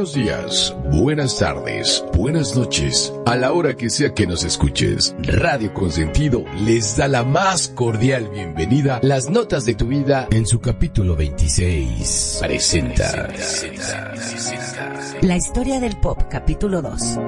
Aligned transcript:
Buenos 0.00 0.14
días, 0.14 0.76
buenas 0.92 1.38
tardes, 1.38 2.02
buenas 2.14 2.56
noches, 2.56 3.12
a 3.26 3.36
la 3.36 3.52
hora 3.52 3.76
que 3.76 3.90
sea 3.90 4.14
que 4.14 4.26
nos 4.26 4.44
escuches. 4.44 5.14
Radio 5.18 5.74
Consentido 5.74 6.42
les 6.64 6.96
da 6.96 7.06
la 7.06 7.22
más 7.22 7.68
cordial 7.68 8.30
bienvenida. 8.30 9.00
Las 9.02 9.28
notas 9.28 9.66
de 9.66 9.74
tu 9.74 9.88
vida 9.88 10.26
en 10.30 10.46
su 10.46 10.58
capítulo 10.58 11.16
26. 11.16 12.38
Presenta. 12.40 13.28
La 15.20 15.36
historia 15.36 15.78
del 15.80 16.00
pop, 16.00 16.18
capítulo 16.30 16.80
2. 16.80 17.18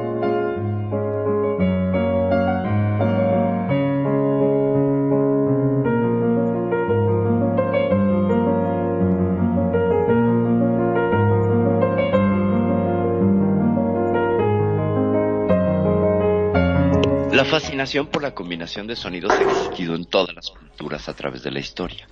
Por 18.11 18.23
la 18.23 18.35
combinación 18.35 18.87
de 18.87 18.97
sonidos 18.97 19.33
ha 19.33 19.43
existido 19.43 19.95
en 19.95 20.05
todas 20.05 20.35
las 20.35 20.51
culturas 20.51 21.09
a 21.09 21.15
través 21.15 21.43
de 21.43 21.51
la 21.51 21.59
historia. 21.59 22.07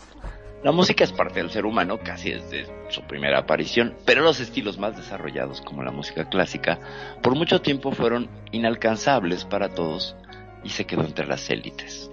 La 0.64 0.72
música 0.72 1.04
es 1.04 1.12
parte 1.12 1.40
del 1.40 1.50
ser 1.50 1.66
humano 1.66 2.00
casi 2.02 2.30
desde 2.30 2.66
su 2.88 3.02
primera 3.02 3.40
aparición, 3.40 3.94
pero 4.06 4.22
los 4.22 4.40
estilos 4.40 4.78
más 4.78 4.96
desarrollados 4.96 5.60
como 5.60 5.82
la 5.82 5.92
música 5.92 6.30
clásica 6.30 6.78
por 7.22 7.34
mucho 7.34 7.60
tiempo 7.60 7.92
fueron 7.92 8.30
inalcanzables 8.52 9.44
para 9.44 9.68
todos 9.68 10.16
y 10.64 10.70
se 10.70 10.86
quedó 10.86 11.02
entre 11.02 11.26
las 11.26 11.50
élites. 11.50 12.10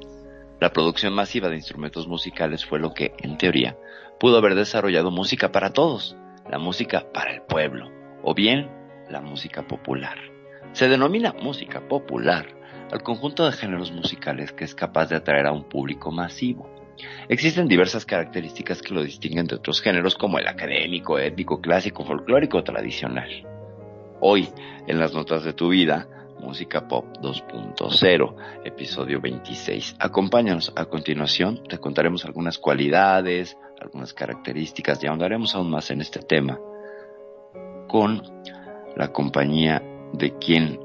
La 0.60 0.74
producción 0.74 1.14
masiva 1.14 1.48
de 1.48 1.56
instrumentos 1.56 2.06
musicales 2.06 2.66
fue 2.66 2.80
lo 2.80 2.94
que, 2.94 3.14
en 3.20 3.38
teoría, 3.38 3.78
pudo 4.20 4.38
haber 4.38 4.56
desarrollado 4.56 5.10
música 5.10 5.54
para 5.54 5.72
todos, 5.72 6.18
la 6.50 6.60
música 6.60 7.06
para 7.14 7.34
el 7.34 7.44
pueblo, 7.44 7.90
o 8.24 8.34
bien 8.34 8.70
la 9.10 9.22
música 9.22 9.66
popular. 9.66 10.18
Se 10.74 10.90
denomina 10.90 11.34
música 11.42 11.88
popular 11.88 12.57
al 12.92 13.04
conjunto 13.04 13.46
de 13.46 13.52
géneros 13.52 13.92
musicales 13.92 14.52
que 14.52 14.64
es 14.64 14.76
capaz 14.76 15.08
de 15.08 15.16
atraer 15.16 15.48
a 15.48 15.52
un 15.52 15.64
público 15.64 16.12
masivo. 16.12 16.70
Existen 17.30 17.68
diversas 17.68 18.06
características 18.06 18.82
que 18.82 18.94
lo 18.94 19.04
distinguen 19.04 19.46
de 19.46 19.56
otros 19.56 19.82
géneros 19.82 20.16
como 20.16 20.40
el 20.40 20.48
académico, 20.48 21.20
étnico, 21.20 21.62
clásico, 21.62 22.04
folclórico 22.04 22.58
o 22.58 22.64
tradicional. 22.64 23.30
Hoy, 24.20 24.50
en 24.88 25.00
las 25.00 25.14
notas 25.14 25.44
de 25.44 25.54
tu 25.54 25.70
vida, 25.70 26.08
Música 26.40 26.88
Pop 26.88 27.06
2.0, 27.22 28.36
episodio 28.64 29.20
26. 29.20 29.96
Acompáñanos 30.00 30.72
a 30.76 30.86
continuación, 30.86 31.64
te 31.68 31.80
contaremos 31.80 32.26
algunas 32.26 32.58
cualidades, 32.58 33.58
algunas 33.82 34.14
características 34.14 35.04
y 35.04 35.08
ahondaremos 35.08 35.56
aún 35.56 35.70
más 35.70 35.90
en 35.92 36.02
este 36.02 36.20
tema 36.20 36.60
con 37.88 38.22
la 38.96 39.12
compañía 39.12 39.82
de 40.14 40.38
quien 40.38 40.80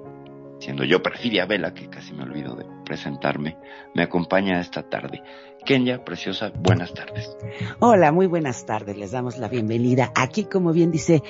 siendo 0.62 0.84
yo 0.84 1.02
Perfidia 1.02 1.44
Vela, 1.44 1.74
que 1.74 1.88
casi 1.88 2.14
me 2.14 2.22
olvido 2.22 2.54
de 2.54 2.64
presentarme, 2.84 3.58
me 3.94 4.04
acompaña 4.04 4.60
esta 4.60 4.88
tarde. 4.88 5.20
Kenya, 5.64 6.04
preciosa, 6.04 6.52
buenas 6.54 6.94
tardes. 6.94 7.36
Hola, 7.80 8.12
muy 8.12 8.26
buenas 8.26 8.64
tardes. 8.64 8.96
Les 8.96 9.10
damos 9.10 9.38
la 9.38 9.48
bienvenida 9.48 10.12
aquí, 10.14 10.44
como 10.44 10.72
bien 10.72 10.90
dice 10.90 11.22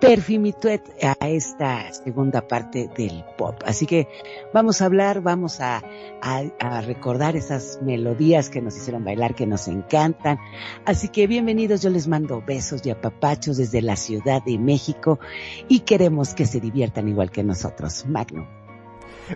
Perfimituet, 0.00 0.82
a 1.02 1.28
esta 1.28 1.92
segunda 1.92 2.46
parte 2.46 2.88
del 2.96 3.24
pop. 3.36 3.60
Así 3.64 3.86
que 3.86 4.08
vamos 4.54 4.80
a 4.80 4.86
hablar, 4.86 5.20
vamos 5.20 5.60
a, 5.60 5.82
a, 6.22 6.42
a, 6.60 6.80
recordar 6.80 7.36
esas 7.36 7.78
melodías 7.82 8.48
que 8.48 8.62
nos 8.62 8.76
hicieron 8.76 9.04
bailar, 9.04 9.34
que 9.34 9.46
nos 9.46 9.68
encantan. 9.68 10.38
Así 10.86 11.08
que 11.08 11.26
bienvenidos, 11.26 11.82
yo 11.82 11.90
les 11.90 12.08
mando 12.08 12.42
besos 12.42 12.84
y 12.86 12.90
apapachos 12.90 13.58
desde 13.58 13.82
la 13.82 13.96
Ciudad 13.96 14.42
de 14.42 14.58
México 14.58 15.18
y 15.68 15.80
queremos 15.80 16.34
que 16.34 16.46
se 16.46 16.60
diviertan 16.60 17.08
igual 17.08 17.30
que 17.30 17.42
nosotros. 17.42 18.06
Magno. 18.06 18.61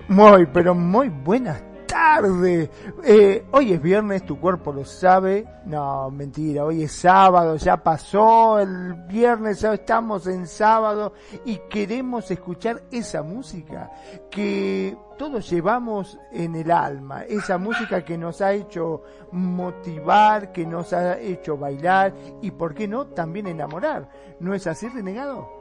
Muy, 0.08 0.46
pero 0.46 0.74
muy 0.74 1.08
buenas 1.08 1.62
tardes. 1.86 2.70
Eh, 3.04 3.46
hoy 3.52 3.72
es 3.72 3.80
viernes, 3.80 4.24
tu 4.24 4.38
cuerpo 4.38 4.72
lo 4.72 4.84
sabe. 4.84 5.46
No, 5.64 6.10
mentira, 6.10 6.64
hoy 6.64 6.82
es 6.82 6.92
sábado, 6.92 7.56
ya 7.56 7.76
pasó 7.82 8.58
el 8.58 8.94
viernes, 9.08 9.60
ya 9.60 9.74
estamos 9.74 10.26
en 10.26 10.46
sábado 10.46 11.12
y 11.44 11.58
queremos 11.70 12.30
escuchar 12.30 12.82
esa 12.90 13.22
música 13.22 13.90
que 14.30 14.96
todos 15.18 15.48
llevamos 15.48 16.18
en 16.32 16.54
el 16.54 16.70
alma, 16.70 17.22
esa 17.24 17.58
música 17.58 18.04
que 18.04 18.18
nos 18.18 18.40
ha 18.42 18.52
hecho 18.52 19.02
motivar, 19.32 20.52
que 20.52 20.66
nos 20.66 20.92
ha 20.92 21.18
hecho 21.18 21.56
bailar 21.56 22.14
y, 22.42 22.50
¿por 22.50 22.74
qué 22.74 22.86
no?, 22.86 23.06
también 23.06 23.46
enamorar. 23.46 24.08
¿No 24.38 24.54
es 24.54 24.66
así, 24.66 24.88
renegado? 24.88 25.55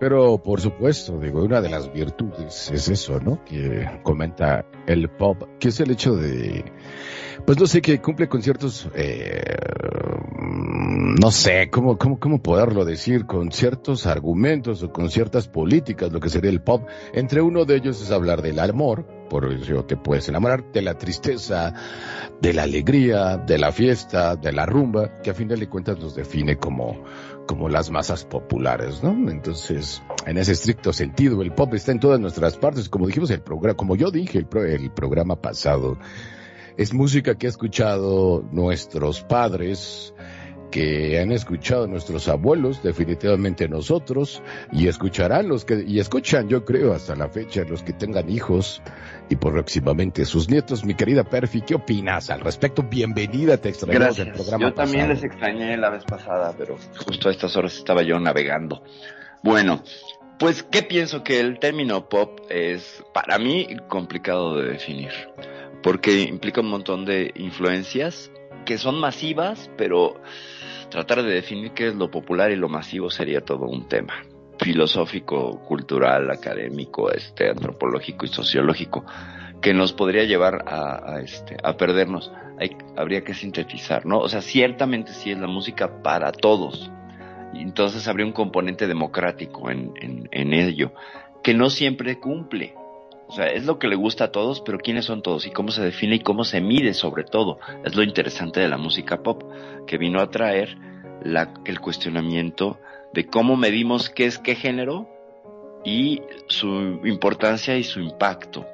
Pero 0.00 0.38
por 0.38 0.60
supuesto, 0.60 1.18
digo, 1.18 1.42
una 1.42 1.60
de 1.60 1.70
las 1.70 1.92
virtudes 1.92 2.70
es 2.72 2.88
eso, 2.88 3.18
¿no? 3.20 3.44
Que 3.44 4.00
comenta 4.04 4.64
el 4.86 5.08
pop, 5.08 5.42
que 5.58 5.68
es 5.68 5.80
el 5.80 5.90
hecho 5.90 6.14
de, 6.14 6.64
pues 7.44 7.58
no 7.58 7.66
sé, 7.66 7.82
que 7.82 8.00
cumple 8.00 8.28
con 8.28 8.40
ciertos, 8.40 8.88
eh, 8.94 9.42
no 11.20 11.30
sé, 11.32 11.68
¿cómo, 11.70 11.98
cómo, 11.98 12.20
cómo 12.20 12.40
poderlo 12.40 12.84
decir, 12.84 13.26
con 13.26 13.50
ciertos 13.50 14.06
argumentos 14.06 14.84
o 14.84 14.92
con 14.92 15.10
ciertas 15.10 15.48
políticas, 15.48 16.12
lo 16.12 16.20
que 16.20 16.28
sería 16.28 16.50
el 16.50 16.62
pop. 16.62 16.86
Entre 17.12 17.40
uno 17.40 17.64
de 17.64 17.76
ellos 17.76 18.00
es 18.00 18.12
hablar 18.12 18.40
del 18.40 18.60
amor, 18.60 19.17
por 19.28 19.52
eso 19.52 19.84
te 19.84 19.96
puedes 19.96 20.28
enamorar, 20.28 20.72
de 20.72 20.82
la 20.82 20.96
tristeza, 20.96 21.72
de 22.40 22.52
la 22.52 22.62
alegría, 22.62 23.36
de 23.36 23.58
la 23.58 23.72
fiesta, 23.72 24.36
de 24.36 24.52
la 24.52 24.66
rumba, 24.66 25.20
que 25.22 25.30
a 25.30 25.34
fin 25.34 25.48
de 25.48 25.68
cuentas 25.68 25.98
nos 25.98 26.14
define 26.14 26.56
como, 26.56 27.04
como 27.46 27.68
las 27.68 27.90
masas 27.90 28.24
populares, 28.24 29.02
¿no? 29.02 29.30
Entonces, 29.30 30.02
en 30.26 30.38
ese 30.38 30.52
estricto 30.52 30.92
sentido, 30.92 31.42
el 31.42 31.52
pop 31.52 31.74
está 31.74 31.92
en 31.92 32.00
todas 32.00 32.20
nuestras 32.20 32.56
partes, 32.56 32.88
como 32.88 33.06
dijimos 33.06 33.30
el 33.30 33.40
programa, 33.40 33.76
como 33.76 33.96
yo 33.96 34.10
dije 34.10 34.38
el, 34.38 34.48
el 34.66 34.90
programa 34.90 35.40
pasado, 35.40 35.98
es 36.76 36.94
música 36.94 37.34
que 37.34 37.46
ha 37.46 37.50
escuchado 37.50 38.44
nuestros 38.52 39.22
padres, 39.22 40.14
que 40.70 41.20
han 41.20 41.32
escuchado 41.32 41.86
nuestros 41.86 42.28
abuelos, 42.28 42.82
definitivamente 42.82 43.68
nosotros, 43.68 44.42
y 44.72 44.88
escucharán 44.88 45.48
los 45.48 45.64
que, 45.64 45.84
y 45.86 45.98
escuchan 45.98 46.48
yo 46.48 46.64
creo 46.64 46.92
hasta 46.92 47.14
la 47.16 47.28
fecha 47.28 47.64
los 47.64 47.82
que 47.82 47.92
tengan 47.92 48.28
hijos 48.30 48.82
y 49.28 49.36
próximamente 49.36 50.24
sus 50.24 50.48
nietos. 50.48 50.84
Mi 50.84 50.94
querida 50.94 51.24
Perfi, 51.24 51.62
¿qué 51.62 51.74
opinas 51.74 52.30
al 52.30 52.40
respecto? 52.40 52.82
Bienvenida, 52.82 53.56
te 53.56 53.70
extrañamos 53.70 54.16
del 54.16 54.32
programa 54.32 54.64
Yo 54.64 54.74
también 54.74 55.08
pasado. 55.08 55.14
les 55.14 55.24
extrañé 55.24 55.76
la 55.76 55.90
vez 55.90 56.04
pasada, 56.04 56.54
pero 56.56 56.76
justo 57.06 57.28
a 57.28 57.32
estas 57.32 57.56
horas 57.56 57.76
estaba 57.76 58.02
yo 58.02 58.18
navegando. 58.18 58.82
Bueno, 59.42 59.82
pues, 60.38 60.62
¿qué 60.62 60.82
pienso? 60.82 61.24
Que 61.24 61.40
el 61.40 61.58
término 61.58 62.08
pop 62.08 62.40
es, 62.48 63.02
para 63.12 63.38
mí, 63.38 63.66
complicado 63.88 64.56
de 64.56 64.70
definir, 64.70 65.10
porque 65.82 66.22
implica 66.22 66.60
un 66.60 66.68
montón 66.68 67.04
de 67.04 67.32
influencias 67.36 68.30
que 68.64 68.78
son 68.78 69.00
masivas, 69.00 69.70
pero 69.76 70.20
tratar 70.90 71.22
de 71.22 71.32
definir 71.32 71.72
qué 71.72 71.88
es 71.88 71.94
lo 71.94 72.10
popular 72.10 72.50
y 72.50 72.56
lo 72.56 72.68
masivo 72.68 73.10
sería 73.10 73.40
todo 73.40 73.66
un 73.66 73.88
tema 73.88 74.14
filosófico, 74.58 75.60
cultural, 75.60 76.30
académico, 76.30 77.10
este, 77.12 77.48
antropológico 77.48 78.24
y 78.24 78.28
sociológico 78.28 79.04
que 79.60 79.74
nos 79.74 79.92
podría 79.92 80.24
llevar 80.24 80.64
a, 80.66 81.20
este, 81.22 81.56
a 81.62 81.76
perdernos. 81.76 82.32
Hay, 82.58 82.76
habría 82.96 83.22
que 83.22 83.34
sintetizar, 83.34 84.06
¿no? 84.06 84.18
O 84.18 84.28
sea, 84.28 84.40
ciertamente 84.40 85.12
sí 85.12 85.30
es 85.30 85.38
la 85.38 85.46
música 85.46 86.02
para 86.02 86.32
todos. 86.32 86.90
Entonces 87.54 88.06
habría 88.08 88.26
un 88.26 88.32
componente 88.32 88.86
democrático 88.86 89.70
en, 89.70 89.92
en 90.00 90.52
ello, 90.52 90.92
que 91.42 91.54
no 91.54 91.70
siempre 91.70 92.18
cumple. 92.18 92.74
O 93.28 93.32
sea, 93.32 93.46
es 93.46 93.66
lo 93.66 93.78
que 93.78 93.88
le 93.88 93.96
gusta 93.96 94.24
a 94.24 94.32
todos, 94.32 94.62
pero 94.62 94.78
quiénes 94.78 95.04
son 95.04 95.22
todos 95.22 95.46
y 95.46 95.50
cómo 95.50 95.70
se 95.70 95.82
define 95.82 96.16
y 96.16 96.20
cómo 96.20 96.44
se 96.44 96.62
mide 96.62 96.94
sobre 96.94 97.24
todo. 97.24 97.58
Es 97.84 97.94
lo 97.94 98.02
interesante 98.02 98.60
de 98.60 98.68
la 98.68 98.78
música 98.78 99.22
pop, 99.22 99.42
que 99.86 99.98
vino 99.98 100.20
a 100.20 100.30
traer 100.30 100.78
la, 101.22 101.52
el 101.66 101.78
cuestionamiento 101.80 102.80
de 103.12 103.26
cómo 103.26 103.56
medimos 103.56 104.08
qué 104.08 104.24
es 104.24 104.38
qué 104.38 104.54
género 104.54 105.08
y 105.84 106.22
su 106.46 107.00
importancia 107.04 107.76
y 107.76 107.84
su 107.84 108.00
impacto. 108.00 108.66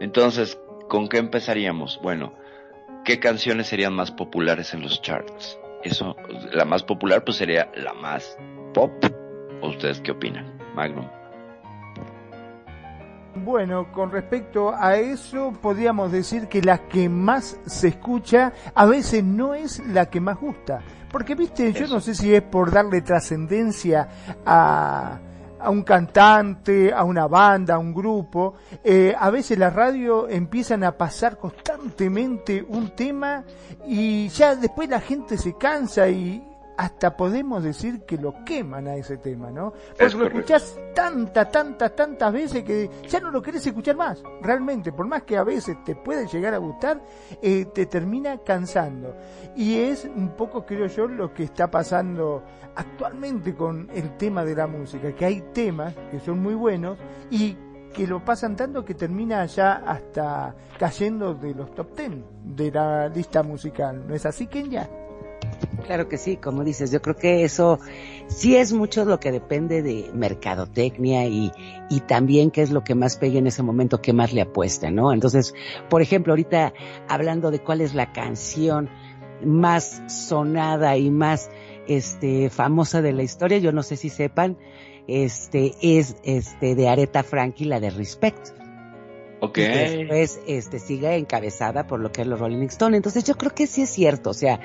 Entonces, 0.00 0.58
¿con 0.88 1.08
qué 1.08 1.18
empezaríamos? 1.18 2.00
Bueno, 2.02 2.32
¿qué 3.04 3.20
canciones 3.20 3.66
serían 3.66 3.92
más 3.92 4.10
populares 4.10 4.72
en 4.72 4.80
los 4.80 5.02
charts? 5.02 5.58
Eso, 5.84 6.16
la 6.52 6.64
más 6.64 6.82
popular 6.82 7.24
pues 7.24 7.36
sería 7.36 7.70
la 7.76 7.92
más 7.92 8.38
pop. 8.72 8.92
¿O 9.60 9.68
ustedes 9.68 10.00
qué 10.00 10.12
opinan? 10.12 10.58
Magnum. 10.74 11.17
Bueno, 13.44 13.92
con 13.92 14.10
respecto 14.10 14.74
a 14.74 14.96
eso, 14.96 15.52
podríamos 15.60 16.12
decir 16.12 16.48
que 16.48 16.62
la 16.62 16.88
que 16.88 17.08
más 17.08 17.58
se 17.66 17.88
escucha 17.88 18.52
a 18.74 18.86
veces 18.86 19.24
no 19.24 19.54
es 19.54 19.84
la 19.86 20.06
que 20.06 20.20
más 20.20 20.38
gusta. 20.38 20.80
Porque, 21.10 21.34
viste, 21.34 21.72
yo 21.72 21.86
no 21.86 22.00
sé 22.00 22.14
si 22.14 22.34
es 22.34 22.42
por 22.42 22.70
darle 22.70 23.00
trascendencia 23.00 24.08
a, 24.44 25.18
a 25.58 25.70
un 25.70 25.82
cantante, 25.82 26.92
a 26.92 27.04
una 27.04 27.26
banda, 27.26 27.74
a 27.74 27.78
un 27.78 27.94
grupo. 27.94 28.54
Eh, 28.82 29.14
a 29.18 29.30
veces 29.30 29.58
la 29.58 29.70
radio 29.70 30.28
empiezan 30.28 30.84
a 30.84 30.92
pasar 30.92 31.38
constantemente 31.38 32.64
un 32.68 32.90
tema 32.94 33.44
y 33.86 34.28
ya 34.28 34.54
después 34.54 34.88
la 34.88 35.00
gente 35.00 35.36
se 35.36 35.56
cansa 35.56 36.08
y, 36.08 36.44
hasta 36.78 37.16
podemos 37.16 37.64
decir 37.64 38.02
que 38.02 38.16
lo 38.16 38.44
queman 38.44 38.86
a 38.86 38.94
ese 38.94 39.16
tema, 39.16 39.50
¿no? 39.50 39.72
Porque 39.98 40.14
lo 40.14 40.26
escuchás 40.26 40.78
tantas, 40.94 41.50
tantas, 41.50 41.96
tantas 41.96 42.32
veces 42.32 42.62
que 42.62 42.88
ya 43.08 43.18
no 43.18 43.32
lo 43.32 43.42
querés 43.42 43.66
escuchar 43.66 43.96
más, 43.96 44.22
realmente, 44.40 44.92
por 44.92 45.08
más 45.08 45.24
que 45.24 45.36
a 45.36 45.42
veces 45.42 45.76
te 45.84 45.96
puede 45.96 46.28
llegar 46.28 46.54
a 46.54 46.58
gustar, 46.58 47.02
eh, 47.42 47.64
te 47.74 47.86
termina 47.86 48.38
cansando. 48.38 49.16
Y 49.56 49.74
es 49.74 50.04
un 50.04 50.36
poco, 50.36 50.64
creo 50.64 50.86
yo, 50.86 51.08
lo 51.08 51.34
que 51.34 51.42
está 51.42 51.68
pasando 51.68 52.44
actualmente 52.76 53.56
con 53.56 53.90
el 53.92 54.16
tema 54.16 54.44
de 54.44 54.54
la 54.54 54.68
música, 54.68 55.12
que 55.16 55.24
hay 55.24 55.40
temas 55.52 55.92
que 56.12 56.20
son 56.20 56.38
muy 56.38 56.54
buenos 56.54 56.96
y 57.28 57.56
que 57.92 58.06
lo 58.06 58.24
pasan 58.24 58.54
tanto 58.54 58.84
que 58.84 58.94
termina 58.94 59.44
ya 59.46 59.82
hasta 59.84 60.54
cayendo 60.78 61.34
de 61.34 61.54
los 61.56 61.74
top 61.74 61.92
ten 61.96 62.24
de 62.44 62.70
la 62.70 63.08
lista 63.08 63.42
musical. 63.42 64.06
¿No 64.06 64.14
es 64.14 64.24
así, 64.24 64.46
Kenya? 64.46 64.88
Claro 65.84 66.08
que 66.08 66.18
sí, 66.18 66.36
como 66.36 66.64
dices, 66.64 66.90
yo 66.90 67.00
creo 67.00 67.16
que 67.16 67.44
eso 67.44 67.78
sí 68.26 68.56
es 68.56 68.72
mucho 68.72 69.04
lo 69.04 69.20
que 69.20 69.32
depende 69.32 69.82
de 69.82 70.10
mercadotecnia 70.12 71.26
y, 71.26 71.52
y 71.88 72.00
también 72.00 72.50
qué 72.50 72.62
es 72.62 72.70
lo 72.70 72.84
que 72.84 72.94
más 72.94 73.16
pegue 73.16 73.38
en 73.38 73.46
ese 73.46 73.62
momento, 73.62 74.02
qué 74.02 74.12
más 74.12 74.32
le 74.32 74.42
apuesta, 74.42 74.90
¿no? 74.90 75.12
Entonces, 75.12 75.54
por 75.88 76.02
ejemplo, 76.02 76.32
ahorita 76.32 76.74
hablando 77.08 77.50
de 77.50 77.60
cuál 77.60 77.80
es 77.80 77.94
la 77.94 78.12
canción 78.12 78.90
más 79.44 80.02
sonada 80.08 80.96
y 80.96 81.10
más 81.10 81.50
este 81.86 82.50
famosa 82.50 83.00
de 83.00 83.12
la 83.12 83.22
historia, 83.22 83.58
yo 83.58 83.72
no 83.72 83.82
sé 83.82 83.96
si 83.96 84.10
sepan, 84.10 84.58
este 85.06 85.74
es 85.80 86.16
este 86.22 86.74
de 86.74 86.88
Aretha 86.88 87.22
Franklin, 87.22 87.70
la 87.70 87.80
de 87.80 87.90
Respect. 87.90 88.48
Ok. 89.40 89.58
Y 89.58 89.62
después 89.62 90.40
este 90.46 90.78
sigue 90.78 91.14
encabezada 91.16 91.86
por 91.86 92.00
lo 92.00 92.10
que 92.12 92.22
es 92.22 92.26
los 92.26 92.40
Rolling 92.40 92.66
Stones. 92.66 92.96
Entonces 92.96 93.24
yo 93.24 93.36
creo 93.36 93.54
que 93.54 93.66
sí 93.66 93.82
es 93.82 93.90
cierto, 93.90 94.30
o 94.30 94.34
sea, 94.34 94.60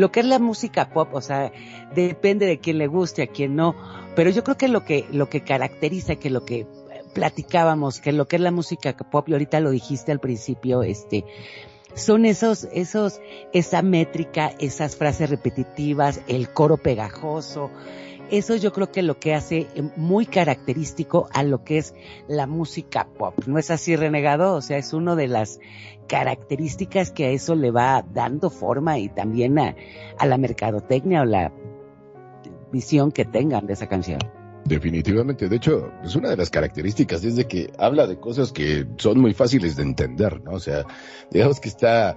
lo 0.00 0.10
que 0.10 0.20
es 0.20 0.26
la 0.26 0.38
música 0.38 0.88
pop, 0.88 1.12
o 1.12 1.20
sea, 1.20 1.52
depende 1.94 2.46
de 2.46 2.58
quién 2.58 2.78
le 2.78 2.86
guste, 2.86 3.22
a 3.22 3.26
quién 3.26 3.54
no, 3.54 3.76
pero 4.16 4.30
yo 4.30 4.42
creo 4.42 4.56
que 4.56 4.68
lo 4.68 4.82
que, 4.82 5.06
lo 5.12 5.28
que 5.28 5.42
caracteriza, 5.42 6.16
que 6.16 6.30
lo 6.30 6.46
que 6.46 6.66
platicábamos, 7.12 8.00
que 8.00 8.12
lo 8.12 8.26
que 8.26 8.36
es 8.36 8.42
la 8.42 8.50
música 8.50 8.96
pop, 8.96 9.28
y 9.28 9.34
ahorita 9.34 9.60
lo 9.60 9.70
dijiste 9.70 10.10
al 10.10 10.18
principio, 10.18 10.82
este, 10.82 11.26
son 11.94 12.24
esos, 12.24 12.66
esos, 12.72 13.20
esa 13.52 13.82
métrica, 13.82 14.54
esas 14.58 14.96
frases 14.96 15.28
repetitivas, 15.28 16.22
el 16.28 16.50
coro 16.50 16.78
pegajoso, 16.78 17.70
eso 18.30 18.56
yo 18.56 18.72
creo 18.72 18.90
que 18.90 19.02
lo 19.02 19.18
que 19.18 19.34
hace 19.34 19.66
muy 19.96 20.24
característico 20.24 21.28
a 21.34 21.42
lo 21.42 21.64
que 21.64 21.78
es 21.78 21.94
la 22.28 22.46
música 22.46 23.08
pop. 23.18 23.34
¿No 23.46 23.58
es 23.58 23.70
así, 23.70 23.96
renegado? 23.96 24.54
O 24.54 24.62
sea, 24.62 24.78
es 24.78 24.92
una 24.92 25.16
de 25.16 25.26
las 25.26 25.58
características 26.10 27.12
que 27.12 27.26
a 27.26 27.30
eso 27.30 27.54
le 27.54 27.70
va 27.70 28.04
dando 28.12 28.50
forma 28.50 28.98
y 28.98 29.08
también 29.08 29.60
a, 29.60 29.76
a 30.18 30.26
la 30.26 30.38
mercadotecnia 30.38 31.22
o 31.22 31.24
la 31.24 31.52
visión 32.72 33.12
que 33.12 33.24
tengan 33.24 33.66
de 33.66 33.74
esa 33.74 33.88
canción. 33.88 34.18
Definitivamente, 34.64 35.48
de 35.48 35.56
hecho, 35.56 35.90
es 36.02 36.16
una 36.16 36.30
de 36.30 36.36
las 36.36 36.50
características 36.50 37.22
desde 37.22 37.46
que 37.46 37.72
habla 37.78 38.08
de 38.08 38.18
cosas 38.18 38.52
que 38.52 38.86
son 38.98 39.20
muy 39.20 39.34
fáciles 39.34 39.76
de 39.76 39.84
entender, 39.84 40.42
¿no? 40.42 40.52
O 40.52 40.60
sea, 40.60 40.84
digamos 41.30 41.60
que 41.60 41.68
está 41.68 42.16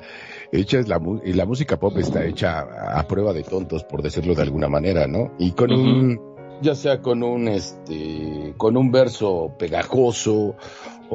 hecha 0.51 0.79
es 0.79 0.87
la 0.87 0.99
y 1.23 1.33
la 1.33 1.45
música 1.45 1.79
pop 1.79 1.95
está 1.97 2.25
hecha 2.25 2.61
a, 2.61 3.07
prueba 3.07 3.31
de 3.31 3.43
tontos, 3.43 3.83
por 3.83 4.01
decirlo 4.01 4.33
de 4.33 4.41
alguna 4.41 4.69
manera, 4.69 5.07
¿no? 5.07 5.31
Y 5.37 5.51
con 5.51 5.71
un, 5.71 6.19
ya 6.61 6.75
sea 6.75 7.01
con 7.01 7.23
un 7.23 7.47
este, 7.47 8.53
con 8.57 8.75
un 8.75 8.91
verso 8.91 9.53
pegajoso 9.57 10.55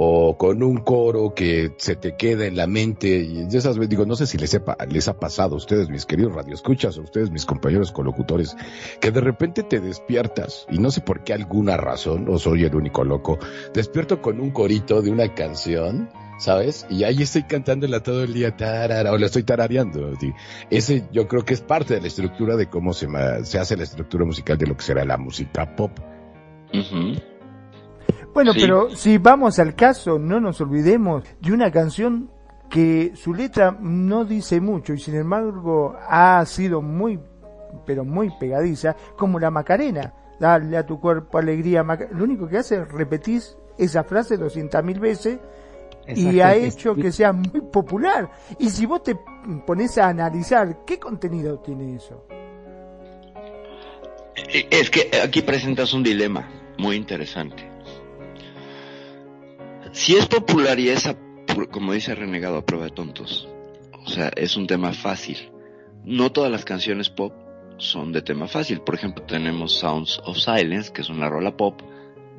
o 0.01 0.39
con 0.39 0.63
un 0.63 0.77
coro 0.77 1.35
que 1.35 1.73
se 1.77 1.97
te 1.97 2.15
queda 2.17 2.47
en 2.47 2.57
la 2.57 2.69
mente 2.69 3.09
y 3.19 3.49
esas 3.49 3.77
veces 3.77 3.89
digo, 3.89 4.07
no 4.07 4.15
sé 4.15 4.29
si 4.29 4.39
les, 4.39 4.51
sepa, 4.51 4.77
les 4.89 5.09
ha 5.09 5.19
pasado 5.19 5.55
a 5.55 5.57
ustedes, 5.57 5.89
mis 5.89 6.07
queridos 6.07 6.35
radioescuchas, 6.35 6.97
a 6.99 7.01
ustedes, 7.01 7.33
mis 7.33 7.45
compañeros 7.45 7.91
colocutores, 7.91 8.57
que 9.01 9.11
de 9.11 9.21
repente 9.21 9.65
te 9.65 9.81
despiertas 9.81 10.67
y 10.71 10.79
no 10.79 10.93
sé 10.93 11.01
por 11.01 11.25
qué 11.25 11.33
alguna 11.33 11.77
razón, 11.77 12.29
o 12.29 12.39
soy 12.39 12.63
el 12.63 12.77
único 12.77 13.03
loco, 13.03 13.41
despierto 13.75 14.23
con 14.23 14.41
un 14.41 14.53
corito 14.53 15.03
de 15.03 15.11
una 15.11 15.35
canción, 15.35 16.09
¿sabes? 16.39 16.87
Y 16.89 17.03
ahí 17.03 17.21
estoy 17.23 17.43
cantándola 17.43 18.01
todo 18.01 18.23
el 18.23 18.35
día, 18.35 18.57
tarara, 18.57 19.11
o 19.11 19.19
la 19.19 19.27
estoy 19.27 19.43
tarareando. 19.43 20.13
Ese 20.71 21.09
yo 21.11 21.27
creo 21.27 21.45
que 21.45 21.55
es 21.55 21.61
parte 21.61 21.95
de 21.95 22.03
la 22.03 22.07
estructura 22.07 22.55
de 22.55 22.69
cómo 22.69 22.93
se, 22.93 23.09
se 23.43 23.59
hace 23.59 23.77
la 23.77 23.83
estructura 23.83 24.25
musical 24.25 24.59
de 24.59 24.69
lo 24.69 24.77
que 24.77 24.85
será 24.85 25.05
la 25.05 25.17
música 25.17 25.75
pop. 25.75 25.91
Bueno, 28.35 28.53
pero 28.55 28.95
si 28.95 29.19
vamos 29.19 29.59
al 29.59 29.75
caso, 29.75 30.19
no 30.19 30.41
nos 30.41 30.61
olvidemos 30.61 31.25
de 31.41 31.53
una 31.53 31.71
canción 31.71 32.31
que 32.69 33.13
su 33.15 33.35
letra 33.35 33.77
no 33.81 34.25
dice 34.25 34.61
mucho 34.61 34.93
y 34.93 34.99
sin 34.99 35.17
embargo 35.17 35.97
ha 36.09 36.45
sido 36.47 36.83
muy, 36.83 37.19
pero 37.87 38.05
muy 38.05 38.31
pegadiza, 38.39 38.95
como 39.17 39.39
la 39.39 39.51
Macarena. 39.51 40.15
Dale 40.39 40.77
a 40.77 40.87
tu 40.87 41.01
cuerpo 41.01 41.39
alegría. 41.39 41.83
Lo 42.13 42.25
único 42.25 42.47
que 42.47 42.59
hace 42.59 42.77
es 42.77 42.89
repetir 42.93 43.43
esa 43.77 44.05
frase 44.05 44.37
doscientas 44.37 44.85
mil 44.85 45.01
veces 45.01 45.39
y 46.07 46.41
ha 46.41 46.55
hecho 46.55 46.95
que 46.95 47.11
sea 47.11 47.33
muy 47.33 47.61
popular. 47.61 48.31
Y 48.59 48.71
si 48.71 48.87
vos 48.87 49.03
te 49.03 49.17
pones 49.67 49.99
a 49.99 50.09
analizar, 50.09 50.85
¿qué 50.85 50.99
contenido 50.99 51.59
tiene 51.59 51.97
eso? 51.97 52.25
Es 54.37 54.91
que 54.91 55.11
aquí 55.23 55.43
presentas 55.43 55.93
un 55.93 56.05
dilema 56.05 56.49
muy 56.79 56.95
interesante 56.95 57.78
si 59.93 60.17
es 60.17 60.27
popular 60.27 60.79
y 60.79 60.91
es, 60.91 61.09
como 61.71 61.93
dice 61.93 62.15
Renegado, 62.15 62.59
a 62.59 62.67
prueba 62.67 62.87
de 62.87 62.93
tontos, 62.93 63.49
o 64.05 64.09
sea, 64.09 64.31
es 64.37 64.57
un 64.57 64.67
tema 64.67 64.93
fácil. 64.93 65.51
No 66.05 66.33
todas 66.33 66.51
las 66.51 66.65
canciones 66.65 67.11
pop 67.11 67.33
son 67.79 68.13
de 68.13 68.23
tema 68.23 68.49
fácil. 68.49 68.81
Por 68.81 68.95
ejemplo, 68.95 69.25
tenemos 69.25 69.79
Sounds 69.79 70.21
of 70.25 70.39
Silence, 70.39 70.93
que 70.93 71.03
es 71.03 71.11
una 71.11 71.29
rola 71.29 71.57
pop 71.57 71.81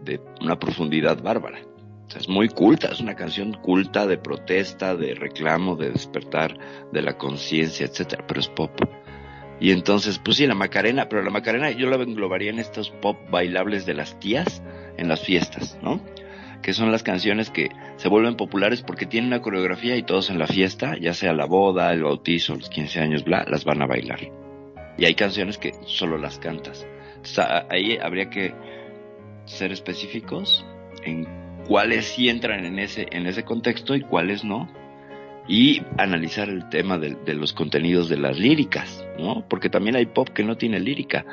de 0.04 0.22
una 0.42 0.58
profundidad 0.58 1.22
bárbara. 1.22 1.60
O 2.08 2.12
sea, 2.12 2.22
es 2.22 2.28
muy 2.28 2.50
culta, 2.50 2.88
es 2.88 3.00
una 3.00 3.16
canción 3.16 3.54
culta 3.54 4.08
de 4.08 4.18
protesta, 4.18 4.96
de 4.96 5.14
reclamo, 5.14 5.76
de 5.76 5.92
despertar 5.92 6.58
de 6.92 7.02
la 7.02 7.18
conciencia, 7.18 7.86
etcétera, 7.86 8.26
pero 8.28 8.40
es 8.40 8.48
pop. 8.48 8.72
Y 9.60 9.72
entonces, 9.72 10.20
pues 10.20 10.38
sí, 10.38 10.48
la 10.48 10.56
Macarena, 10.56 11.08
pero 11.08 11.22
la 11.22 11.30
Macarena 11.30 11.70
yo 11.72 11.88
la 11.88 11.98
englobaría 11.98 12.50
en 12.50 12.60
estos 12.60 12.90
pop 12.90 13.18
bailables 13.30 13.86
de 13.86 13.94
las 13.94 14.20
tías 14.20 14.64
en 14.98 15.08
las 15.08 15.22
fiestas, 15.22 15.78
¿no? 15.84 16.02
Que 16.62 16.74
son 16.74 16.92
las 16.92 17.04
canciones 17.04 17.50
que 17.50 17.70
se 17.98 18.10
vuelven 18.10 18.36
populares 18.36 18.82
porque 18.82 19.06
tienen 19.06 19.30
una 19.30 19.42
coreografía 19.42 19.96
y 19.96 20.04
todos 20.04 20.30
en 20.30 20.40
la 20.40 20.48
fiesta, 20.48 20.96
ya 21.00 21.14
sea 21.14 21.34
la 21.34 21.46
boda, 21.46 21.94
el 21.94 22.04
bautizo, 22.04 22.56
los 22.56 22.70
15 22.70 23.00
años, 23.00 23.24
bla, 23.24 23.46
las 23.48 23.64
van 23.64 23.82
a 23.82 23.88
bailar. 23.88 24.20
Y 24.98 25.06
hay 25.06 25.16
canciones 25.16 25.58
que 25.58 25.74
solo 25.86 26.18
las 26.18 26.40
cantas. 26.40 26.86
ahí 27.70 27.98
habría 28.02 28.30
que 28.30 28.54
ser 29.46 29.72
específicos 29.72 30.66
en 31.04 31.26
cuáles 31.68 32.06
sí 32.06 32.30
entran 32.30 32.66
en 32.66 32.80
ese, 32.80 33.08
en 33.12 33.26
ese 33.26 33.44
contexto 33.44 33.96
y 33.96 34.02
cuáles 34.02 34.44
no. 34.44 34.70
Y 35.48 35.82
analizar 35.98 36.48
el 36.48 36.70
tema 36.70 37.00
de, 37.00 37.34
los 37.34 37.54
contenidos 37.54 38.08
de 38.08 38.18
las 38.18 38.38
líricas, 38.38 39.04
¿no? 39.18 39.48
Porque 39.50 39.70
también 39.70 39.96
hay 39.96 40.06
pop 40.06 40.30
que 40.30 40.44
no 40.44 40.58
tiene 40.58 40.80
lírica. 40.80 41.26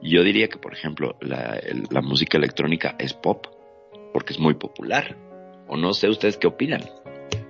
Yo 0.00 0.22
diría 0.22 0.48
que, 0.48 0.56
por 0.56 0.72
ejemplo, 0.72 1.18
la 1.20 2.00
música 2.00 2.38
electrónica 2.38 2.96
es 2.98 3.12
pop, 3.12 3.46
porque 4.12 4.32
es 4.32 4.38
muy 4.38 4.54
popular. 4.54 5.16
O 5.68 5.76
no 5.76 5.92
sé 5.92 6.08
ustedes 6.08 6.36
qué 6.36 6.46
opinan. 6.46 6.82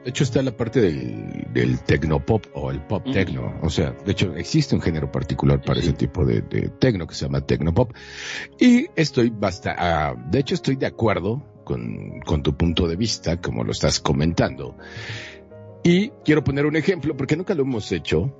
De 0.04 0.10
hecho 0.10 0.24
está 0.24 0.42
la 0.42 0.56
parte 0.56 0.80
del, 0.80 1.52
del 1.52 1.82
tecnopop 1.82 2.46
o 2.54 2.70
el 2.70 2.80
pop 2.80 3.04
tecno. 3.12 3.54
O 3.62 3.70
sea, 3.70 3.92
de 3.92 4.12
hecho 4.12 4.34
existe 4.36 4.74
un 4.74 4.80
género 4.80 5.12
particular 5.12 5.60
para 5.60 5.80
ese 5.80 5.92
tipo 5.92 6.24
de, 6.24 6.40
de 6.42 6.68
tecno 6.68 7.06
que 7.06 7.14
se 7.14 7.26
llama 7.26 7.42
tecnopop. 7.42 7.92
Y 8.58 8.86
estoy 8.96 9.30
bastante, 9.30 9.80
ah, 9.80 10.14
de 10.30 10.38
hecho 10.38 10.54
estoy 10.54 10.76
de 10.76 10.86
acuerdo 10.86 11.44
con, 11.64 12.20
con 12.20 12.42
tu 12.42 12.56
punto 12.56 12.88
de 12.88 12.96
vista, 12.96 13.40
como 13.40 13.64
lo 13.64 13.72
estás 13.72 14.00
comentando. 14.00 14.76
Y 15.82 16.08
quiero 16.24 16.42
poner 16.42 16.66
un 16.66 16.76
ejemplo, 16.76 17.16
porque 17.16 17.36
nunca 17.36 17.54
lo 17.54 17.62
hemos 17.62 17.92
hecho. 17.92 18.34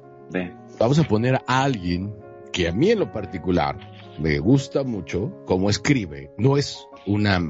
Vamos 0.79 0.99
a 0.99 1.05
poner 1.05 1.35
a 1.47 1.63
alguien 1.63 2.15
que 2.53 2.69
a 2.69 2.73
mí 2.73 2.91
en 2.91 3.01
lo 3.01 3.13
particular 3.13 3.79
me 4.19 4.39
gusta 4.39 4.85
mucho 4.85 5.33
cómo 5.47 5.71
escribe. 5.71 6.31
No 6.39 6.57
es 6.57 6.87
una 7.07 7.41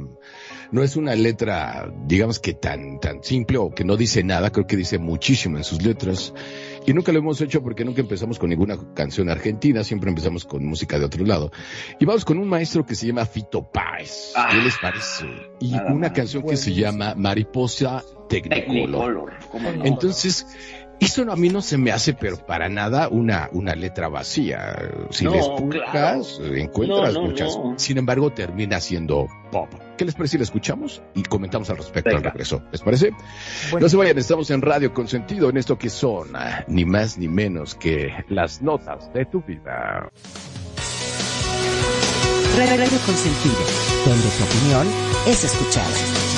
no 0.71 0.83
es 0.83 0.97
una 0.97 1.15
letra, 1.15 1.93
digamos 2.07 2.39
que 2.41 2.55
tan, 2.55 3.01
tan 3.01 3.23
simple 3.23 3.59
o 3.59 3.71
que 3.71 3.85
no 3.85 3.97
dice 3.97 4.23
nada, 4.23 4.51
creo 4.51 4.67
que 4.67 4.77
dice 4.77 4.99
muchísimo 4.99 5.57
en 5.57 5.65
sus 5.65 5.83
letras. 5.83 6.35
Y 6.87 6.95
nunca 6.95 7.13
lo 7.13 7.19
hemos 7.19 7.41
hecho 7.41 7.63
porque 7.63 7.85
nunca 7.85 8.01
empezamos 8.01 8.39
con 8.39 8.49
ninguna 8.49 8.79
canción 8.95 9.29
argentina, 9.29 9.85
siempre 9.85 10.09
empezamos 10.09 10.45
con 10.45 10.65
música 10.65 10.99
de 10.99 11.05
otro 11.05 11.25
lado. 11.25 11.51
Y 11.99 12.05
vamos 12.05 12.25
con 12.25 12.39
un 12.39 12.49
maestro 12.49 12.87
que 12.87 12.95
se 12.95 13.07
llama 13.07 13.27
Fito 13.27 13.71
Páez. 13.71 14.33
¿Qué 14.35 14.41
ah, 14.41 14.61
les 14.65 14.79
parece? 14.79 15.27
Y 15.61 15.75
una 15.75 16.13
canción 16.13 16.43
que 16.45 16.57
se 16.57 16.73
llama 16.73 17.15
Mariposa 17.15 18.03
Technicolor. 18.29 19.35
Entonces, 19.85 20.47
eso 21.01 21.31
a 21.31 21.37
mí 21.37 21.49
no 21.49 21.63
se 21.63 21.79
me 21.79 21.93
hace, 21.93 22.15
pero 22.15 22.37
para 22.37 22.69
nada, 22.69 23.09
una, 23.09 23.49
una 23.53 23.75
letra 23.75 24.09
vacía. 24.09 24.77
Si 25.11 25.27
les 25.27 25.47
buscas, 25.47 26.41
encuentras 26.55 27.15
muchas. 27.15 27.59
Sin 27.77 27.99
embargo, 27.99 28.33
termina 28.33 28.81
siendo 28.81 29.29
pop. 29.53 29.69
¿Qué 29.97 30.05
les 30.05 30.15
parece 30.15 30.33
si 30.33 30.39
la 30.39 30.45
escuchamos 30.45 31.03
y 31.15 31.23
comentamos 31.23 31.71
al 31.71 31.77
respecto 31.77 32.17
al 32.17 32.23
regreso? 32.23 32.63
¿Les 32.71 32.81
parece? 32.83 33.11
No 33.81 33.89
se 33.89 33.97
vayan, 33.97 34.19
estamos 34.19 34.51
en 34.51 34.63
Radio 34.63 34.93
Consentido 34.93 35.51
en 35.51 35.57
esto 35.57 35.77
que 35.79 35.91
son 35.91 36.35
ah, 36.37 36.65
ni 36.69 36.85
más 36.85 37.19
ni 37.19 37.29
menos 37.29 37.75
que 37.75 38.13
las 38.29 38.63
notas 38.63 39.13
de 39.13 39.25
tu 39.25 39.43
vida. 39.43 40.11
Radio 42.57 42.99
Consentido, 43.07 43.57
donde 44.05 44.29
tu 44.29 44.45
opinión 44.45 44.87
es 45.27 45.45
escuchada. 45.45 46.38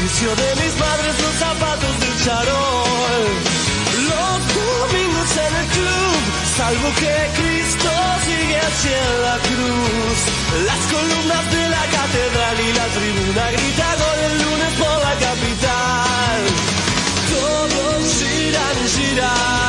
De 0.00 0.62
mis 0.62 0.74
madres 0.78 1.14
los 1.20 1.34
zapatos 1.34 2.00
del 2.00 2.24
charol. 2.24 3.24
Los 4.10 4.38
domingos 4.54 5.30
en 5.46 5.54
el 5.60 5.66
club, 5.76 6.20
salvo 6.56 6.88
que 7.00 7.14
Cristo 7.40 7.90
sigue 8.24 8.58
hacia 8.58 9.02
la 9.26 9.36
cruz. 9.48 10.18
Las 10.66 10.82
columnas 10.92 11.44
de 11.52 11.68
la 11.68 11.84
catedral 11.96 12.56
y 12.60 12.72
la 12.72 12.86
tribuna 12.96 13.50
gritan 13.50 13.98
el 14.26 14.34
lunes 14.44 14.72
por 14.80 14.96
la 15.06 15.14
capital. 15.26 16.40
Todos 17.34 18.14
giran, 18.18 18.76
giran, 18.94 19.61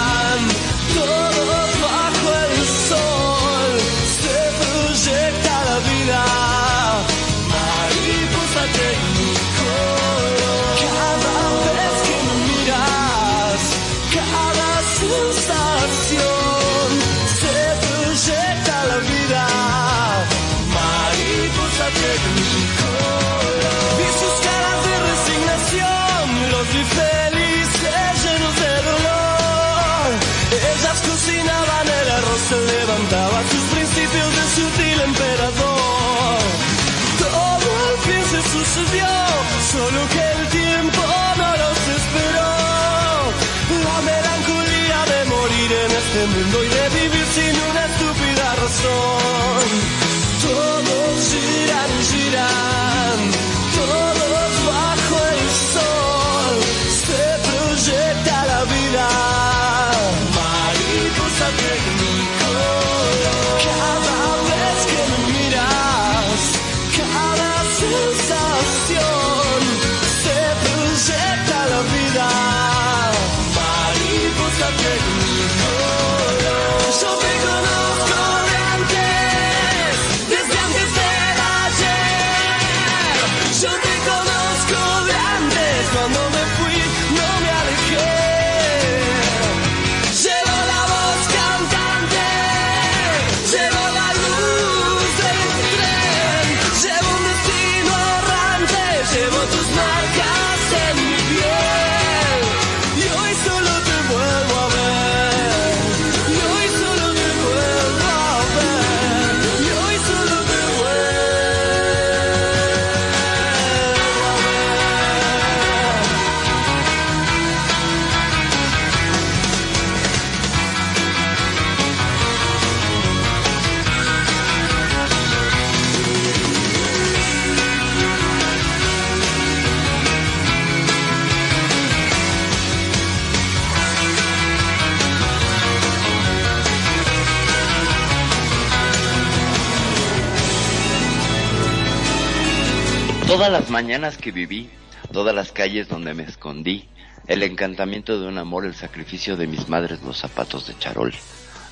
mañanas 143.74 144.20
que 144.20 144.32
viví, 144.32 144.70
todas 145.12 145.34
las 145.34 145.52
calles 145.52 145.88
donde 145.88 146.14
me 146.14 146.22
escondí, 146.22 146.88
el 147.26 147.42
encantamiento 147.42 148.20
de 148.20 148.28
un 148.28 148.38
amor, 148.38 148.66
el 148.68 148.76
sacrificio 148.76 149.36
de 149.36 149.48
mis 149.48 149.68
madres, 149.68 150.04
los 150.04 150.20
zapatos 150.20 150.68
de 150.68 150.78
charol. 150.78 151.12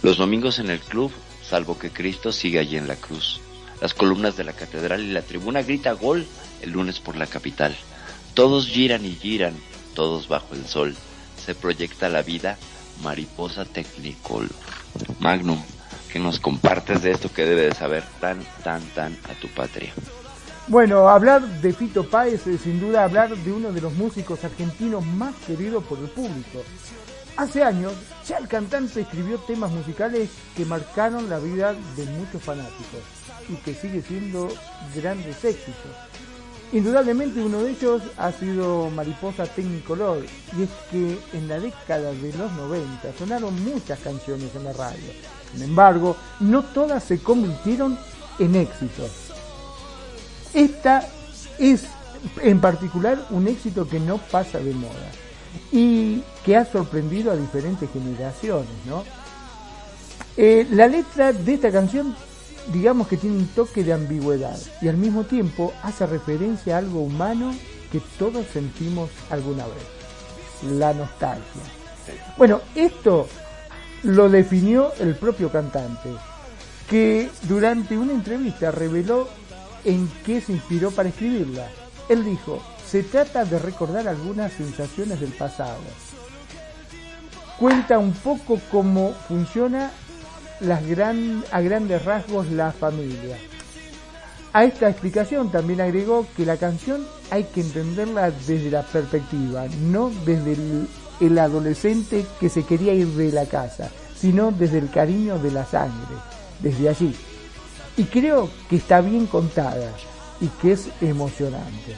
Los 0.02 0.18
domingos 0.18 0.58
en 0.58 0.72
el 0.72 0.80
club, 0.80 1.12
salvo 1.48 1.78
que 1.78 1.92
Cristo 1.92 2.32
sigue 2.32 2.58
allí 2.58 2.76
en 2.76 2.88
la 2.88 2.96
cruz. 2.96 3.40
Las 3.82 3.94
columnas 3.94 4.36
de 4.36 4.44
la 4.44 4.54
catedral 4.54 5.04
y 5.04 5.12
la 5.12 5.22
tribuna 5.22 5.62
grita 5.62 5.92
gol 5.92 6.26
el 6.64 6.72
lunes 6.72 7.00
por 7.00 7.16
la 7.16 7.28
capital. 7.28 7.76
Todos 8.34 8.66
giran 8.66 9.06
y 9.06 9.14
giran, 9.14 9.54
todos 9.94 10.28
bajo 10.28 10.56
el 10.56 10.66
sol. 10.66 10.96
Se 11.38 11.54
proyecta 11.54 12.10
la 12.10 12.24
vida, 12.24 12.58
mariposa 13.04 13.64
technicolor. 13.64 14.50
Magnum, 15.20 15.62
que 16.12 16.18
nos 16.18 16.40
compartes 16.40 17.04
de 17.04 17.12
esto 17.12 17.32
que 17.32 17.46
debe 17.46 17.62
de 17.62 17.76
saber 17.76 18.04
tan, 18.20 18.44
tan, 18.64 18.82
tan 18.96 19.16
a 19.30 19.40
tu 19.40 19.48
patria. 19.50 19.94
Bueno, 20.68 21.10
hablar 21.10 21.42
de 21.62 21.74
Fito 21.74 22.08
Páez 22.08 22.46
es 22.46 22.62
sin 22.62 22.80
duda 22.80 23.04
hablar 23.04 23.36
de 23.36 23.52
uno 23.52 23.72
de 23.72 23.82
los 23.82 23.94
músicos 23.94 24.44
argentinos 24.44 25.04
más 25.06 25.34
queridos 25.48 25.84
por 25.84 25.98
el 25.98 26.08
público. 26.10 26.64
Hace 27.36 27.64
años, 27.64 27.94
ya 28.28 28.38
el 28.38 28.48
cantante 28.48 29.02
escribió 29.02 29.40
temas 29.40 29.72
musicales 29.72 30.30
que 30.56 30.64
marcaron 30.66 31.30
la 31.30 31.40
vida 31.40 31.74
de 31.96 32.06
muchos 32.06 32.44
fanáticos 32.44 33.02
y 33.50 33.56
que 33.56 33.74
sigue 33.74 34.04
siendo 34.04 34.50
grandes 34.96 35.44
éxitos. 35.44 35.92
Indudablemente 36.72 37.42
uno 37.42 37.64
de 37.64 37.72
ellos 37.72 38.04
ha 38.18 38.32
sido 38.32 38.90
Mariposa 38.92 39.46
Technicolor 39.46 40.24
y 40.58 40.64
es 40.64 40.70
que 40.92 41.20
en 41.34 41.48
la 41.48 41.60
década 41.60 42.12
de 42.12 42.34
los 42.38 42.52
90 42.52 43.14
sonaron 43.18 43.62
muchas 43.64 44.00
canciones 44.00 44.56
en 44.56 44.64
la 44.64 44.74
radio. 44.74 45.12
Sin 45.54 45.64
embargo, 45.64 46.16
no 46.40 46.64
todas 46.64 47.04
se 47.04 47.20
convirtieron 47.20 47.98
en 48.40 48.56
éxitos. 48.56 49.21
Esta 50.54 51.08
es 51.60 51.86
en 52.42 52.60
particular 52.62 53.26
un 53.30 53.48
éxito 53.48 53.88
que 53.88 54.00
no 54.00 54.18
pasa 54.18 54.60
de 54.60 54.74
moda. 54.74 55.12
y 55.72 56.24
que 56.46 56.56
ha 56.56 56.64
sorprendido 56.64 57.30
a 57.30 57.36
diferentes 57.36 57.90
generaciones, 57.92 58.70
¿no? 58.86 59.04
Eh, 60.38 60.66
la 60.72 60.88
letra 60.88 61.34
de 61.34 61.54
esta 61.56 61.72
canción, 61.72 62.16
digamos 62.72 63.08
que 63.08 63.18
tiene 63.18 63.38
un 63.38 63.48
toque 63.48 63.84
de 63.84 63.92
ambigüedad 63.92 64.58
y 64.82 64.88
al 64.88 64.96
mismo 64.96 65.26
tiempo 65.26 65.74
hace 65.84 66.06
referencia 66.06 66.76
a 66.76 66.80
algo 66.80 67.02
humano 67.02 67.54
que 67.92 68.02
todos 68.18 68.46
sentimos 68.54 69.10
alguna 69.30 69.66
vez, 69.66 70.72
la 70.78 70.94
nostalgia. 70.94 71.62
Bueno, 72.38 72.62
esto 72.76 73.28
lo 74.04 74.30
definió 74.30 74.94
el 75.00 75.16
propio 75.16 75.52
cantante, 75.52 76.10
que 76.90 77.30
durante 77.44 77.98
una 77.98 78.14
entrevista 78.14 78.72
reveló 78.72 79.28
en 79.86 80.10
qué 80.26 80.42
se 80.42 80.54
inspiró 80.54 80.92
para 80.92 81.10
escribirla. 81.10 81.68
Él 82.10 82.26
dijo, 82.26 82.62
se 82.88 83.04
trata 83.04 83.46
de 83.46 83.60
recordar 83.60 84.08
algunas 84.08 84.52
sensaciones 84.54 85.20
del 85.20 85.32
pasado. 85.32 85.80
Cuenta 87.60 88.00
un 88.00 88.14
poco 88.14 88.60
cómo 88.72 89.14
funciona 89.28 89.92
a 91.52 91.62
grandes 91.62 92.06
rasgos 92.06 92.52
la 92.52 92.72
familia. 92.72 93.38
A 94.54 94.66
esta 94.66 94.90
explicación 94.90 95.52
también 95.52 95.80
agregó 95.80 96.28
que 96.36 96.46
la 96.46 96.58
canción 96.58 97.08
hay 97.30 97.46
que 97.46 97.62
entenderla 97.62 98.32
desde 98.32 98.70
la 98.70 98.82
perspectiva, 98.84 99.66
no 99.84 100.12
desde 100.26 100.58
el 101.22 101.40
adolescente 101.40 102.26
que 102.40 102.50
se 102.50 102.64
quería 102.64 102.94
ir 102.94 103.08
de 103.08 103.32
la 103.32 103.46
casa, 103.46 103.90
sino 104.20 104.52
desde 104.52 104.80
el 104.80 104.90
cariño 104.90 105.40
de 105.40 105.52
la 105.52 105.66
sangre, 105.66 106.16
desde 106.60 106.90
allí. 106.90 107.16
Y 107.98 108.04
creo 108.06 108.50
que 108.70 108.78
está 108.78 109.02
bien 109.02 109.28
contada 109.28 109.92
y 110.40 110.48
que 110.48 110.74
es 110.74 110.90
emocionante. 111.02 111.96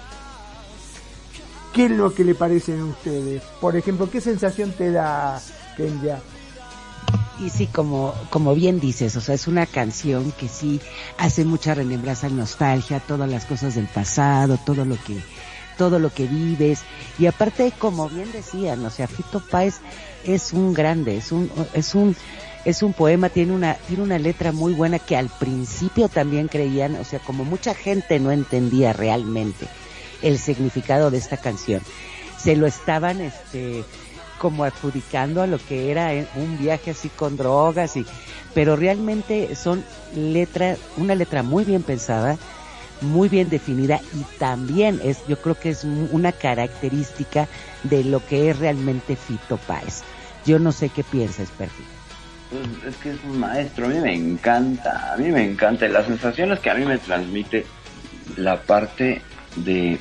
¿Qué 1.74 1.86
es 1.86 1.92
lo 1.92 2.14
que 2.14 2.24
le 2.24 2.36
parecen 2.36 2.82
a 2.82 2.86
ustedes? 2.86 3.42
Por 3.60 3.76
ejemplo, 3.76 4.10
¿qué 4.10 4.22
sensación 4.22 4.72
te 4.72 4.92
da, 4.92 5.42
Kenya? 5.76 6.20
Y 7.40 7.50
sí, 7.50 7.66
como, 7.68 8.14
como 8.30 8.54
bien 8.54 8.80
dices, 8.80 9.16
o 9.16 9.22
sea, 9.22 9.34
es 9.34 9.48
una 9.48 9.66
canción 9.66 10.32
que 10.34 10.48
sí 10.48 10.80
hace 11.18 11.46
mucha 11.46 11.74
remembranza, 11.74 12.30
nostalgia, 12.30 13.00
todas 13.00 13.30
las 13.30 13.46
cosas 13.46 13.74
del 13.74 13.88
pasado, 13.88 14.58
todo 14.64 14.86
lo 14.86 14.96
que, 14.96 15.18
todo 15.78 15.98
lo 15.98 16.14
que 16.14 16.28
vives. 16.28 16.82
Y 17.18 17.26
aparte, 17.26 17.74
como 17.78 18.08
bien 18.08 18.32
decían, 18.32 18.86
o 18.86 18.92
sea, 18.92 19.08
Fito 19.08 19.40
Páez 19.40 19.80
es 20.26 20.54
un 20.54 20.74
grande, 20.74 21.18
es 21.18 21.32
un, 21.32 21.52
es 21.74 21.96
un, 21.96 22.16
es 22.66 22.82
un 22.82 22.94
poema, 22.94 23.30
tiene 23.30 23.52
una, 23.52 23.76
tiene 23.76 24.04
una 24.04 24.20
letra 24.20 24.52
muy 24.52 24.74
buena 24.74 25.00
que 25.00 25.18
al 25.18 25.30
principio 25.30 26.08
también 26.08 26.48
creían, 26.48 26.96
o 26.96 27.04
sea, 27.04 27.20
como 27.20 27.44
mucha 27.44 27.74
gente 27.74 28.20
no 28.20 28.32
entendía 28.32 28.94
realmente 28.94 29.68
el 30.22 30.40
significado 30.40 31.12
de 31.12 31.18
esta 31.18 31.38
canción, 31.38 31.82
se 32.38 32.56
lo 32.56 32.66
estaban, 32.66 33.20
este, 33.22 33.84
como 34.40 34.64
adjudicando 34.64 35.42
a 35.42 35.48
lo 35.48 35.58
que 35.58 35.92
era 35.92 36.12
un 36.36 36.58
viaje 36.58 36.92
así 36.92 37.10
con 37.10 37.36
drogas 37.36 37.98
y, 37.98 38.06
pero 38.54 38.76
realmente 38.76 39.56
son 39.56 39.84
letras, 40.16 40.80
una 40.98 41.16
letra 41.16 41.44
muy 41.44 41.66
bien 41.66 41.84
pensada, 41.84 42.38
muy 43.02 43.28
bien 43.28 43.50
definida 43.50 44.00
y 44.14 44.24
también 44.40 45.02
es, 45.04 45.26
yo 45.28 45.42
creo 45.42 45.56
que 45.56 45.70
es 45.70 45.84
una 45.84 46.32
característica 46.32 47.48
de 47.84 48.04
lo 48.06 48.26
que 48.26 48.50
es 48.50 48.60
realmente 48.60 49.18
Fito 49.18 49.58
Páez. 49.58 50.04
Yo 50.46 50.60
no 50.60 50.72
sé 50.72 50.90
qué 50.90 51.04
piensas, 51.04 51.50
Perfil. 51.50 51.93
Pues 52.54 52.94
es 52.94 53.02
que 53.02 53.10
es 53.10 53.18
un 53.24 53.40
maestro, 53.40 53.88
a 53.88 53.90
mí 53.90 54.00
me 54.00 54.14
encanta, 54.14 55.12
a 55.12 55.18
mí 55.18 55.32
me 55.32 55.44
encanta. 55.44 55.88
Las 55.88 56.06
sensaciones 56.06 56.60
que 56.60 56.70
a 56.70 56.76
mí 56.76 56.86
me 56.86 57.00
transmite 57.00 57.66
la 58.38 58.62
parte 58.62 59.24
de 59.56 59.98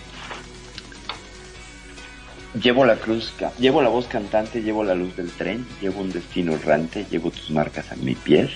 llevo 2.61 2.85
la 2.85 2.97
cruz, 2.97 3.33
llevo 3.59 3.81
la 3.81 3.89
voz 3.89 4.07
cantante, 4.07 4.61
llevo 4.61 4.85
la 4.85 4.95
luz 4.95 5.17
del 5.17 5.31
tren, 5.31 5.67
llevo 5.81 6.03
un 6.03 6.13
destino 6.13 6.53
errante, 6.53 7.07
llevo 7.11 7.31
tus 7.31 7.51
marcas 7.51 7.91
en 7.91 8.05
mi 8.05 8.15
piel 8.15 8.51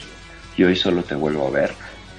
y 0.59 0.65
hoy 0.65 0.77
solo 0.77 1.03
te 1.03 1.15
vuelvo 1.15 1.47
a 1.47 1.51
ver. 1.51 1.71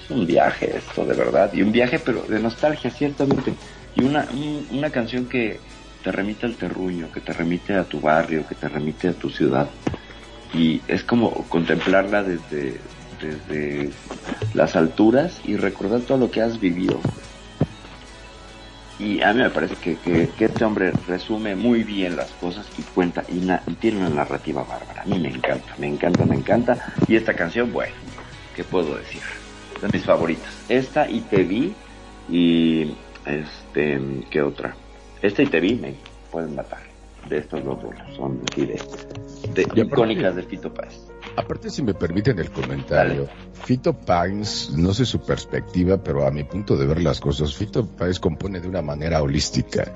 Es 0.04 0.10
un 0.10 0.26
viaje 0.26 0.78
esto, 0.78 1.06
de 1.06 1.14
verdad, 1.14 1.54
y 1.54 1.62
un 1.62 1.72
viaje 1.72 2.00
pero 2.00 2.24
de 2.24 2.40
nostalgia, 2.40 2.90
ciertamente. 2.90 3.54
Y 3.96 4.04
una, 4.04 4.28
una 4.72 4.90
canción 4.90 5.28
que 5.28 5.60
te 6.04 6.12
remite 6.12 6.48
al 6.48 6.56
terruño, 6.56 7.12
que 7.12 7.22
te 7.22 7.34
remite 7.34 7.76
a 7.76 7.84
tu 7.84 8.00
barrio, 8.00 8.48
que 8.48 8.56
te 8.56 8.68
remite 8.68 9.10
a 9.10 9.14
tu 9.14 9.30
ciudad. 9.30 9.68
Y 10.54 10.82
es 10.88 11.04
como 11.04 11.32
contemplarla 11.50 12.24
desde, 12.24 12.80
desde 13.22 13.92
las 14.54 14.76
alturas 14.76 15.40
y 15.44 15.58
recordar 15.58 16.02
todo 16.02 16.18
lo 16.18 16.32
que 16.32 16.42
has 16.42 16.60
vivido. 16.60 17.00
Y 19.00 19.22
a 19.22 19.32
mí 19.32 19.44
me 19.44 19.50
parece 19.52 19.76
que, 19.76 19.96
que, 19.96 20.46
este 20.46 20.66
hombre 20.66 20.92
resume 21.08 21.56
muy 21.56 21.84
bien 21.84 22.16
las 22.16 22.32
cosas 22.32 22.68
y 22.80 22.82
cuenta 22.82 23.24
y, 23.30 23.48
tiene 23.76 24.00
una 24.00 24.10
narrativa 24.10 24.64
bárbara. 24.64 25.04
A 25.04 25.06
mí 25.06 25.20
me 25.20 25.30
encanta, 25.30 25.76
me 25.78 25.88
encanta, 25.88 26.26
me 26.26 26.36
encanta. 26.36 26.94
Y 27.08 27.16
esta 27.16 27.36
canción, 27.36 27.72
bueno, 27.72 27.94
¿qué 28.56 28.64
puedo 28.64 28.96
decir? 28.96 29.22
De 29.82 29.90
mis 29.90 30.04
favoritas. 30.04 30.52
Esta 30.68 31.08
y 31.08 31.22
Te 31.22 31.44
Vi 31.44 31.76
y 32.28 32.96
este, 33.26 34.02
¿qué 34.32 34.42
otra? 34.42 34.76
Esta 35.22 35.44
y 35.44 35.48
Te 35.48 35.60
Vi 35.60 35.76
me 35.76 35.94
pueden 36.32 36.56
matar. 36.56 36.82
De 37.30 37.38
estos 37.38 37.64
dos 37.64 37.78
son 38.16 38.42
así 38.52 38.66
de 39.66 39.82
icónicas 39.82 40.36
de 40.36 40.44
Fito 40.44 40.74
Paz. 40.74 41.08
Aparte, 41.36 41.70
si 41.70 41.84
me 41.84 41.94
permiten 41.94 42.40
el 42.40 42.50
comentario, 42.52 43.28
Fito 43.64 43.94
Pines, 43.94 44.72
no 44.76 44.94
sé 44.94 45.06
su 45.06 45.20
perspectiva, 45.20 46.02
pero 46.02 46.26
a 46.26 46.32
mi 46.32 46.44
punto 46.44 46.76
de 46.76 46.86
ver 46.86 47.02
las 47.02 47.20
cosas, 47.20 47.56
Fito 47.56 47.86
Pines 47.86 48.20
compone 48.20 48.60
de 48.60 48.68
una 48.68 48.82
manera 48.82 49.22
holística 49.22 49.94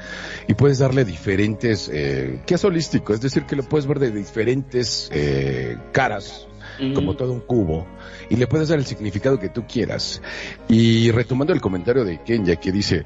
y 0.48 0.54
puedes 0.54 0.80
darle 0.80 1.06
diferentes, 1.06 1.90
eh, 1.92 2.42
¿qué 2.46 2.56
es 2.56 2.66
holístico? 2.66 3.14
Es 3.14 3.22
decir, 3.22 3.46
que 3.46 3.56
lo 3.56 3.64
puedes 3.64 3.88
ver 3.88 4.00
de 4.00 4.12
diferentes 4.12 5.10
eh, 5.12 5.78
caras, 5.92 6.48
como 6.96 7.16
todo 7.16 7.32
un 7.32 7.42
cubo, 7.42 7.86
y 8.30 8.38
le 8.38 8.48
puedes 8.48 8.70
dar 8.70 8.80
el 8.80 8.86
significado 8.86 9.40
que 9.40 9.50
tú 9.50 9.66
quieras. 9.68 10.22
Y 10.68 11.12
retomando 11.12 11.54
el 11.54 11.62
comentario 11.62 12.04
de 12.04 12.22
Kenya 12.24 12.56
que 12.56 12.72
dice, 12.72 13.04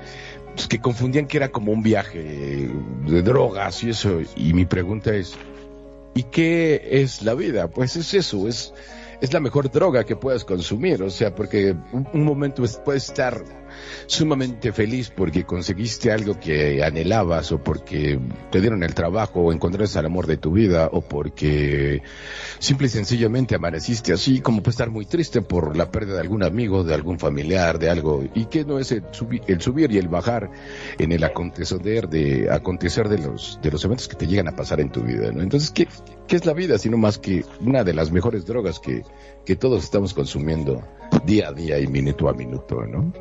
pues, 0.54 0.68
que 0.68 0.80
confundían 0.80 1.28
que 1.28 1.38
era 1.38 1.50
como 1.50 1.72
un 1.72 1.84
viaje 1.84 2.70
de 3.08 3.22
drogas 3.22 3.84
y 3.84 3.90
eso, 3.90 4.20
y 4.36 4.54
mi 4.54 4.66
pregunta 4.66 5.14
es, 5.14 5.38
¿Y 6.16 6.24
qué 6.24 6.82
es 6.90 7.22
la 7.24 7.36
vida? 7.36 7.68
Pues 7.68 7.98
es 7.98 8.14
eso, 8.14 8.48
es, 8.48 8.74
es 9.20 9.34
la 9.34 9.42
mejor 9.42 9.70
droga 9.70 10.06
que 10.06 10.16
puedas 10.16 10.46
consumir, 10.46 11.04
o 11.04 11.10
sea, 11.10 11.36
porque 11.36 11.76
un, 11.92 12.08
un 12.14 12.24
momento 12.24 12.64
puede 12.86 13.00
estar 13.00 13.44
sumamente 14.08 14.72
feliz 14.72 15.10
porque 15.10 15.46
conseguiste 15.46 16.12
algo 16.12 16.40
que 16.40 16.84
anhelabas 16.84 17.52
o 17.52 17.64
porque 17.64 18.20
te 18.52 18.62
dieron 18.62 18.84
el 18.84 18.94
trabajo 18.94 19.42
o 19.42 19.54
encontraste 19.54 20.00
al 20.00 20.06
amor 20.06 20.28
de 20.28 20.38
tu 20.38 20.52
vida 20.52 20.90
o 20.92 21.02
porque 21.02 22.02
simple 22.60 22.88
y 22.88 22.90
sencillamente 22.90 23.56
amaneciste 23.56 24.14
así 24.14 24.42
como 24.42 24.62
puede 24.62 24.72
estar 24.72 24.90
muy 24.90 25.06
triste 25.06 25.42
por 25.42 25.76
la 25.76 25.92
pérdida 25.92 26.16
de 26.16 26.22
algún 26.22 26.44
amigo, 26.44 26.84
de 26.84 26.94
algún 26.94 27.20
familiar, 27.20 27.80
de 27.80 27.90
algo 27.90 28.24
y 28.34 28.46
que 28.46 28.66
no 28.66 28.80
es 28.80 28.92
el, 28.92 29.04
subir 29.12 29.92
y 29.92 29.98
el 29.98 30.08
bajar 30.08 30.52
en 30.98 31.12
el 31.12 31.24
acontecer 31.24 32.08
de 32.10 32.50
acontecer 32.52 33.10
de 33.10 33.20
los 33.20 33.60
de 33.62 33.72
los 33.72 33.84
eventos 33.86 34.08
que 34.08 34.16
te 34.16 34.28
llegan 34.28 34.48
a 34.48 34.56
pasar 34.56 34.80
en 34.80 34.92
tu 34.92 35.02
vida, 35.02 35.32
¿no? 35.32 35.42
Entonces, 35.42 35.72
¿qué, 35.72 35.88
qué 36.28 36.36
es 36.36 36.46
la 36.46 36.54
vida 36.54 36.78
sino 36.78 36.98
más 36.98 37.18
que 37.18 37.44
una 37.62 37.84
de 37.84 37.94
las 37.94 38.12
mejores 38.12 38.46
drogas 38.46 38.80
que, 38.80 39.04
que 39.46 39.56
todos 39.56 39.84
estamos 39.84 40.14
consumiendo 40.14 40.84
día 41.26 41.50
a 41.50 41.54
día 41.54 41.80
y 41.80 41.88
minuto 41.88 42.30
a 42.30 42.34
minuto, 42.34 42.86
¿no? 42.86 43.12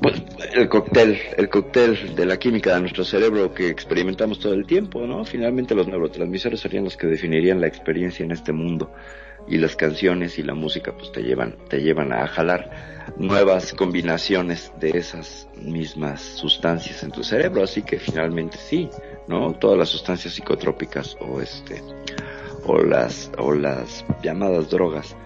Pues 0.00 0.22
el 0.54 0.68
cóctel, 0.68 1.18
el 1.36 1.48
cóctel 1.48 2.14
de 2.14 2.26
la 2.26 2.38
química 2.38 2.74
de 2.74 2.80
nuestro 2.80 3.04
cerebro 3.04 3.52
que 3.52 3.68
experimentamos 3.68 4.38
todo 4.38 4.54
el 4.54 4.66
tiempo, 4.66 5.06
¿no? 5.06 5.24
Finalmente 5.24 5.74
los 5.74 5.88
neurotransmisores 5.88 6.60
serían 6.60 6.84
los 6.84 6.96
que 6.96 7.06
definirían 7.06 7.60
la 7.60 7.66
experiencia 7.66 8.24
en 8.24 8.30
este 8.30 8.52
mundo 8.52 8.92
y 9.46 9.58
las 9.58 9.76
canciones 9.76 10.38
y 10.38 10.42
la 10.42 10.54
música 10.54 10.92
pues 10.92 11.12
te 11.12 11.22
llevan, 11.22 11.56
te 11.68 11.80
llevan 11.80 12.12
a 12.12 12.26
jalar 12.26 13.14
nuevas 13.16 13.72
combinaciones 13.72 14.72
de 14.80 14.90
esas 14.90 15.48
mismas 15.56 16.22
sustancias 16.22 17.02
en 17.02 17.10
tu 17.10 17.22
cerebro, 17.22 17.62
así 17.62 17.82
que 17.82 17.98
finalmente 17.98 18.58
sí, 18.58 18.88
¿no? 19.26 19.52
Todas 19.54 19.78
las 19.78 19.88
sustancias 19.88 20.34
psicotrópicas 20.34 21.16
o 21.20 21.40
este 21.40 21.82
o 22.64 22.82
las 22.82 23.30
o 23.38 23.54
las 23.54 24.04
llamadas 24.22 24.70
drogas 24.70 25.16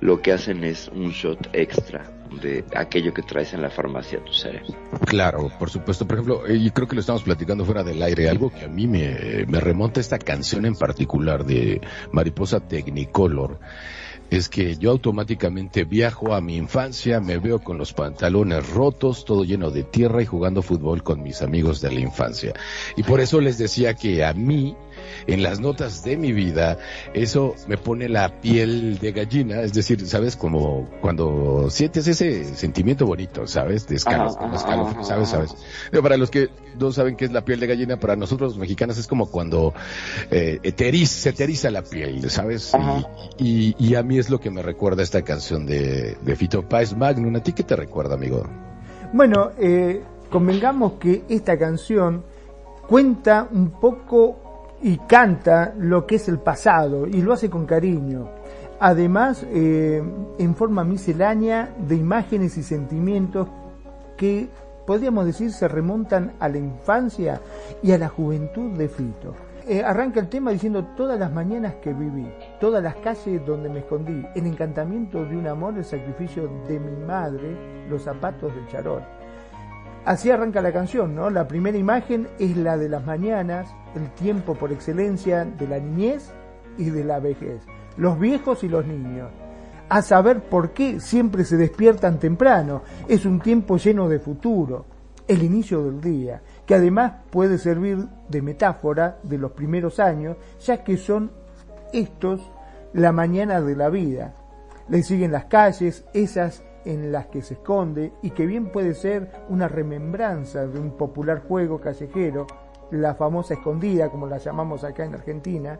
lo 0.00 0.20
que 0.20 0.32
hacen 0.32 0.64
es 0.64 0.88
un 0.88 1.10
shot 1.10 1.48
extra 1.52 2.21
de 2.40 2.64
aquello 2.74 3.12
que 3.12 3.22
traes 3.22 3.52
en 3.52 3.62
la 3.62 3.70
farmacia 3.70 4.18
a 4.18 4.24
tu 4.24 4.32
cerebro. 4.32 4.74
Claro, 5.06 5.50
por 5.58 5.70
supuesto. 5.70 6.06
Por 6.06 6.16
ejemplo, 6.16 6.46
eh, 6.46 6.56
y 6.56 6.70
creo 6.70 6.88
que 6.88 6.94
lo 6.94 7.00
estamos 7.00 7.22
platicando 7.22 7.64
fuera 7.64 7.82
del 7.82 8.02
aire, 8.02 8.28
algo 8.28 8.50
que 8.50 8.64
a 8.64 8.68
mí 8.68 8.86
me, 8.86 9.44
me 9.46 9.60
remonta 9.60 10.00
esta 10.00 10.18
canción 10.18 10.66
en 10.66 10.74
particular 10.74 11.44
de 11.44 11.80
Mariposa 12.12 12.60
Technicolor. 12.60 13.58
es 14.30 14.48
que 14.48 14.76
yo 14.78 14.90
automáticamente 14.90 15.84
viajo 15.84 16.34
a 16.34 16.40
mi 16.40 16.56
infancia, 16.56 17.20
me 17.20 17.36
veo 17.36 17.58
con 17.58 17.76
los 17.76 17.92
pantalones 17.92 18.66
rotos, 18.70 19.26
todo 19.26 19.44
lleno 19.44 19.70
de 19.70 19.82
tierra 19.82 20.22
y 20.22 20.26
jugando 20.26 20.62
fútbol 20.62 21.02
con 21.02 21.22
mis 21.22 21.42
amigos 21.42 21.82
de 21.82 21.92
la 21.92 22.00
infancia. 22.00 22.54
Y 22.96 23.02
por 23.02 23.20
eso 23.20 23.42
les 23.42 23.58
decía 23.58 23.92
que 23.92 24.24
a 24.24 24.32
mí, 24.32 24.74
en 25.26 25.42
las 25.42 25.60
notas 25.60 26.04
de 26.04 26.16
mi 26.16 26.32
vida, 26.32 26.78
eso 27.14 27.54
me 27.66 27.76
pone 27.76 28.08
la 28.08 28.40
piel 28.40 28.98
de 28.98 29.12
gallina, 29.12 29.62
es 29.62 29.72
decir, 29.72 30.06
¿sabes? 30.06 30.36
Como 30.36 30.88
cuando 31.00 31.68
sientes 31.70 32.06
ese 32.06 32.44
sentimiento 32.54 33.06
bonito, 33.06 33.46
¿sabes? 33.46 33.86
De 33.86 33.96
Ajá, 34.04 34.26
escalofrío, 34.54 35.00
ajá, 35.00 35.04
¿sabes? 35.04 35.28
¿Sabes? 35.28 35.54
Pero 35.90 36.02
para 36.02 36.16
los 36.16 36.30
que 36.30 36.48
no 36.78 36.92
saben 36.92 37.16
qué 37.16 37.24
es 37.26 37.32
la 37.32 37.44
piel 37.44 37.60
de 37.60 37.66
gallina, 37.66 37.98
para 37.98 38.16
nosotros 38.16 38.52
los 38.52 38.58
mexicanos 38.58 38.98
es 38.98 39.06
como 39.06 39.30
cuando 39.30 39.74
eh, 40.30 40.60
se 41.06 41.32
te 41.32 41.44
eriza 41.44 41.70
la 41.70 41.82
piel, 41.82 42.28
¿sabes? 42.30 42.72
Y, 43.38 43.74
y, 43.76 43.76
y 43.78 43.94
a 43.94 44.02
mí 44.02 44.18
es 44.18 44.30
lo 44.30 44.40
que 44.40 44.50
me 44.50 44.62
recuerda 44.62 45.02
esta 45.02 45.22
canción 45.22 45.66
de, 45.66 46.16
de 46.20 46.36
Fito 46.36 46.68
Páez 46.68 46.96
Magnum. 46.96 47.36
¿A 47.36 47.42
ti 47.42 47.52
qué 47.52 47.62
te 47.62 47.76
recuerda, 47.76 48.14
amigo? 48.14 48.44
Bueno, 49.12 49.52
eh, 49.58 50.02
convengamos 50.30 50.94
que 50.94 51.22
esta 51.28 51.58
canción 51.58 52.24
cuenta 52.88 53.48
un 53.50 53.70
poco 53.80 54.51
y 54.82 54.98
canta 54.98 55.74
lo 55.78 56.06
que 56.06 56.16
es 56.16 56.28
el 56.28 56.38
pasado 56.38 57.06
y 57.06 57.22
lo 57.22 57.32
hace 57.32 57.48
con 57.48 57.66
cariño. 57.66 58.28
Además, 58.80 59.46
eh, 59.48 60.02
en 60.38 60.54
forma 60.56 60.82
miscelánea 60.82 61.72
de 61.78 61.94
imágenes 61.94 62.56
y 62.58 62.64
sentimientos 62.64 63.48
que 64.16 64.48
podríamos 64.84 65.24
decir 65.24 65.52
se 65.52 65.68
remontan 65.68 66.32
a 66.40 66.48
la 66.48 66.58
infancia 66.58 67.40
y 67.82 67.92
a 67.92 67.98
la 67.98 68.08
juventud 68.08 68.72
de 68.72 68.88
Fito. 68.88 69.34
Eh, 69.68 69.80
arranca 69.80 70.18
el 70.18 70.28
tema 70.28 70.50
diciendo 70.50 70.84
todas 70.96 71.16
las 71.20 71.32
mañanas 71.32 71.76
que 71.76 71.92
viví, 71.92 72.28
todas 72.60 72.82
las 72.82 72.96
calles 72.96 73.46
donde 73.46 73.68
me 73.68 73.78
escondí, 73.78 74.26
el 74.34 74.46
encantamiento 74.46 75.24
de 75.24 75.36
un 75.36 75.46
amor, 75.46 75.74
el 75.76 75.84
sacrificio 75.84 76.50
de 76.66 76.80
mi 76.80 77.04
madre, 77.06 77.86
los 77.88 78.02
zapatos 78.02 78.52
del 78.52 78.66
charol. 78.66 79.02
Así 80.04 80.30
arranca 80.30 80.60
la 80.60 80.72
canción, 80.72 81.14
¿no? 81.14 81.30
La 81.30 81.46
primera 81.46 81.78
imagen 81.78 82.28
es 82.40 82.56
la 82.56 82.76
de 82.76 82.88
las 82.88 83.06
mañanas, 83.06 83.72
el 83.94 84.10
tiempo 84.10 84.54
por 84.54 84.72
excelencia 84.72 85.44
de 85.44 85.68
la 85.68 85.78
niñez 85.78 86.32
y 86.76 86.90
de 86.90 87.04
la 87.04 87.20
vejez, 87.20 87.62
los 87.96 88.18
viejos 88.18 88.64
y 88.64 88.68
los 88.68 88.84
niños. 88.84 89.30
A 89.88 90.02
saber 90.02 90.40
por 90.40 90.70
qué 90.70 90.98
siempre 90.98 91.44
se 91.44 91.56
despiertan 91.56 92.18
temprano, 92.18 92.82
es 93.06 93.24
un 93.24 93.38
tiempo 93.40 93.76
lleno 93.76 94.08
de 94.08 94.18
futuro, 94.18 94.86
el 95.28 95.44
inicio 95.44 95.84
del 95.84 96.00
día, 96.00 96.42
que 96.66 96.74
además 96.74 97.12
puede 97.30 97.56
servir 97.58 98.08
de 98.28 98.42
metáfora 98.42 99.18
de 99.22 99.38
los 99.38 99.52
primeros 99.52 100.00
años, 100.00 100.36
ya 100.60 100.82
que 100.82 100.96
son 100.96 101.30
estos 101.92 102.40
la 102.92 103.12
mañana 103.12 103.60
de 103.60 103.76
la 103.76 103.88
vida. 103.88 104.34
Le 104.88 105.04
siguen 105.04 105.30
las 105.30 105.44
calles, 105.44 106.04
esas 106.12 106.64
en 106.84 107.12
las 107.12 107.26
que 107.26 107.42
se 107.42 107.54
esconde 107.54 108.12
y 108.22 108.30
que 108.30 108.46
bien 108.46 108.70
puede 108.70 108.94
ser 108.94 109.30
una 109.48 109.68
remembranza 109.68 110.66
de 110.66 110.78
un 110.78 110.92
popular 110.92 111.42
juego 111.46 111.80
callejero, 111.80 112.46
la 112.90 113.14
famosa 113.14 113.54
escondida, 113.54 114.10
como 114.10 114.26
la 114.26 114.38
llamamos 114.38 114.84
acá 114.84 115.04
en 115.04 115.14
Argentina, 115.14 115.78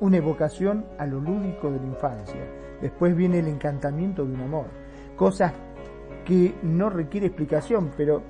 una 0.00 0.16
evocación 0.16 0.86
a 0.98 1.06
lo 1.06 1.20
lúdico 1.20 1.70
de 1.70 1.78
la 1.78 1.86
infancia. 1.86 2.40
Después 2.80 3.16
viene 3.16 3.38
el 3.38 3.48
encantamiento 3.48 4.24
de 4.24 4.34
un 4.34 4.40
amor, 4.40 4.66
cosas 5.16 5.52
que 6.24 6.54
no 6.62 6.90
requiere 6.90 7.26
explicación, 7.26 7.90
pero 7.96 8.22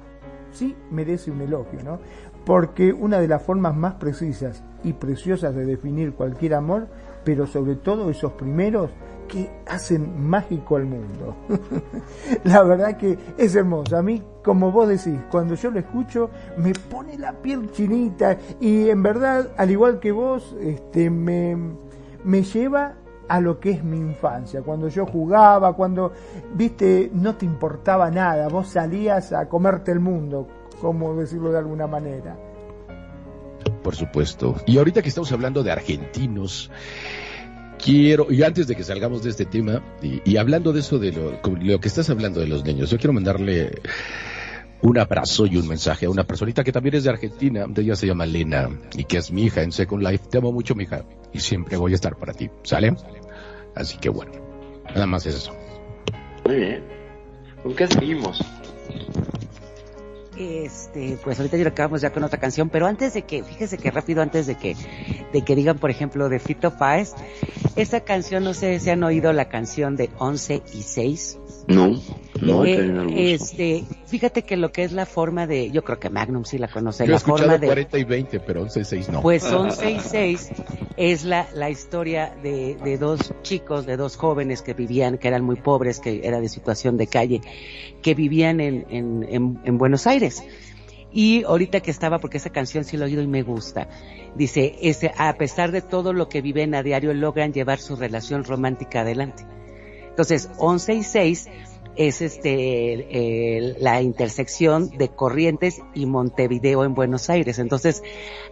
sí 0.50 0.76
merece 0.90 1.31
un 1.31 1.40
elogio, 1.40 1.83
¿no? 1.83 1.98
Porque 2.44 2.92
una 2.92 3.18
de 3.18 3.29
las 3.29 3.42
formas 3.42 3.76
más 3.76 3.94
precisas 3.94 4.62
y 4.85 4.92
preciosas 4.92 5.55
de 5.55 5.64
definir 5.64 6.14
cualquier 6.14 6.55
amor, 6.55 6.88
pero 7.24 7.46
sobre 7.46 7.74
todo 7.76 8.09
esos 8.11 8.33
primeros 8.33 8.90
que 9.27 9.51
hacen 9.67 10.29
mágico 10.29 10.77
al 10.77 10.87
mundo. 10.87 11.37
la 12.45 12.62
verdad 12.62 12.97
que 12.97 13.19
es 13.37 13.55
hermoso. 13.55 13.97
A 13.97 14.03
mí, 14.03 14.23
como 14.45 14.73
vos 14.73 14.89
decís, 14.89 15.21
cuando 15.31 15.55
yo 15.55 15.71
lo 15.71 15.79
escucho, 15.79 16.31
me 16.57 16.73
pone 16.73 17.19
la 17.19 17.33
piel 17.33 17.71
chinita 17.73 18.39
y 18.61 18.89
en 18.89 19.03
verdad, 19.03 19.51
al 19.57 19.71
igual 19.71 20.01
que 20.01 20.12
vos, 20.12 20.57
este, 20.61 21.11
me, 21.11 21.57
me 22.25 22.43
lleva 22.43 22.95
a 23.29 23.41
lo 23.41 23.59
que 23.59 23.71
es 23.71 23.85
mi 23.85 23.99
infancia, 23.99 24.62
cuando 24.62 24.89
yo 24.89 25.05
jugaba, 25.05 25.73
cuando, 25.73 26.12
viste, 26.55 27.11
no 27.12 27.35
te 27.35 27.45
importaba 27.45 28.11
nada, 28.11 28.49
vos 28.49 28.69
salías 28.69 29.33
a 29.33 29.49
comerte 29.49 29.91
el 29.91 30.01
mundo, 30.01 30.47
como 30.81 31.15
decirlo 31.17 31.51
de 31.51 31.59
alguna 31.59 31.87
manera. 31.87 32.37
Por 33.83 33.95
supuesto. 33.95 34.57
Y 34.67 34.79
ahorita 34.79 35.03
que 35.03 35.09
estamos 35.09 35.31
hablando 35.33 35.62
de 35.62 35.73
argentinos, 35.73 36.71
quiero, 37.83 38.31
y 38.31 38.43
antes 38.43 38.67
de 38.67 38.75
que 38.75 38.85
salgamos 38.85 39.23
de 39.23 39.31
este 39.31 39.45
tema, 39.45 39.83
y, 40.03 40.37
hablando 40.37 40.73
de 40.73 40.81
eso, 40.81 40.99
de 40.99 41.12
lo, 41.12 41.41
lo 41.61 41.81
que 41.81 41.89
estás 41.89 42.11
hablando 42.11 42.41
de 42.41 42.47
los 42.47 42.65
niños, 42.65 42.91
yo 42.91 42.99
quiero 42.99 43.12
mandarle 43.12 43.81
un 44.83 44.99
abrazo 44.99 45.47
y 45.47 45.57
un 45.57 45.67
mensaje 45.67 46.07
a 46.07 46.11
una 46.11 46.25
personita 46.25 46.62
que 46.62 46.73
también 46.73 46.97
es 46.97 47.05
de 47.05 47.11
Argentina, 47.11 47.67
de 47.69 47.83
ella 47.83 47.97
se 47.97 48.07
llama 48.07 48.27
Lena, 48.27 48.69
y 48.97 49.05
que 49.05 49.19
es 49.19 49.31
mi 49.31 49.45
hija 49.45 49.62
en 49.62 49.73
Second 49.73 50.03
Life. 50.03 50.27
Te 50.31 50.39
amo 50.39 50.53
mucho, 50.53 50.75
mi 50.75 50.85
hija, 50.85 51.05
y 51.33 51.41
siempre 51.41 51.77
voy 51.77 51.93
a 51.93 51.95
estar 51.97 52.17
para 52.17 52.33
ti, 52.33 52.51
¿sale? 52.62 52.95
Así 53.75 53.99
que 53.99 54.09
bueno, 54.09 54.33
nada 54.95 55.07
más 55.07 55.27
es 55.27 55.37
eso. 55.37 55.57
Muy 56.45 56.57
bien. 56.57 56.85
¿Con 57.62 57.75
qué 57.75 57.87
seguimos? 57.87 58.41
Este, 60.38 61.18
pues 61.25 61.38
ahorita 61.38 61.57
ya 61.57 61.68
acabamos 61.68 62.03
ya 62.03 62.11
con 62.11 62.22
otra 62.22 62.38
canción, 62.38 62.68
pero 62.68 62.87
antes 62.87 63.14
de 63.14 63.22
que, 63.22 63.42
fíjese 63.42 63.79
que 63.79 63.90
rápido 63.90 64.20
antes 64.20 64.46
de 64.46 64.57
que, 64.57 64.77
de 65.33 65.42
que 65.42 65.55
digan, 65.55 65.79
por 65.79 65.90
ejemplo, 65.90 66.29
de 66.29 66.38
Fito 66.38 66.77
Páez, 66.77 67.14
esa 67.75 68.01
canción, 68.01 68.44
no 68.44 68.53
sé 68.53 68.79
si 68.81 68.90
han 68.90 69.03
oído 69.03 69.33
la 69.33 69.49
canción 69.49 69.96
de 69.96 70.11
11 70.18 70.62
y 70.75 70.83
6. 70.83 71.38
No, 71.68 72.00
no, 72.40 72.64
Eh, 72.64 73.33
este, 73.33 73.85
fíjate 74.07 74.42
que 74.42 74.57
lo 74.57 74.70
que 74.70 74.85
es 74.85 74.92
la 74.92 75.05
forma 75.05 75.46
de, 75.46 75.70
yo 75.70 75.83
creo 75.83 75.98
que 75.98 76.11
Magnum 76.11 76.44
sí 76.44 76.59
la 76.59 76.68
conoce, 76.68 77.05
Yo 77.05 77.09
he 77.09 77.11
la 77.11 77.16
escuchado 77.16 77.50
forma 77.50 77.59
de, 77.59 77.66
40 77.66 77.98
y 77.98 78.05
20, 78.05 78.40
pero 78.40 78.62
11 78.62 78.81
y 78.81 78.85
6 78.85 79.09
no. 79.09 79.22
Pues 79.22 79.44
11 79.44 79.90
y 79.90 80.00
6 80.00 80.50
es 80.96 81.24
la, 81.24 81.48
la 81.55 81.70
historia 81.70 82.35
de, 82.42 82.76
de 82.76 82.98
dos 82.98 83.33
chicos, 83.42 83.85
de 83.85 83.96
dos 83.96 84.16
jóvenes 84.16 84.62
que 84.62 84.74
vivían, 84.74 85.18
que 85.18 85.29
eran 85.29 85.44
muy 85.44 85.57
pobres, 85.57 85.98
que 85.98 86.20
era 86.24 86.40
de 86.40 86.48
situación 86.48 86.96
de 86.96 87.09
calle, 87.09 87.40
que 88.02 88.14
vivían 88.14 88.61
en, 88.61 88.87
en, 88.90 89.26
en, 89.29 89.61
en 89.64 89.79
Buenos 89.79 90.07
Aires. 90.07 90.44
Y 91.12 91.44
ahorita 91.44 91.81
que 91.81 91.90
estaba, 91.90 92.18
porque 92.18 92.37
esa 92.37 92.50
canción 92.50 92.85
sí 92.85 92.96
la 92.96 93.07
he 93.07 93.09
oído 93.09 93.22
y 93.22 93.26
me 93.26 93.42
gusta, 93.42 93.88
dice, 94.35 94.76
ese, 94.83 95.12
a 95.16 95.33
pesar 95.38 95.72
de 95.72 95.81
todo 95.81 96.12
lo 96.12 96.29
que 96.29 96.42
viven 96.42 96.74
a 96.74 96.83
diario, 96.83 97.14
logran 97.14 97.52
llevar 97.52 97.79
su 97.79 97.96
relación 97.96 98.44
romántica 98.44 99.00
adelante. 99.00 99.44
Entonces, 100.16 100.48
11 100.57 100.94
y 100.94 101.02
6 101.02 101.46
es 101.94 102.22
este 102.22 103.59
el- 103.59 103.76
la 103.81 104.00
intersección 104.00 104.88
de 104.96 105.11
Corrientes 105.11 105.83
y 105.92 106.07
Montevideo 106.07 106.85
en 106.85 106.94
Buenos 106.94 107.29
Aires. 107.29 107.59
Entonces, 107.59 108.02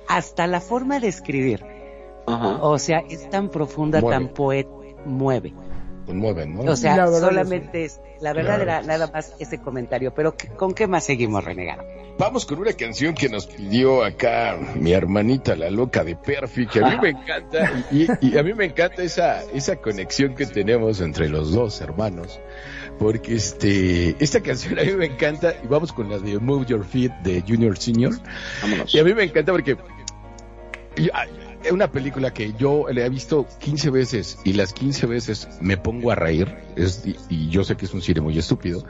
hasta 0.06 0.46
la 0.46 0.60
forma 0.60 1.00
de 1.00 1.08
escribir, 1.08 1.64
Ajá. 2.26 2.58
o 2.62 2.78
sea, 2.78 3.02
es 3.08 3.30
tan 3.30 3.48
profunda, 3.48 4.02
Mueve. 4.02 4.14
tan 4.14 4.34
poeta, 4.34 4.70
mueve. 5.06 5.54
Conmueven, 6.06 6.54
¿no? 6.54 6.62
O 6.70 6.76
sea, 6.76 7.06
solamente 7.06 7.84
es, 7.84 8.00
la 8.20 8.32
verdad 8.32 8.56
Claro. 8.56 8.62
era 8.62 8.82
nada 8.82 9.10
más 9.12 9.34
ese 9.38 9.58
comentario, 9.58 10.12
pero 10.14 10.36
¿qué- 10.36 10.48
¿con 10.48 10.74
qué 10.74 10.86
más 10.86 11.04
seguimos, 11.04 11.44
renegado? 11.44 11.82
Vamos 12.18 12.46
con 12.46 12.58
una 12.60 12.72
canción 12.74 13.14
que 13.14 13.28
nos 13.28 13.46
pidió 13.46 14.04
acá 14.04 14.56
mi 14.76 14.92
hermanita, 14.92 15.56
la 15.56 15.70
loca 15.70 16.04
de 16.04 16.14
Perfi, 16.14 16.66
que 16.66 16.78
a 16.84 16.88
mí 16.90 16.96
me 17.02 17.08
encanta, 17.10 17.86
y, 17.90 18.06
y 18.20 18.38
a 18.38 18.42
mí 18.42 18.54
me 18.54 18.66
encanta 18.66 19.02
esa, 19.02 19.42
esa 19.52 19.76
conexión 19.76 20.34
que 20.34 20.46
tenemos 20.46 21.00
entre 21.00 21.28
los 21.28 21.52
dos 21.52 21.80
hermanos, 21.80 22.38
porque 23.00 23.34
este, 23.34 24.14
esta 24.22 24.40
canción 24.40 24.78
a 24.78 24.84
mí 24.84 24.92
me 24.92 25.06
encanta, 25.06 25.54
y 25.64 25.66
vamos 25.66 25.92
con 25.92 26.08
la 26.08 26.18
de 26.18 26.38
Move 26.38 26.66
Your 26.66 26.84
Feet 26.84 27.10
de 27.24 27.42
Junior 27.42 27.76
Senior, 27.76 28.12
Vámonos. 28.62 28.94
y 28.94 28.98
a 29.00 29.04
mí 29.04 29.12
me 29.14 29.24
encanta 29.24 29.50
porque 29.50 29.76
y, 30.96 31.08
una 31.72 31.90
película 31.90 32.32
que 32.32 32.52
yo 32.58 32.86
la 32.92 33.04
he 33.06 33.08
visto 33.08 33.46
15 33.60 33.90
veces 33.90 34.38
y 34.44 34.52
las 34.54 34.72
15 34.72 35.06
veces 35.06 35.48
me 35.60 35.76
pongo 35.76 36.10
a 36.10 36.14
reír. 36.14 36.54
Es, 36.76 37.04
y, 37.06 37.16
y 37.28 37.48
yo 37.48 37.64
sé 37.64 37.76
que 37.76 37.84
es 37.86 37.94
un 37.94 38.02
cine 38.02 38.20
muy 38.20 38.38
estúpido, 38.38 38.84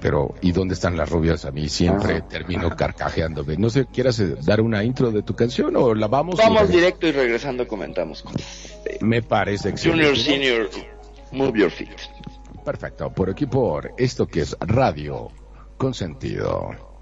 pero 0.00 0.34
¿y 0.40 0.52
dónde 0.52 0.74
están 0.74 0.96
las 0.96 1.08
rubias? 1.10 1.44
A 1.44 1.50
mí 1.50 1.68
siempre 1.68 2.16
Ajá. 2.18 2.28
termino 2.28 2.74
carcajeándome. 2.76 3.56
No 3.56 3.70
sé, 3.70 3.86
¿quieras 3.86 4.18
eh, 4.20 4.36
dar 4.44 4.60
una 4.60 4.82
intro 4.84 5.10
de 5.10 5.22
tu 5.22 5.34
canción 5.34 5.74
o 5.76 5.94
la 5.94 6.06
vamos? 6.08 6.36
Vamos 6.38 6.68
y- 6.70 6.72
directo 6.72 7.06
y 7.06 7.12
regresando 7.12 7.66
comentamos. 7.68 8.24
Eh, 8.86 8.98
Me 9.00 9.22
parece 9.22 9.70
Junior, 9.72 10.10
excelente. 10.14 10.22
senior, 10.24 10.70
move 11.32 11.58
your 11.60 11.70
feet. 11.70 11.88
Perfecto. 12.64 13.10
Por 13.12 13.30
aquí 13.30 13.46
por 13.46 13.92
esto 13.96 14.26
que 14.26 14.40
es 14.42 14.56
Radio 14.60 15.28
Consentido. 15.78 16.70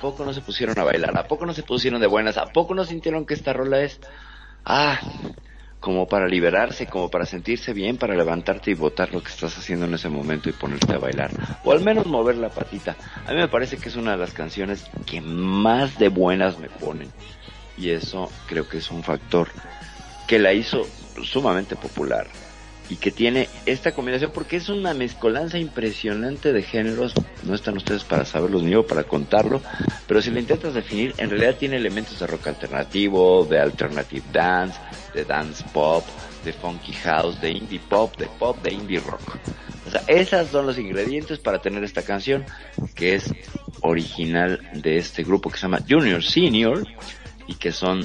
Poco 0.00 0.24
no 0.24 0.32
se 0.32 0.40
pusieron 0.40 0.78
a 0.78 0.84
bailar? 0.84 1.16
¿A 1.18 1.26
poco 1.26 1.46
no 1.46 1.52
se 1.52 1.62
pusieron 1.62 2.00
de 2.00 2.06
buenas? 2.06 2.36
¿A 2.36 2.46
poco 2.46 2.74
no 2.74 2.84
sintieron 2.84 3.26
que 3.26 3.34
esta 3.34 3.52
rola 3.52 3.80
es, 3.80 4.00
ah, 4.64 5.00
como 5.80 6.08
para 6.08 6.26
liberarse, 6.26 6.86
como 6.86 7.10
para 7.10 7.26
sentirse 7.26 7.72
bien, 7.72 7.98
para 7.98 8.14
levantarte 8.14 8.70
y 8.70 8.74
votar 8.74 9.12
lo 9.12 9.22
que 9.22 9.30
estás 9.30 9.56
haciendo 9.56 9.86
en 9.86 9.94
ese 9.94 10.08
momento 10.08 10.48
y 10.48 10.52
ponerte 10.52 10.94
a 10.94 10.98
bailar? 10.98 11.30
O 11.64 11.72
al 11.72 11.80
menos 11.80 12.06
mover 12.06 12.36
la 12.36 12.48
patita. 12.48 12.96
A 13.26 13.32
mí 13.32 13.36
me 13.36 13.48
parece 13.48 13.76
que 13.76 13.88
es 13.88 13.96
una 13.96 14.12
de 14.12 14.18
las 14.18 14.32
canciones 14.32 14.86
que 15.06 15.20
más 15.20 15.98
de 15.98 16.08
buenas 16.08 16.58
me 16.58 16.68
ponen. 16.68 17.10
Y 17.76 17.90
eso 17.90 18.30
creo 18.46 18.68
que 18.68 18.78
es 18.78 18.90
un 18.90 19.02
factor 19.02 19.48
que 20.26 20.38
la 20.38 20.52
hizo 20.52 20.86
sumamente 21.22 21.76
popular 21.76 22.26
y 22.90 22.96
que 22.96 23.10
tiene 23.10 23.48
esta 23.66 23.92
combinación 23.92 24.30
porque 24.32 24.56
es 24.56 24.68
una 24.68 24.94
mezcolanza 24.94 25.58
impresionante 25.58 26.52
de 26.52 26.62
géneros, 26.62 27.12
no 27.42 27.54
están 27.54 27.76
ustedes 27.76 28.04
para 28.04 28.24
saberlos 28.24 28.62
ni 28.62 28.70
yo 28.70 28.86
para 28.86 29.04
contarlo, 29.04 29.60
pero 30.06 30.22
si 30.22 30.30
lo 30.30 30.38
intentas 30.38 30.74
definir, 30.74 31.14
en 31.18 31.30
realidad 31.30 31.56
tiene 31.56 31.76
elementos 31.76 32.18
de 32.18 32.26
rock 32.26 32.48
alternativo, 32.48 33.44
de 33.44 33.60
alternative 33.60 34.24
dance, 34.32 34.78
de 35.14 35.24
dance 35.24 35.64
pop, 35.72 36.04
de 36.44 36.52
funky 36.52 36.92
house, 36.92 37.40
de 37.40 37.50
indie 37.50 37.80
pop, 37.80 38.16
de 38.16 38.26
pop, 38.38 38.56
de 38.62 38.72
indie 38.72 39.00
rock. 39.00 39.36
O 39.86 39.90
sea, 39.90 40.02
esos 40.06 40.48
son 40.48 40.66
los 40.66 40.78
ingredientes 40.78 41.38
para 41.38 41.60
tener 41.60 41.82
esta 41.84 42.02
canción 42.02 42.44
que 42.94 43.14
es 43.14 43.32
original 43.80 44.60
de 44.74 44.98
este 44.98 45.22
grupo 45.22 45.50
que 45.50 45.56
se 45.56 45.62
llama 45.62 45.80
Junior 45.88 46.22
Senior 46.22 46.86
y 47.46 47.54
que 47.54 47.72
son 47.72 48.04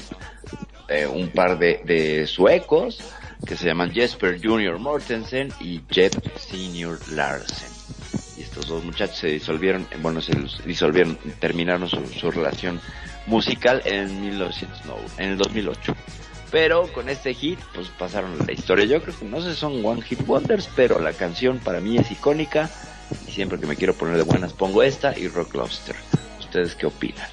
eh, 0.88 1.06
un 1.06 1.30
par 1.30 1.58
de, 1.58 1.82
de 1.84 2.28
suecos 2.28 3.00
que 3.46 3.58
se 3.58 3.66
llaman 3.66 3.92
Jesper 3.92 4.40
Junior 4.42 4.80
Mortensen 4.80 5.52
y 5.60 5.82
Jeff 5.90 6.14
Senior 6.38 7.00
Larsen. 7.12 7.70
Y 8.38 8.42
estos 8.42 8.68
dos 8.68 8.84
muchachos 8.84 9.18
se 9.18 9.28
disolvieron, 9.28 9.88
bueno, 10.02 10.22
se 10.22 10.34
disolvieron, 10.66 11.18
terminaron 11.40 11.90
su, 11.90 12.32
relación 12.32 12.80
musical 13.28 13.82
en, 13.86 14.22
1900, 14.22 14.82
en 15.18 15.30
el 15.30 15.38
2008. 15.38 15.96
Pero 16.52 16.88
con 16.94 17.10
este 17.10 17.34
hit, 17.34 17.60
pues 17.74 17.90
pasaron 17.90 18.38
la 18.46 18.54
historia. 18.54 18.86
Yo 18.86 19.02
creo 19.02 19.18
que 19.18 19.26
no 19.26 19.42
sé, 19.42 19.56
son 19.56 19.84
One 19.84 20.04
Hit 20.04 20.22
Wonders, 20.28 20.70
pero 20.76 21.00
la 21.00 21.14
canción 21.14 21.60
para 21.60 21.80
mí 21.80 21.98
es 21.98 22.12
icónica. 22.12 22.70
Y 23.28 23.32
siempre 23.32 23.60
que 23.60 23.66
me 23.66 23.76
quiero 23.76 23.96
poner 23.96 24.18
de 24.18 24.24
buenas 24.24 24.54
pongo 24.54 24.84
esta 24.84 25.18
y 25.18 25.28
Rock 25.28 25.56
Lobster. 25.56 25.96
¿Ustedes 26.40 26.76
qué 26.76 26.86
opinan? 26.86 27.28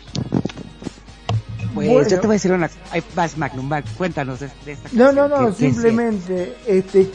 Pues 1.74 2.08
yo 2.08 2.20
te 2.20 2.26
voy 2.26 2.34
a 2.34 2.38
decir 2.38 2.52
una. 2.52 2.70
Hay 2.90 3.02
más 3.14 3.36
Magnum, 3.36 3.70
cuéntanos 3.96 4.40
de, 4.40 4.50
esta 4.66 4.88
No, 4.92 5.12
no, 5.12 5.28
no, 5.28 5.52
simplemente, 5.52 6.56
este, 6.66 7.10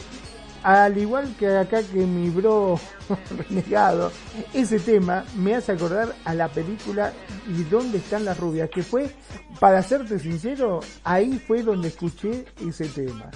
al 0.62 0.96
igual 0.98 1.34
que 1.38 1.56
acá 1.56 1.82
que 1.82 2.06
mi 2.06 2.30
bro 2.30 2.78
renegado, 3.48 4.12
ese 4.52 4.78
tema 4.78 5.24
me 5.36 5.54
hace 5.54 5.72
acordar 5.72 6.14
a 6.24 6.34
la 6.34 6.48
película 6.48 7.12
¿Y 7.48 7.62
dónde 7.64 7.98
están 7.98 8.24
las 8.24 8.38
rubias? 8.38 8.68
Que 8.70 8.82
fue, 8.82 9.10
para 9.60 9.82
serte 9.82 10.18
sincero, 10.18 10.80
ahí 11.04 11.38
fue 11.38 11.62
donde 11.62 11.88
escuché 11.88 12.44
ese 12.66 12.86
tema. 12.88 13.30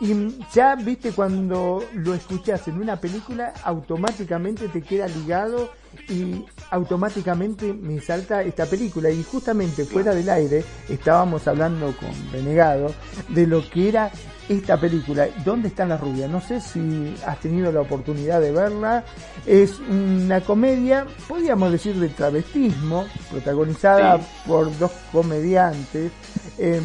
Y 0.00 0.14
ya 0.52 0.76
viste 0.76 1.12
cuando 1.12 1.84
lo 1.94 2.14
escuchas 2.14 2.68
en 2.68 2.80
una 2.80 3.00
película, 3.00 3.52
automáticamente 3.64 4.68
te 4.68 4.82
queda 4.82 5.08
ligado 5.08 5.70
y 6.08 6.44
automáticamente 6.70 7.72
me 7.72 8.00
salta 8.00 8.42
esta 8.42 8.66
película. 8.66 9.10
Y 9.10 9.22
justamente 9.22 9.84
fuera 9.84 10.14
del 10.14 10.28
aire 10.28 10.64
estábamos 10.88 11.46
hablando 11.48 11.94
con 11.96 12.10
Renegado 12.32 12.94
de 13.28 13.46
lo 13.46 13.68
que 13.68 13.88
era 13.88 14.10
esta 14.48 14.78
película. 14.78 15.28
¿Dónde 15.44 15.68
están 15.68 15.88
las 15.88 16.00
rubias? 16.00 16.30
No 16.30 16.40
sé 16.40 16.60
si 16.60 17.14
has 17.26 17.40
tenido 17.40 17.72
la 17.72 17.80
oportunidad 17.80 18.40
de 18.40 18.52
verla. 18.52 19.04
Es 19.44 19.78
una 19.80 20.40
comedia, 20.40 21.06
podríamos 21.28 21.72
decir, 21.72 21.98
de 21.98 22.08
travestismo, 22.08 23.06
protagonizada 23.30 24.20
por 24.46 24.76
dos 24.78 24.92
comediantes. 25.12 26.12
Em, 26.58 26.82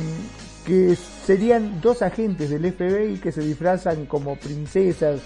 que 0.65 0.95
serían 0.95 1.81
dos 1.81 2.01
agentes 2.01 2.49
del 2.49 2.71
FBI 2.71 3.17
que 3.17 3.31
se 3.31 3.41
disfrazan 3.41 4.05
como 4.05 4.35
princesas 4.35 5.21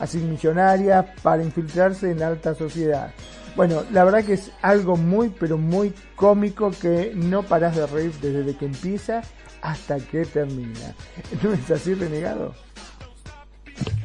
así 0.00 0.18
millonarias 0.18 1.06
para 1.22 1.42
infiltrarse 1.42 2.10
en 2.10 2.20
la 2.20 2.28
alta 2.28 2.54
sociedad. 2.54 3.12
Bueno, 3.54 3.84
la 3.90 4.04
verdad 4.04 4.24
que 4.24 4.34
es 4.34 4.50
algo 4.60 4.96
muy 4.96 5.30
pero 5.30 5.56
muy 5.56 5.94
cómico 6.14 6.70
que 6.70 7.12
no 7.14 7.42
paras 7.42 7.76
de 7.76 7.86
reír 7.86 8.12
desde 8.20 8.56
que 8.56 8.66
empieza 8.66 9.22
hasta 9.62 9.98
que 9.98 10.24
termina. 10.24 10.94
¿No 11.42 11.52
es 11.52 11.70
así, 11.70 11.94
renegado? 11.94 12.54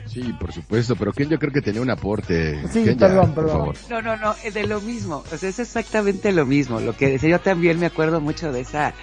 Sí, 0.06 0.34
por 0.40 0.52
supuesto, 0.52 0.96
pero 0.98 1.14
que 1.14 1.26
yo 1.26 1.40
creo 1.40 1.54
que 1.54 1.62
tenía 1.62 1.82
un 1.82 1.90
aporte. 1.90 2.68
Sí, 2.68 2.96
perdón, 3.00 3.34
perdón. 3.34 3.74
No, 3.90 4.02
no, 4.02 4.18
no, 4.18 4.36
es 4.44 4.54
de 4.54 4.68
lo 4.68 4.82
mismo, 4.82 5.24
o 5.32 5.38
sea, 5.38 5.48
es 5.48 5.60
exactamente 5.60 6.34
lo 6.34 6.46
mismo. 6.46 6.82
Lo 6.82 6.98
que 6.98 7.08
decía 7.08 7.30
yo 7.30 7.40
también 7.40 7.80
me 7.80 7.86
acuerdo 7.86 8.20
mucho 8.20 8.52
de 8.52 8.62
esa 8.62 8.94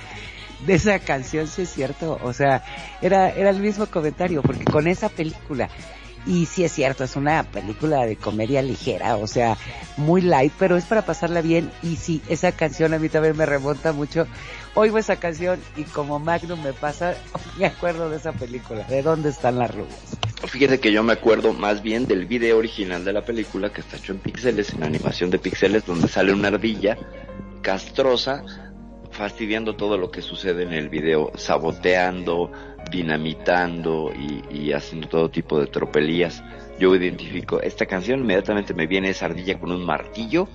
de 0.67 0.75
esa 0.75 0.99
canción, 0.99 1.47
si 1.47 1.63
es 1.63 1.71
cierto. 1.71 2.19
O 2.23 2.33
sea, 2.33 2.63
era, 3.01 3.31
era 3.31 3.51
el 3.51 3.61
mismo 3.61 3.87
comentario, 3.87 4.43
porque 4.43 4.65
con 4.65 4.87
esa 4.87 5.09
película, 5.09 5.69
y 6.29 6.45
sí 6.45 6.63
es 6.63 6.73
cierto, 6.73 7.05
es 7.05 7.17
una 7.17 7.43
película 7.43 8.05
de 8.05 8.17
comedia 8.17 8.61
ligera, 8.61 9.17
o 9.17 9.27
sea, 9.27 9.57
muy 9.97 10.21
light, 10.21 10.53
pero 10.59 10.77
es 10.77 10.85
para 10.85 11.07
pasarla 11.07 11.41
bien. 11.41 11.71
Y 11.83 11.97
sí, 11.97 12.21
esa 12.29 12.53
canción 12.53 12.93
a 12.93 12.99
mí 12.99 13.09
también 13.09 13.35
me 13.35 13.47
remonta 13.47 13.93
mucho. 13.93 14.27
Oigo 14.75 14.99
esa 14.99 15.17
canción 15.17 15.59
y 15.75 15.85
como 15.85 16.19
Magnum 16.19 16.63
me 16.63 16.75
pasa, 16.75 17.15
me 17.59 17.65
acuerdo 17.65 18.11
de 18.11 18.19
esa 18.19 18.33
película, 18.33 18.85
de 18.85 19.03
dónde 19.03 19.31
están 19.31 19.59
las 19.59 19.75
rubias. 19.75 20.19
Fíjese 20.47 20.79
que 20.79 20.93
yo 20.93 21.03
me 21.03 21.15
acuerdo 21.15 21.55
más 21.55 21.83
bien 21.83 22.07
del 22.07 22.27
video 22.27 22.59
original 22.59 23.07
de 23.07 23.15
la 23.15 23.25
película 23.25 23.73
que 23.73 23.81
está 23.81 23.97
hecho 23.97 24.13
en 24.13 24.19
píxeles, 24.19 24.75
en 24.75 24.83
animación 24.83 25.31
de 25.31 25.39
píxeles, 25.39 25.87
donde 25.87 26.09
sale 26.09 26.35
una 26.35 26.49
ardilla 26.49 26.99
castrosa 27.63 28.45
fastidiando 29.11 29.75
todo 29.77 29.97
lo 29.97 30.11
que 30.11 30.23
sucede 30.23 30.63
en 30.63 30.75
el 30.75 30.91
video, 30.91 31.33
saboteando, 31.35 32.53
dinamitando 32.91 34.13
y, 34.51 34.73
haciendo 34.73 35.09
todo 35.09 35.31
tipo 35.31 35.61
de 35.61 35.67
tropelías. 35.67 36.43
Yo 36.79 36.95
identifico 36.95 37.61
esta 37.61 37.87
canción, 37.87 38.21
inmediatamente 38.21 38.75
me 38.75 38.87
viene 38.87 39.11
esa 39.11 39.27
ardilla 39.27 39.59
con 39.59 39.73
un 39.73 39.85
martillo 39.85 40.49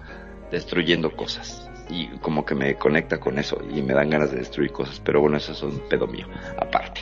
destruyendo 0.52 1.16
cosas. 1.16 1.70
Y 1.90 2.08
como 2.20 2.46
que 2.46 2.56
me 2.56 2.76
conecta 2.76 3.20
con 3.20 3.38
eso 3.38 3.62
y 3.74 3.82
me 3.82 3.94
dan 3.94 4.10
ganas 4.10 4.32
de 4.32 4.38
destruir 4.38 4.72
cosas. 4.72 5.02
Pero 5.04 5.20
bueno, 5.22 5.38
eso 5.38 5.52
es 5.52 5.62
un 5.64 5.80
pedo 5.90 6.08
mío, 6.08 6.28
aparte. 6.58 7.02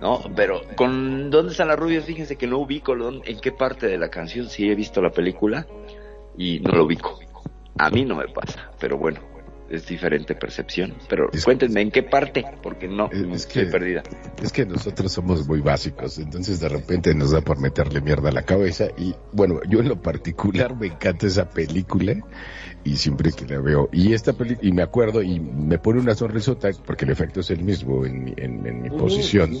¿no? 0.00 0.20
Pero 0.34 0.62
con 0.74 1.30
¿Dónde 1.30 1.52
están 1.52 1.68
las 1.68 1.78
rubias? 1.78 2.04
Fíjense 2.04 2.36
que 2.36 2.46
no 2.46 2.58
ubico 2.58 2.94
en 3.24 3.40
qué 3.40 3.52
parte 3.52 3.86
de 3.86 3.98
la 3.98 4.08
canción 4.08 4.48
sí 4.48 4.68
he 4.68 4.74
visto 4.74 5.00
la 5.00 5.10
película 5.10 5.66
y 6.36 6.60
no 6.60 6.72
lo 6.72 6.84
ubico. 6.84 7.20
A 7.78 7.88
mí 7.90 8.04
no 8.04 8.16
me 8.16 8.28
pasa, 8.28 8.70
pero 8.78 8.98
bueno, 8.98 9.20
es 9.72 9.86
diferente 9.86 10.34
percepción. 10.34 10.94
Pero 11.08 11.30
cuéntenme 11.44 11.80
en 11.80 11.90
qué 11.90 12.02
parte, 12.02 12.44
porque 12.62 12.88
no, 12.88 13.10
es 13.10 13.46
estoy 13.46 13.66
perdida. 13.66 14.02
Es 14.42 14.52
que 14.52 14.66
nosotros 14.66 15.10
somos 15.10 15.48
muy 15.48 15.60
básicos, 15.60 16.18
entonces 16.18 16.60
de 16.60 16.68
repente 16.68 17.14
nos 17.14 17.32
da 17.32 17.40
por 17.40 17.58
meterle 17.58 18.00
mierda 18.00 18.28
a 18.28 18.32
la 18.32 18.42
cabeza. 18.42 18.88
Y 18.96 19.14
bueno, 19.32 19.60
yo 19.68 19.80
en 19.80 19.88
lo 19.88 20.00
particular 20.00 20.76
me 20.76 20.88
encanta 20.88 21.26
esa 21.26 21.48
película 21.48 22.16
y 22.84 22.96
siempre 22.96 23.32
que 23.32 23.46
la 23.46 23.60
veo. 23.60 23.88
Y 23.92 24.12
esta 24.12 24.32
película, 24.32 24.68
y 24.68 24.72
me 24.72 24.82
acuerdo, 24.82 25.22
y 25.22 25.38
me 25.40 25.78
pone 25.78 26.00
una 26.00 26.14
sonrisota, 26.14 26.70
porque 26.84 27.04
el 27.04 27.10
efecto 27.10 27.40
es 27.40 27.50
el 27.50 27.62
mismo 27.62 28.04
en 28.04 28.24
mi, 28.24 28.34
en, 28.36 28.82
mi 28.82 28.90
posición, 28.90 29.56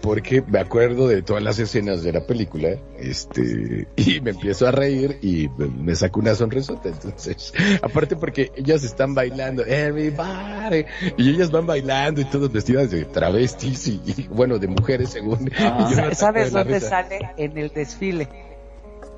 porque 0.00 0.42
me 0.46 0.58
acuerdo 0.58 1.08
de 1.08 1.22
todas 1.22 1.42
las 1.42 1.58
escenas 1.58 2.02
de 2.02 2.12
la 2.12 2.26
película, 2.26 2.76
este, 2.98 3.88
y 3.96 4.20
me 4.20 4.30
empiezo 4.30 4.66
a 4.66 4.70
reír 4.70 5.18
y 5.22 5.48
me 5.48 5.94
saco 5.94 6.20
una 6.20 6.34
sonrisota. 6.34 6.88
Entonces, 6.88 7.52
aparte 7.82 8.16
porque 8.16 8.52
ellas 8.56 8.84
están 8.84 9.14
bailando, 9.14 9.64
everybody, 9.64 10.84
y 11.16 11.30
ellas 11.30 11.50
van 11.50 11.66
bailando 11.66 12.20
y 12.20 12.24
todas 12.24 12.52
vestidas 12.52 12.90
de 12.90 13.04
travestis 13.04 13.88
y, 13.88 14.28
bueno, 14.30 14.58
de 14.58 14.68
mujeres 14.68 15.10
según. 15.10 15.50
Ah. 15.58 16.10
¿Sabes 16.14 16.52
dónde 16.52 16.80
sale? 16.80 17.30
En 17.36 17.56
el 17.56 17.70
desfile 17.70 18.45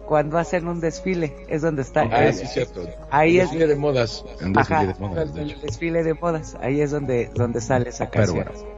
cuando 0.09 0.39
hacen 0.39 0.67
un 0.67 0.81
desfile, 0.81 1.37
es 1.49 1.61
donde 1.61 1.83
está. 1.83 2.09
Ah, 2.11 2.33
sí, 2.33 2.47
cierto. 2.47 2.83
Ahí 3.11 3.37
desfile 3.37 3.67
de 3.67 3.77
modas. 3.77 4.25
Ajá, 4.57 4.87
de 4.87 4.95
modas, 4.95 5.37
el 5.37 5.61
desfile 5.61 6.03
de 6.03 6.15
modas. 6.15 6.57
Ahí 6.63 6.81
es 6.81 6.91
donde, 6.91 7.31
donde 7.35 7.61
sale 7.61 7.91
esa 7.91 8.09
canción. 8.09 8.45
Pero 8.47 8.59
bueno, 8.59 8.78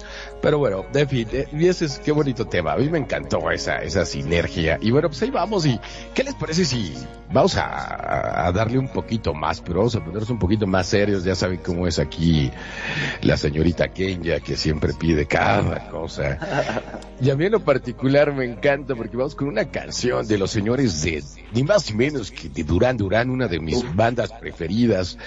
de 0.92 1.06
fin, 1.06 1.28
eh, 1.32 1.46
y 1.52 1.68
ese 1.68 1.84
es 1.84 1.98
qué 1.98 2.12
bonito 2.12 2.46
tema. 2.46 2.72
A 2.72 2.76
mí 2.76 2.88
me 2.88 2.98
encantó 2.98 3.50
esa, 3.50 3.78
esa 3.82 4.06
sinergia. 4.06 4.78
Y 4.80 4.90
bueno, 4.90 5.08
pues 5.08 5.20
ahí 5.22 5.30
vamos. 5.30 5.66
¿Y 5.66 5.78
qué 6.14 6.24
les 6.24 6.34
parece 6.34 6.64
si 6.64 6.94
vamos 7.30 7.56
a, 7.56 8.50
darle 8.54 8.78
un 8.78 8.88
poquito 8.88 9.34
más, 9.34 9.60
pero 9.60 9.80
vamos 9.80 9.94
a 9.96 10.00
ponernos 10.00 10.30
un 10.30 10.38
poquito 10.38 10.66
más 10.66 10.86
serios? 10.86 11.24
Ya 11.24 11.34
saben 11.34 11.58
cómo 11.58 11.86
es 11.86 11.98
aquí 11.98 12.50
la 13.20 13.36
señorita 13.36 13.88
Kenya, 13.88 14.40
que 14.40 14.56
siempre 14.56 14.94
pide 14.94 15.26
cada 15.26 15.88
cosa. 15.90 16.38
Y 17.20 17.28
a 17.28 17.36
mí 17.36 17.44
en 17.44 17.52
lo 17.52 17.60
particular 17.60 18.32
me 18.32 18.46
encanta 18.46 18.94
porque 18.94 19.16
vamos 19.16 19.34
con 19.34 19.48
una 19.48 19.66
canción 19.66 20.26
de 20.26 20.38
los 20.38 20.50
señores 20.50 21.02
de, 21.02 21.22
ni 21.52 21.64
más 21.64 21.90
ni 21.90 21.96
menos 21.96 22.30
que 22.30 22.48
de 22.48 22.64
Duran 22.64 22.96
Duran, 22.96 23.28
una 23.28 23.46
de 23.46 23.60
mis 23.60 23.84
bandas 23.94 24.32
preferidas. 24.32 25.18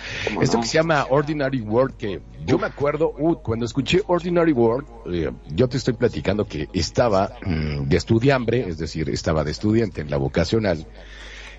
Esto 0.41 0.60
que 0.60 0.65
se 0.65 0.73
llama 0.80 1.06
Ordinary 1.10 1.62
World, 1.62 1.97
que 1.97 2.19
yo 2.45 2.58
me 2.58 2.67
acuerdo, 2.67 3.13
uh, 3.17 3.36
cuando 3.36 3.65
escuché 3.65 4.01
Ordinary 4.08 4.51
World, 4.51 4.88
eh, 5.12 5.32
yo 5.49 5.67
te 5.69 5.77
estoy 5.77 5.93
platicando 5.93 6.45
que 6.45 6.69
estaba 6.73 7.38
mm, 7.45 7.84
de 7.84 7.97
estudiambre, 7.97 8.67
es 8.67 8.77
decir, 8.77 9.10
estaba 9.10 9.43
de 9.43 9.51
estudiante 9.51 10.01
en 10.01 10.10
la 10.10 10.17
vocacional, 10.17 10.86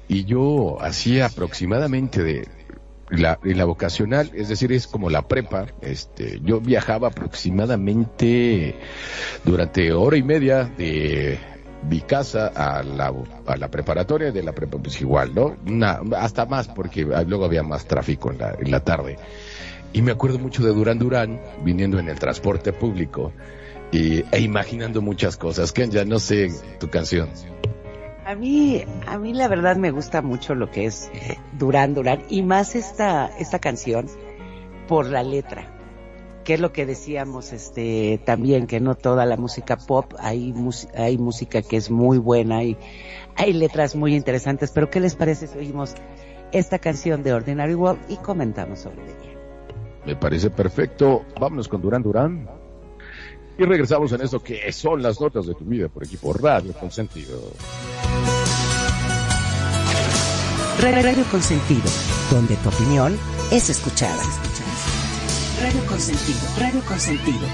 y 0.09 0.25
yo 0.25 0.81
hacía 0.83 1.27
aproximadamente 1.27 2.23
de 2.23 2.49
la, 3.11 3.65
vocacional, 3.65 4.31
es 4.35 4.49
decir, 4.49 4.73
es 4.73 4.87
como 4.87 5.11
la 5.11 5.23
prepa. 5.23 5.67
Este, 5.81 6.41
yo 6.43 6.61
viajaba 6.61 7.09
aproximadamente 7.09 8.75
durante 9.45 9.93
hora 9.93 10.17
y 10.17 10.23
media 10.23 10.65
de 10.65 11.39
mi 11.89 12.01
casa 12.01 12.49
a 12.55 12.83
la, 12.83 13.13
a 13.47 13.57
la 13.57 13.71
preparatoria 13.71 14.33
de 14.33 14.43
la 14.43 14.53
prepa, 14.53 14.79
pues 14.79 15.01
igual, 15.01 15.35
¿no? 15.35 15.57
hasta 16.17 16.47
más, 16.47 16.69
porque 16.69 17.05
luego 17.27 17.45
había 17.45 17.63
más 17.63 17.87
tráfico 17.87 18.33
en 18.33 18.71
la 18.71 18.81
tarde. 18.81 19.19
Y 19.95 20.03
me 20.03 20.11
acuerdo 20.11 20.41
mucho 20.41 20.65
de 20.65 20.73
Durán 20.73 20.99
Durán, 20.99 21.41
viniendo 21.63 22.01
en 22.01 22.09
el 22.09 22.19
transporte 22.19 22.73
público 22.73 23.33
y, 23.93 24.25
e 24.33 24.41
imaginando 24.41 25.01
muchas 25.01 25.37
cosas. 25.37 25.71
Ken, 25.71 25.93
ya 25.93 26.05
no 26.05 26.19
sé 26.19 26.51
tu 26.81 26.91
canción. 26.91 27.29
A 28.27 28.35
mí, 28.35 28.85
a 29.07 29.19
mí 29.19 29.33
la 29.33 29.47
verdad 29.47 29.77
me 29.77 29.93
gusta 29.93 30.21
mucho 30.21 30.57
lo 30.57 30.69
que 30.69 30.87
es 30.87 31.11
eh, 31.15 31.39
Durán 31.57 31.95
Durán 31.95 32.25
y 32.29 32.43
más 32.43 32.75
esta, 32.75 33.31
esta 33.39 33.61
canción 33.61 34.07
por 34.89 35.07
la 35.07 35.23
letra, 35.23 35.69
que 36.43 36.55
es 36.55 36.61
lo 36.61 36.73
que 36.73 36.87
decíamos 36.87 37.53
este 37.53 38.21
también 38.25 38.67
que 38.67 38.81
no 38.81 38.97
toda 38.97 39.27
la 39.27 39.37
música 39.37 39.77
pop 39.77 40.13
hay 40.19 40.55
hay 40.97 41.19
música 41.19 41.63
que 41.63 41.77
es 41.77 41.91
muy 41.91 42.19
buena 42.19 42.65
y 42.65 42.77
hay 43.37 43.53
letras 43.53 43.95
muy 43.95 44.17
interesantes, 44.17 44.73
pero 44.75 44.91
¿qué 44.91 45.01
les 45.01 45.15
parece 45.15 45.47
si 45.47 45.59
oímos 45.59 45.95
esta 46.51 46.79
canción 46.79 47.23
de 47.23 47.33
Ordinary 47.33 47.75
World 47.75 48.01
y 48.09 48.17
comentamos 48.17 48.81
sobre 48.81 49.03
ella? 49.03 49.34
Me 50.07 50.17
parece 50.17 50.51
perfecto. 50.51 51.25
Vámonos 51.41 51.69
con 51.69 51.81
Durán 51.81 52.03
Durán. 52.03 52.49
Y 53.57 53.65
regresamos 53.65 54.13
en 54.13 54.21
esto 54.21 54.43
que 54.43 54.71
son 54.73 55.03
las 55.03 55.21
notas 55.21 55.47
de 55.47 55.55
tu 55.55 55.65
vida 55.65 55.89
por 55.89 56.05
equipo 56.05 56.33
Radio 56.33 56.73
Consentido. 56.73 57.39
Radio 60.81 61.25
Consentido, 61.31 61.85
donde 62.31 62.57
tu 62.57 62.69
opinión 62.69 63.17
es 63.53 63.71
escuchada. 63.71 64.23
Radio 65.61 65.87
Consentido, 65.87 66.41
Radio 66.59 66.81
Consentido. 66.87 67.47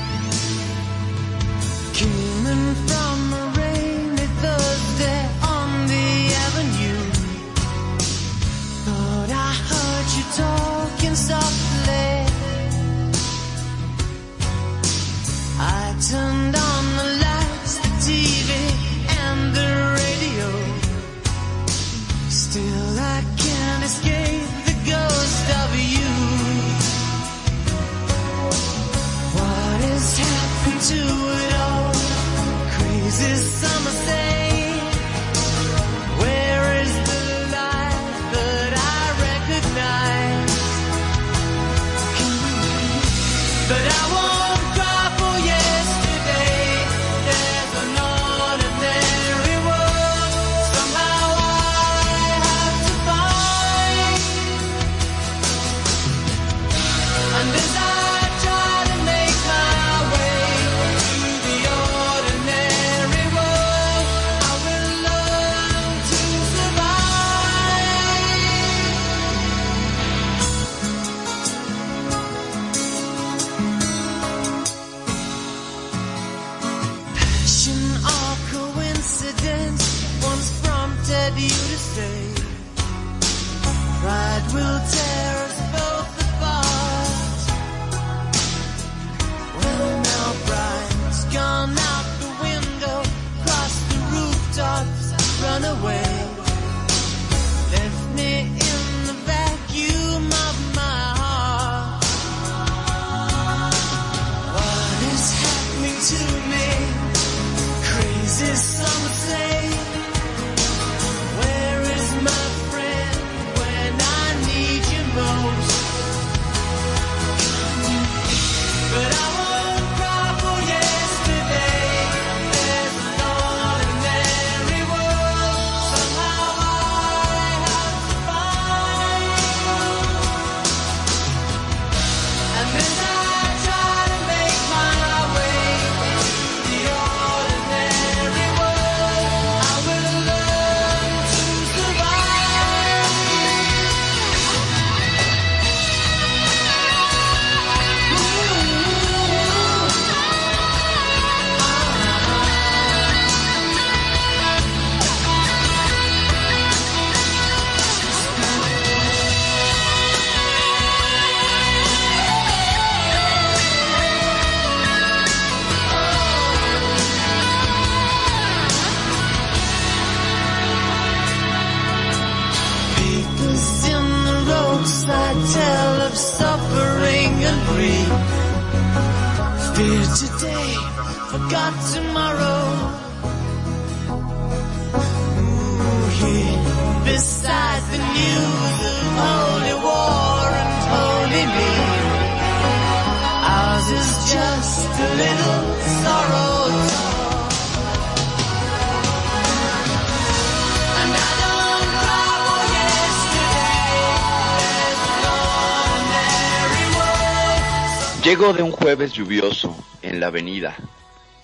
Llego 208.40 208.54
de 208.54 208.62
un 208.62 208.72
jueves 208.72 209.12
lluvioso 209.12 209.76
en 210.00 210.18
la 210.18 210.28
avenida. 210.28 210.74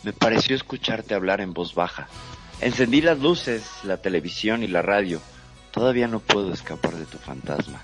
Me 0.03 0.15
pareció 0.15 0.57
escucharte 0.57 1.13
hablar 1.13 1.43
en 1.43 1.53
voz 1.53 1.75
baja. 1.75 2.09
Encendí 2.63 3.03
las 3.03 3.19
luces, 3.19 3.69
la 3.85 3.99
televisión 3.99 4.63
y 4.63 4.67
la 4.67 4.81
radio. 4.81 5.21
Todavía 5.73 6.09
no 6.09 6.21
puedo 6.21 6.55
escapar 6.55 6.95
de 6.95 7.05
tu 7.05 7.19
fantasma. 7.19 7.83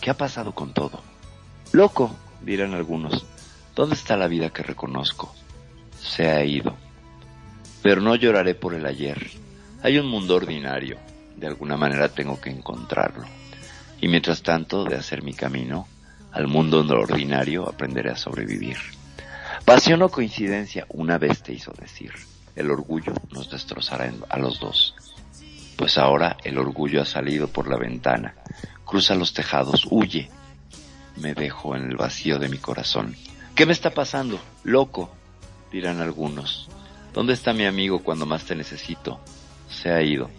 ¿Qué 0.00 0.10
ha 0.10 0.16
pasado 0.16 0.52
con 0.52 0.72
todo? 0.72 1.02
Loco, 1.72 2.14
dirán 2.40 2.74
algunos. 2.74 3.26
¿Dónde 3.74 3.96
está 3.96 4.16
la 4.16 4.28
vida 4.28 4.50
que 4.50 4.62
reconozco? 4.62 5.34
Se 6.00 6.30
ha 6.30 6.44
ido. 6.44 6.76
Pero 7.82 8.00
no 8.00 8.14
lloraré 8.14 8.54
por 8.54 8.72
el 8.72 8.86
ayer. 8.86 9.32
Hay 9.82 9.98
un 9.98 10.06
mundo 10.06 10.36
ordinario. 10.36 10.96
De 11.34 11.48
alguna 11.48 11.76
manera 11.76 12.08
tengo 12.08 12.40
que 12.40 12.50
encontrarlo. 12.50 13.24
y 14.00 14.06
mientras 14.06 14.44
tanto 14.44 14.84
de 14.84 14.94
hacer 14.94 15.24
mi 15.24 15.34
camino 15.34 15.88
al 16.32 16.46
mundo 16.46 16.80
ordinario 16.80 17.68
aprenderé 17.68 18.10
a 18.10 18.16
sobrevivir. 18.16 18.76
Pasión 19.64 20.02
o 20.02 20.08
coincidencia, 20.08 20.86
una 20.90 21.18
vez 21.18 21.42
te 21.42 21.52
hizo 21.52 21.72
decir, 21.72 22.12
el 22.56 22.70
orgullo 22.70 23.12
nos 23.30 23.50
destrozará 23.50 24.12
a 24.28 24.38
los 24.38 24.60
dos. 24.60 24.94
Pues 25.76 25.98
ahora 25.98 26.36
el 26.44 26.58
orgullo 26.58 27.02
ha 27.02 27.04
salido 27.04 27.48
por 27.48 27.68
la 27.68 27.76
ventana, 27.76 28.34
cruza 28.84 29.14
los 29.14 29.32
tejados, 29.32 29.86
huye. 29.90 30.30
Me 31.16 31.34
dejo 31.34 31.76
en 31.76 31.90
el 31.90 31.96
vacío 31.96 32.38
de 32.38 32.48
mi 32.48 32.58
corazón. 32.58 33.16
¿Qué 33.54 33.66
me 33.66 33.72
está 33.72 33.90
pasando? 33.90 34.40
Loco, 34.64 35.10
dirán 35.70 36.00
algunos. 36.00 36.68
¿Dónde 37.12 37.32
está 37.32 37.52
mi 37.52 37.64
amigo 37.64 38.02
cuando 38.02 38.26
más 38.26 38.44
te 38.44 38.54
necesito? 38.54 39.20
Se 39.68 39.90
ha 39.90 40.02
ido, 40.02 40.30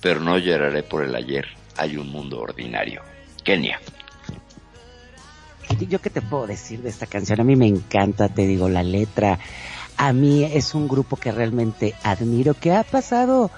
pero 0.00 0.20
no 0.20 0.38
lloraré 0.38 0.82
por 0.82 1.04
el 1.04 1.14
ayer. 1.14 1.46
Hay 1.76 1.96
un 1.96 2.10
mundo 2.10 2.40
ordinario. 2.40 3.02
Kenia. 3.44 3.80
¿Yo 5.88 6.00
qué 6.00 6.10
te 6.10 6.22
puedo 6.22 6.46
decir 6.46 6.82
de 6.82 6.88
esta 6.88 7.06
canción? 7.06 7.40
A 7.40 7.44
mí 7.44 7.56
me 7.56 7.66
encanta, 7.66 8.28
te 8.28 8.46
digo, 8.46 8.68
la 8.68 8.82
letra. 8.82 9.38
A 9.96 10.12
mí 10.12 10.44
es 10.44 10.74
un 10.74 10.88
grupo 10.88 11.16
que 11.16 11.32
realmente 11.32 11.94
admiro, 12.02 12.54
que 12.54 12.72
ha 12.72 12.82
pasado 12.84 13.50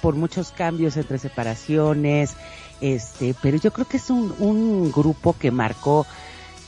por 0.00 0.14
muchos 0.14 0.50
cambios 0.50 0.96
entre 0.96 1.18
separaciones, 1.18 2.34
este, 2.80 3.34
pero 3.42 3.56
yo 3.56 3.72
creo 3.72 3.86
que 3.86 3.96
es 3.96 4.10
un, 4.10 4.34
un 4.38 4.92
grupo 4.92 5.34
que 5.38 5.50
marcó 5.50 6.06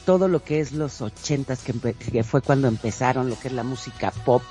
todo 0.05 0.26
lo 0.26 0.42
que 0.42 0.61
es 0.61 0.72
los 0.72 1.03
ochentas, 1.03 1.62
que, 1.62 1.74
que, 1.92 2.24
fue 2.24 2.40
cuando 2.40 2.66
empezaron 2.66 3.28
lo 3.28 3.38
que 3.38 3.49
es 3.49 3.55
la 3.55 3.62
música 3.62 4.11
pop. 4.24 4.42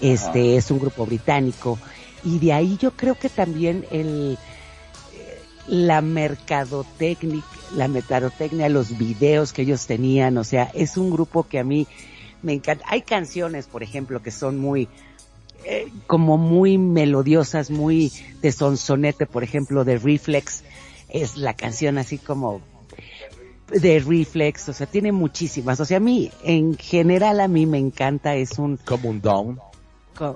Este, 0.00 0.56
es 0.56 0.70
un 0.70 0.78
grupo 0.78 1.04
británico. 1.04 1.78
Y 2.24 2.38
de 2.38 2.52
ahí 2.52 2.78
yo 2.80 2.92
creo 2.92 3.14
que 3.14 3.28
también 3.28 3.84
el, 3.90 4.38
la 5.66 6.00
mercadotecnia, 6.00 7.42
la 7.74 7.88
mercadotecnia, 7.88 8.68
los 8.68 8.96
videos 8.98 9.52
que 9.52 9.62
ellos 9.62 9.86
tenían, 9.86 10.38
o 10.38 10.44
sea, 10.44 10.70
es 10.74 10.96
un 10.96 11.10
grupo 11.10 11.44
que 11.44 11.58
a 11.58 11.64
mí 11.64 11.86
me 12.42 12.52
encanta. 12.52 12.84
Hay 12.88 13.02
canciones, 13.02 13.66
por 13.66 13.82
ejemplo, 13.82 14.22
que 14.22 14.30
son 14.30 14.58
muy, 14.58 14.88
eh, 15.64 15.88
como 16.06 16.38
muy 16.38 16.78
melodiosas, 16.78 17.70
muy 17.70 18.12
de 18.40 18.52
sonsonete, 18.52 19.26
por 19.26 19.42
ejemplo, 19.42 19.84
de 19.84 19.98
Reflex, 19.98 20.64
es 21.08 21.36
la 21.36 21.54
canción 21.54 21.98
así 21.98 22.18
como 22.18 22.60
de 23.68 24.00
Reflex, 24.00 24.68
o 24.68 24.72
sea, 24.72 24.86
tiene 24.86 25.12
muchísimas, 25.12 25.78
o 25.80 25.84
sea, 25.84 25.98
a 25.98 26.00
mí, 26.00 26.30
en 26.42 26.76
general 26.76 27.40
a 27.40 27.48
mí 27.48 27.66
me 27.66 27.78
encanta, 27.78 28.34
es 28.34 28.58
un... 28.58 28.78
Como 28.78 29.10
un 29.10 29.20
down. 29.20 29.60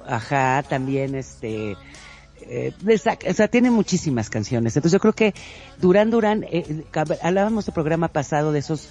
Ajá, 0.07 0.63
también 0.69 1.15
este, 1.15 1.77
eh, 2.55 2.75
o 2.87 3.33
sea, 3.33 3.49
tiene 3.49 3.71
muchísimas 3.71 4.29
canciones. 4.29 4.77
Entonces 4.77 4.93
yo 4.93 5.01
creo 5.01 5.15
que 5.15 5.33
Durán 5.81 6.11
Durán, 6.11 6.45
eh, 6.45 6.85
hablábamos 7.23 7.67
el 7.67 7.73
programa 7.73 8.09
pasado 8.09 8.53
de 8.53 8.59
esos 8.59 8.91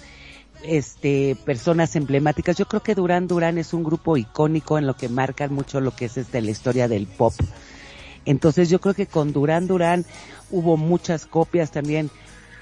este 0.64 1.36
personas 1.44 1.94
emblemáticas. 1.94 2.56
Yo 2.56 2.66
creo 2.66 2.82
que 2.82 2.96
Durán 2.96 3.28
Durán 3.28 3.58
es 3.58 3.72
un 3.72 3.84
grupo 3.84 4.16
icónico 4.16 4.78
en 4.78 4.86
lo 4.88 4.96
que 4.96 5.08
marcan 5.08 5.54
mucho 5.54 5.80
lo 5.80 5.94
que 5.94 6.06
es 6.06 6.16
este, 6.16 6.42
la 6.42 6.50
historia 6.50 6.88
del 6.88 7.06
pop. 7.06 7.34
Entonces 8.24 8.68
yo 8.68 8.80
creo 8.80 8.94
que 8.94 9.06
con 9.06 9.32
Durán 9.32 9.68
Durán 9.68 10.04
hubo 10.50 10.76
muchas 10.76 11.26
copias 11.26 11.70
también. 11.70 12.10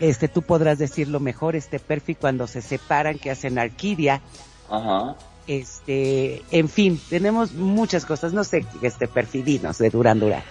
Este, 0.01 0.29
tú 0.29 0.43
podrás 0.43 0.79
decirlo 0.79 1.19
mejor, 1.19 1.57
este 1.57 1.79
Perfi 1.79 2.15
cuando 2.15 2.47
se 2.47 2.61
separan 2.61 3.19
que 3.19 3.31
hacen 3.31 3.59
Arquidia. 3.59 4.21
Ajá 4.69 5.17
este, 5.47 6.43
en 6.51 6.69
fin, 6.69 7.01
tenemos 7.09 7.53
muchas 7.53 8.05
cosas, 8.05 8.33
no 8.33 8.45
sé, 8.45 8.65
este, 8.83 9.09
perfidinos 9.09 9.79
de 9.79 9.91
Durán 9.91 10.21
Durán. 10.21 10.43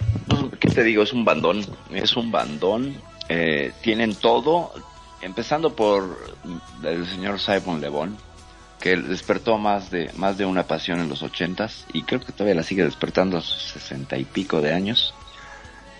¿Qué 0.58 0.68
te 0.68 0.82
digo? 0.82 1.02
Es 1.02 1.12
un 1.12 1.24
bandón, 1.24 1.64
es 1.92 2.16
un 2.16 2.30
bandón, 2.30 2.94
eh, 3.28 3.72
tienen 3.82 4.14
todo, 4.14 4.72
empezando 5.22 5.74
por 5.74 6.18
el 6.82 7.06
señor 7.06 7.40
Simon 7.40 7.80
Le 7.80 7.90
que 8.80 8.96
despertó 8.96 9.58
más 9.58 9.90
de, 9.90 10.10
más 10.16 10.38
de 10.38 10.46
una 10.46 10.66
pasión 10.66 11.00
en 11.00 11.08
los 11.08 11.22
ochentas, 11.22 11.84
y 11.92 12.02
creo 12.02 12.20
que 12.20 12.32
todavía 12.32 12.54
la 12.54 12.62
sigue 12.62 12.84
despertando 12.84 13.36
a 13.36 13.40
sus 13.40 13.62
sesenta 13.62 14.16
y 14.16 14.24
pico 14.24 14.60
de 14.60 14.72
años. 14.72 15.14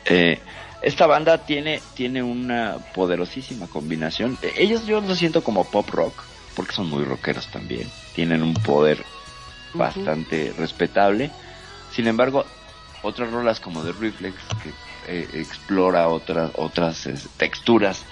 Eh, 0.07 0.41
esta 0.83 1.07
banda 1.07 1.39
tiene, 1.39 1.81
tiene 1.95 2.23
una 2.23 2.79
poderosísima 2.95 3.67
combinación. 3.67 4.39
Ellos 4.57 4.87
yo 4.87 5.01
los 5.03 5.19
siento 5.19 5.45
como 5.45 5.65
pop 5.65 5.89
rock, 5.91 6.15
porque 6.61 6.75
son 6.75 6.91
muy 6.91 7.05
rockeros 7.05 7.47
también 7.47 7.89
tienen 8.15 8.43
un 8.43 8.53
poder 8.53 9.03
bastante 9.73 10.53
respetable. 10.59 11.31
Sin 11.91 12.07
embargo, 12.07 12.45
otras 13.03 13.31
rolas 13.31 13.61
como 13.61 13.83
The 13.83 13.93
Reflex, 13.93 14.37
que 14.63 14.69
eh, 15.09 15.29
explora 15.33 16.09
otras 16.09 16.51
otras 16.57 17.09
texturas 17.39 18.05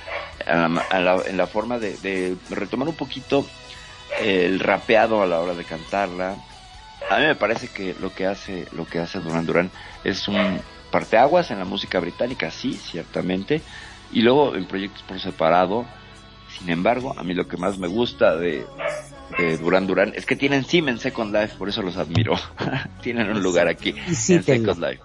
en 0.47 1.37
la 1.37 1.47
forma 1.47 1.79
de, 1.79 2.39
retomar 2.49 2.89
un 2.89 2.95
poquito 2.95 3.47
el 4.19 4.61
rapeado 4.61 5.23
a 5.23 5.27
la 5.27 5.41
hora 5.41 5.53
de 5.53 5.65
cantarla. 5.65 6.37
A 7.11 7.19
mí 7.19 7.27
me 7.27 7.35
parece 7.35 7.69
que 7.69 7.95
lo 8.01 8.15
que 8.15 8.25
hace 8.25 8.67
lo 8.73 8.87
que 8.87 8.99
hace 8.99 9.21
Duran 9.21 9.45
Duran 9.45 9.71
es 10.05 10.27
un 10.27 10.59
parteaguas 10.91 11.51
en 11.51 11.59
la 11.59 11.67
música 11.67 12.01
británica, 12.01 12.51
sí, 12.51 12.81
ciertamente, 12.83 13.61
y 14.11 14.23
luego 14.23 14.57
en 14.57 14.65
proyectos 14.65 15.03
por 15.03 15.21
separado. 15.21 15.85
Sin 16.59 16.71
embargo, 16.71 17.15
a 17.17 17.23
mí 17.23 17.35
lo 17.35 17.47
que 17.47 17.57
más 17.57 17.79
me 17.79 17.89
gusta 17.89 18.37
de, 18.37 18.65
de 19.39 19.59
Duran 19.59 19.87
Duran 19.87 20.13
es 20.17 20.27
que 20.27 20.37
tienen 20.37 20.65
Sim 20.65 20.89
en 20.89 20.99
Second 20.99 21.35
Life, 21.35 21.57
por 21.57 21.69
eso 21.69 21.83
los 21.83 21.97
admiro. 21.97 22.35
tienen 23.03 23.31
un 23.31 23.43
lugar 23.43 23.69
aquí 23.69 23.95
en 24.07 24.15
Second 24.15 24.79
Life. 24.79 25.03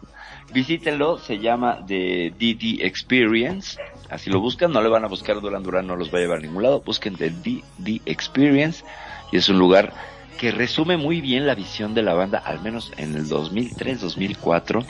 Visítenlo, 0.53 1.17
se 1.17 1.39
llama 1.39 1.83
The 1.87 2.31
DD 2.37 2.85
Experience. 2.85 3.79
Así 4.09 4.29
lo 4.29 4.39
buscan, 4.39 4.71
no 4.71 4.81
le 4.81 4.89
van 4.89 5.03
a 5.03 5.07
buscar 5.07 5.41
Duran 5.41 5.63
Duran, 5.63 5.87
no 5.87 5.95
los 5.95 6.13
va 6.13 6.19
a 6.19 6.21
llevar 6.21 6.39
a 6.39 6.41
ningún 6.41 6.63
lado. 6.63 6.81
Busquen 6.81 7.15
The 7.15 7.31
DD 7.31 8.01
Experience 8.05 8.83
y 9.31 9.37
es 9.37 9.49
un 9.49 9.57
lugar 9.57 9.93
que 10.37 10.51
resume 10.51 10.97
muy 10.97 11.21
bien 11.21 11.47
la 11.47 11.55
visión 11.55 11.93
de 11.93 12.03
la 12.03 12.13
banda, 12.13 12.39
al 12.39 12.61
menos 12.61 12.91
en 12.97 13.15
el 13.15 13.27
2003-2004. 13.27 14.85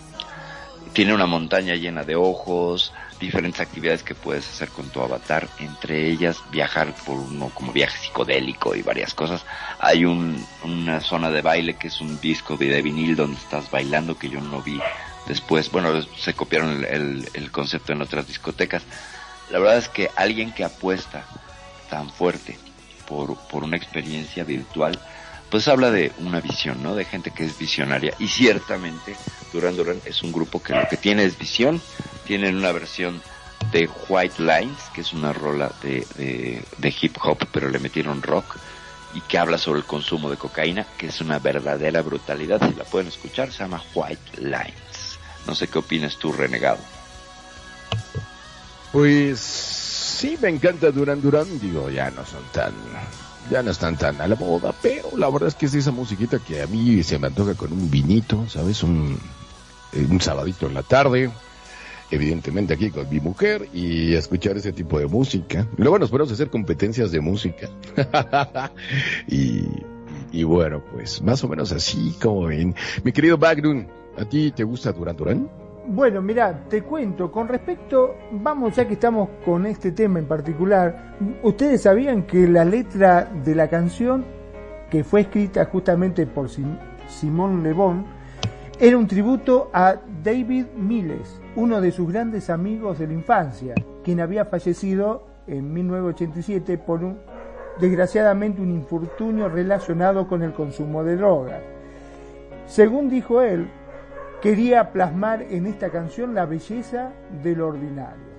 Tiene 0.93 1.14
una 1.14 1.26
montaña 1.26 1.76
llena 1.76 2.03
de 2.03 2.16
ojos, 2.16 2.93
diferentes 3.20 3.61
actividades 3.61 4.03
que 4.03 4.16
puedes 4.16 4.47
hacer 4.47 4.70
con 4.70 4.89
tu 4.89 5.01
avatar, 5.01 5.49
entre 5.59 6.09
ellas 6.09 6.38
viajar 6.51 6.93
por 7.05 7.18
uno 7.18 7.49
como 7.53 7.72
viaje 7.72 7.97
psicodélico 7.97 8.76
y 8.76 8.82
varias 8.82 9.14
cosas. 9.14 9.45
Hay 9.80 10.05
un, 10.05 10.45
una 10.64 10.99
zona 11.01 11.30
de 11.30 11.41
baile 11.41 11.76
que 11.76 11.88
es 11.88 12.01
un 12.01 12.20
disco 12.20 12.57
de 12.57 12.82
vinil 12.82 13.16
donde 13.16 13.38
estás 13.38 13.70
bailando 13.72 14.18
que 14.18 14.30
yo 14.30 14.41
no 14.41 14.61
vi 14.61 14.80
después. 15.28 15.72
Bueno, 15.72 16.01
se 16.01 16.34
copiaron 16.34 16.86
el, 16.86 17.30
el 17.34 17.51
concepto 17.51 17.93
en 17.93 18.01
otras 18.01 18.28
discotecas. 18.28 18.84
La 19.49 19.59
verdad 19.59 19.78
es 19.78 19.89
que 19.89 20.09
alguien 20.16 20.51
que 20.53 20.64
apuesta 20.64 21.26
tan 21.89 22.09
fuerte 22.09 22.57
por, 23.05 23.38
por 23.47 23.64
una 23.64 23.78
experiencia 23.78 24.43
virtual, 24.43 24.99
pues 25.49 25.68
habla 25.68 25.91
de 25.91 26.11
una 26.18 26.41
visión, 26.41 26.82
¿no? 26.82 26.95
De 26.95 27.05
gente 27.05 27.32
que 27.32 27.45
es 27.45 27.57
visionaria. 27.57 28.14
Y 28.18 28.28
ciertamente 28.28 29.16
Duran 29.51 29.76
Duran 29.76 30.01
es 30.05 30.24
un 30.24 30.32
grupo 30.32 30.61
que 30.61 30.74
lo 30.74 30.88
que 30.89 30.97
tiene 30.97 31.24
es 31.24 31.38
visión. 31.38 31.82
Tienen 32.26 32.56
una 32.56 32.72
versión 32.72 33.22
de 33.72 33.90
White 34.08 34.42
Lines, 34.42 34.78
que 34.94 35.02
es 35.02 35.14
una 35.14 35.34
rola 35.34 35.72
de, 35.82 36.06
de, 36.78 36.96
hip 37.02 37.18
hop, 37.24 37.40
pero 37.52 37.70
le 37.70 37.80
metieron 37.80 38.22
rock. 38.22 38.58
Y 39.14 39.22
que 39.22 39.38
habla 39.38 39.60
sobre 39.60 39.80
el 39.80 39.86
consumo 39.86 40.30
de 40.30 40.38
cocaína, 40.38 40.88
que 40.98 41.08
es 41.08 41.22
una 41.22 41.38
verdadera 41.38 42.02
brutalidad. 42.02 42.68
Si 42.68 42.74
la 42.76 42.84
pueden 42.84 43.08
escuchar, 43.10 43.52
se 43.52 43.60
llama 43.60 43.84
White 43.94 44.42
Lines. 44.42 45.20
No 45.46 45.54
sé 45.54 45.68
qué 45.68 45.78
opinas 45.78 46.18
tú, 46.18 46.32
renegado. 46.32 46.80
Pues 48.92 49.40
sí, 49.40 50.38
me 50.42 50.50
encanta 50.50 50.90
Duran 50.90 51.22
Duran. 51.22 51.60
Digo, 51.60 51.92
ya 51.92 52.10
no 52.10 52.26
son 52.26 52.44
tan 52.52 52.74
ya 53.50 53.62
no 53.62 53.72
están 53.72 53.98
tan 53.98 54.20
a 54.22 54.28
la 54.28 54.36
moda, 54.36 54.74
pero 54.82 55.18
la 55.18 55.30
verdad 55.30 55.50
es 55.50 55.56
que 55.56 55.66
es 55.66 55.74
esa 55.74 55.92
musiquita 55.92 56.40
que 56.40 56.62
a 56.62 56.68
mí 56.68 57.04
se 57.04 57.20
me 57.20 57.28
antoja 57.28 57.56
con 57.56 57.74
un 57.74 57.90
vinito, 57.90 58.48
¿sabes? 58.48 58.84
Un, 58.84 59.20
eh, 59.92 60.08
un 60.10 60.22
sabadito 60.22 60.68
en 60.68 60.74
la 60.74 60.84
tarde, 60.84 61.30
evidentemente 62.14 62.74
aquí 62.74 62.89
con 62.89 63.09
mi 63.09 63.20
mujer 63.20 63.68
y 63.74 64.14
escuchar 64.14 64.57
ese 64.57 64.72
tipo 64.72 64.99
de 64.99 65.07
música. 65.07 65.68
Luego 65.78 65.99
nos 65.99 66.09
podemos 66.09 66.32
hacer 66.32 66.49
competencias 66.49 67.11
de 67.11 67.20
música. 67.22 67.70
y, 69.28 69.66
y 70.32 70.43
bueno, 70.43 70.84
pues 70.91 71.22
más 71.22 71.43
o 71.43 71.47
menos 71.47 71.72
así 71.72 72.16
como 72.22 72.45
ven. 72.45 72.76
Mi 73.03 73.11
querido 73.11 73.38
Bagrun, 73.38 73.88
¿a 74.18 74.26
ti 74.26 74.51
te 74.51 74.64
gusta 74.64 74.91
Duran 74.91 75.16
Duran? 75.16 75.49
Bueno, 75.86 76.22
mira, 76.22 76.66
te 76.70 76.82
cuento, 76.82 77.30
con 77.30 77.49
respecto, 77.49 78.16
vamos 78.32 78.76
ya 78.76 78.88
que 78.88 78.93
estamos 78.93 79.28
con 79.43 79.66
este 79.66 79.91
tema 79.91 80.18
en 80.18 80.28
particular, 80.28 81.18
ustedes 81.43 81.82
sabían 81.82 82.24
que 82.24 82.47
la 82.47 82.64
letra 82.64 83.30
de 83.43 83.53
la 83.53 83.68
canción, 83.68 84.24
que 84.89 85.03
fue 85.03 85.22
escrita 85.22 85.66
justamente 85.66 86.26
por 86.26 86.47
Simón 86.49 87.64
Le 87.64 87.76
era 88.80 88.97
un 88.97 89.07
tributo 89.07 89.70
a 89.74 89.97
David 90.24 90.68
Miles, 90.76 91.39
uno 91.56 91.82
de 91.82 91.91
sus 91.91 92.12
grandes 92.12 92.49
amigos 92.49 92.99
de 92.99 93.08
la 93.08 93.14
infancia, 93.14 93.76
quien 94.04 94.20
había 94.20 94.45
fallecido 94.45 95.28
en 95.45 95.72
1987 95.72 96.78
por 96.80 97.04
un, 97.04 97.20
desgraciadamente, 97.80 98.62
un 98.62 98.72
infortunio 98.72 99.49
relacionado 99.49 100.28
con 100.28 100.41
el 100.41 100.54
consumo 100.54 101.04
de 101.04 101.16
drogas. 101.16 101.62
Según 102.66 103.10
dijo 103.10 103.41
él, 103.41 103.70
quería 104.41 104.91
plasmar 104.91 105.43
en 105.43 105.68
esta 105.68 105.89
canción 105.89 106.34
la 106.34 106.45
belleza 106.45 107.12
del 107.43 107.62
ordinario. 107.62 108.34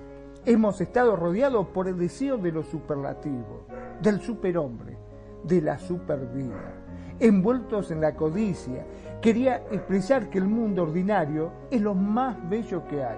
hemos 0.47 0.79
estado 0.79 1.15
rodeados 1.15 1.67
por 1.67 1.87
el 1.87 1.97
deseo 1.97 2.37
de 2.37 2.51
lo 2.51 2.61
superlativo, 2.61 3.65
del 3.99 4.21
superhombre, 4.21 4.95
de 5.43 5.61
la 5.61 5.79
supervida, 5.79 6.73
envueltos 7.19 7.89
en 7.89 8.01
la 8.01 8.13
codicia. 8.13 8.85
Quería 9.25 9.63
expresar 9.71 10.29
que 10.29 10.37
el 10.37 10.45
mundo 10.45 10.83
ordinario 10.83 11.51
es 11.71 11.81
lo 11.81 11.95
más 11.95 12.37
bello 12.47 12.87
que 12.87 13.03
hay. 13.03 13.17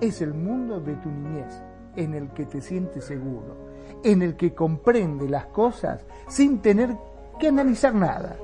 Es 0.00 0.22
el 0.22 0.32
mundo 0.32 0.78
de 0.78 0.94
tu 0.94 1.10
niñez, 1.10 1.64
en 1.96 2.14
el 2.14 2.28
que 2.28 2.46
te 2.46 2.60
sientes 2.60 3.02
seguro, 3.02 3.56
en 4.04 4.22
el 4.22 4.36
que 4.36 4.54
comprende 4.54 5.28
las 5.28 5.46
cosas 5.46 6.06
sin 6.28 6.60
tener 6.60 6.96
que 7.40 7.48
analizar 7.48 7.92
nada. 7.92 8.36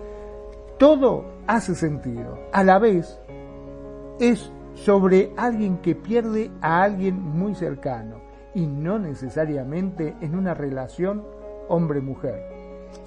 Todo 0.76 1.24
hace 1.46 1.76
sentido. 1.76 2.36
A 2.52 2.64
la 2.64 2.80
vez, 2.80 3.16
es 4.18 4.50
sobre 4.74 5.32
alguien 5.36 5.78
que 5.78 5.94
pierde 5.94 6.50
a 6.60 6.82
alguien 6.82 7.22
muy 7.22 7.54
cercano 7.54 8.16
y 8.54 8.66
no 8.66 8.98
necesariamente 8.98 10.16
en 10.20 10.34
una 10.34 10.52
relación 10.52 11.22
hombre-mujer. 11.68 12.42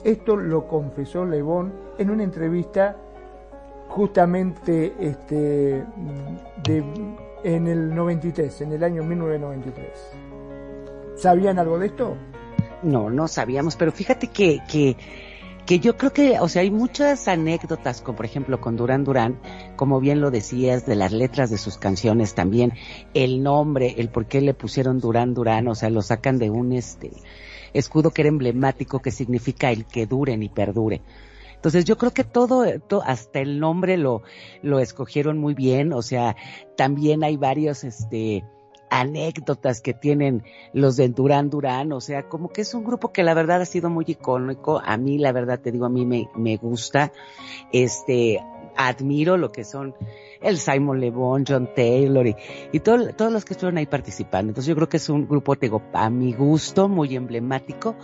Esto 0.05 0.37
lo 0.37 0.65
confesó 0.65 1.25
Lebón 1.25 1.73
en 1.97 2.09
una 2.09 2.23
entrevista 2.23 2.95
justamente 3.87 4.93
este, 4.99 5.83
en 7.43 7.67
el 7.67 7.95
93, 7.95 8.61
en 8.61 8.73
el 8.73 8.83
año 8.83 9.03
1993. 9.03 9.87
¿Sabían 11.15 11.59
algo 11.59 11.79
de 11.79 11.87
esto? 11.87 12.15
No, 12.83 13.09
no 13.09 13.27
sabíamos, 13.27 13.75
pero 13.75 13.91
fíjate 13.91 14.27
que, 14.27 14.59
que 14.69 14.95
que 15.67 15.79
yo 15.79 15.97
creo 15.97 16.13
que, 16.13 16.39
o 16.39 16.47
sea, 16.47 16.61
hay 16.61 16.71
muchas 16.71 17.27
anécdotas, 17.27 18.01
como 18.01 18.15
por 18.15 18.25
ejemplo 18.25 18.61
con 18.61 18.77
Durán 18.77 19.03
Durán, 19.03 19.37
como 19.75 19.99
bien 19.99 20.21
lo 20.21 20.31
decías, 20.31 20.85
de 20.85 20.95
las 20.95 21.11
letras 21.11 21.49
de 21.49 21.57
sus 21.57 21.77
canciones 21.77 22.35
también, 22.35 22.71
el 23.13 23.43
nombre, 23.43 23.95
el 23.97 24.07
por 24.07 24.27
qué 24.27 24.39
le 24.39 24.53
pusieron 24.53 25.01
Durán 25.01 25.33
Durán, 25.33 25.67
o 25.67 25.75
sea, 25.75 25.89
lo 25.89 26.01
sacan 26.01 26.39
de 26.39 26.49
un 26.49 26.71
este 26.71 27.11
escudo 27.73 28.11
que 28.11 28.21
era 28.21 28.29
emblemático 28.29 29.01
que 29.01 29.11
significa 29.11 29.69
el 29.69 29.85
que 29.85 30.05
dure 30.05 30.37
ni 30.37 30.47
perdure. 30.47 31.01
Entonces 31.57 31.85
yo 31.85 31.97
creo 31.97 32.11
que 32.11 32.23
todo, 32.23 32.65
todo, 32.87 33.03
hasta 33.05 33.39
el 33.39 33.59
nombre 33.59 33.97
lo, 33.97 34.21
lo 34.61 34.79
escogieron 34.79 35.37
muy 35.37 35.53
bien, 35.53 35.91
o 35.91 36.01
sea, 36.01 36.35
también 36.75 37.23
hay 37.23 37.35
varios, 37.35 37.83
este, 37.83 38.43
anécdotas 38.89 39.81
que 39.81 39.93
tienen 39.93 40.43
los 40.73 40.95
de 40.95 41.09
Durán 41.09 41.49
Durán, 41.49 41.91
o 41.91 42.01
sea, 42.01 42.29
como 42.29 42.49
que 42.49 42.61
es 42.61 42.73
un 42.73 42.83
grupo 42.83 43.11
que 43.11 43.23
la 43.23 43.33
verdad 43.33 43.61
ha 43.61 43.65
sido 43.65 43.89
muy 43.89 44.05
icónico, 44.07 44.81
a 44.83 44.97
mí 44.97 45.17
la 45.17 45.31
verdad 45.31 45.59
te 45.59 45.71
digo, 45.71 45.85
a 45.85 45.89
mí 45.89 46.05
me, 46.05 46.29
me 46.35 46.57
gusta, 46.57 47.11
este, 47.71 48.39
admiro 48.77 49.37
lo 49.37 49.51
que 49.51 49.63
son 49.63 49.95
el 50.41 50.57
Simon 50.57 50.99
Le 50.99 51.09
Bon, 51.09 51.43
John 51.47 51.69
Taylor 51.75 52.27
y, 52.27 52.35
y 52.71 52.79
todo, 52.79 53.13
todos 53.13 53.31
los 53.31 53.43
que 53.43 53.53
estuvieron 53.53 53.77
ahí 53.77 53.87
participando. 53.87 54.51
Entonces 54.51 54.69
yo 54.69 54.75
creo 54.75 54.87
que 54.87 54.97
es 54.97 55.09
un 55.09 55.27
grupo, 55.27 55.55
te 55.55 55.65
digo, 55.65 55.81
a 55.93 56.09
mi 56.09 56.33
gusto, 56.33 56.87
muy 56.87 57.15
emblemático 57.15 57.95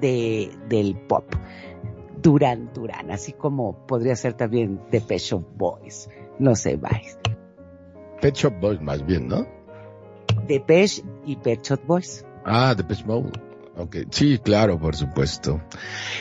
de, 0.00 0.50
del 0.68 0.96
pop. 0.96 1.26
Durán 2.24 2.70
Durán, 2.72 3.10
así 3.10 3.32
como 3.32 3.86
podría 3.86 4.16
ser 4.16 4.32
también 4.32 4.80
The 4.90 5.02
Pet 5.02 5.18
Shop 5.18 5.44
Boys. 5.56 6.08
No 6.38 6.56
sé. 6.56 6.80
Pet 8.22 8.34
Shop 8.34 8.54
Boys 8.60 8.80
más 8.80 9.04
bien, 9.04 9.28
¿no? 9.28 9.46
Depeche 10.48 11.02
y 11.26 11.36
Pet 11.36 11.62
Shop 11.62 11.80
Boys. 11.86 12.24
Ah, 12.46 12.74
Depeche 12.74 13.04
Mode. 13.04 13.30
Ok, 13.76 13.96
sí, 14.10 14.38
claro, 14.38 14.78
por 14.78 14.96
supuesto. 14.96 15.60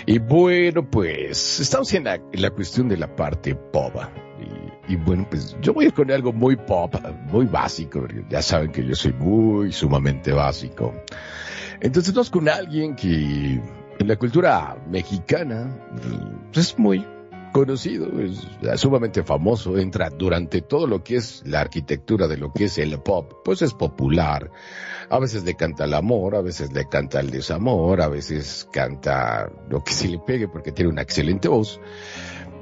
Y 0.06 0.20
bueno, 0.20 0.90
pues 0.90 1.62
estamos 1.62 1.94
en 1.94 2.04
la, 2.04 2.16
en 2.16 2.42
la 2.42 2.50
cuestión 2.50 2.90
de 2.90 2.98
la 2.98 3.16
parte 3.16 3.56
pop. 3.56 3.96
Y, 4.88 4.94
y, 4.94 4.96
bueno, 4.98 5.26
pues 5.30 5.56
yo 5.62 5.74
voy 5.74 5.86
a 5.86 5.88
ir 5.88 5.94
con 5.94 6.12
algo 6.12 6.34
muy 6.34 6.58
pop, 6.58 6.96
muy 7.32 7.46
básico. 7.46 8.06
Ya 8.30 8.42
saben 8.42 8.74
que 8.74 8.86
yo 8.86 8.94
soy 8.94 9.14
muy 9.14 9.72
sumamente 9.72 10.34
básico. 10.34 10.94
Entonces 11.80 12.14
vamos 12.14 12.30
con 12.30 12.50
alguien 12.50 12.96
que 12.96 13.62
en 14.04 14.10
la 14.10 14.18
cultura 14.18 14.78
mexicana 14.90 15.80
pues, 16.52 16.68
es 16.68 16.78
muy 16.78 17.08
conocido, 17.54 18.10
es 18.20 18.82
sumamente 18.82 19.24
famoso, 19.24 19.78
entra 19.78 20.10
durante 20.10 20.62
todo 20.62 20.88
lo 20.88 21.04
que 21.06 21.16
es 21.16 21.42
la 21.46 21.62
arquitectura 21.62 22.28
de 22.28 22.36
lo 22.36 22.52
que 22.52 22.66
es 22.66 22.78
el 22.80 23.00
pop, 23.00 23.32
pues 23.46 23.62
es 23.62 23.74
popular. 23.74 24.52
A 25.10 25.20
veces 25.20 25.46
le 25.46 25.56
canta 25.56 25.86
el 25.86 25.94
amor, 25.94 26.36
a 26.36 26.42
veces 26.42 26.74
le 26.74 26.90
canta 26.90 27.22
el 27.22 27.30
desamor, 27.30 28.02
a 28.02 28.10
veces 28.10 28.68
canta 28.74 29.50
lo 29.70 29.82
que 29.84 29.94
se 29.94 30.10
le 30.10 30.20
pegue 30.20 30.50
porque 30.50 30.74
tiene 30.74 30.92
una 30.92 31.04
excelente 31.04 31.48
voz. 31.48 31.80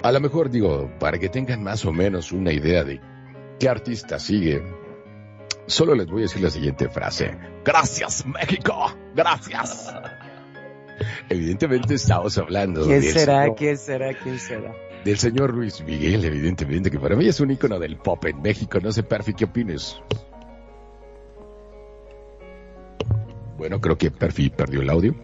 A 0.04 0.12
lo 0.12 0.20
mejor 0.20 0.52
digo, 0.52 0.92
para 1.00 1.18
que 1.18 1.30
tengan 1.30 1.64
más 1.64 1.86
o 1.86 1.92
menos 1.92 2.32
una 2.32 2.52
idea 2.52 2.84
de 2.84 3.02
qué 3.60 3.68
artista 3.68 4.20
sigue, 4.20 4.62
solo 5.66 5.96
les 5.96 6.06
voy 6.06 6.20
a 6.20 6.24
decir 6.24 6.44
la 6.44 6.52
siguiente 6.52 6.88
frase. 6.88 7.36
Gracias 7.66 8.26
México, 8.28 8.94
gracias. 9.16 9.92
Evidentemente 11.30 11.96
estamos 11.96 12.38
hablando. 12.38 12.86
¿Quién 12.86 13.04
será? 13.04 13.44
Señor, 13.44 13.56
¿Quién 13.58 13.78
será? 13.78 14.14
¿Quién 14.14 14.40
será? 14.40 14.76
Del 15.04 15.18
señor 15.18 15.54
Luis 15.54 15.84
Miguel, 15.84 16.24
evidentemente, 16.26 16.92
que 16.92 17.00
para 17.00 17.16
mí 17.16 17.28
es 17.28 17.40
un 17.40 17.52
ícono 17.52 17.80
del 17.80 17.98
pop 17.98 18.24
en 18.26 18.42
México. 18.42 18.80
No 18.82 18.92
sé, 18.92 19.04
Perfi, 19.04 19.34
¿qué 19.34 19.46
opines? 19.46 20.00
Bueno, 23.58 23.80
creo 23.82 23.98
que 23.98 24.12
Perfi 24.12 24.50
perdió 24.50 24.82
el 24.82 24.90
audio. 24.90 25.16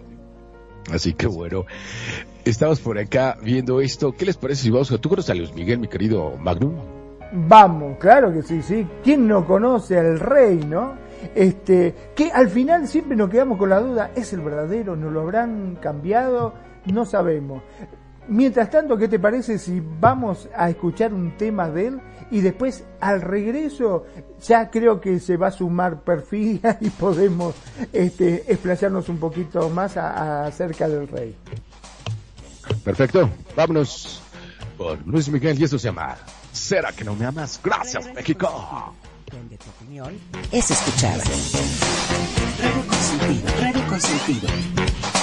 Así 0.92 1.14
que 1.14 1.28
bueno, 1.28 1.66
estamos 2.46 2.80
por 2.80 2.98
acá 2.98 3.38
viendo 3.42 3.82
esto. 3.82 4.14
¿Qué 4.14 4.26
les 4.26 4.38
parece 4.38 4.64
si 4.64 4.70
vamos 4.70 4.92
a... 4.92 4.98
¿Tú 4.98 5.10
conoces 5.10 5.32
a 5.32 5.36
Luis 5.36 5.54
Miguel, 5.54 5.80
mi 5.80 5.88
querido 5.88 6.38
Magnum? 6.38 6.76
Vamos, 7.34 7.98
claro 8.00 8.34
que 8.34 8.42
sí, 8.42 8.62
sí. 8.62 8.88
¿Quién 9.04 9.28
no 9.28 9.46
conoce 9.46 9.98
al 9.98 10.20
rey, 10.20 10.56
no? 10.66 10.96
Este, 11.36 11.96
que 12.16 12.32
al 12.32 12.50
final 12.50 12.88
siempre 12.88 13.16
nos 13.16 13.30
quedamos 13.30 13.58
con 13.58 13.70
la 13.70 13.80
duda, 13.80 14.12
¿es 14.16 14.34
el 14.34 14.42
verdadero? 14.42 14.96
¿No 14.96 15.10
lo 15.10 15.22
habrán 15.22 15.78
cambiado? 15.82 16.54
No 16.86 17.06
sabemos. 17.06 17.64
Mientras 18.30 18.70
tanto, 18.70 18.98
¿qué 18.98 19.08
te 19.08 19.20
parece 19.20 19.58
si 19.58 19.82
vamos 19.82 20.50
a 20.54 20.70
escuchar 20.70 21.14
un 21.14 21.38
tema 21.38 21.70
de 21.70 21.88
él 21.88 22.02
y 22.30 22.42
después 22.42 22.84
al 23.00 23.22
regreso 23.22 24.06
ya 24.46 24.70
creo 24.70 25.00
que 25.00 25.20
se 25.20 25.38
va 25.38 25.48
a 25.48 25.52
sumar 25.52 26.02
perfidia 26.02 26.78
y 26.82 26.90
podemos 26.90 27.56
este, 27.94 28.44
explayarnos 28.52 29.08
un 29.08 29.18
poquito 29.18 29.70
más 29.70 29.96
a, 29.96 30.12
a 30.12 30.48
acerca 30.48 30.90
del 30.90 31.08
rey? 31.08 31.36
Perfecto, 32.84 33.30
vámonos 33.56 34.22
por 34.78 35.06
Luis 35.08 35.30
Miguel 35.30 35.60
y 35.60 35.64
eso 35.64 35.80
se 35.80 35.88
llama 35.88 36.18
¿Será 36.52 36.92
que 36.92 37.06
no 37.06 37.16
me 37.16 37.26
amas? 37.26 37.62
Gracias, 37.64 38.14
México 38.14 38.94
donde 39.32 39.58
tu 39.58 39.70
opinión 39.70 40.18
es 40.52 40.72
escuchada. 40.72 41.24
Radio 42.60 42.88
Consentido, 42.88 43.62
Radio 43.62 43.88
Consentido. 43.88 45.17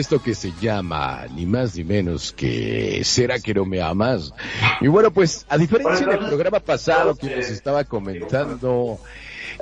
Esto 0.00 0.22
que 0.22 0.34
se 0.34 0.52
llama 0.60 1.26
ni 1.34 1.46
más 1.46 1.76
ni 1.76 1.84
menos 1.84 2.32
que 2.32 3.02
¿Será 3.04 3.38
que 3.38 3.54
no 3.54 3.64
me 3.64 3.80
amas? 3.80 4.32
Y 4.80 4.88
bueno, 4.88 5.10
pues 5.10 5.46
a 5.48 5.56
diferencia 5.56 6.06
del 6.06 6.18
programa 6.26 6.60
pasado 6.60 7.14
que 7.14 7.36
nos 7.36 7.48
estaba 7.50 7.84
comentando 7.84 8.98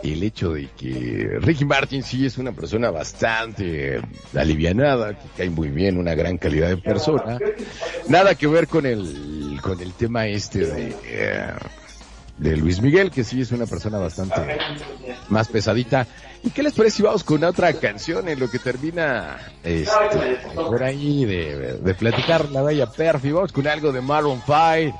el 0.03 0.23
hecho 0.23 0.53
de 0.53 0.69
que 0.77 1.39
Ricky 1.41 1.65
Martin 1.65 2.03
sí 2.03 2.25
es 2.25 2.39
una 2.39 2.53
persona 2.53 2.91
bastante 2.91 4.01
alivianada, 4.35 5.19
que 5.19 5.29
cae 5.37 5.51
muy 5.51 5.69
bien, 5.69 5.99
una 5.99 6.15
gran 6.15 6.39
calidad 6.39 6.69
de 6.69 6.77
persona, 6.77 7.39
nada 8.09 8.35
que 8.35 8.47
ver 8.47 8.69
con 8.69 8.87
el 8.87 9.59
con 9.63 9.81
el 9.81 9.93
tema 9.95 10.27
este 10.27 10.61
de 10.61 10.97
eh, 11.05 11.53
de 12.39 12.57
Luis 12.57 12.81
Miguel, 12.81 13.11
que 13.11 13.25
sí 13.25 13.41
es 13.41 13.51
una 13.51 13.67
persona 13.67 13.99
bastante 13.99 14.41
más 15.31 15.49
pesadita. 15.49 16.07
¿Y 16.43 16.51
qué 16.51 16.63
les 16.63 16.73
parece 16.73 16.99
si 16.99 17.03
vamos 17.03 17.25
con 17.25 17.43
otra 17.45 17.73
canción 17.75 18.29
en 18.29 18.39
lo 18.39 18.49
que 18.51 18.59
termina 18.59 19.39
este, 19.65 20.39
por 20.55 20.83
ahí 20.83 21.25
de, 21.25 21.79
de 21.79 21.95
platicar 21.95 22.49
la 22.51 22.63
bella 22.63 22.87
Perfi? 22.91 23.33
Vamos 23.33 23.53
con 23.53 23.67
algo 23.67 23.93
de 23.93 24.01
Maroon 24.01 24.41
5 24.47 24.99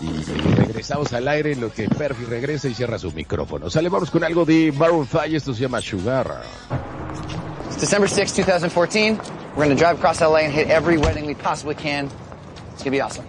y 0.00 0.22
regresamos 0.54 1.12
al 1.12 1.26
aire 1.26 1.52
en 1.52 1.60
lo 1.60 1.72
que 1.72 1.88
Perfi 1.88 2.24
regresa 2.24 2.68
y 2.68 2.74
cierra 2.74 2.98
su 2.98 3.10
micrófono. 3.12 3.68
Sale, 3.68 3.88
vamos 3.88 4.10
con 4.10 4.22
algo 4.22 4.44
de 4.44 4.72
Maroon 4.76 5.06
5 5.06 5.26
y 5.26 5.36
esto 5.36 5.52
se 5.52 5.62
llama 5.62 5.80
Sugar. 5.80 6.42
It's 7.66 7.80
December 7.80 8.08
sixth, 8.08 8.36
two 8.36 8.44
2014. 8.44 9.18
We're 9.56 9.64
going 9.64 9.70
to 9.70 9.76
drive 9.76 9.98
across 9.98 10.20
LA 10.20 10.38
and 10.46 10.52
hit 10.52 10.68
every 10.68 10.98
wedding 10.98 11.26
we 11.26 11.34
possibly 11.34 11.74
can. 11.74 12.06
It's 12.74 12.84
going 12.84 12.84
to 12.84 12.90
be 12.90 13.00
awesome. 13.00 13.24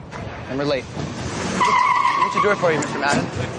And 0.50 0.60
we're 0.60 0.66
late. 0.66 0.84
What's 0.84 2.36
your 2.36 2.43
door 2.43 2.56
for 2.56 2.72
you, 2.72 2.80
Mr. 2.80 3.00
Madden? 3.00 3.59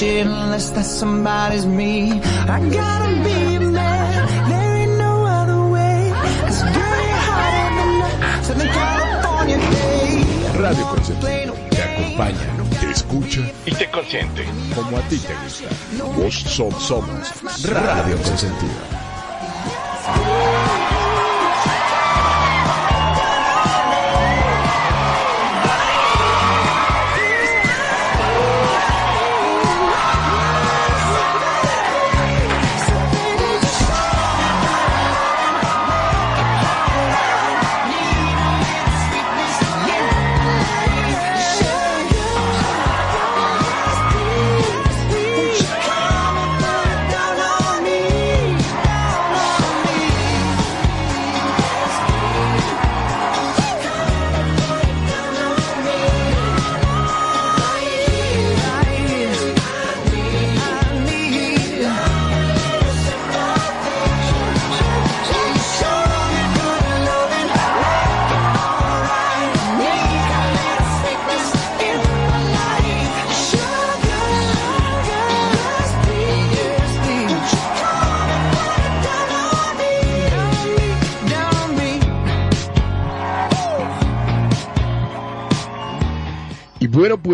touch 0.00 0.02
it 0.02 0.26
unless 0.26 0.70
that 0.70 0.84
somebody's 0.84 1.66
me. 1.66 2.12
I 2.48 2.60
gotta 2.70 3.14
be 3.24 3.56
a 3.56 3.60
man. 3.60 4.48
There 4.48 4.76
ain't 4.76 4.98
no 4.98 5.24
other 5.24 5.68
way. 5.72 6.12
'Cause 6.12 6.62
girl, 6.62 7.00
you're 7.08 7.24
hotter 7.28 7.68
than 7.76 7.90
the 8.00 8.44
Southern 8.44 8.68
California 8.72 9.58
day. 9.58 10.24
Radio 10.58 10.84
Consentido 10.86 11.54
te 11.70 11.82
acompaña, 11.82 12.80
te 12.80 12.90
escucha 12.90 13.40
y 13.66 13.70
te 13.74 13.90
consiente 13.90 14.44
como 14.74 14.96
a 14.96 15.00
ti 15.08 15.18
te 15.18 15.34
gusta. 15.44 15.68
Vos 16.16 16.34
so- 16.34 16.70
somos 16.80 17.62
Radio 17.64 18.16
Consentido. 18.22 18.99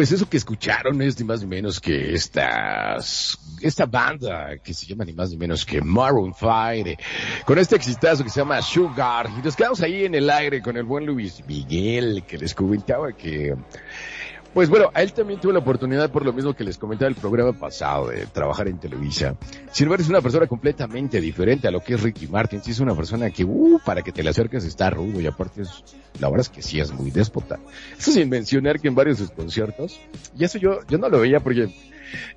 Pues 0.07 0.21
eso 0.21 0.31
que 0.31 0.37
escucharon 0.37 1.03
es 1.03 1.19
ni 1.19 1.25
más 1.25 1.41
ni 1.41 1.49
menos 1.49 1.81
que 1.81 2.15
estas, 2.15 3.37
esta 3.61 3.87
banda 3.87 4.57
que 4.59 4.73
se 4.73 4.87
llama 4.87 5.05
ni 5.05 5.13
más 5.13 5.31
ni 5.31 5.37
menos 5.37 5.67
que 5.67 5.81
Maroon 5.81 6.33
5, 6.33 6.53
eh, 6.53 6.97
con 7.45 7.59
este 7.59 7.75
exitazo 7.75 8.23
que 8.23 8.31
se 8.31 8.39
llama 8.39 8.63
Sugar. 8.63 9.29
Y 9.37 9.45
nos 9.45 9.57
quedamos 9.57 9.81
ahí 9.81 10.05
en 10.05 10.15
el 10.15 10.31
aire 10.31 10.63
con 10.63 10.77
el 10.77 10.85
buen 10.85 11.07
Luis 11.07 11.45
Miguel, 11.49 12.23
que 12.25 12.39
les 12.39 12.55
comentaba 12.55 13.15
que 13.15 13.57
pues 14.57 14.71
bueno, 14.71 14.91
a 14.95 15.03
él 15.03 15.13
también 15.13 15.39
tuve 15.39 15.53
la 15.53 15.59
oportunidad, 15.59 16.11
por 16.11 16.25
lo 16.25 16.33
mismo 16.33 16.55
que 16.55 16.65
les 16.65 16.79
comentaba 16.79 17.11
el 17.11 17.15
programa 17.15 17.53
pasado, 17.53 18.09
de 18.09 18.25
trabajar 18.25 18.69
en 18.69 18.79
Televisa. 18.79 19.37
Embargo, 19.79 20.03
es 20.03 20.09
una 20.09 20.23
persona 20.23 20.47
completamente 20.47 21.21
diferente 21.21 21.69
a 21.69 21.71
lo 21.71 21.81
que 21.81 21.93
es 21.93 22.03
Ricky 22.03 22.27
Martin. 22.27 22.63
Sí, 22.63 22.71
es 22.71 22.81
una 22.81 22.95
persona 22.95 23.29
que, 23.29 23.45
uh, 23.45 23.79
para 23.85 24.01
que 24.01 24.13
te 24.13 24.23
le 24.23 24.31
acerques 24.31 24.65
está 24.65 24.89
rudo 24.89 25.21
y 25.21 25.27
aparte 25.27 25.61
es, 25.61 25.85
la 26.21 26.31
verdad 26.31 26.47
es 26.47 26.49
que 26.49 26.63
sí 26.63 26.81
es 26.81 26.91
muy 26.91 27.11
déspota. 27.11 27.59
Eso 27.99 28.13
sin 28.13 28.31
mencionar 28.31 28.81
que 28.81 28.89
en 28.89 28.95
varios 28.95 29.19
de 29.19 29.27
sus 29.27 29.35
conciertos, 29.35 30.01
y 30.35 30.45
eso 30.45 30.57
yo, 30.57 30.79
yo 30.89 30.97
no 30.97 31.11
lo 31.11 31.21
veía 31.21 31.41
porque, 31.41 31.69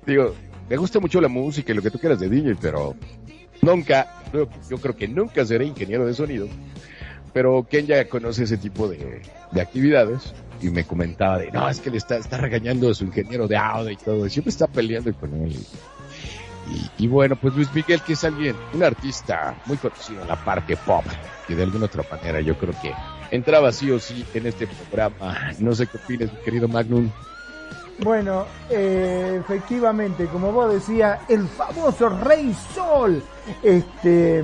digo, 0.06 0.34
me 0.68 0.76
gusta 0.76 1.00
mucho 1.00 1.22
la 1.22 1.28
música 1.28 1.72
y 1.72 1.74
lo 1.74 1.80
que 1.80 1.90
tú 1.90 1.98
quieras 1.98 2.20
de 2.20 2.28
DJ, 2.28 2.56
pero 2.60 2.96
nunca, 3.62 4.20
yo 4.68 4.76
creo 4.76 4.94
que 4.94 5.08
nunca 5.08 5.46
seré 5.46 5.64
ingeniero 5.64 6.04
de 6.04 6.12
sonido. 6.12 6.48
Pero 7.32 7.66
Ken 7.66 7.86
ya 7.86 8.06
conoce 8.10 8.44
ese 8.44 8.58
tipo 8.58 8.88
de 8.88 9.22
actividades 9.58 10.34
y 10.60 10.68
me 10.70 10.84
comentaba 10.84 11.38
de, 11.38 11.50
no, 11.50 11.68
es 11.68 11.80
que 11.80 11.90
le 11.90 11.98
está, 11.98 12.16
está 12.16 12.36
regañando 12.36 12.90
a 12.90 12.94
su 12.94 13.04
ingeniero 13.04 13.48
de 13.48 13.56
audio 13.56 13.90
y 13.90 13.96
todo, 13.96 14.28
siempre 14.28 14.50
está 14.50 14.66
peleando 14.66 15.12
con 15.14 15.34
él. 15.34 15.56
Y, 16.98 17.08
bueno, 17.08 17.34
pues 17.34 17.54
Luis 17.54 17.72
Miguel, 17.74 18.00
que 18.02 18.12
es 18.12 18.22
alguien, 18.22 18.54
un 18.72 18.84
artista 18.84 19.56
muy 19.66 19.76
conocido 19.76 20.22
en 20.22 20.28
la 20.28 20.36
parte 20.36 20.76
pop, 20.76 21.04
y 21.48 21.54
de 21.54 21.64
alguna 21.64 21.86
otra 21.86 22.04
manera 22.08 22.40
yo 22.40 22.56
creo 22.56 22.74
que 22.80 22.92
entraba 23.32 23.72
sí 23.72 23.90
o 23.90 23.98
sí 23.98 24.24
en 24.34 24.46
este 24.46 24.68
programa. 24.68 25.52
No 25.58 25.74
sé 25.74 25.86
qué 25.88 25.96
opinas, 25.96 26.32
mi 26.32 26.38
querido 26.40 26.68
Magnum. 26.68 27.10
Bueno, 28.02 28.46
eh, 28.70 29.40
efectivamente, 29.40 30.26
como 30.26 30.52
vos 30.52 30.72
decías, 30.72 31.20
el 31.28 31.46
famoso 31.48 32.08
Rey 32.08 32.54
Sol, 32.74 33.22
este, 33.62 34.42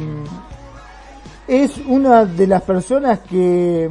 es 1.47 1.79
una 1.87 2.25
de 2.25 2.47
las 2.47 2.63
personas 2.63 3.21
que, 3.21 3.89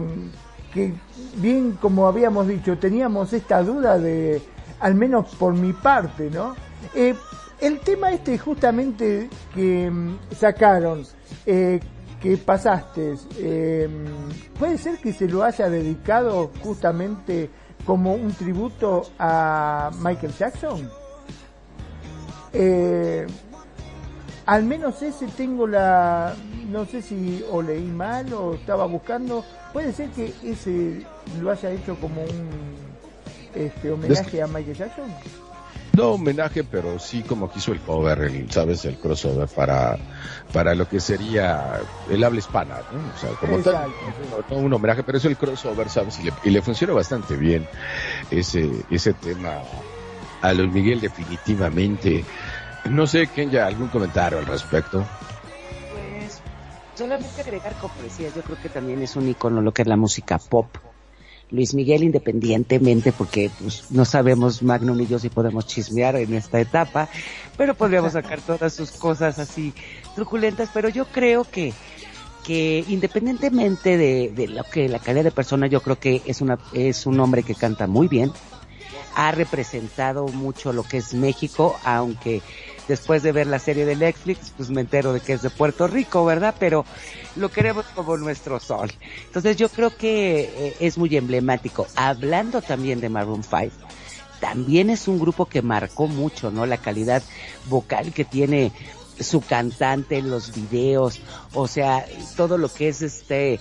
que 0.76 0.94
bien 1.38 1.78
como 1.82 2.06
habíamos 2.06 2.50
dicho, 2.50 2.78
teníamos 2.78 3.32
esta 3.32 3.64
duda 3.64 3.98
de, 3.98 4.42
al 4.82 4.94
menos 4.94 5.34
por 5.36 5.54
mi 5.54 5.72
parte, 5.72 6.30
¿no? 6.30 6.54
Eh, 6.94 7.16
el 7.62 7.80
tema 7.80 8.12
este 8.12 8.38
justamente 8.38 9.30
que 9.54 9.90
mm, 9.90 10.18
sacaron, 10.38 11.06
eh, 11.46 11.80
que 12.22 12.36
pasaste, 12.36 13.16
eh, 13.38 13.88
puede 14.60 14.78
ser 14.78 14.98
que 14.98 15.14
se 15.14 15.30
lo 15.30 15.46
haya 15.46 15.70
dedicado 15.70 16.52
justamente 16.62 17.50
como 17.86 18.14
un 18.14 18.34
tributo 18.34 19.04
a 19.18 19.92
Michael 20.02 20.34
Jackson. 20.38 20.90
al 24.46 24.64
menos 24.64 25.02
ese 25.02 25.28
tengo 25.28 25.68
la, 25.68 26.36
no 26.70 26.86
sé 26.86 27.02
si 27.02 27.46
o 27.50 27.62
leí 27.62 27.86
mal 27.86 28.34
o 28.34 28.56
estaba 28.56 28.86
buscando, 28.86 29.46
puede 29.76 29.92
ser 29.92 30.10
que 30.12 30.34
ese 30.42 31.02
lo 31.42 31.52
haya 31.52 31.70
hecho 31.70 31.98
como 31.98 32.22
un 32.22 32.50
este, 33.54 33.92
homenaje 33.92 34.42
a 34.42 34.48
Michael 34.48 34.78
Jackson. 34.78 35.14
No 35.98 36.12
homenaje, 36.12 36.64
pero 36.64 36.98
sí 36.98 37.24
como 37.24 37.52
quiso 37.52 37.74
el 37.74 37.82
cover, 37.82 38.22
el, 38.22 38.50
¿sabes? 38.50 38.86
El 38.86 38.96
crossover 38.96 39.50
para, 39.50 39.98
para 40.54 40.76
lo 40.76 40.88
que 40.88 41.02
sería 41.02 41.82
el 42.10 42.24
habla 42.24 42.40
hispana, 42.40 42.78
¿no? 42.90 43.00
O 43.14 43.20
sea, 43.20 43.32
como 43.32 43.58
tal, 43.58 43.92
no, 44.50 44.56
un 44.56 44.74
homenaje, 44.74 45.04
pero 45.04 45.18
es 45.18 45.26
el 45.26 45.36
crossover, 45.36 45.90
¿sabes? 45.90 46.22
Y 46.22 46.24
le, 46.24 46.34
y 46.46 46.52
le 46.52 46.62
funciona 46.62 46.94
bastante 46.94 47.36
bien 47.36 47.68
ese, 48.32 48.72
ese 48.90 49.12
tema 49.12 49.56
a 50.42 50.54
Luis 50.54 50.72
Miguel 50.72 51.02
definitivamente. 51.02 52.24
No 52.86 53.06
sé, 53.08 53.28
Ken, 53.28 53.52
ya 53.52 53.68
algún 53.68 53.90
comentario 53.90 54.40
al 54.40 54.46
respecto. 54.46 55.06
Solamente 56.96 57.42
agregar 57.42 57.76
como 57.80 57.94
decías, 58.02 58.34
yo 58.34 58.42
creo 58.42 58.62
que 58.62 58.70
también 58.70 59.02
es 59.02 59.16
un 59.16 59.28
icono 59.28 59.62
lo 59.62 59.74
que 59.74 59.82
es 59.82 59.88
la 59.88 59.98
música 59.98 60.40
pop. 60.40 60.68
Luis 61.52 61.74
Miguel 61.76 62.04
independientemente, 62.04 63.12
porque 63.12 63.52
pues, 63.62 63.86
no 63.92 64.04
sabemos 64.04 64.64
Magnum 64.64 65.00
y 65.02 65.08
yo 65.08 65.20
si 65.20 65.30
podemos 65.30 65.68
chismear 65.68 66.16
en 66.16 66.34
esta 66.34 66.60
etapa, 66.60 67.08
pero 67.56 67.76
podríamos 67.76 68.14
sacar 68.14 68.42
todas 68.42 68.74
sus 68.74 68.92
cosas 68.92 69.38
así 69.38 69.74
truculentas, 70.16 70.70
pero 70.74 70.90
yo 70.90 71.06
creo 71.06 71.44
que 71.44 71.74
que 72.46 72.86
independientemente 72.88 73.98
de, 73.98 74.32
de 74.36 74.48
lo 74.48 74.64
que 74.64 74.88
la 74.88 75.00
calidad 75.00 75.24
de 75.24 75.32
persona, 75.32 75.68
yo 75.68 75.82
creo 75.82 76.00
que 76.00 76.22
es 76.26 76.42
una 76.42 76.60
es 76.74 77.06
un 77.06 77.20
hombre 77.20 77.44
que 77.44 77.56
canta 77.56 77.88
muy 77.88 78.08
bien, 78.08 78.32
ha 79.16 79.32
representado 79.32 80.28
mucho 80.28 80.74
lo 80.74 80.84
que 80.84 80.98
es 80.98 81.14
México, 81.14 81.76
aunque 81.84 82.42
después 82.88 83.24
de 83.24 83.32
ver 83.32 83.48
la 83.48 83.60
serie 83.60 83.86
de 83.86 83.96
Netflix, 83.96 84.52
pues 84.56 84.70
me 84.70 84.82
entero 84.82 85.14
de 85.14 85.20
que 85.20 85.34
es 85.34 85.42
de 85.42 85.50
Puerto 85.50 85.88
Rico, 85.88 86.26
¿verdad? 86.26 86.56
Pero 86.60 86.86
lo 87.36 87.50
queremos 87.50 87.86
como 87.96 88.18
nuestro 88.18 88.60
sol. 88.60 88.92
Entonces 89.26 89.58
yo 89.58 89.70
creo 89.70 89.96
que 89.96 90.42
eh, 90.42 90.76
es 90.80 90.98
muy 90.98 91.16
emblemático. 91.16 91.88
Hablando 91.96 92.62
también 92.62 93.02
de 93.02 93.10
Maroon 93.10 93.44
5, 93.44 93.72
también 94.40 94.90
es 94.90 95.08
un 95.08 95.20
grupo 95.20 95.46
que 95.46 95.62
marcó 95.62 96.08
mucho, 96.08 96.52
¿no? 96.52 96.66
La 96.66 96.78
calidad 96.78 97.24
vocal 97.68 98.14
que 98.14 98.26
tiene 98.26 98.72
su 99.20 99.42
cantante, 99.42 100.22
los 100.22 100.54
videos, 100.54 101.22
o 101.54 101.68
sea, 101.68 102.06
todo 102.36 102.58
lo 102.58 102.72
que 102.72 102.90
es 102.90 103.02
este, 103.02 103.60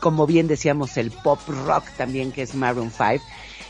como 0.00 0.26
bien 0.26 0.46
decíamos, 0.46 0.96
el 0.96 1.10
pop 1.10 1.40
rock 1.48 1.84
también 1.96 2.30
que 2.30 2.42
es 2.42 2.54
Maroon 2.54 2.92
5 2.92 3.24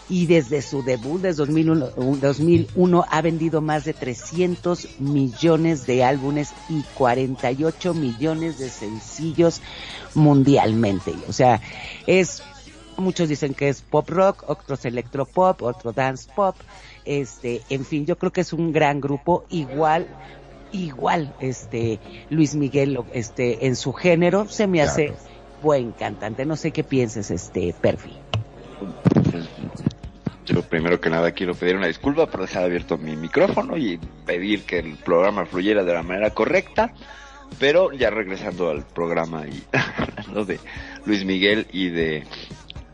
y 0.08 0.26
desde 0.26 0.62
su 0.62 0.82
debut 0.82 1.20
desde 1.20 1.38
2001, 1.38 1.90
2001 2.20 3.04
ha 3.10 3.22
vendido 3.22 3.60
más 3.60 3.84
de 3.84 3.92
300 3.92 5.00
millones 5.00 5.86
de 5.86 6.04
álbumes 6.04 6.52
y 6.68 6.82
48 6.94 7.94
millones 7.94 8.58
de 8.58 8.68
sencillos 8.68 9.60
mundialmente. 10.14 11.14
O 11.28 11.32
sea, 11.32 11.60
es, 12.06 12.42
muchos 12.96 13.28
dicen 13.28 13.54
que 13.54 13.68
es 13.68 13.82
pop 13.82 14.08
rock, 14.08 14.44
otros 14.48 14.84
electropop, 14.84 15.62
otro 15.62 15.92
dance 15.92 16.28
pop, 16.34 16.56
este, 17.04 17.62
en 17.68 17.84
fin, 17.84 18.06
yo 18.06 18.18
creo 18.18 18.32
que 18.32 18.40
es 18.40 18.52
un 18.52 18.72
gran 18.72 19.00
grupo, 19.00 19.44
igual, 19.48 20.06
igual, 20.72 21.34
este, 21.40 22.00
Luis 22.30 22.54
Miguel, 22.54 22.98
este, 23.12 23.66
en 23.66 23.76
su 23.76 23.92
género, 23.92 24.48
se 24.48 24.66
me 24.66 24.82
hace 24.82 25.14
buen 25.62 25.92
cantante. 25.92 26.44
No 26.44 26.56
sé 26.56 26.70
qué 26.72 26.84
pienses, 26.84 27.30
este, 27.30 27.74
Perfi. 27.80 28.12
Yo 30.46 30.62
primero 30.62 31.00
que 31.00 31.10
nada 31.10 31.32
quiero 31.32 31.54
pedir 31.54 31.76
una 31.76 31.88
disculpa 31.88 32.26
por 32.26 32.40
dejar 32.40 32.64
abierto 32.64 32.96
mi 32.96 33.16
micrófono 33.16 33.76
y 33.76 33.98
pedir 34.24 34.62
que 34.62 34.78
el 34.78 34.96
programa 34.96 35.44
fluyera 35.44 35.82
de 35.82 35.92
la 35.92 36.02
manera 36.02 36.30
correcta. 36.30 36.92
Pero 37.58 37.92
ya 37.92 38.10
regresando 38.10 38.70
al 38.70 38.84
programa 38.84 39.46
y 39.46 39.62
hablando 39.72 40.44
de 40.44 40.58
Luis 41.04 41.24
Miguel 41.24 41.66
y 41.72 41.90
de 41.90 42.24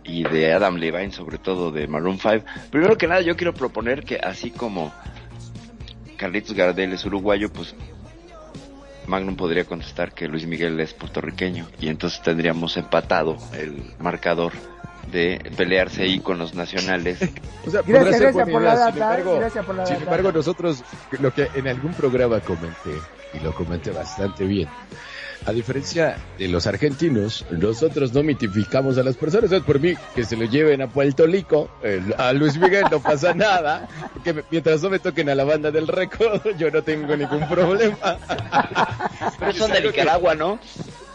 y 0.04 0.24
de 0.24 0.52
Adam 0.52 0.76
Levine, 0.76 1.12
sobre 1.12 1.38
todo 1.38 1.70
de 1.70 1.86
Maroon 1.86 2.18
5. 2.18 2.44
Primero 2.70 2.98
que 2.98 3.06
nada 3.06 3.20
yo 3.20 3.36
quiero 3.36 3.54
proponer 3.54 4.02
que 4.04 4.16
así 4.16 4.50
como 4.50 4.92
Carlitos 6.16 6.54
Gardel 6.54 6.92
es 6.92 7.04
uruguayo, 7.04 7.52
pues 7.52 7.74
Magnum 9.06 9.36
podría 9.36 9.64
contestar 9.64 10.12
que 10.12 10.28
Luis 10.28 10.46
Miguel 10.46 10.78
es 10.80 10.94
puertorriqueño 10.94 11.68
y 11.80 11.88
entonces 11.88 12.20
tendríamos 12.22 12.76
empatado 12.76 13.36
el 13.54 13.82
marcador 13.98 14.52
de 15.10 15.52
pelearse 15.56 16.02
ahí 16.02 16.20
con 16.20 16.38
los 16.38 16.54
nacionales. 16.54 17.18
O 17.64 17.70
sea, 17.70 17.82
gracias, 17.86 18.20
gracias 18.20 18.48
por 18.48 18.60
la 18.60 18.74
data, 18.74 18.92
sin 18.92 19.02
embargo, 19.02 19.38
gracias 19.38 19.64
por 19.64 19.74
la 19.76 19.86
sin 19.86 19.96
embargo 19.98 20.32
nosotros, 20.32 20.82
lo 21.20 21.32
que 21.32 21.48
en 21.54 21.68
algún 21.68 21.94
programa 21.94 22.40
comenté, 22.40 22.90
y 23.34 23.38
lo 23.38 23.54
comenté 23.54 23.92
bastante 23.92 24.44
bien, 24.44 24.68
a 25.46 25.52
diferencia 25.52 26.16
de 26.38 26.48
los 26.48 26.66
argentinos, 26.66 27.44
nosotros 27.50 28.12
no 28.12 28.22
mitificamos 28.22 28.96
a 28.98 29.02
las 29.02 29.16
personas. 29.16 29.50
Es 29.50 29.62
por 29.62 29.80
mí 29.80 29.94
que 30.14 30.24
se 30.24 30.36
lo 30.36 30.44
lleven 30.44 30.82
a 30.82 30.88
Puerto 30.88 31.26
Rico, 31.26 31.68
a 32.16 32.32
Luis 32.32 32.56
Miguel 32.58 32.84
no 32.90 33.00
pasa 33.00 33.34
nada, 33.34 33.88
porque 34.12 34.44
mientras 34.50 34.82
no 34.82 34.90
me 34.90 34.98
toquen 34.98 35.28
a 35.30 35.34
la 35.34 35.44
banda 35.44 35.70
del 35.70 35.88
récord, 35.88 36.42
yo 36.58 36.70
no 36.70 36.82
tengo 36.82 37.16
ningún 37.16 37.48
problema. 37.48 38.18
Pero 39.38 39.52
son 39.52 39.72
de 39.72 39.80
Nicaragua, 39.80 40.34
¿no? 40.34 40.58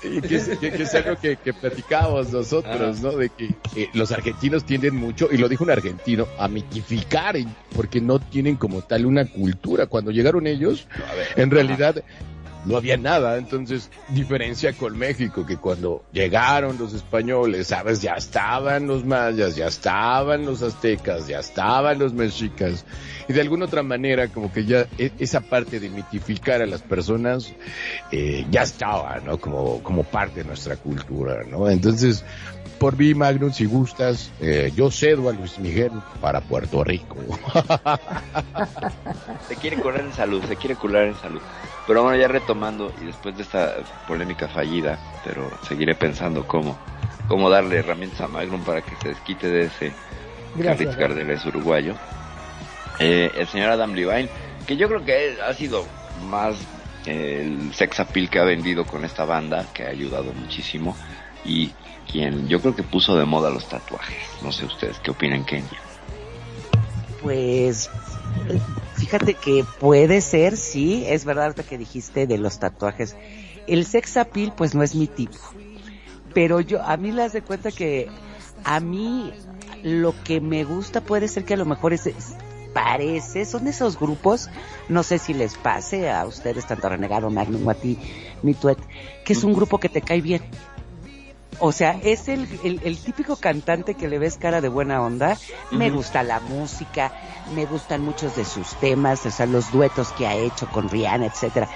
Y 0.03 0.21
que, 0.21 0.35
es, 0.35 0.49
que, 0.57 0.67
es 0.67 0.95
algo 0.95 1.15
que, 1.19 1.37
que 1.37 1.53
platicábamos 1.53 2.31
nosotros, 2.31 3.01
¿no? 3.01 3.11
De 3.11 3.29
que 3.29 3.55
los 3.93 4.11
argentinos 4.11 4.65
tienden 4.65 4.95
mucho, 4.95 5.29
y 5.31 5.37
lo 5.37 5.49
dijo 5.49 5.63
un 5.63 5.71
argentino, 5.71 6.27
a 6.37 6.47
mitificar, 6.47 7.35
porque 7.75 7.99
no 8.01 8.19
tienen 8.19 8.55
como 8.55 8.81
tal 8.81 9.05
una 9.05 9.25
cultura. 9.25 9.87
Cuando 9.87 10.11
llegaron 10.11 10.47
ellos, 10.47 10.87
en 11.35 11.51
realidad 11.51 12.03
no 12.67 12.77
había 12.77 12.97
nada. 12.97 13.37
Entonces, 13.37 13.89
diferencia 14.09 14.73
con 14.73 14.97
México, 14.97 15.45
que 15.45 15.57
cuando 15.57 16.03
llegaron 16.11 16.77
los 16.77 16.93
españoles, 16.93 17.67
sabes, 17.67 18.01
ya 18.01 18.13
estaban 18.13 18.87
los 18.87 19.05
mayas, 19.05 19.55
ya 19.55 19.67
estaban 19.67 20.45
los 20.45 20.61
aztecas, 20.61 21.27
ya 21.27 21.39
estaban 21.39 21.97
los 21.99 22.13
mexicas. 22.13 22.85
Y 23.27 23.33
de 23.33 23.41
alguna 23.41 23.65
otra 23.65 23.83
manera, 23.83 24.29
como 24.29 24.51
que 24.51 24.65
ya 24.65 24.87
e, 24.97 25.11
esa 25.19 25.41
parte 25.41 25.79
de 25.79 25.89
mitificar 25.89 26.61
a 26.61 26.65
las 26.65 26.81
personas, 26.81 27.53
eh, 28.11 28.45
ya 28.49 28.63
estaba, 28.63 29.19
¿no? 29.19 29.37
Como, 29.37 29.83
como 29.83 30.03
parte 30.03 30.41
de 30.41 30.45
nuestra 30.45 30.77
cultura, 30.77 31.43
¿no? 31.43 31.69
Entonces, 31.69 32.23
por 32.79 32.97
mí, 32.97 33.13
Magnum, 33.13 33.51
si 33.51 33.65
gustas, 33.65 34.31
eh, 34.39 34.71
yo 34.75 34.91
cedo 34.91 35.29
a 35.29 35.33
Luis 35.33 35.59
Miguel 35.59 35.91
para 36.21 36.41
Puerto 36.41 36.83
Rico. 36.83 37.17
se 39.47 39.55
quiere 39.55 39.77
curar 39.77 40.01
en 40.01 40.13
salud, 40.13 40.43
se 40.47 40.55
quiere 40.55 40.75
curar 40.75 41.05
en 41.05 41.15
salud. 41.15 41.41
Pero 41.87 42.03
bueno, 42.03 42.17
ya 42.17 42.27
retomando, 42.27 42.93
y 43.01 43.05
después 43.05 43.35
de 43.35 43.43
esta 43.43 43.75
polémica 44.07 44.47
fallida, 44.47 44.99
pero 45.23 45.49
seguiré 45.67 45.95
pensando 45.95 46.45
cómo, 46.45 46.77
cómo 47.27 47.49
darle 47.49 47.77
herramientas 47.77 48.21
a 48.21 48.27
Magnum 48.27 48.63
para 48.63 48.81
que 48.81 48.95
se 49.01 49.09
desquite 49.09 49.49
de 49.49 49.65
ese 49.65 49.93
Carlitos 50.61 50.95
Cardeles 50.95 51.45
uruguayo. 51.45 51.95
Eh, 52.99 53.31
el 53.35 53.47
señor 53.47 53.69
Adam 53.69 53.93
Levine, 53.93 54.29
que 54.65 54.77
yo 54.77 54.87
creo 54.87 55.05
que 55.05 55.37
ha 55.41 55.53
sido 55.53 55.85
más 56.29 56.55
el 57.05 57.73
sex 57.73 57.99
appeal 57.99 58.29
que 58.29 58.39
ha 58.39 58.43
vendido 58.43 58.85
con 58.85 59.05
esta 59.05 59.25
banda, 59.25 59.65
que 59.73 59.83
ha 59.83 59.89
ayudado 59.89 60.33
muchísimo, 60.33 60.95
y 61.45 61.71
quien 62.11 62.47
yo 62.47 62.61
creo 62.61 62.75
que 62.75 62.83
puso 62.83 63.15
de 63.17 63.25
moda 63.25 63.49
los 63.49 63.67
tatuajes. 63.69 64.17
No 64.41 64.51
sé 64.51 64.65
ustedes 64.65 64.99
qué 64.99 65.11
opinan, 65.11 65.45
Kenya. 65.45 65.67
Pues 67.21 67.89
fíjate 68.95 69.33
que 69.33 69.65
puede 69.79 70.21
ser, 70.21 70.57
sí, 70.57 71.05
es 71.07 71.25
verdad 71.25 71.55
que 71.55 71.77
dijiste 71.77 72.27
de 72.27 72.37
los 72.37 72.59
tatuajes. 72.59 73.15
El 73.67 73.85
sex 73.85 74.17
appeal 74.17 74.53
pues 74.55 74.75
no 74.75 74.83
es 74.83 74.95
mi 74.95 75.07
tipo. 75.07 75.37
Pero 76.33 76.61
yo, 76.61 76.81
a 76.83 76.97
mí 76.97 77.11
las 77.11 77.33
de 77.33 77.41
cuenta 77.41 77.71
que 77.71 78.09
a 78.63 78.79
mí 78.79 79.33
lo 79.83 80.13
que 80.23 80.41
me 80.41 80.63
gusta 80.63 81.01
puede 81.01 81.27
ser 81.27 81.45
que 81.45 81.55
a 81.55 81.57
lo 81.57 81.65
mejor 81.65 81.93
es, 81.93 82.09
parece, 82.77 83.43
son 83.45 83.67
esos 83.67 83.97
grupos, 83.97 84.51
no 84.87 85.01
sé 85.01 85.17
si 85.17 85.33
les 85.33 85.55
pase 85.55 86.11
a 86.11 86.27
ustedes, 86.27 86.67
tanto 86.67 86.85
a 86.85 86.91
Renegado, 86.91 87.31
Magnum, 87.31 87.67
a 87.67 87.73
ti, 87.73 87.97
mi 88.43 88.53
tuet, 88.53 88.77
que 89.25 89.33
es 89.33 89.43
un 89.43 89.53
grupo 89.53 89.79
que 89.79 89.89
te 89.89 90.03
cae 90.03 90.21
bien 90.21 90.43
o 91.59 91.71
sea, 91.71 91.99
es 92.03 92.27
el, 92.27 92.47
el, 92.63 92.97
típico 92.99 93.35
cantante 93.37 93.95
que 93.95 94.07
le 94.07 94.19
ves 94.19 94.37
cara 94.37 94.61
de 94.61 94.69
buena 94.69 95.01
onda. 95.01 95.39
Me 95.71 95.89
gusta 95.89 96.21
la 96.21 96.39
música, 96.39 97.11
me 97.55 97.65
gustan 97.65 98.03
muchos 98.03 98.35
de 98.35 98.45
sus 98.45 98.75
temas, 98.75 99.25
o 99.25 99.31
sea, 99.31 99.47
los 99.47 99.71
duetos 99.71 100.11
que 100.11 100.27
ha 100.27 100.35
hecho 100.35 100.67
con 100.67 100.87
Rihanna, 100.87 101.25
etcétera. 101.25 101.67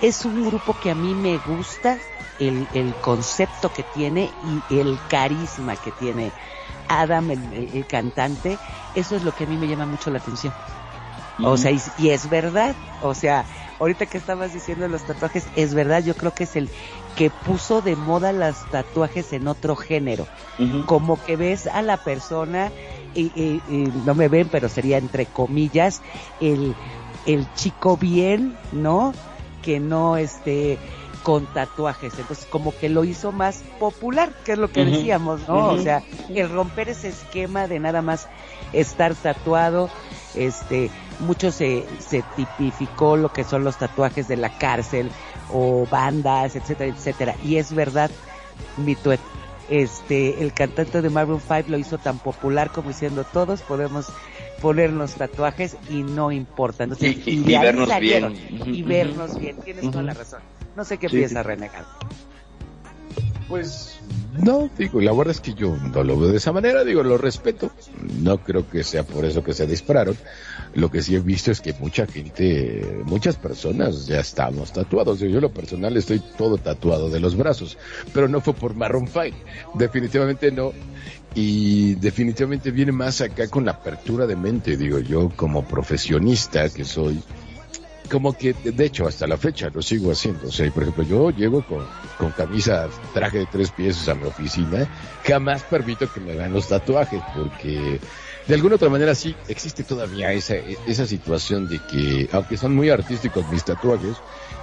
Es 0.00 0.24
un 0.24 0.46
grupo 0.46 0.74
que 0.80 0.90
a 0.90 0.94
mí 0.94 1.14
me 1.14 1.36
gusta 1.38 1.98
el, 2.38 2.66
el 2.72 2.94
concepto 2.94 3.70
que 3.70 3.82
tiene 3.82 4.30
y 4.70 4.78
el 4.78 4.98
carisma 5.08 5.76
que 5.76 5.92
tiene 5.92 6.32
Adam, 6.88 7.30
el, 7.30 7.86
cantante. 7.86 8.58
Eso 8.94 9.16
es 9.16 9.22
lo 9.22 9.34
que 9.34 9.44
a 9.44 9.46
mí 9.46 9.56
me 9.56 9.68
llama 9.68 9.86
mucho 9.86 10.10
la 10.10 10.18
atención. 10.18 10.52
O 11.42 11.56
sea, 11.56 11.70
y, 11.70 12.10
es 12.10 12.28
verdad, 12.28 12.74
o 13.02 13.14
sea, 13.14 13.44
ahorita 13.80 14.06
que 14.06 14.18
estabas 14.18 14.52
diciendo 14.52 14.86
los 14.86 15.02
tatuajes, 15.02 15.46
es 15.56 15.74
verdad, 15.74 16.04
yo 16.04 16.14
creo 16.14 16.32
que 16.34 16.44
es 16.44 16.56
el 16.56 16.68
que 17.16 17.30
puso 17.30 17.80
de 17.80 17.96
moda 17.96 18.32
los 18.32 18.70
tatuajes 18.70 19.32
en 19.32 19.48
otro 19.48 19.74
género. 19.74 20.26
Como 20.86 21.22
que 21.22 21.36
ves 21.36 21.66
a 21.66 21.82
la 21.82 21.96
persona, 21.96 22.70
y, 23.14 23.60
no 24.04 24.14
me 24.14 24.28
ven, 24.28 24.48
pero 24.50 24.68
sería 24.68 24.98
entre 24.98 25.26
comillas, 25.26 26.02
el, 26.40 26.74
el 27.26 27.46
chico 27.54 27.96
bien, 27.96 28.56
¿no? 28.72 29.14
Que 29.62 29.80
no 29.80 30.16
esté 30.16 30.78
con 31.22 31.46
tatuajes. 31.46 32.18
Entonces, 32.18 32.46
como 32.46 32.76
que 32.76 32.88
lo 32.88 33.04
hizo 33.04 33.32
más 33.32 33.62
popular, 33.78 34.32
que 34.44 34.52
es 34.52 34.58
lo 34.58 34.70
que 34.70 34.84
decíamos, 34.84 35.46
¿no? 35.48 35.68
O 35.68 35.78
sea, 35.78 36.02
el 36.28 36.50
romper 36.50 36.88
ese 36.88 37.08
esquema 37.08 37.66
de 37.66 37.78
nada 37.78 38.02
más 38.02 38.28
estar 38.72 39.14
tatuado, 39.14 39.90
este, 40.34 40.90
mucho 41.20 41.50
se, 41.52 41.84
se 41.98 42.24
tipificó 42.36 43.16
lo 43.16 43.32
que 43.32 43.44
son 43.44 43.64
los 43.64 43.78
tatuajes 43.78 44.28
de 44.28 44.36
la 44.36 44.58
cárcel 44.58 45.10
o 45.52 45.86
bandas, 45.90 46.56
etcétera, 46.56 46.94
etcétera. 46.94 47.36
Y 47.44 47.56
es 47.56 47.74
verdad, 47.74 48.10
mi 48.76 48.94
tuet, 48.94 49.20
este, 49.68 50.42
el 50.42 50.52
cantante 50.52 51.02
de 51.02 51.10
Maroon 51.10 51.40
5 51.40 51.64
lo 51.68 51.78
hizo 51.78 51.98
tan 51.98 52.18
popular 52.18 52.70
como 52.72 52.88
diciendo 52.88 53.24
todos 53.32 53.62
podemos 53.62 54.06
ponernos 54.60 55.14
tatuajes 55.14 55.76
y 55.90 56.02
no 56.02 56.32
importa. 56.32 56.86
y, 57.00 57.42
vernos 57.42 57.88
bien. 58.00 58.34
Y 58.66 58.82
vernos 58.82 59.38
bien, 59.38 59.56
tienes 59.58 59.90
toda 59.90 60.02
la 60.02 60.14
razón. 60.14 60.40
No 60.76 60.84
sé 60.84 60.98
qué 60.98 61.08
piensa 61.08 61.42
Renegado. 61.42 61.86
Pues 63.48 64.00
no, 64.38 64.70
digo, 64.78 65.00
la 65.00 65.12
verdad 65.12 65.32
es 65.32 65.40
que 65.40 65.52
yo 65.52 65.76
no 65.76 66.02
lo 66.02 66.18
veo 66.18 66.30
de 66.30 66.38
esa 66.38 66.52
manera, 66.52 66.84
digo, 66.84 67.02
lo 67.02 67.18
respeto. 67.18 67.70
No 68.20 68.38
creo 68.38 68.68
que 68.68 68.82
sea 68.82 69.02
por 69.02 69.26
eso 69.26 69.44
que 69.44 69.52
se 69.52 69.66
dispararon. 69.66 70.16
Lo 70.74 70.90
que 70.90 71.02
sí 71.02 71.14
he 71.14 71.20
visto 71.20 71.50
es 71.50 71.60
que 71.60 71.74
mucha 71.74 72.06
gente, 72.06 73.02
muchas 73.04 73.36
personas 73.36 74.06
ya 74.06 74.20
estamos 74.20 74.72
tatuados. 74.72 75.18
Yo, 75.18 75.38
lo 75.40 75.52
personal 75.52 75.96
estoy 75.98 76.20
todo 76.38 76.56
tatuado 76.56 77.10
de 77.10 77.20
los 77.20 77.36
brazos, 77.36 77.76
pero 78.14 78.26
no 78.26 78.40
fue 78.40 78.54
por 78.54 78.74
Marron 78.74 79.06
Fight. 79.06 79.34
Definitivamente 79.74 80.50
no. 80.50 80.72
Y 81.34 81.94
definitivamente 81.96 82.70
viene 82.70 82.92
más 82.92 83.20
acá 83.20 83.48
con 83.48 83.66
la 83.66 83.72
apertura 83.72 84.26
de 84.26 84.36
mente, 84.36 84.76
digo 84.78 84.98
yo, 84.98 85.30
como 85.36 85.64
profesionista 85.64 86.68
que 86.70 86.84
soy 86.84 87.22
como 88.12 88.36
que, 88.36 88.52
de 88.52 88.84
hecho, 88.84 89.08
hasta 89.08 89.26
la 89.26 89.38
fecha 89.38 89.70
lo 89.72 89.80
sigo 89.80 90.12
haciendo. 90.12 90.48
O 90.48 90.52
sea, 90.52 90.70
por 90.70 90.82
ejemplo, 90.82 91.02
yo 91.02 91.30
llego 91.30 91.62
con, 91.62 91.86
con 92.18 92.30
camisa, 92.32 92.86
traje 93.14 93.38
de 93.38 93.46
tres 93.46 93.70
piezas 93.70 94.06
a 94.10 94.14
mi 94.14 94.24
oficina, 94.24 94.86
jamás 95.24 95.62
permito 95.62 96.12
que 96.12 96.20
me 96.20 96.36
vean 96.36 96.52
los 96.52 96.68
tatuajes, 96.68 97.22
porque 97.34 97.98
de 98.46 98.54
alguna 98.54 98.74
otra 98.74 98.90
manera 98.90 99.14
sí 99.14 99.34
existe 99.48 99.82
todavía 99.82 100.30
esa, 100.30 100.56
esa 100.86 101.06
situación 101.06 101.66
de 101.68 101.80
que, 101.90 102.28
aunque 102.32 102.58
son 102.58 102.74
muy 102.74 102.90
artísticos 102.90 103.48
mis 103.48 103.64
tatuajes, 103.64 104.18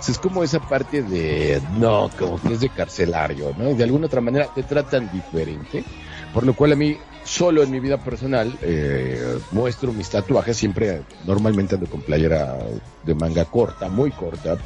es 0.07 0.19
como 0.19 0.43
esa 0.43 0.59
parte 0.59 1.01
de, 1.01 1.59
no, 1.79 2.11
como 2.19 2.39
que 2.39 2.53
es 2.53 2.59
de 2.59 2.69
carcelario, 2.69 3.55
¿no? 3.57 3.73
De 3.73 3.83
alguna 3.83 4.05
otra 4.05 4.21
manera 4.21 4.45
te 4.53 4.61
tratan 4.61 5.09
diferente, 5.11 5.83
por 6.35 6.45
lo 6.45 6.53
cual 6.53 6.73
a 6.73 6.75
mí 6.75 6.99
solo 7.29 7.61
en 7.61 7.69
mi 7.69 7.79
vida 7.79 7.97
personal 7.97 8.57
eh, 8.63 9.37
muestro 9.51 9.93
mis 9.93 10.09
tatuajes, 10.09 10.57
siempre 10.57 11.03
normalmente 11.25 11.75
ando 11.75 11.87
con 11.87 12.01
playera 12.01 12.57
de 13.05 13.13
manga 13.13 13.45
corta, 13.45 13.87
muy 13.87 14.09
corta, 14.09 14.57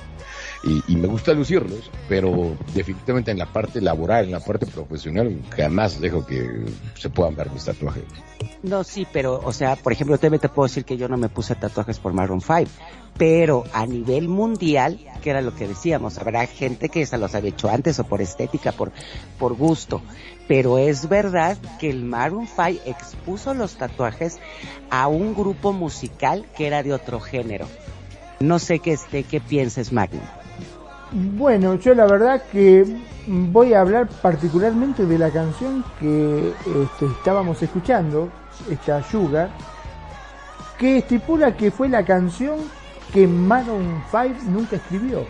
y, 0.64 0.96
me 0.96 1.08
gusta 1.08 1.34
lucirlos, 1.34 1.92
pero 2.08 2.56
definitivamente 2.74 3.32
en 3.32 3.38
la 3.38 3.52
parte 3.52 3.82
laboral, 3.82 4.26
en 4.26 4.32
la 4.32 4.40
parte 4.40 4.66
profesional, 4.66 5.42
jamás 5.58 6.00
dejo 6.00 6.26
que 6.26 6.66
se 6.96 7.10
puedan 7.10 7.36
ver 7.36 7.52
mis 7.52 7.66
tatuajes. 7.66 8.04
No, 8.62 8.86
sí, 8.86 9.06
pero, 9.12 9.42
o 9.44 9.52
sea, 9.52 9.76
por 9.76 9.92
ejemplo, 9.92 10.18
te 10.18 10.30
puedo 10.30 10.68
decir 10.68 10.86
que 10.86 10.96
yo 10.96 11.10
no 11.10 11.18
me 11.18 11.28
puse 11.28 11.56
tatuajes 11.56 12.00
por 12.00 12.14
Maroon 12.14 12.40
5, 12.40 12.64
pero 13.18 13.66
a 13.74 13.86
nivel 13.86 14.30
mundial, 14.30 15.00
que 15.22 15.32
era 15.32 15.42
lo 15.42 15.54
que 15.54 15.68
decíamos, 15.68 16.18
habrá 16.18 16.48
gente 16.48 16.88
que 16.88 17.06
se 17.06 17.18
los 17.18 17.36
había 17.36 17.50
hecho 17.50 17.70
antes 17.70 18.00
o 18.00 18.06
por 18.06 18.22
estética, 18.22 18.72
por, 18.72 18.94
por 19.38 19.56
gusto, 19.56 20.02
pero 20.48 20.78
es 20.78 21.08
verdad 21.08 21.58
que 21.80 21.90
el 21.90 22.04
Maroon 22.04 22.48
5 22.48 22.82
expuso 22.86 23.54
los 23.54 23.76
tatuajes 23.76 24.40
a 24.90 25.08
un 25.08 25.34
grupo 25.34 25.74
musical 25.74 26.46
que 26.56 26.68
era 26.68 26.84
de 26.84 26.94
otro 26.94 27.20
género. 27.20 27.68
No 28.40 28.60
sé 28.60 28.80
qué, 28.80 28.94
este, 28.94 29.24
qué 29.24 29.40
pienses, 29.40 29.94
Magnum. 29.94 30.22
Bueno, 31.12 31.76
yo 31.76 31.94
la 31.94 32.06
verdad 32.06 32.44
que 32.52 32.86
voy 33.28 33.74
a 33.74 33.82
hablar 33.82 34.10
particularmente 34.22 35.06
de 35.06 35.18
la 35.18 35.30
canción 35.30 35.86
que 36.00 36.50
este, 36.50 37.06
estábamos 37.06 37.62
escuchando, 37.62 38.30
esta 38.70 39.04
Sugar, 39.04 39.50
que 40.78 40.98
estipula 40.98 41.56
que 41.56 41.72
fue 41.72 41.88
la 41.88 42.04
canción 42.04 42.56
que 43.14 43.28
Maroon 43.28 44.04
5 44.10 44.50
nunca 44.50 44.76
escribió. 44.78 45.26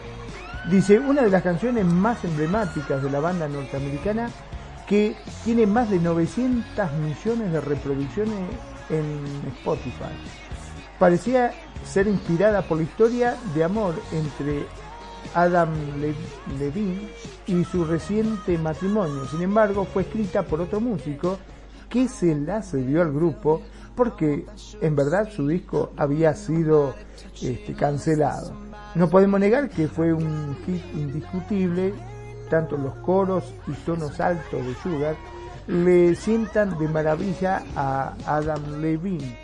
Dice, 0.70 0.98
una 0.98 1.22
de 1.22 1.30
las 1.30 1.44
canciones 1.44 1.86
más 1.86 2.24
emblemáticas 2.24 3.04
de 3.04 3.10
la 3.10 3.20
banda 3.20 3.50
norteamericana 3.50 4.30
que 4.88 5.16
tiene 5.44 5.66
más 5.66 5.90
de 5.90 6.00
900 6.00 6.92
millones 6.94 7.52
de 7.52 7.62
reproducciones 7.62 8.40
en 8.90 9.26
Spotify. 9.58 10.14
Parecía 11.00 11.54
ser 11.86 12.08
inspirada 12.08 12.62
por 12.62 12.78
la 12.78 12.84
historia 12.84 13.38
de 13.56 13.64
amor 13.64 13.96
entre 14.12 14.66
Adam 15.34 15.70
Levine 16.60 17.10
y 17.48 17.64
su 17.66 17.86
reciente 17.86 18.58
matrimonio. 18.58 19.26
Sin 19.28 19.42
embargo, 19.42 19.86
fue 19.86 20.04
escrita 20.04 20.44
por 20.44 20.62
otro 20.62 20.80
músico 20.80 21.38
que 21.90 22.08
se 22.08 22.36
la 22.36 22.62
cedió 22.62 23.02
al 23.02 23.12
grupo 23.12 23.62
porque 23.96 24.46
en 24.82 24.96
verdad 24.96 25.30
su 25.30 25.48
disco 25.48 25.92
había 25.98 26.34
sido 26.34 26.96
este, 27.42 27.74
cancelado. 27.74 28.54
No 28.96 29.10
podemos 29.10 29.40
negar 29.40 29.70
que 29.70 29.88
fue 29.88 30.14
un 30.14 30.56
hit 30.66 30.84
indiscutible, 30.94 31.94
tanto 32.54 32.78
los 32.78 32.94
coros 32.98 33.44
y 33.66 33.72
tonos 33.72 34.20
altos 34.20 34.64
de 34.64 34.76
Sugar 34.76 35.16
le 35.66 36.14
sientan 36.14 36.78
de 36.78 36.88
maravilla 36.88 37.64
a 37.76 38.14
Adam 38.28 38.80
Levine, 38.80 39.36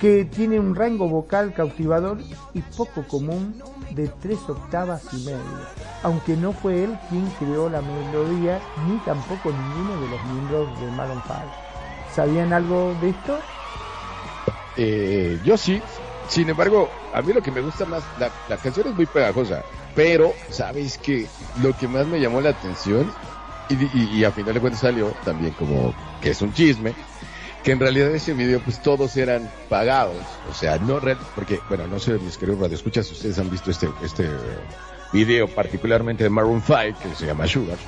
que 0.00 0.24
tiene 0.24 0.58
un 0.58 0.74
rango 0.74 1.08
vocal 1.08 1.54
cautivador 1.54 2.18
y 2.54 2.62
poco 2.62 3.04
común 3.06 3.62
de 3.92 4.08
tres 4.20 4.38
octavas 4.48 5.04
y 5.12 5.26
media, 5.26 5.68
aunque 6.02 6.36
no 6.36 6.52
fue 6.52 6.82
él 6.82 6.98
quien 7.08 7.26
creó 7.38 7.68
la 7.68 7.80
melodía 7.82 8.60
ni 8.88 8.96
tampoco 8.98 9.52
ninguno 9.52 10.00
de 10.00 10.08
los 10.08 10.24
miembros 10.24 10.80
de 10.80 10.90
Maroon 10.90 11.22
5. 11.24 11.38
¿Sabían 12.16 12.52
algo 12.52 12.96
de 13.00 13.10
esto? 13.10 13.38
Eh, 14.76 15.38
yo 15.44 15.56
sí. 15.56 15.80
Sin 16.26 16.48
embargo, 16.48 16.88
a 17.14 17.22
mí 17.22 17.32
lo 17.32 17.40
que 17.40 17.52
me 17.52 17.60
gusta 17.60 17.84
más, 17.84 18.02
la, 18.18 18.28
la 18.48 18.56
canción 18.56 18.88
es 18.88 18.94
muy 18.96 19.06
pegajosa, 19.06 19.62
pero 19.96 20.34
sabéis 20.50 20.98
que 20.98 21.26
lo 21.62 21.76
que 21.76 21.88
más 21.88 22.06
me 22.06 22.20
llamó 22.20 22.40
la 22.40 22.50
atención 22.50 23.10
y, 23.68 23.74
y, 23.74 24.18
y 24.18 24.24
a 24.24 24.30
final 24.30 24.54
de 24.54 24.60
cuentas 24.60 24.82
salió 24.82 25.08
también 25.24 25.52
como 25.54 25.92
que 26.20 26.30
es 26.30 26.42
un 26.42 26.52
chisme, 26.52 26.94
que 27.64 27.72
en 27.72 27.80
realidad 27.80 28.14
ese 28.14 28.34
video 28.34 28.60
pues 28.60 28.80
todos 28.80 29.16
eran 29.16 29.50
pagados, 29.68 30.22
o 30.48 30.54
sea, 30.54 30.78
no 30.78 31.00
real, 31.00 31.18
porque 31.34 31.58
bueno, 31.68 31.88
no 31.88 31.98
sé 31.98 32.12
mis 32.18 32.36
queridos 32.36 32.60
radioescuchas 32.60 33.06
si 33.06 33.14
ustedes 33.14 33.38
han 33.40 33.50
visto 33.50 33.72
este 33.72 33.88
este 34.02 34.28
video 35.12 35.48
particularmente 35.48 36.24
de 36.24 36.30
Maroon 36.30 36.62
5 36.62 36.98
que 37.02 37.14
se 37.16 37.26
llama 37.26 37.48
Sugar. 37.48 37.78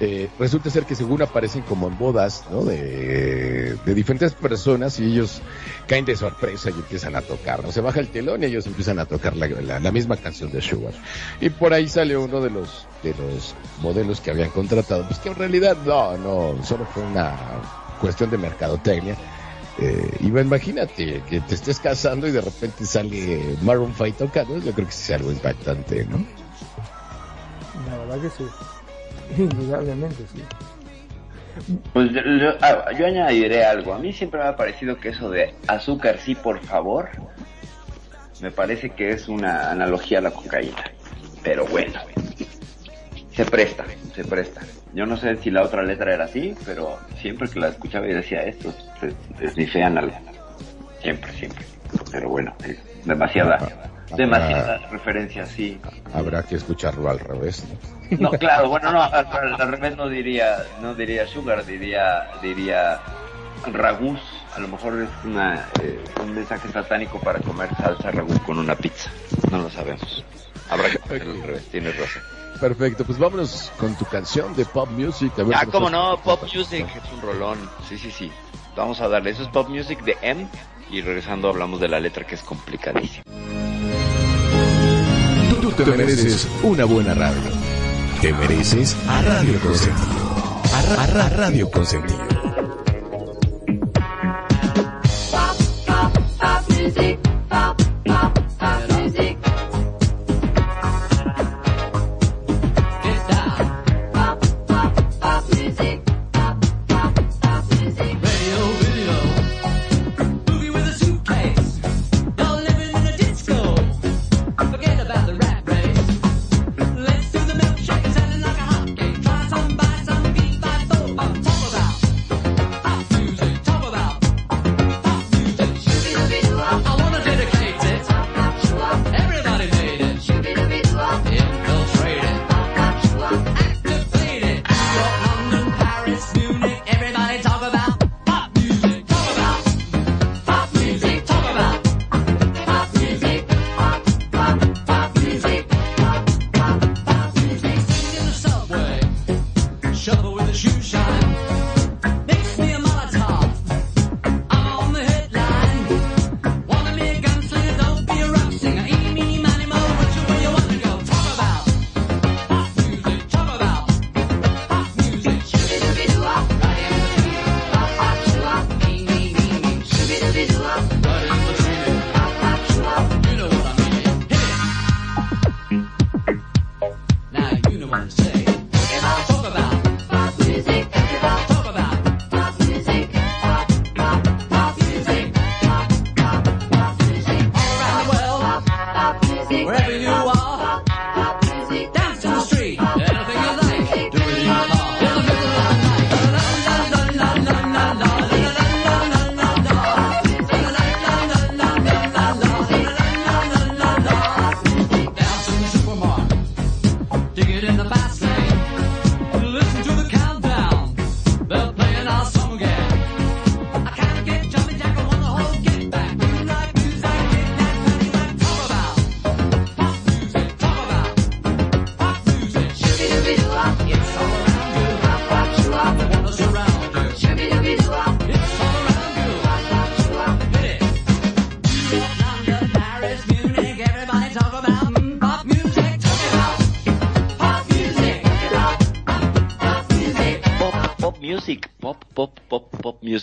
Eh, 0.00 0.28
resulta 0.38 0.70
ser 0.70 0.86
que 0.86 0.96
según 0.96 1.22
aparecen 1.22 1.62
como 1.62 1.86
en 1.86 1.96
bodas, 1.96 2.44
¿no? 2.50 2.64
De, 2.64 3.76
de 3.76 3.94
diferentes 3.94 4.34
personas 4.34 4.98
y 4.98 5.04
ellos 5.04 5.40
caen 5.86 6.04
de 6.04 6.16
sorpresa 6.16 6.70
y 6.70 6.74
empiezan 6.74 7.14
a 7.14 7.22
tocar, 7.22 7.62
¿no? 7.62 7.70
Se 7.70 7.80
baja 7.80 8.00
el 8.00 8.08
telón 8.08 8.42
y 8.42 8.46
ellos 8.46 8.66
empiezan 8.66 8.98
a 8.98 9.06
tocar 9.06 9.36
la, 9.36 9.46
la, 9.46 9.92
misma 9.92 10.16
canción 10.16 10.50
de 10.50 10.60
Sugar. 10.60 10.94
Y 11.40 11.50
por 11.50 11.72
ahí 11.72 11.88
sale 11.88 12.16
uno 12.16 12.40
de 12.40 12.50
los, 12.50 12.88
de 13.02 13.14
los 13.14 13.54
modelos 13.82 14.20
que 14.20 14.32
habían 14.32 14.50
contratado, 14.50 15.06
pues 15.06 15.20
que 15.20 15.28
en 15.28 15.36
realidad 15.36 15.76
no, 15.86 16.18
no, 16.18 16.64
solo 16.64 16.84
fue 16.92 17.02
una 17.04 17.36
cuestión 18.00 18.30
de 18.30 18.38
mercadotecnia. 18.38 19.16
Eh, 19.78 20.18
bueno, 20.22 20.48
imagínate 20.48 21.22
que 21.28 21.40
te 21.40 21.54
estés 21.54 21.78
casando 21.78 22.26
y 22.26 22.32
de 22.32 22.40
repente 22.40 22.84
sale 22.84 23.56
Maroon 23.62 23.92
5 23.96 24.12
tocando, 24.18 24.58
yo 24.58 24.72
creo 24.72 24.86
que 24.86 24.94
es 24.94 25.10
algo 25.10 25.30
impactante, 25.30 26.04
¿no? 26.04 26.24
La 27.88 27.98
verdad 27.98 28.20
que 28.20 28.30
sí. 28.30 28.44
Indudablemente 29.38 30.24
sí. 30.32 30.42
Pues 31.92 32.10
yo, 32.12 32.50
ah, 32.60 32.90
yo 32.98 33.06
añadiré 33.06 33.64
algo. 33.64 33.94
A 33.94 33.98
mí 33.98 34.12
siempre 34.12 34.40
me 34.40 34.48
ha 34.48 34.56
parecido 34.56 34.96
que 34.96 35.10
eso 35.10 35.30
de 35.30 35.54
azúcar 35.68 36.18
sí, 36.18 36.34
por 36.34 36.60
favor, 36.60 37.10
me 38.40 38.50
parece 38.50 38.90
que 38.90 39.10
es 39.10 39.28
una 39.28 39.70
analogía 39.70 40.18
a 40.18 40.22
la 40.22 40.30
cocaína. 40.30 40.84
Pero 41.42 41.66
bueno, 41.66 42.00
se 43.32 43.44
presta, 43.44 43.84
se 44.14 44.24
presta. 44.24 44.62
Yo 44.94 45.06
no 45.06 45.16
sé 45.16 45.36
si 45.36 45.50
la 45.50 45.62
otra 45.62 45.82
letra 45.82 46.14
era 46.14 46.24
así, 46.24 46.54
pero 46.64 46.98
siempre 47.20 47.48
que 47.48 47.60
la 47.60 47.68
escuchaba 47.68 48.08
y 48.08 48.14
decía 48.14 48.42
esto, 48.42 48.74
es, 49.02 49.14
es 49.40 49.56
mi 49.56 49.66
fe. 49.66 49.84
Siempre, 51.00 51.32
siempre. 51.32 51.64
Pero 52.10 52.28
bueno, 52.28 52.54
demasiada, 53.04 53.58
demasiada 54.16 54.78
referencia, 54.90 55.46
sí. 55.46 55.78
Habrá 56.12 56.42
que 56.42 56.56
escucharlo 56.56 57.08
al 57.08 57.18
revés, 57.18 57.64
¿no? 58.10 58.30
No, 58.30 58.30
claro, 58.38 58.68
bueno, 58.68 58.92
no, 58.92 59.02
al, 59.02 59.68
revés 59.70 59.96
no 59.96 60.08
diría, 60.08 60.56
no 60.80 60.94
diría 60.94 61.26
sugar, 61.26 61.64
diría, 61.64 62.28
diría 62.42 63.00
ragús. 63.72 64.20
A 64.56 64.60
lo 64.60 64.68
mejor 64.68 65.02
es 65.02 65.08
una, 65.24 65.66
eh, 65.82 65.98
un 66.22 66.34
mensaje 66.34 66.68
satánico 66.68 67.18
para 67.18 67.40
comer 67.40 67.68
salsa 67.76 68.10
ragú 68.12 68.38
con 68.44 68.58
una 68.58 68.76
pizza. 68.76 69.10
No 69.50 69.58
lo 69.58 69.70
sabemos. 69.70 70.24
Habrá 70.70 70.90
que 70.90 70.98
ponerlo 71.00 71.32
al 71.32 71.42
revés, 71.42 71.64
tienes 71.70 71.96
razón. 71.98 72.22
Perfecto, 72.60 73.04
pues 73.04 73.18
vámonos 73.18 73.72
con 73.78 73.96
tu 73.96 74.04
canción 74.04 74.54
de 74.54 74.64
pop 74.64 74.88
music. 74.90 75.32
A 75.38 75.42
ver 75.42 75.56
Ah, 75.58 75.66
cómo 75.70 75.90
no, 75.90 76.18
Pop 76.22 76.42
Music 76.42 76.86
es 76.94 77.12
un 77.12 77.20
rolón. 77.20 77.58
Sí, 77.88 77.98
sí, 77.98 78.12
sí. 78.12 78.30
Vamos 78.76 79.00
a 79.00 79.08
darle. 79.08 79.30
Eso 79.30 79.42
es 79.42 79.48
Pop 79.48 79.68
Music 79.68 80.02
de 80.04 80.16
M. 80.22 80.48
Y 80.90 81.00
regresando 81.00 81.48
hablamos 81.48 81.80
de 81.80 81.88
la 81.88 81.98
letra 81.98 82.24
que 82.24 82.36
es 82.36 82.42
complicadísima. 82.42 83.24
Te 85.76 85.84
mereces 85.84 86.46
una 86.62 86.84
buena 86.84 87.14
radio. 87.14 87.40
Te 88.20 88.32
mereces 88.32 88.96
a 89.08 89.22
Radio 89.22 89.58
Consentido. 89.60 90.24
A, 90.72 90.82
Ra- 90.82 91.02
a 91.02 91.06
Ra- 91.06 91.28
Radio 91.30 91.70
Consentido. 91.70 92.18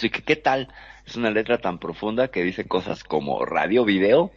Pop 0.02 0.12
music. 0.12 0.24
¿Qué 0.26 0.36
tal? 0.36 0.68
Es 1.06 1.16
una 1.16 1.30
letra 1.30 1.60
tan 1.60 1.78
profunda 1.78 2.30
que 2.30 2.44
dice 2.44 2.68
cosas 2.68 3.04
como 3.04 3.46
radio, 3.46 3.86
video, 3.86 4.32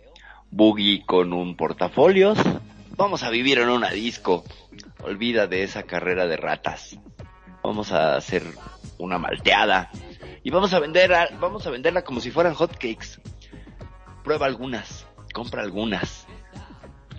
boogie 0.50 1.04
con 1.06 1.32
un 1.32 1.56
portafolios. 1.56 2.38
Vamos 2.96 3.22
a 3.22 3.30
vivir 3.30 3.58
en 3.58 3.70
una 3.70 3.90
disco. 3.90 4.44
Olvida 5.02 5.46
de 5.46 5.62
esa 5.62 5.84
carrera 5.84 6.26
de 6.26 6.36
ratas. 6.36 6.98
vamos 7.62 7.92
a 7.92 8.16
hacer 8.16 8.42
una 8.98 9.18
malteada 9.18 9.90
y 10.42 10.50
vamos 10.50 10.74
a 10.74 10.80
vender, 10.80 11.10
vamos 11.40 11.66
a 11.66 11.70
venderla 11.70 12.02
como 12.02 12.20
si 12.20 12.30
fueran 12.30 12.54
hotcakes. 12.54 13.20
Prueba 14.22 14.46
algunas, 14.46 15.06
compra 15.32 15.62
algunas. 15.62 16.26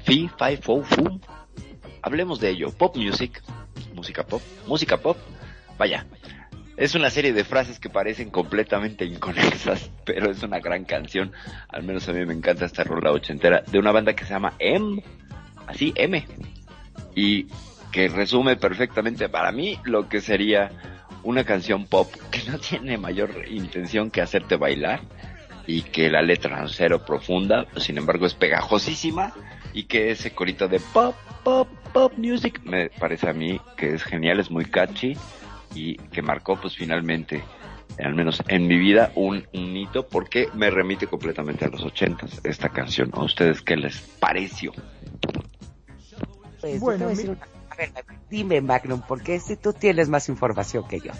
Fi, 0.04 0.30
fi, 0.38 0.58
fo, 0.58 0.84
fu. 0.84 1.20
Hablemos 2.04 2.40
de 2.40 2.50
ello. 2.50 2.72
Pop 2.72 2.96
music, 2.96 3.42
música 3.96 4.24
pop, 4.24 4.42
música 4.68 4.98
pop. 4.98 5.18
Vaya, 5.78 6.06
es 6.78 6.94
una 6.96 7.10
serie 7.10 7.34
de 7.34 7.44
frases 7.44 7.80
que 7.80 7.90
parecen 7.90 8.30
completamente 8.30 9.06
inconexas, 9.06 9.90
pero 10.06 10.32
es 10.32 10.44
una 10.44 10.60
gran 10.60 10.84
canción. 10.86 11.32
Al 11.70 11.84
menos 11.84 12.08
a 12.10 12.14
mí 12.14 12.26
me 12.26 12.34
encanta 12.34 12.66
esta 12.66 12.84
rola 12.84 13.12
ochentera 13.12 13.64
de 13.66 13.80
una 13.80 13.92
banda 13.92 14.14
que 14.14 14.26
se 14.26 14.34
llama 14.34 14.54
M, 14.60 15.02
así 15.68 15.94
M, 15.96 16.26
y 17.16 17.48
que 17.92 18.10
resume 18.10 18.58
perfectamente 18.58 19.30
para 19.30 19.52
mí 19.52 19.80
lo 19.86 20.10
que 20.10 20.20
sería 20.20 20.72
una 21.24 21.44
canción 21.44 21.86
pop 21.86 22.12
que 22.30 22.44
no 22.50 22.60
tiene 22.60 22.98
mayor 22.98 23.48
intención 23.50 24.12
que 24.12 24.22
hacerte 24.22 24.58
bailar 24.58 25.02
y 25.66 25.82
que 25.82 26.10
la 26.10 26.22
letra 26.22 26.64
es 26.66 26.74
cero 26.76 27.04
profunda, 27.06 27.66
sin 27.78 27.98
embargo 27.98 28.26
es 28.26 28.36
pegajosísima 28.36 29.34
y 29.74 29.84
que 29.84 30.12
ese 30.12 30.32
corito 30.32 30.68
de 30.68 30.80
pop, 30.80 31.16
pop, 31.44 31.68
pop 31.94 32.14
music 32.18 32.62
me 32.64 32.90
parece 32.90 33.30
a 33.30 33.34
mí 33.34 33.60
que 33.78 33.96
es 33.96 34.04
genial, 34.04 34.40
es 34.40 34.52
muy 34.52 34.66
catchy 34.66 35.18
y 35.76 35.96
que 35.98 36.22
marcó 36.22 36.56
pues 36.60 36.76
finalmente, 36.76 37.44
al 38.00 38.16
menos 38.16 38.42
en 38.48 38.66
mi 38.68 38.78
vida, 38.78 39.12
un, 39.16 39.46
un 39.54 39.78
hito 39.78 40.08
porque 40.08 40.50
me 40.54 40.70
remite 40.72 41.06
completamente 41.08 41.66
a 41.66 41.68
los 41.70 41.84
ochentas 41.84 42.40
esta 42.44 42.70
canción. 42.70 43.12
¿A 43.14 43.24
ustedes 43.24 43.62
qué 43.62 43.76
les 43.78 44.00
pareció? 44.20 44.72
Pues, 46.62 46.80
Bueno, 46.80 46.98
te 47.00 47.04
voy 47.06 47.14
a 47.14 47.16
decir 47.16 47.30
mi- 47.32 47.36
una- 47.36 47.48
a 47.70 47.76
ver, 47.76 47.92
dime 48.30 48.62
Magnum, 48.62 49.02
porque 49.08 49.40
si 49.40 49.58
tú 49.58 49.74
tienes 49.74 50.08
más 50.10 50.30
información 50.30 50.88
que 50.88 51.00
yo. 51.02 51.12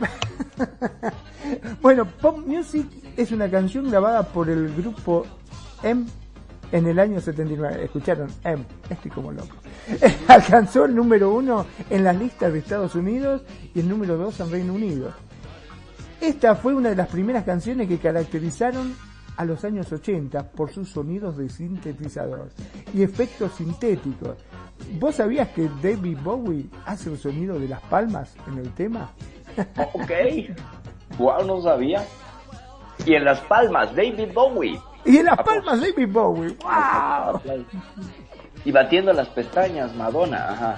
Bueno, 1.80 2.04
Pop 2.06 2.38
Music 2.46 2.86
es 3.16 3.32
una 3.32 3.50
canción 3.50 3.90
grabada 3.90 4.22
por 4.22 4.48
el 4.50 4.72
grupo 4.74 5.26
M 5.82 6.04
en 6.72 6.86
el 6.86 6.98
año 6.98 7.20
79. 7.20 7.84
Escucharon, 7.84 8.28
M, 8.44 8.64
estoy 8.88 9.10
como 9.10 9.32
loco. 9.32 9.56
Alcanzó 10.28 10.84
el 10.84 10.94
número 10.94 11.32
uno 11.32 11.66
en 11.88 12.04
las 12.04 12.16
listas 12.16 12.52
de 12.52 12.60
Estados 12.60 12.94
Unidos 12.94 13.42
y 13.74 13.80
el 13.80 13.88
número 13.88 14.16
dos 14.16 14.38
en 14.40 14.50
Reino 14.50 14.74
Unido. 14.74 15.12
Esta 16.20 16.54
fue 16.54 16.74
una 16.74 16.90
de 16.90 16.96
las 16.96 17.08
primeras 17.08 17.44
canciones 17.44 17.88
que 17.88 17.98
caracterizaron 17.98 18.94
a 19.36 19.44
los 19.44 19.64
años 19.64 19.90
80 19.90 20.50
por 20.50 20.70
sus 20.70 20.90
sonidos 20.90 21.38
de 21.38 21.48
sintetizador 21.48 22.50
y 22.92 23.02
efectos 23.02 23.52
sintéticos. 23.52 24.36
¿Vos 24.98 25.16
sabías 25.16 25.48
que 25.48 25.70
David 25.82 26.18
Bowie 26.22 26.66
hace 26.84 27.10
el 27.10 27.18
sonido 27.18 27.58
de 27.58 27.68
las 27.68 27.80
palmas 27.82 28.34
en 28.46 28.58
el 28.58 28.70
tema? 28.74 29.12
Ok, 29.94 30.10
wow, 31.18 31.44
no 31.46 31.62
sabía. 31.62 32.04
Y 33.06 33.14
en 33.14 33.24
las 33.24 33.40
palmas, 33.40 33.94
David 33.96 34.32
Bowie. 34.34 34.78
Y 35.04 35.16
en 35.18 35.26
las 35.26 35.38
palmas 35.38 35.80
David 35.80 36.08
Bowie. 36.08 36.56
¡Wow! 36.62 37.40
Y 38.64 38.72
batiendo 38.72 39.12
las 39.12 39.28
pestañas, 39.28 39.94
Madonna, 39.94 40.50
ajá. 40.50 40.76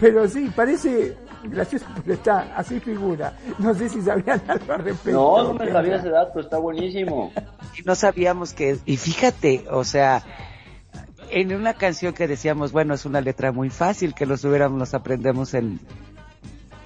Pero 0.00 0.28
sí, 0.28 0.50
parece 0.54 1.16
gracioso, 1.44 1.86
pero 2.02 2.14
está, 2.14 2.56
así 2.56 2.80
figura. 2.80 3.32
No 3.58 3.74
sé 3.74 3.88
si 3.88 4.02
sabían 4.02 4.42
algo 4.48 4.72
al 4.72 4.84
respecto. 4.84 5.12
No, 5.12 5.44
no 5.44 5.54
me 5.54 5.70
sabía 5.70 5.96
ese 5.96 6.10
dato, 6.10 6.40
está 6.40 6.58
buenísimo. 6.58 7.32
Y 7.78 7.82
no 7.82 7.94
sabíamos 7.94 8.52
que, 8.52 8.78
y 8.84 8.96
fíjate, 8.96 9.64
o 9.70 9.84
sea, 9.84 10.22
en 11.30 11.54
una 11.54 11.74
canción 11.74 12.12
que 12.12 12.26
decíamos, 12.26 12.72
bueno, 12.72 12.94
es 12.94 13.06
una 13.06 13.20
letra 13.20 13.52
muy 13.52 13.70
fácil, 13.70 14.14
que 14.14 14.26
los 14.26 14.44
hubiéramos, 14.44 14.78
nos 14.78 14.94
aprendemos 14.94 15.54
en 15.54 15.80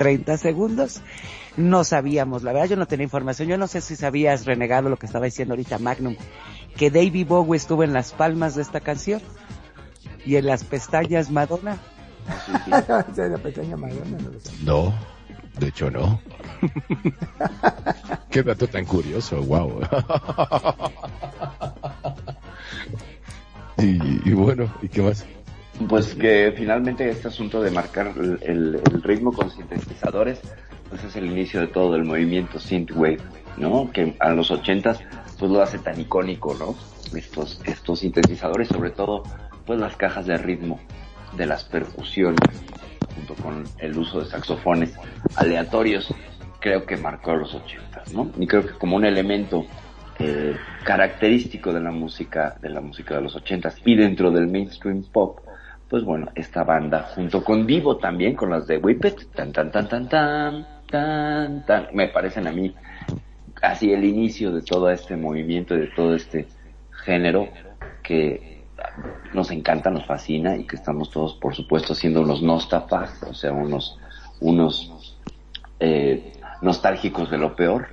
30 0.03 0.37
segundos, 0.37 1.01
no 1.57 1.85
sabíamos, 1.85 2.43
la 2.43 2.53
verdad 2.53 2.71
yo 2.71 2.77
no 2.77 2.87
tenía 2.87 3.05
información, 3.05 3.49
yo 3.49 3.57
no 3.57 3.69
sé 3.69 3.81
si 3.81 3.95
sabías, 3.95 4.47
renegado, 4.47 4.89
lo 4.89 4.97
que 4.97 5.07
estaba 5.07 5.27
diciendo 5.27 5.55
ahorita 5.55 5.79
Magnum, 5.79 6.17
que 6.77 6.91
David 6.91 7.29
Bowie 7.29 7.57
estuvo 7.57 7.85
en 7.85 7.93
las 7.93 8.13
palmas 8.13 8.57
de 8.57 8.63
esta 8.63 8.81
canción, 8.81 9.23
y 10.25 10.35
en 10.35 10.47
las 10.47 10.65
pestañas 10.65 11.31
Madonna. 11.31 11.79
La 12.67 13.39
pestaña 13.39 13.77
Madonna, 13.77 14.19
no. 14.65 14.89
No, 14.89 14.95
de 15.61 15.69
hecho 15.69 15.89
no. 15.89 16.21
Qué 18.31 18.43
dato 18.43 18.67
tan 18.67 18.85
curioso, 18.85 19.41
wow. 19.43 19.83
y, 23.79 24.29
y 24.29 24.35
bueno, 24.35 24.69
¿y 24.83 24.89
qué 24.89 25.01
más? 25.01 25.25
Pues 25.89 26.15
que 26.15 26.53
finalmente 26.57 27.09
este 27.09 27.29
asunto 27.29 27.63
de 27.63 27.71
marcar 27.71 28.13
el, 28.43 28.81
ritmo 29.03 29.33
con 29.33 29.51
sintetizadores, 29.51 30.41
pues 30.89 31.03
es 31.05 31.17
el 31.17 31.27
inicio 31.27 31.61
de 31.61 31.69
todo 31.69 31.97
el 31.97 32.05
movimiento 32.05 32.61
synthwave, 32.61 33.21
¿no? 33.57 33.91
Que 33.91 34.15
a 34.21 34.31
los 34.31 34.51
ochentas, 34.51 35.01
pues 35.39 35.51
lo 35.51 35.63
hace 35.63 35.79
tan 35.79 36.01
icónico, 36.01 36.55
¿no? 36.55 36.75
Estos, 37.17 37.61
estos 37.65 38.01
sintetizadores, 38.01 38.69
sobre 38.69 38.91
todo, 38.91 39.23
pues 39.67 39.81
las 39.81 39.97
cajas 39.97 40.27
de 40.27 40.37
ritmo 40.37 40.79
de 41.37 41.47
las 41.47 41.65
percusiones, 41.65 42.39
junto 43.15 43.35
con 43.43 43.65
el 43.79 43.97
uso 43.97 44.21
de 44.21 44.27
saxofones 44.27 44.95
aleatorios, 45.37 46.15
creo 46.61 46.85
que 46.85 46.97
marcó 46.97 47.33
a 47.33 47.37
los 47.37 47.55
ochentas, 47.55 48.13
¿no? 48.13 48.31
Y 48.39 48.47
creo 48.47 48.67
que 48.67 48.75
como 48.75 48.97
un 48.97 49.05
elemento 49.05 49.67
eh, 50.19 50.57
característico 50.85 51.73
de 51.73 51.81
la 51.81 51.91
música, 51.91 52.57
de 52.61 52.69
la 52.69 52.81
música 52.81 53.17
de 53.17 53.23
los 53.23 53.35
ochentas 53.35 53.77
y 53.85 53.97
dentro 53.97 54.31
del 54.31 54.47
mainstream 54.47 55.03
pop, 55.03 55.41
pues 55.93 56.05
bueno, 56.05 56.29
esta 56.35 56.65
banda 56.65 57.03
junto 57.15 57.45
con 57.45 57.67
Divo 57.67 57.99
también, 57.99 58.35
con 58.35 58.49
las 58.49 58.67
de 58.67 58.79
Whippet, 58.79 59.31
tan 59.35 59.53
tan 59.53 59.71
tan 59.71 59.87
tan 59.91 60.09
tan 60.09 60.67
tan 60.91 61.67
tan, 61.67 61.89
me 61.93 62.09
parecen 62.09 62.47
a 62.47 62.51
mí 62.51 62.75
así 63.61 63.93
el 63.93 64.03
inicio 64.03 64.53
de 64.53 64.63
todo 64.63 64.89
este 64.89 65.19
movimiento 65.19 65.75
de 65.75 65.89
todo 65.89 66.15
este 66.15 66.47
género 67.05 67.47
que 68.03 68.63
nos 69.35 69.51
encanta, 69.51 69.91
nos 69.91 70.07
fascina 70.07 70.57
y 70.57 70.65
que 70.67 70.77
estamos 70.77 71.11
todos, 71.11 71.35
por 71.35 71.55
supuesto, 71.55 71.95
siendo 71.95 72.23
unos 72.23 72.43
nostafas, 72.43 73.23
o 73.25 73.35
sea, 73.35 73.53
unos, 73.53 73.99
unos 74.41 75.19
eh, 75.79 76.33
nostálgicos 76.63 77.31
de 77.31 77.37
lo 77.37 77.55
peor 77.55 77.89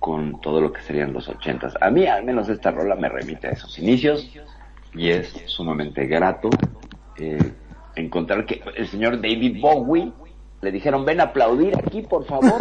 con 0.00 0.40
todo 0.40 0.60
lo 0.60 0.72
que 0.72 0.82
serían 0.82 1.12
los 1.12 1.28
ochentas. 1.28 1.74
A 1.80 1.90
mí, 1.90 2.08
al 2.08 2.24
menos, 2.24 2.48
esta 2.48 2.72
rola 2.72 2.96
me 2.96 3.08
remite 3.08 3.46
a 3.46 3.50
esos 3.52 3.78
inicios 3.78 4.28
y 4.94 5.10
es 5.10 5.32
sumamente 5.46 6.06
grato 6.06 6.50
eh, 7.20 7.52
encontrar 7.96 8.44
que 8.46 8.62
el 8.76 8.88
señor 8.88 9.16
David 9.20 9.60
Bowie 9.60 10.12
le 10.62 10.72
dijeron 10.72 11.04
ven 11.04 11.20
a 11.20 11.24
aplaudir 11.24 11.76
aquí, 11.76 12.02
por 12.02 12.24
favor. 12.26 12.58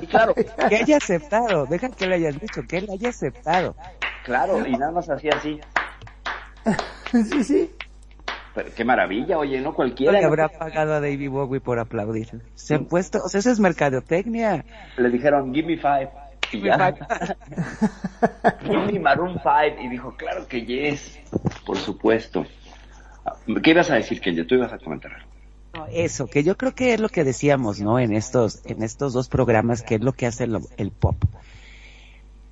Y 0.00 0.06
claro, 0.06 0.34
Que 0.68 0.76
haya 0.76 0.96
aceptado, 0.96 1.66
deja 1.66 1.88
que 1.90 2.06
le 2.06 2.14
hayas 2.16 2.38
dicho, 2.40 2.62
que 2.68 2.78
él 2.78 2.88
haya 2.90 3.08
aceptado. 3.10 3.74
claro, 4.24 4.66
y 4.66 4.72
nada 4.72 4.92
más 4.92 5.08
hacía 5.10 5.32
así. 5.36 5.60
sí, 7.12 7.44
sí. 7.44 7.70
Pero 8.54 8.68
qué 8.76 8.84
maravilla, 8.84 9.38
oye, 9.38 9.56
no 9.58 9.62
¿Quién 9.64 9.74
cualquiera. 9.74 10.12
le 10.20 10.24
habrá 10.26 10.48
pagado 10.48 10.92
a 10.94 11.00
David 11.00 11.30
Bowie 11.30 11.60
por 11.60 11.78
aplaudir? 11.78 12.42
Se 12.54 12.74
han 12.74 12.84
puesto, 12.84 13.18
o 13.24 13.28
sea, 13.28 13.38
eso 13.40 13.50
es 13.50 13.58
mercadotecnia. 13.60 14.64
Le 14.98 15.08
dijeron, 15.08 15.54
give 15.54 15.66
me 15.66 15.76
five. 15.78 16.10
Y 16.52 16.58
Give 16.58 16.62
me 16.64 16.68
ya. 16.68 16.92
five. 16.92 17.36
give 18.62 18.92
me 18.92 18.98
Maroon 18.98 19.38
five. 19.40 19.76
Y 19.82 19.88
dijo, 19.88 20.14
claro 20.16 20.46
que 20.46 20.66
yes. 20.66 21.18
Por 21.64 21.78
supuesto. 21.78 22.44
¿Qué 23.62 23.70
ibas 23.70 23.90
a 23.90 23.94
decir, 23.96 24.20
Kenya? 24.20 24.46
Tú 24.46 24.54
ibas 24.56 24.72
a 24.72 24.78
comentar 24.78 25.12
algo. 25.12 25.28
No, 25.74 25.86
Eso, 25.86 26.26
que 26.26 26.42
yo 26.44 26.56
creo 26.56 26.74
que 26.74 26.92
es 26.94 27.00
lo 27.00 27.08
que 27.08 27.24
decíamos, 27.24 27.80
¿no? 27.80 27.98
En 27.98 28.12
estos, 28.12 28.60
en 28.64 28.82
estos 28.82 29.12
dos 29.12 29.28
programas, 29.28 29.82
que 29.82 29.94
es 29.96 30.00
lo 30.02 30.12
que 30.12 30.26
hace 30.26 30.44
el, 30.44 30.58
el 30.76 30.90
pop. 30.90 31.16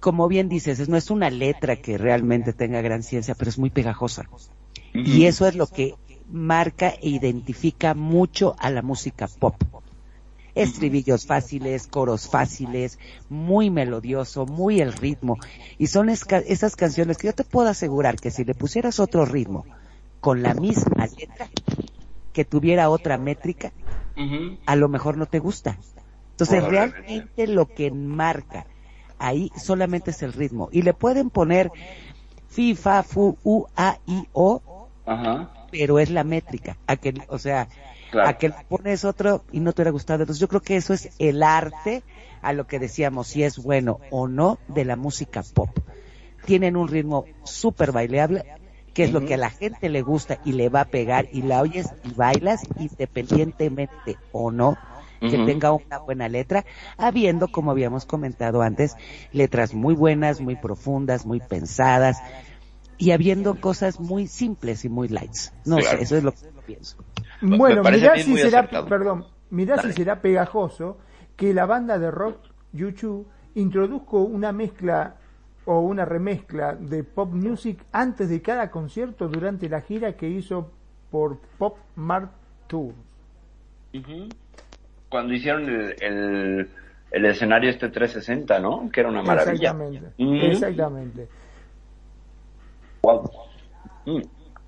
Como 0.01 0.29
bien 0.29 0.49
dices, 0.49 0.81
es- 0.81 0.89
no 0.89 0.97
es 0.97 1.11
una 1.11 1.29
letra 1.31 1.77
que 1.77 1.99
realmente 1.99 2.53
tenga 2.53 2.81
gran 2.81 3.03
ciencia, 3.03 3.35
pero 3.35 3.51
es 3.51 3.59
muy 3.59 3.71
pegajosa. 3.71 4.29
Y 4.95 5.27
eso 5.27 5.47
es 5.47 5.55
lo 5.55 5.67
que 5.67 5.95
marca 6.31 6.89
e 6.91 7.09
identifica 7.11 7.95
mucho 7.95 8.55
a 8.59 8.71
la 8.71 8.83
música 8.83 9.29
pop. 9.29 9.55
Estribillos 10.55 11.27
fáciles, 11.27 11.87
coros 11.87 12.29
fáciles, 12.29 12.99
muy 13.29 13.71
melodioso, 13.71 14.47
muy 14.47 14.81
el 14.81 14.93
ritmo. 14.93 15.39
Y 15.79 15.87
son 15.89 16.09
esca- 16.09 16.43
esas 16.47 16.75
canciones 16.77 17.19
que 17.19 17.29
yo 17.29 17.35
te 17.35 17.45
puedo 17.45 17.69
asegurar 17.69 18.17
que 18.17 18.31
si 18.31 18.45
le 18.45 18.55
pusieras 18.55 18.99
otro 18.99 19.25
ritmo 19.27 19.65
con 20.21 20.43
la 20.43 20.55
misma 20.55 21.07
letra, 21.07 21.49
que 22.33 22.45
tuviera 22.45 22.91
otra 22.91 23.19
métrica, 23.19 23.73
a 24.67 24.77
lo 24.77 24.89
mejor 24.89 25.17
no 25.17 25.27
te 25.27 25.39
gusta. 25.39 25.79
Entonces 26.33 26.65
realmente 26.65 27.47
lo 27.47 27.67
que 27.67 27.91
marca 27.91 28.67
ahí 29.19 29.51
solamente 29.57 30.11
es 30.11 30.23
el 30.23 30.33
ritmo. 30.33 30.69
Y 30.73 30.83
le 30.83 30.95
pueden 30.95 31.31
poner 31.31 31.71
fi, 32.49 32.75
fa, 32.75 33.03
fu, 33.03 33.37
u, 33.45 33.67
a, 33.77 33.99
i, 34.07 34.27
o, 34.33 34.89
Ajá. 35.07 35.51
pero 35.71 35.99
es 35.99 36.11
la 36.11 36.25
métrica. 36.25 36.77
A 36.87 36.97
que, 36.97 37.15
o 37.29 37.39
sea, 37.39 37.69
Claro. 38.11 38.29
a 38.29 38.33
que 38.39 38.49
le 38.49 38.55
pones 38.69 39.05
otro 39.05 39.45
y 39.53 39.61
no 39.61 39.73
te 39.73 39.83
hubiera 39.83 39.93
gustado. 39.93 40.23
Entonces 40.23 40.41
yo 40.41 40.49
creo 40.49 40.63
que 40.63 40.75
eso 40.77 40.93
es 40.93 41.11
el 41.21 41.45
arte 41.45 42.03
a 42.43 42.53
lo 42.53 42.67
que 42.67 42.81
decíamos, 42.81 43.29
si 43.29 43.45
es 43.45 43.59
bueno 43.59 44.01
o 44.11 44.27
no 44.27 44.59
de 44.67 44.85
la 44.85 44.97
música 44.97 45.45
pop. 45.55 45.71
Tienen 46.45 46.77
un 46.77 46.89
ritmo 46.89 47.27
súper 47.45 47.93
baileable 47.93 48.45
que 48.95 49.05
es 49.05 49.13
lo 49.13 49.25
que 49.25 49.35
a 49.35 49.39
la 49.39 49.51
gente 49.51 49.89
le 49.89 50.03
gusta 50.03 50.39
y 50.45 50.53
le 50.53 50.69
va 50.69 50.83
a 50.83 50.85
pegar 50.91 51.29
y 51.33 51.43
la 51.43 51.61
oyes 51.61 51.95
y 52.05 52.13
bailas 52.15 52.63
independientemente 52.79 54.19
o 54.33 54.51
no 54.51 54.79
que 55.21 55.39
tenga 55.39 55.73
una 55.73 55.99
buena 55.99 56.29
letra, 56.31 56.65
habiendo, 56.97 57.49
como 57.49 57.71
habíamos 57.71 58.07
comentado 58.07 58.63
antes, 58.63 58.97
letras 59.33 59.75
muy 59.75 59.95
buenas, 59.95 60.41
muy 60.41 60.57
profundas, 60.57 61.27
muy 61.27 61.41
pensadas 61.41 62.17
y 62.97 63.11
habiendo 63.11 63.61
cosas 63.61 64.01
muy 64.01 64.27
simples 64.27 64.85
y 64.85 64.89
muy 64.89 65.09
lights. 65.09 65.53
No 65.67 65.77
Claro. 65.77 65.99
sé, 65.99 66.05
eso 66.05 66.17
es 66.17 66.25
lo 66.25 66.33
que 66.33 66.47
yo 66.55 66.63
pienso. 66.63 66.97
Bueno, 67.43 67.83
mirá 67.83 68.17
si 68.19 68.37
será, 68.37 68.69
perdón, 68.89 69.27
mirá 69.51 69.77
Dale. 69.77 69.93
si 69.93 69.99
será 69.99 70.21
pegajoso 70.23 70.99
que 71.37 71.53
la 71.55 71.67
banda 71.67 71.99
de 71.99 72.11
rock 72.11 72.39
YouTube 72.73 73.27
introduzco 73.55 74.21
una 74.23 74.53
mezcla 74.53 75.20
o 75.71 75.79
una 75.79 76.05
remezcla 76.05 76.75
de 76.75 77.05
pop 77.05 77.31
music 77.33 77.85
antes 77.93 78.29
de 78.29 78.43
cada 78.43 78.73
concierto 78.73 79.29
durante 79.29 79.69
la 79.69 79.81
gira 79.81 80.15
que 80.15 80.29
hizo 80.29 80.73
por 81.13 81.39
Pop 81.59 81.79
Mart 81.95 82.33
Tour. 82.67 82.93
Cuando 85.09 85.33
hicieron 85.33 85.69
el, 85.69 85.95
el, 86.03 86.71
el 87.13 87.25
escenario 87.25 87.71
este 87.71 87.89
360, 87.89 88.59
¿no? 88.59 88.91
Que 88.91 88.99
era 88.99 89.11
una 89.11 89.23
maravilla. 89.23 89.71
Exactamente, 89.71 90.51
exactamente. 90.51 91.29
Wow. 93.03 93.31
Mm. 94.07 94.23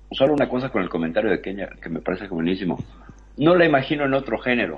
Solo 0.09 0.33
una 0.35 0.47
cosa 0.47 0.69
con 0.69 0.83
el 0.83 0.89
comentario 0.89 1.31
de 1.31 1.41
Kenia 1.41 1.69
que 1.81 1.89
me 1.89 1.99
parece 1.99 2.29
buenísimo. 2.29 2.79
No 3.35 3.55
la 3.55 3.65
imagino 3.65 4.05
en 4.05 4.13
otro 4.13 4.37
género, 4.37 4.77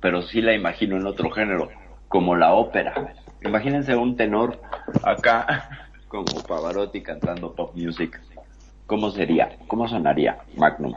pero 0.00 0.22
sí 0.22 0.40
la 0.40 0.54
imagino 0.54 0.96
en 0.96 1.08
otro 1.08 1.28
género, 1.30 1.70
como 2.06 2.36
la 2.36 2.52
ópera. 2.52 3.16
Imagínense 3.42 3.94
un 3.94 4.16
tenor 4.16 4.60
acá, 5.02 5.68
como 6.08 6.24
Pavarotti 6.46 7.02
cantando 7.02 7.54
pop 7.54 7.74
music. 7.74 8.20
¿Cómo 8.86 9.10
sería? 9.10 9.56
¿Cómo 9.66 9.88
sonaría 9.88 10.38
Magnum? 10.56 10.94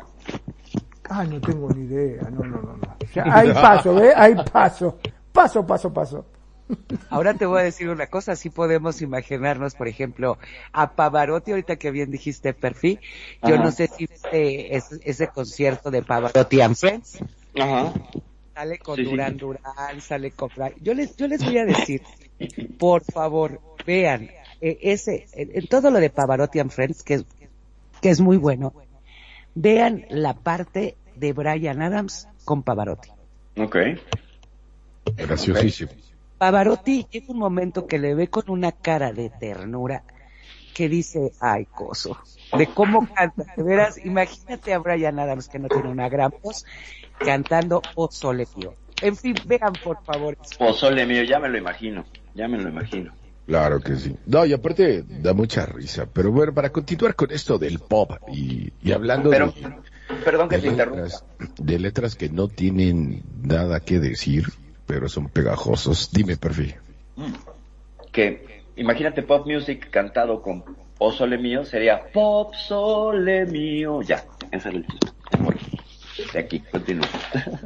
Ah, 1.09 1.23
no 1.23 1.41
tengo 1.41 1.71
ni 1.73 1.85
idea, 1.85 2.21
no, 2.29 2.43
no, 2.45 2.61
no. 2.61 2.77
no. 2.77 2.97
Ya, 3.13 3.23
hay 3.31 3.51
paso, 3.51 3.95
¿ves? 3.95 4.13
Hay 4.15 4.35
paso. 4.51 4.99
Paso, 5.31 5.65
paso, 5.65 5.91
paso. 5.91 6.25
Ahora 7.09 7.33
te 7.33 7.47
voy 7.47 7.61
a 7.61 7.63
decir 7.63 7.89
una 7.89 8.05
cosa, 8.05 8.35
sí 8.35 8.51
podemos 8.51 9.01
imaginarnos, 9.01 9.73
por 9.73 9.87
ejemplo, 9.87 10.37
a 10.71 10.91
Pavarotti, 10.95 11.49
ahorita 11.51 11.77
que 11.77 11.89
bien 11.89 12.11
dijiste 12.11 12.53
Perfi, 12.53 12.99
yo 13.41 13.55
Ajá. 13.55 13.63
no 13.63 13.71
sé 13.71 13.87
si 13.87 14.05
viste 14.05 14.75
ese, 14.75 14.99
ese 15.03 15.27
concierto 15.29 15.89
de 15.89 16.03
Pavarotti 16.03 16.61
and 16.61 16.75
Friends, 16.75 17.17
Ajá. 17.59 17.91
sale 18.53 18.77
con 18.77 18.97
Sí, 18.97 19.03
sí. 19.05 19.09
Durán 19.09 19.37
Durán, 19.37 19.99
sale 20.01 20.29
con 20.29 20.51
Fra- 20.51 20.71
Yo 20.79 20.93
les, 20.93 21.17
yo 21.17 21.27
les 21.27 21.43
voy 21.43 21.57
a 21.57 21.65
decir, 21.65 22.03
por 22.77 23.03
favor, 23.03 23.61
vean, 23.85 24.29
eh, 24.61 24.77
ese, 24.81 25.27
en, 25.33 25.51
en 25.53 25.67
todo 25.67 25.91
lo 25.91 25.99
de 25.99 26.09
Pavarotti 26.09 26.59
and 26.59 26.71
Friends, 26.71 27.03
que 27.03 27.15
es, 27.15 27.25
que 28.01 28.09
es 28.09 28.21
muy 28.21 28.37
bueno, 28.37 28.73
vean 29.55 30.05
la 30.09 30.33
parte 30.33 30.95
de 31.15 31.33
Brian 31.33 31.81
Adams 31.81 32.27
con 32.45 32.63
Pavarotti. 32.63 33.09
Ok. 33.57 33.77
Graciosísimo. 35.15 35.91
Pavarotti 36.37 37.05
llega 37.11 37.25
un 37.29 37.39
momento 37.39 37.85
que 37.85 37.99
le 37.99 38.15
ve 38.15 38.29
con 38.29 38.45
una 38.47 38.71
cara 38.71 39.11
de 39.11 39.29
ternura 39.29 40.03
que 40.73 40.87
dice, 40.87 41.33
ay, 41.41 41.65
coso, 41.65 42.17
de 42.57 42.67
cómo 42.67 43.05
canta, 43.13 43.43
de 43.57 43.63
veras, 43.63 43.97
imagínate 44.05 44.73
a 44.73 44.79
Brian 44.79 45.19
Adams 45.19 45.49
que 45.49 45.59
no 45.59 45.67
tiene 45.67 45.89
una 45.89 46.07
gran 46.07 46.31
voz 46.41 46.65
cantando 47.17 47.81
O 47.95 48.09
Sole 48.09 48.47
Mio. 48.55 48.75
En 49.01 49.15
fin, 49.15 49.35
vean 49.45 49.73
por 49.83 50.03
favor. 50.03 50.37
Pozole 50.57 51.05
mío, 51.05 51.23
ya 51.23 51.39
me 51.39 51.49
lo 51.49 51.57
imagino. 51.57 52.05
Ya 52.33 52.47
me 52.47 52.57
lo 52.57 52.69
imagino. 52.69 53.13
Claro 53.45 53.79
que 53.81 53.95
sí. 53.95 54.15
No, 54.27 54.45
y 54.45 54.53
aparte 54.53 55.03
da 55.07 55.33
mucha 55.33 55.65
risa. 55.65 56.05
Pero 56.11 56.31
bueno, 56.31 56.53
para 56.53 56.71
continuar 56.71 57.15
con 57.15 57.31
esto 57.31 57.57
del 57.57 57.79
pop 57.79 58.11
y, 58.31 58.71
y 58.83 58.91
hablando 58.91 59.31
Pero, 59.31 59.47
de, 59.51 59.75
perdón 60.23 60.49
que 60.49 60.57
de 60.57 60.61
te 60.61 60.67
interrumpa. 60.67 61.01
letras, 61.01 61.25
de 61.57 61.79
letras 61.79 62.15
que 62.15 62.29
no 62.29 62.47
tienen 62.47 63.23
nada 63.41 63.79
que 63.79 63.99
decir, 63.99 64.45
pero 64.85 65.09
son 65.09 65.29
pegajosos. 65.29 66.11
Dime, 66.11 66.37
perfil. 66.37 66.75
que 68.11 68.63
imagínate 68.75 69.23
pop 69.23 69.47
music 69.47 69.89
cantado 69.89 70.41
con 70.41 70.63
O 70.99 71.11
Sole 71.11 71.37
Mío 71.39 71.65
sería 71.65 72.11
Pop 72.11 72.53
Sole 72.53 73.45
Mío. 73.47 74.01
Ya, 74.03 74.23
ese 74.51 74.69
era 74.69 74.77
el. 74.77 74.85
De 76.33 76.39
aquí, 76.39 76.59
continúa. 76.59 77.07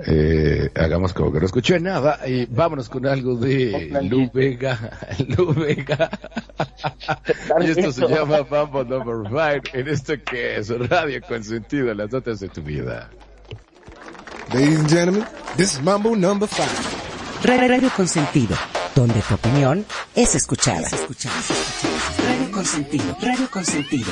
Eh, 0.05 0.69
hagamos 0.75 1.13
como 1.13 1.31
que 1.31 1.39
no 1.39 1.45
escuché 1.45 1.79
nada 1.79 2.19
y 2.27 2.45
vámonos 2.45 2.89
con 2.89 3.05
algo 3.05 3.35
de 3.35 3.89
Lu 4.03 4.29
Vega. 4.33 4.99
Lu 5.37 5.53
Vega. 5.53 6.09
y 7.61 7.69
esto 7.71 7.91
se 7.91 8.07
llama 8.07 8.45
Mambo 8.49 8.83
Number 8.83 9.29
5 9.29 9.77
en 9.77 9.87
esto 9.87 10.13
que 10.23 10.57
es 10.57 10.69
Radio 10.69 11.21
Consentido, 11.27 11.93
las 11.93 12.11
notas 12.11 12.39
de 12.39 12.49
tu 12.49 12.61
vida. 12.61 13.09
Ladies 14.53 14.79
and 14.79 14.89
gentlemen, 14.89 15.25
this 15.57 15.73
is 15.73 15.81
Mambo 15.81 16.15
number 16.15 16.47
five. 16.47 16.69
Radio 17.43 17.89
Consentido, 17.95 18.55
donde 18.93 19.19
tu 19.21 19.33
opinión 19.33 19.85
es 20.15 20.35
escuchada. 20.35 20.87
Radio 22.17 22.51
Consentido, 22.51 23.17
Radio 23.21 23.49
Consentido. 23.49 24.11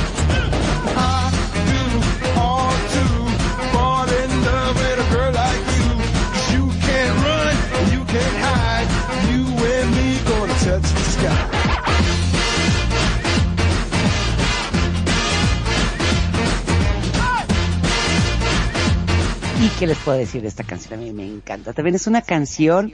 Qué 19.81 19.87
les 19.87 19.97
puedo 19.97 20.19
decir 20.19 20.43
de 20.43 20.47
esta 20.47 20.63
canción? 20.63 20.99
A 20.99 21.01
mí 21.01 21.11
me 21.11 21.25
encanta. 21.25 21.73
También 21.73 21.95
es 21.95 22.05
una 22.05 22.21
canción 22.21 22.93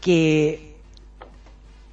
que 0.00 0.76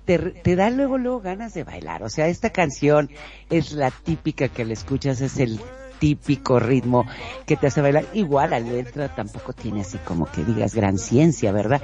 te, 0.06 0.56
da 0.56 0.69
luego, 0.69 0.99
luego 0.99 1.19
ganas 1.19 1.56
de 1.56 1.64
bailar. 1.64 2.03
O 2.03 2.10
sea, 2.10 2.27
esta 2.27 2.52
canción 2.52 3.10
es 3.49 3.72
la 3.72 3.90
típica 3.90 4.49
que 4.49 4.65
le 4.65 4.76
escuchas, 4.76 5.19
es 5.19 5.40
el 5.40 5.60
típico 5.98 6.60
ritmo 6.60 7.07
que 7.48 7.57
te 7.57 7.65
hace 7.65 7.81
bailar. 7.81 8.06
Igual 8.14 8.52
la 8.52 8.60
letra 8.60 9.15
tampoco 9.15 9.52
tiene 9.52 9.81
así 9.81 9.98
como 9.98 10.31
que 10.31 10.44
digas 10.44 10.76
gran 10.76 10.99
ciencia, 10.99 11.52
¿verdad? 11.52 11.81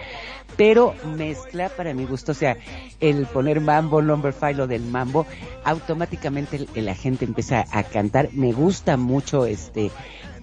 Pero 0.56 0.94
mezcla 1.18 1.70
para 1.70 1.96
mi 1.96 2.06
gusto, 2.06 2.34
o 2.34 2.36
sea, 2.36 2.58
el 3.00 3.26
poner 3.26 3.60
mambo, 3.60 4.04
number 4.04 4.34
five, 4.34 4.54
lo 4.54 4.68
del 4.68 4.84
mambo, 4.84 5.26
automáticamente 5.64 6.68
la 6.76 6.94
gente 6.94 7.26
empieza 7.26 7.66
a 7.72 7.82
cantar. 7.82 8.30
Me 8.34 8.52
gusta 8.52 8.98
mucho 8.98 9.48
este 9.48 9.90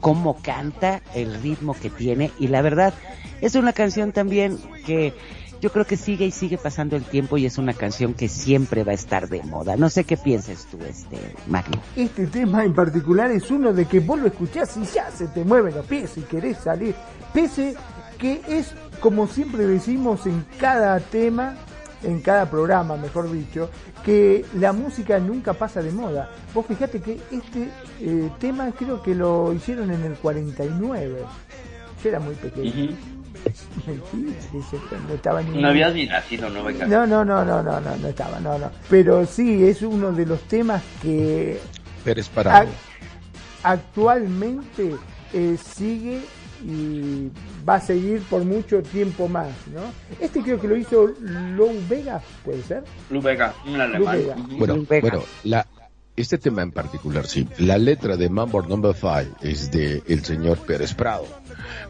cómo 0.01 0.37
canta, 0.43 1.03
el 1.15 1.41
ritmo 1.43 1.75
que 1.75 1.91
tiene 1.91 2.31
y 2.39 2.49
la 2.49 2.63
verdad 2.63 2.95
es 3.41 3.55
una 3.55 3.73
canción 3.73 4.13
también 4.13 4.59
que 4.85 5.13
yo 5.61 5.73
creo 5.73 5.87
que 5.87 5.97
sigue 5.97 6.27
y 6.27 6.31
sigue 6.31 6.59
pasando 6.59 6.97
el 6.97 7.05
tiempo 7.05 7.39
y 7.39 7.47
es 7.47 7.59
una 7.59 7.73
canción 7.73 8.15
que 8.15 8.29
siempre 8.29 8.85
va 8.85 8.93
a 8.93 8.95
estar 8.95 9.29
de 9.29 9.43
moda. 9.43 9.77
No 9.77 9.89
sé 9.89 10.05
qué 10.05 10.17
piensas 10.17 10.67
tú, 10.71 10.79
este 10.89 11.19
Magno. 11.47 11.81
Este 11.97 12.27
tema 12.27 12.65
en 12.65 12.75
particular 12.75 13.31
es 13.31 13.51
uno 13.51 13.73
de 13.73 13.87
que 13.87 14.01
vos 14.01 14.19
lo 14.19 14.27
escuchás 14.27 14.77
y 14.77 14.85
ya 14.85 15.11
se 15.11 15.29
te 15.29 15.45
mueven 15.45 15.75
los 15.75 15.87
pies 15.87 16.17
y 16.19 16.23
querés 16.23 16.59
salir. 16.59 16.95
Pese 17.33 17.75
que 18.19 18.43
es, 18.49 18.75
como 19.01 19.27
siempre 19.27 19.67
decimos 19.67 20.27
en 20.27 20.45
cada 20.59 21.01
tema, 21.01 21.57
en 22.07 22.21
cada 22.21 22.49
programa, 22.49 22.97
mejor 22.97 23.31
dicho, 23.31 23.69
que 24.05 24.45
la 24.55 24.73
música 24.73 25.19
nunca 25.19 25.53
pasa 25.53 25.83
de 25.83 25.91
moda. 25.93 26.31
Vos 26.55 26.65
fijate 26.67 27.01
que 27.01 27.21
este 27.31 27.69
eh, 28.01 28.31
tema 28.39 28.71
creo 28.79 29.03
que 29.03 29.15
lo 29.15 29.53
hicieron 29.53 29.91
en 29.91 30.03
el 30.05 30.15
49. 30.15 31.19
Yo 32.03 32.09
era 32.09 32.21
muy 32.21 32.35
pequeño. 32.37 32.89
Dice 34.53 34.77
que 34.91 34.97
no 35.09 35.15
estaba 35.15 35.43
ni 35.43 35.61
No 35.61 35.69
habías 35.69 35.95
ni 35.95 36.07
nacido, 36.07 36.49
no 36.51 36.63
no, 36.71 37.07
no, 37.07 37.25
no, 37.25 37.45
no, 37.45 37.63
no, 37.63 37.81
no, 37.81 37.97
no 37.97 38.09
estaba, 38.09 38.41
no, 38.41 38.59
no. 38.59 38.71
Pero 38.91 39.25
sí, 39.27 39.65
es 39.65 39.83
uno 39.83 40.13
de 40.13 40.27
los 40.27 40.41
temas 40.43 40.83
que 41.03 41.61
Pérez 42.05 42.29
Parado. 42.29 42.67
ac- 42.67 42.73
actualmente 43.63 44.97
eh, 45.33 45.57
sigue 45.63 46.21
y 46.65 47.31
va 47.69 47.75
a 47.77 47.81
seguir 47.81 48.23
por 48.23 48.45
mucho 48.45 48.83
tiempo 48.83 49.29
más, 49.29 49.49
¿no? 49.75 49.81
Este 50.21 50.41
creo 50.43 50.61
que 50.61 50.69
lo 50.69 50.77
hizo 50.77 51.09
Lou 51.21 51.73
Vega, 51.89 52.21
¿puede 52.45 52.63
ser? 52.63 52.85
Lu 53.11 53.21
Vega, 53.21 53.55
un 53.67 53.81
alemán. 53.81 54.47
Bueno, 54.59 54.85
bueno, 54.89 55.23
la, 55.45 55.67
este 56.17 56.39
tema 56.39 56.63
en 56.63 56.73
particular, 56.73 57.27
sí. 57.27 57.47
La 57.59 57.77
letra 57.77 58.17
de 58.17 58.29
Mambo 58.29 58.63
Number 58.63 58.95
5 58.95 59.37
es 59.43 59.71
de 59.71 60.03
el 60.09 60.25
señor 60.25 60.59
Pérez 60.59 60.95
Prado, 60.95 61.27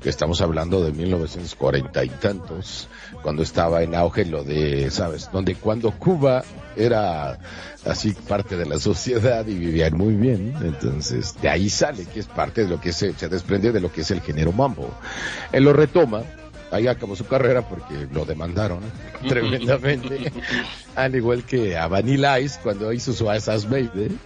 que 0.02 0.08
estamos 0.08 0.40
hablando 0.40 0.84
de 0.84 0.92
1940 0.92 2.04
y 2.04 2.08
tantos, 2.08 2.88
cuando 3.22 3.42
estaba 3.42 3.82
en 3.82 3.94
auge 3.94 4.24
lo 4.24 4.42
de, 4.42 4.90
¿sabes? 4.90 5.30
Donde 5.32 5.54
cuando 5.54 5.92
Cuba 5.92 6.42
era 6.76 7.38
así 7.84 8.12
parte 8.28 8.56
de 8.56 8.66
la 8.66 8.78
sociedad 8.78 9.46
y 9.46 9.54
vivían 9.54 9.96
muy 9.96 10.14
bien, 10.14 10.54
entonces 10.60 11.40
de 11.40 11.48
ahí 11.48 11.70
sale 11.70 12.04
que 12.06 12.20
es 12.20 12.26
parte 12.26 12.64
de 12.64 12.68
lo 12.68 12.80
que 12.80 12.92
se, 12.92 13.14
se 13.14 13.28
desprende 13.28 13.70
de 13.70 13.80
lo 13.80 13.92
que 13.92 14.00
es 14.00 14.10
el 14.10 14.20
género 14.20 14.52
Mambo. 14.52 14.90
Él 15.52 15.64
lo 15.64 15.72
retoma, 15.72 16.24
ahí 16.70 16.88
acabó 16.88 17.16
su 17.16 17.26
carrera 17.26 17.62
porque 17.62 18.06
lo 18.12 18.24
demandaron 18.24 18.80
tremendamente, 19.28 20.32
al 20.94 21.14
igual 21.14 21.44
que 21.44 21.76
a 21.76 21.86
Vanilla 21.88 22.38
Ice 22.40 22.58
cuando 22.62 22.92
hizo 22.92 23.12
su 23.12 23.30
Asas 23.30 23.68
Baby. 23.68 24.18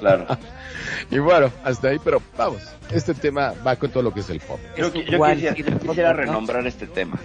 Claro. 0.00 0.26
y 1.10 1.18
bueno, 1.18 1.50
hasta 1.64 1.88
ahí, 1.88 1.98
pero 2.02 2.20
vamos, 2.36 2.62
este 2.90 3.14
tema 3.14 3.52
va 3.66 3.76
con 3.76 3.90
todo 3.90 4.02
lo 4.02 4.12
que 4.12 4.20
es 4.20 4.30
el 4.30 4.40
pop. 4.40 4.58
Qui- 4.76 4.80
yo 4.80 4.92
quisiera, 4.92 5.54
que 5.54 6.12
renombrar 6.12 6.66
este 6.66 6.86
tema. 6.86 7.18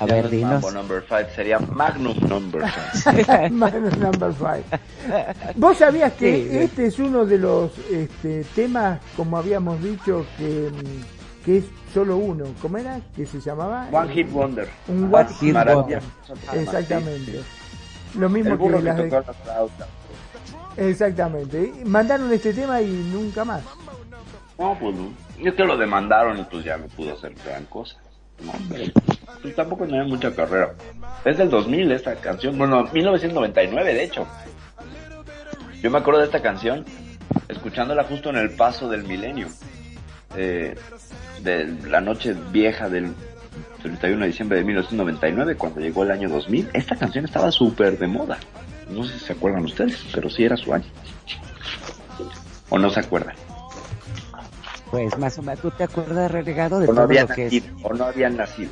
A 0.00 0.04
ver, 0.06 0.28
dinos. 0.30 0.54
Mambo 0.54 0.70
Number 0.72 1.04
5, 1.08 1.30
sería 1.36 1.60
Magnum 1.60 2.18
Number 2.28 2.64
5. 2.92 3.50
Magnum 3.52 4.00
Number 4.00 4.32
Five. 4.32 4.64
¿Vos 5.54 5.78
sabías 5.78 6.12
que 6.14 6.48
Sí, 6.50 6.58
este 6.58 6.86
es 6.86 6.98
uno 6.98 7.24
de 7.24 7.38
los 7.38 7.70
este, 7.88 8.42
temas, 8.56 8.98
como 9.16 9.38
habíamos 9.38 9.80
dicho, 9.80 10.26
que, 10.38 10.70
que 11.44 11.58
es 11.58 11.64
solo 11.92 12.16
uno? 12.16 12.44
¿Cómo 12.60 12.78
era? 12.78 13.00
¿Que 13.14 13.26
se 13.26 13.40
llamaba? 13.40 13.88
One 13.92 14.12
Hit 14.12 14.30
Wonder. 14.30 14.68
Un 14.88 15.10
Ah, 15.14 15.18
One 15.20 15.34
Hit 15.34 15.52
maravilla. 15.52 16.00
Exactamente. 16.54 17.40
Lo 18.18 18.26
El 18.26 18.32
mismo 18.32 18.56
burro 18.56 18.78
que 18.78 18.84
que 18.84 18.88
las 18.88 18.96
de... 18.98 19.10
la. 19.10 19.86
Exactamente. 20.76 21.72
Mandaron 21.84 22.32
este 22.32 22.52
tema 22.52 22.80
y 22.80 22.90
nunca 22.90 23.44
más. 23.44 23.62
No, 24.58 24.76
pues 24.78 24.94
no. 24.96 25.12
Es 25.44 25.54
que 25.54 25.64
lo 25.64 25.76
demandaron 25.76 26.38
y 26.38 26.44
pues 26.44 26.64
ya 26.64 26.76
no 26.76 26.86
pudo 26.86 27.14
hacer 27.14 27.34
gran 27.44 27.64
cosa. 27.66 27.96
No, 28.40 28.52
pero 28.68 28.92
pues, 29.42 29.54
tampoco 29.56 29.84
tenía 29.86 30.04
mucha 30.04 30.34
carrera. 30.34 30.74
Es 31.24 31.38
del 31.38 31.50
2000 31.50 31.92
esta 31.92 32.14
canción. 32.16 32.56
Bueno, 32.58 32.84
1999 32.92 33.94
de 33.94 34.04
hecho. 34.04 34.26
Yo 35.82 35.90
me 35.90 35.98
acuerdo 35.98 36.20
de 36.20 36.26
esta 36.26 36.40
canción 36.42 36.84
escuchándola 37.48 38.04
justo 38.04 38.30
en 38.30 38.36
el 38.36 38.50
paso 38.50 38.88
del 38.88 39.04
milenio. 39.04 39.48
Eh, 40.36 40.74
de 41.42 41.66
la 41.88 42.00
noche 42.00 42.34
vieja 42.50 42.88
del 42.88 43.12
31 43.82 44.20
de 44.20 44.26
diciembre 44.26 44.58
de 44.58 44.64
1999, 44.64 45.56
cuando 45.56 45.80
llegó 45.80 46.04
el 46.04 46.10
año 46.10 46.28
2000. 46.28 46.70
Esta 46.72 46.96
canción 46.96 47.24
estaba 47.24 47.50
súper 47.50 47.98
de 47.98 48.06
moda. 48.06 48.38
No 48.90 49.04
sé 49.04 49.18
si 49.18 49.26
se 49.26 49.32
acuerdan 49.32 49.64
ustedes, 49.64 50.04
pero 50.14 50.28
sí 50.30 50.44
era 50.44 50.56
su 50.56 50.72
año. 50.72 50.86
¿O 52.68 52.78
no 52.78 52.90
se 52.90 53.00
acuerdan? 53.00 53.34
Pues 54.90 55.16
más 55.18 55.38
o 55.38 55.42
menos, 55.42 55.60
¿tú 55.60 55.70
te 55.70 55.84
acuerdas, 55.84 56.30
relegado, 56.30 56.78
de 56.78 56.86
O 56.86 56.88
no 56.88 56.94
todo 56.94 57.04
habían 57.04 57.28
lo 57.28 57.34
que 57.34 57.46
es? 57.46 57.52
nacido. 57.54 57.76
O 57.82 57.94
no 57.94 58.04
habían 58.04 58.36
nacido. 58.36 58.70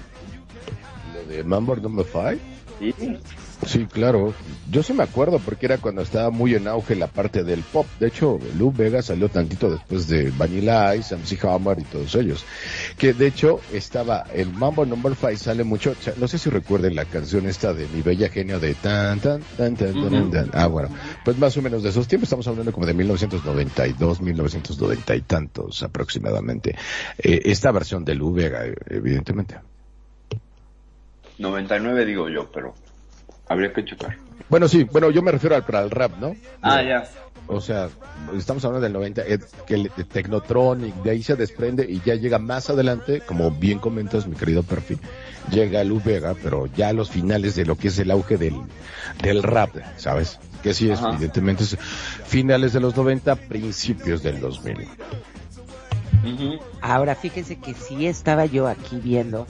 Lo 1.14 1.24
de 1.34 1.44
Mambo 1.44 1.76
Number 1.76 2.06
5. 2.06 2.30
¿Sí? 2.78 2.94
Sí, 3.66 3.86
claro. 3.86 4.32
Yo 4.70 4.82
sí 4.82 4.92
me 4.92 5.02
acuerdo 5.02 5.38
porque 5.38 5.66
era 5.66 5.78
cuando 5.78 6.02
estaba 6.02 6.30
muy 6.30 6.54
en 6.54 6.66
auge 6.66 6.94
la 6.94 7.08
parte 7.08 7.44
del 7.44 7.60
pop. 7.60 7.86
De 7.98 8.08
hecho, 8.08 8.38
Lou 8.58 8.72
Vega 8.72 9.02
salió 9.02 9.28
tantito 9.28 9.70
después 9.70 10.08
de 10.08 10.30
Vanilla 10.30 10.94
Ice, 10.94 11.14
MC 11.14 11.44
Hammer 11.44 11.78
y 11.78 11.84
todos 11.84 12.14
ellos. 12.14 12.44
Que 12.96 13.12
de 13.12 13.26
hecho 13.26 13.60
estaba 13.72 14.24
el 14.32 14.50
Mambo 14.52 14.86
Number 14.86 15.14
5 15.14 15.36
sale 15.36 15.64
mucho. 15.64 15.94
No 16.16 16.26
sé 16.26 16.38
si 16.38 16.48
recuerden 16.48 16.94
la 16.94 17.04
canción 17.04 17.46
esta 17.46 17.74
de 17.74 17.86
Mi 17.88 18.02
Bella 18.02 18.28
Genio 18.28 18.60
de 18.60 18.74
tan 18.74 19.20
tan 19.20 19.42
tan 19.56 19.76
tan 19.76 19.92
tan, 19.94 20.30
tan. 20.30 20.50
Ah, 20.54 20.66
bueno. 20.66 20.88
Pues 21.24 21.36
más 21.38 21.56
o 21.56 21.62
menos 21.62 21.82
de 21.82 21.90
esos 21.90 22.08
tiempos 22.08 22.28
estamos 22.28 22.46
hablando 22.48 22.72
como 22.72 22.86
de 22.86 22.94
1992, 22.94 24.20
1990 24.20 25.16
y 25.16 25.20
tantos 25.22 25.82
aproximadamente. 25.82 26.76
Eh, 27.18 27.42
esta 27.44 27.72
versión 27.72 28.04
de 28.04 28.14
Lou 28.14 28.32
Vega, 28.32 28.64
evidentemente. 28.88 29.58
99 31.38 32.04
digo 32.04 32.28
yo, 32.28 32.50
pero 32.52 32.74
habría 33.50 33.72
que 33.72 33.84
checar. 33.84 34.16
Bueno, 34.48 34.68
sí, 34.68 34.84
bueno, 34.84 35.10
yo 35.10 35.22
me 35.22 35.32
refiero 35.32 35.56
al, 35.56 35.64
al 35.76 35.90
rap, 35.90 36.12
¿no? 36.18 36.36
Ah, 36.62 36.82
ya. 36.82 37.04
O 37.48 37.60
sea, 37.60 37.88
estamos 38.36 38.64
hablando 38.64 38.84
del 38.84 38.92
90, 38.92 39.22
eh, 39.22 39.40
que 39.66 39.74
el 39.74 39.90
de 39.96 40.04
Technotronic, 40.04 40.94
de 41.02 41.10
ahí 41.10 41.22
se 41.22 41.34
desprende 41.34 41.84
y 41.88 42.00
ya 42.00 42.14
llega 42.14 42.38
más 42.38 42.70
adelante, 42.70 43.22
como 43.26 43.50
bien 43.50 43.80
comentas, 43.80 44.28
mi 44.28 44.36
querido 44.36 44.62
Perfi, 44.62 44.98
llega 45.50 45.82
Lu 45.82 46.00
Vega, 46.00 46.34
pero 46.40 46.66
ya 46.66 46.88
a 46.88 46.92
los 46.92 47.10
finales 47.10 47.56
de 47.56 47.66
lo 47.66 47.76
que 47.76 47.88
es 47.88 47.98
el 47.98 48.12
auge 48.12 48.36
del, 48.36 48.54
del 49.20 49.42
rap, 49.42 49.70
¿sabes? 49.96 50.38
Que 50.62 50.74
sí 50.74 50.90
es, 50.90 51.00
evidentemente, 51.02 51.64
es 51.64 51.76
finales 51.76 52.72
de 52.72 52.80
los 52.80 52.96
90, 52.96 53.34
principios 53.34 54.22
del 54.22 54.40
2000. 54.40 54.86
Ujú. 56.22 56.60
Ahora, 56.82 57.16
fíjense 57.16 57.56
que 57.56 57.74
sí 57.74 58.06
estaba 58.06 58.46
yo 58.46 58.68
aquí 58.68 59.00
viendo 59.02 59.48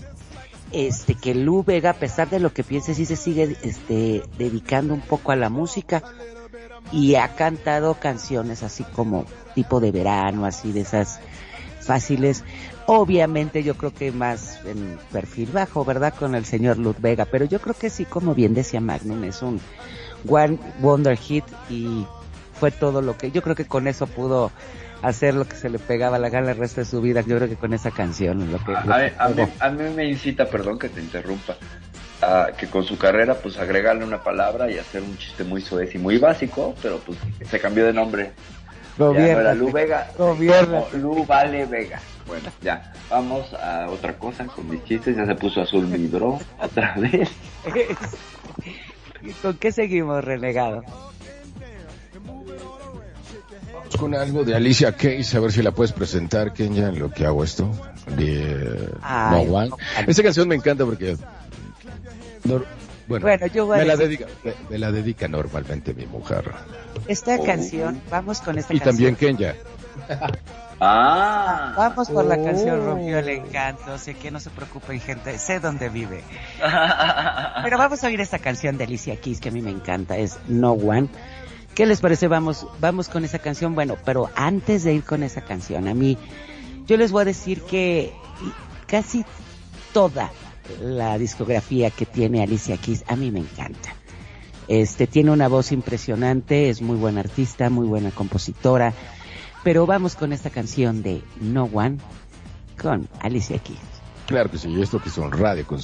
este 0.72 1.14
que 1.14 1.34
Lu 1.34 1.64
Vega, 1.64 1.90
a 1.90 1.94
pesar 1.94 2.30
de 2.30 2.40
lo 2.40 2.52
que 2.52 2.64
piense, 2.64 2.94
sí 2.94 3.04
se 3.06 3.16
sigue 3.16 3.56
este 3.62 4.22
dedicando 4.38 4.94
un 4.94 5.00
poco 5.00 5.32
a 5.32 5.36
la 5.36 5.48
música. 5.48 6.02
y 6.92 7.14
ha 7.14 7.36
cantado 7.36 7.94
canciones 7.94 8.62
así 8.62 8.84
como 8.84 9.24
tipo 9.54 9.80
de 9.80 9.92
verano, 9.92 10.44
así 10.44 10.72
de 10.72 10.80
esas 10.80 11.20
fáciles. 11.80 12.42
Obviamente 12.86 13.62
yo 13.62 13.76
creo 13.76 13.92
que 13.94 14.12
más 14.12 14.58
en 14.64 14.98
perfil 15.12 15.50
bajo, 15.52 15.84
¿verdad? 15.84 16.14
Con 16.18 16.34
el 16.34 16.44
señor 16.44 16.78
Lud 16.78 16.96
Vega, 16.98 17.26
pero 17.26 17.44
yo 17.44 17.60
creo 17.60 17.74
que 17.74 17.90
sí, 17.90 18.04
como 18.04 18.34
bien 18.34 18.54
decía 18.54 18.80
Magnum, 18.80 19.22
es 19.24 19.42
un 19.42 19.60
One 20.28 20.58
Wonder 20.80 21.16
Hit 21.16 21.44
y 21.68 22.06
fue 22.58 22.70
todo 22.70 23.02
lo 23.02 23.16
que 23.16 23.30
yo 23.30 23.42
creo 23.42 23.54
que 23.54 23.66
con 23.66 23.86
eso 23.86 24.06
pudo 24.06 24.50
hacer 25.02 25.34
lo 25.34 25.46
que 25.46 25.56
se 25.56 25.68
le 25.70 25.78
pegaba 25.78 26.18
la 26.18 26.28
gana 26.28 26.52
el 26.52 26.56
resto 26.58 26.80
de 26.80 26.84
su 26.86 27.00
vida. 27.00 27.22
Yo 27.22 27.36
creo 27.36 27.48
que 27.48 27.56
con 27.56 27.72
esa 27.74 27.90
canción, 27.90 28.50
lo 28.52 28.58
que, 28.64 28.76
A, 28.76 28.84
lo 28.84 28.96
que 28.96 29.12
a 29.18 29.28
mí, 29.28 29.34
pegó. 29.34 29.52
a 29.58 29.70
mí 29.70 29.84
me 29.94 30.04
incita, 30.06 30.46
perdón 30.46 30.78
que 30.78 30.88
te 30.88 31.00
interrumpa, 31.00 31.56
a 32.22 32.48
que 32.56 32.66
con 32.68 32.84
su 32.84 32.98
carrera 32.98 33.34
pues 33.36 33.58
agregarle 33.58 34.04
una 34.04 34.22
palabra 34.22 34.70
y 34.70 34.78
hacer 34.78 35.02
un 35.02 35.16
chiste 35.18 35.44
muy 35.44 35.60
suave 35.62 35.90
y 35.92 35.98
muy 35.98 36.18
básico, 36.18 36.74
pero 36.82 36.98
pues 37.00 37.18
se 37.48 37.60
cambió 37.60 37.84
de 37.86 37.92
nombre. 37.92 38.32
No 38.98 39.14
era. 39.14 39.54
Lu 39.54 39.72
Vega, 39.72 40.10
Gobiérnate. 40.18 40.90
como 40.90 41.16
Lu 41.16 41.24
Vale 41.24 41.64
Vega. 41.66 42.00
Bueno, 42.26 42.50
ya, 42.60 42.92
vamos 43.08 43.52
a 43.54 43.88
otra 43.88 44.16
cosa 44.18 44.44
con 44.46 44.68
mis 44.68 44.84
chistes, 44.84 45.16
ya 45.16 45.24
se 45.26 45.34
puso 45.34 45.62
azul 45.62 45.86
mi 45.86 46.06
bro, 46.06 46.38
otra 46.60 46.94
vez. 46.96 47.30
¿Y 49.22 49.32
¿Con 49.32 49.56
qué 49.58 49.72
seguimos, 49.72 50.22
renegado? 50.24 50.82
Vamos 53.92 54.00
con 54.00 54.14
algo 54.14 54.44
de 54.44 54.54
Alicia 54.54 54.92
Keys, 54.96 55.34
a 55.34 55.40
ver 55.40 55.50
si 55.50 55.62
la 55.62 55.72
puedes 55.72 55.90
presentar, 55.92 56.52
Kenya, 56.52 56.88
en 56.90 57.00
lo 57.00 57.10
que 57.10 57.26
hago 57.26 57.42
esto. 57.42 57.72
De 58.16 58.88
Ay, 59.02 59.46
No 59.46 59.52
One. 59.52 59.68
no, 59.70 59.76
Esta 60.06 60.22
canción 60.22 60.46
me 60.46 60.54
encanta 60.54 60.84
porque... 60.84 61.16
no- 62.44 62.62
bueno, 63.08 63.24
Bueno, 63.26 63.46
yo 63.48 63.66
voy 63.66 63.78
a 63.78 63.80
me, 63.80 63.86
la 63.86 63.96
decir- 63.96 64.18
dedica, 64.20 64.26
me, 64.44 64.54
me 64.70 64.78
la 64.78 64.92
dedica 64.92 65.26
normalmente 65.26 65.92
mi 65.92 66.06
mujer. 66.06 66.52
Esta 67.08 67.34
Oh. 67.34 67.44
canción, 67.44 68.00
vamos 68.08 68.40
con 68.40 68.56
esta 68.58 68.72
Y 68.72 68.78
canción. 68.78 69.16
también 69.16 69.36
Kenya. 69.36 69.54
Ah, 70.82 71.74
Vamos 71.76 72.08
por 72.08 72.24
la 72.24 72.36
Oh. 72.36 72.44
canción 72.44 72.82
Rompió 72.86 73.18
el 73.18 73.28
Encanto, 73.28 73.98
sé 73.98 74.14
que 74.14 74.30
no 74.30 74.40
se 74.40 74.48
preocupen 74.48 74.98
gente, 74.98 75.36
sé 75.38 75.60
dónde 75.60 75.90
vive. 75.90 76.22
Pero 77.64 77.76
vamos 77.76 78.02
a 78.02 78.06
oír 78.06 78.18
esta 78.22 78.38
canción 78.38 78.78
de 78.78 78.84
Alicia 78.84 79.20
Keys 79.20 79.40
que 79.40 79.50
a 79.50 79.52
mí 79.52 79.60
me 79.60 79.70
encanta, 79.70 80.16
es 80.16 80.38
No 80.48 80.72
One. 80.72 81.08
¿Qué 81.74 81.86
les 81.86 82.00
parece? 82.00 82.28
Vamos, 82.28 82.66
vamos 82.80 83.08
con 83.08 83.24
esa 83.24 83.38
canción. 83.38 83.74
Bueno, 83.74 83.96
pero 84.04 84.30
antes 84.34 84.84
de 84.84 84.94
ir 84.94 85.04
con 85.04 85.22
esa 85.22 85.42
canción, 85.42 85.88
a 85.88 85.94
mí, 85.94 86.18
yo 86.86 86.96
les 86.96 87.12
voy 87.12 87.22
a 87.22 87.26
decir 87.26 87.62
que 87.62 88.12
casi 88.86 89.24
toda 89.92 90.30
la 90.82 91.18
discografía 91.18 91.90
que 91.90 92.06
tiene 92.06 92.42
Alicia 92.42 92.76
Keys 92.76 93.04
a 93.06 93.16
mí 93.16 93.30
me 93.30 93.40
encanta. 93.40 93.94
Este 94.68 95.06
tiene 95.06 95.30
una 95.30 95.48
voz 95.48 95.72
impresionante, 95.72 96.68
es 96.68 96.80
muy 96.80 96.96
buena 96.96 97.20
artista, 97.20 97.70
muy 97.70 97.86
buena 97.86 98.10
compositora. 98.10 98.92
Pero 99.64 99.86
vamos 99.86 100.14
con 100.14 100.32
esta 100.32 100.50
canción 100.50 101.02
de 101.02 101.22
No 101.40 101.64
One 101.64 101.98
con 102.80 103.08
Alicia 103.20 103.58
Keys. 103.58 103.78
Claro 104.26 104.50
que 104.50 104.58
sí, 104.58 104.80
esto 104.80 105.00
que 105.02 105.08
es 105.08 105.18
un 105.18 105.32
radio 105.32 105.66
con 105.66 105.80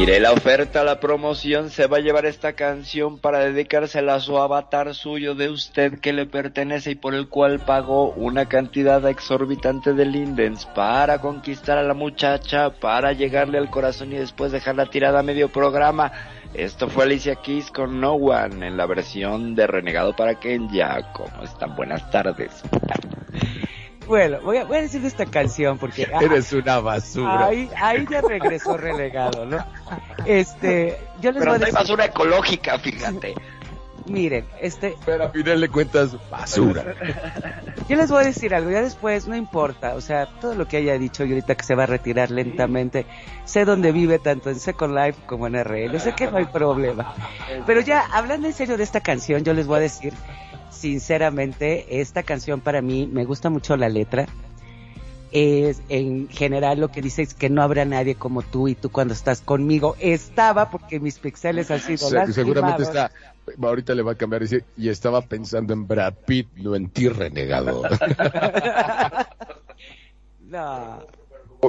Mire 0.00 0.18
la 0.18 0.32
oferta, 0.32 0.82
la 0.82 0.98
promoción, 0.98 1.68
se 1.68 1.86
va 1.86 1.98
a 1.98 2.00
llevar 2.00 2.24
esta 2.24 2.54
canción 2.54 3.18
para 3.18 3.40
dedicársela 3.40 4.14
a 4.14 4.20
su 4.20 4.38
avatar 4.38 4.94
suyo 4.94 5.34
de 5.34 5.50
usted 5.50 6.00
que 6.00 6.14
le 6.14 6.24
pertenece 6.24 6.92
y 6.92 6.94
por 6.94 7.14
el 7.14 7.28
cual 7.28 7.60
pagó 7.60 8.08
una 8.12 8.46
cantidad 8.46 9.06
exorbitante 9.06 9.92
de 9.92 10.06
lindens 10.06 10.64
para 10.64 11.18
conquistar 11.18 11.76
a 11.76 11.82
la 11.82 11.92
muchacha, 11.92 12.70
para 12.70 13.12
llegarle 13.12 13.58
al 13.58 13.68
corazón 13.68 14.14
y 14.14 14.16
después 14.16 14.52
dejarla 14.52 14.86
tirada 14.86 15.18
a 15.18 15.22
medio 15.22 15.50
programa. 15.50 16.10
Esto 16.54 16.88
fue 16.88 17.04
Alicia 17.04 17.36
Keys 17.36 17.70
con 17.70 18.00
No 18.00 18.14
One 18.14 18.68
en 18.68 18.78
la 18.78 18.86
versión 18.86 19.54
de 19.54 19.66
Renegado 19.66 20.16
para 20.16 20.40
Kenya. 20.40 21.12
¿Cómo 21.12 21.42
están? 21.42 21.76
Buenas 21.76 22.10
tardes. 22.10 22.62
Bueno, 24.10 24.38
voy 24.42 24.56
a, 24.56 24.64
voy 24.64 24.78
a 24.78 24.80
decir 24.82 25.04
esta 25.06 25.24
canción 25.24 25.78
porque 25.78 26.04
ah, 26.12 26.18
Eres 26.20 26.52
una 26.52 26.80
basura. 26.80 27.46
ahí, 27.46 27.70
ahí 27.80 28.04
ya 28.10 28.20
regresó 28.20 28.76
relegado, 28.76 29.46
¿no? 29.46 29.64
Este, 30.26 30.98
yo 31.20 31.30
les 31.30 31.38
Pero 31.38 31.52
voy 31.52 31.56
a 31.56 31.58
no 31.60 31.66
hay 31.66 31.70
decir, 31.70 31.74
basura 31.74 32.04
ecológica, 32.06 32.76
fíjate. 32.80 33.34
miren, 34.06 34.46
este, 34.60 34.96
Pero 35.06 35.26
a 35.26 35.28
final 35.28 35.60
de 35.60 35.68
cuentas, 35.68 36.16
basura. 36.28 36.84
yo 37.88 37.96
les 37.96 38.10
voy 38.10 38.22
a 38.22 38.26
decir 38.26 38.52
algo, 38.52 38.68
ya 38.72 38.82
después 38.82 39.28
no 39.28 39.36
importa, 39.36 39.94
o 39.94 40.00
sea, 40.00 40.26
todo 40.40 40.56
lo 40.56 40.66
que 40.66 40.78
haya 40.78 40.98
dicho 40.98 41.24
y 41.24 41.28
ahorita 41.30 41.54
que 41.54 41.62
se 41.62 41.76
va 41.76 41.84
a 41.84 41.86
retirar 41.86 42.32
lentamente, 42.32 43.06
sé 43.44 43.64
dónde 43.64 43.92
vive 43.92 44.18
tanto 44.18 44.50
en 44.50 44.58
Second 44.58 44.92
Life 44.92 45.20
como 45.26 45.46
en 45.46 45.54
RL, 45.62 46.00
sé 46.00 46.16
que 46.16 46.28
no 46.28 46.38
hay 46.38 46.46
problema. 46.46 47.14
Pero 47.64 47.80
ya, 47.80 48.00
hablando 48.12 48.48
en 48.48 48.54
serio 48.54 48.76
de 48.76 48.82
esta 48.82 49.00
canción, 49.00 49.44
yo 49.44 49.54
les 49.54 49.68
voy 49.68 49.76
a 49.76 49.80
decir, 49.82 50.14
sinceramente, 50.70 52.00
esta 52.00 52.22
canción 52.22 52.60
para 52.60 52.82
mí 52.82 53.08
me 53.10 53.24
gusta 53.24 53.50
mucho 53.50 53.76
la 53.76 53.88
letra. 53.88 54.26
Es, 55.32 55.80
en 55.88 56.28
general 56.28 56.80
lo 56.80 56.88
que 56.88 57.02
dice 57.02 57.22
es 57.22 57.34
que 57.34 57.48
no 57.48 57.62
habrá 57.62 57.84
nadie 57.84 58.16
como 58.16 58.42
tú 58.42 58.66
y 58.66 58.74
tú 58.74 58.90
cuando 58.90 59.14
estás 59.14 59.40
conmigo 59.40 59.94
estaba 60.00 60.70
porque 60.70 60.98
mis 60.98 61.20
pixeles 61.20 61.70
han 61.70 61.78
sido 61.78 62.08
O 62.08 62.10
sea, 62.10 62.26
seguramente 62.26 62.82
está, 62.82 63.12
ahorita 63.62 63.94
le 63.94 64.02
va 64.02 64.12
a 64.12 64.14
cambiar 64.16 64.42
y 64.42 64.46
dice, 64.46 64.64
y 64.76 64.88
estaba 64.88 65.20
pensando 65.22 65.72
en 65.72 65.86
Brad 65.86 66.14
Pitt, 66.26 66.48
no 66.56 66.74
en 66.74 66.88
ti, 66.90 67.08
renegado. 67.08 67.82
No, 70.50 71.06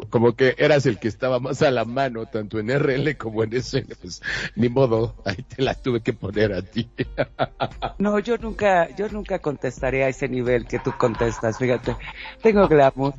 Como 0.10 0.36
que 0.36 0.56
eras 0.58 0.86
el 0.86 1.00
que 1.00 1.08
estaba 1.08 1.40
más 1.40 1.62
a 1.62 1.72
la 1.72 1.86
mano, 1.86 2.26
tanto 2.26 2.60
en 2.60 2.70
RL 2.70 3.18
como 3.18 3.44
en 3.44 3.54
ese, 3.54 3.86
pues, 4.02 4.22
ni 4.56 4.70
modo, 4.70 5.16
ahí 5.26 5.44
te 5.44 5.62
la 5.62 5.74
tuve 5.74 6.02
que 6.02 6.14
poner 6.14 6.54
a 6.54 6.62
ti. 6.62 6.90
no, 7.98 8.20
yo 8.20 8.38
nunca, 8.38 8.94
yo 8.96 9.10
nunca 9.10 9.40
contestaré 9.40 10.04
a 10.04 10.10
ese 10.10 10.30
nivel 10.30 10.66
que 10.66 10.80
tú 10.80 10.94
contestas, 10.98 11.58
fíjate. 11.58 11.96
Tengo 12.42 12.68
glamour. 12.68 13.14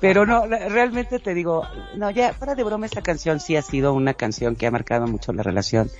Pero 0.00 0.26
no, 0.26 0.46
realmente 0.46 1.18
te 1.18 1.32
digo, 1.32 1.66
no, 1.96 2.10
ya, 2.10 2.34
fuera 2.34 2.54
de 2.54 2.64
broma, 2.64 2.86
esta 2.86 3.02
canción 3.02 3.40
sí 3.40 3.56
ha 3.56 3.62
sido 3.62 3.94
una 3.94 4.14
canción 4.14 4.56
que 4.56 4.66
ha 4.66 4.70
marcado 4.70 5.06
mucho 5.06 5.32
la 5.32 5.42
relación 5.42 5.90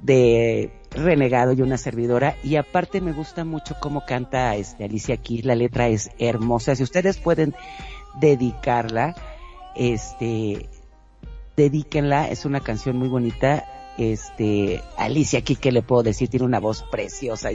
de 0.00 0.70
Renegado 0.90 1.52
y 1.52 1.62
una 1.62 1.78
servidora. 1.78 2.36
Y 2.42 2.56
aparte 2.56 3.00
me 3.00 3.12
gusta 3.12 3.44
mucho 3.44 3.76
cómo 3.80 4.04
canta 4.06 4.54
este 4.56 4.84
Alicia 4.84 5.16
Keys, 5.16 5.44
la 5.44 5.54
letra 5.54 5.88
es 5.88 6.10
hermosa. 6.18 6.74
Si 6.74 6.82
ustedes 6.82 7.18
pueden 7.18 7.54
dedicarla, 8.20 9.14
este, 9.74 10.68
dedíquenla, 11.56 12.28
es 12.28 12.44
una 12.44 12.60
canción 12.60 12.96
muy 12.96 13.08
bonita. 13.08 13.64
Este, 13.98 14.82
Alicia 14.98 15.38
aquí, 15.38 15.56
¿qué 15.56 15.72
le 15.72 15.80
puedo 15.80 16.02
decir? 16.02 16.28
Tiene 16.28 16.44
una 16.44 16.60
voz 16.60 16.82
preciosa, 16.90 17.48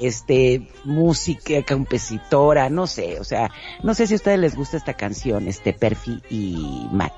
este, 0.00 0.66
música 0.84 1.62
compositora, 1.68 2.70
no 2.70 2.86
sé, 2.86 3.20
o 3.20 3.24
sea, 3.24 3.50
no 3.82 3.92
sé 3.92 4.06
si 4.06 4.14
a 4.14 4.16
ustedes 4.16 4.38
les 4.38 4.56
gusta 4.56 4.78
esta 4.78 4.94
canción, 4.94 5.46
este, 5.48 5.74
Perfi 5.74 6.22
y 6.30 6.88
Matt. 6.90 7.12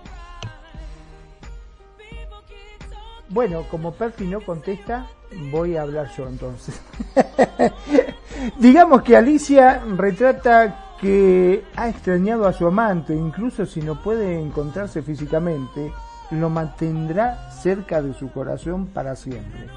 Bueno, 3.29 3.65
como 3.71 3.93
Perfi 3.95 4.25
no 4.25 4.41
contesta, 4.41 5.07
voy 5.51 5.77
a 5.77 5.83
hablar 5.83 6.11
yo 6.17 6.29
entonces. 6.29 6.81
Digamos 8.59 9.03
que 9.03 9.17
Alicia 9.17 9.83
retrata 9.97 10.84
que 11.01 11.65
ha 11.77 11.89
extrañado 11.89 12.47
a 12.47 12.53
su 12.53 12.67
amante, 12.67 13.15
incluso 13.15 13.67
si 13.67 13.83
no 13.83 14.01
puede 14.03 14.41
encontrarse 14.41 15.03
físicamente, 15.03 15.93
lo 16.31 16.51
mantendrá 16.51 17.51
cerca 17.51 18.03
de 18.03 18.15
su 18.15 18.31
corazón 18.31 18.87
para 18.87 19.17
siempre. 19.17 19.69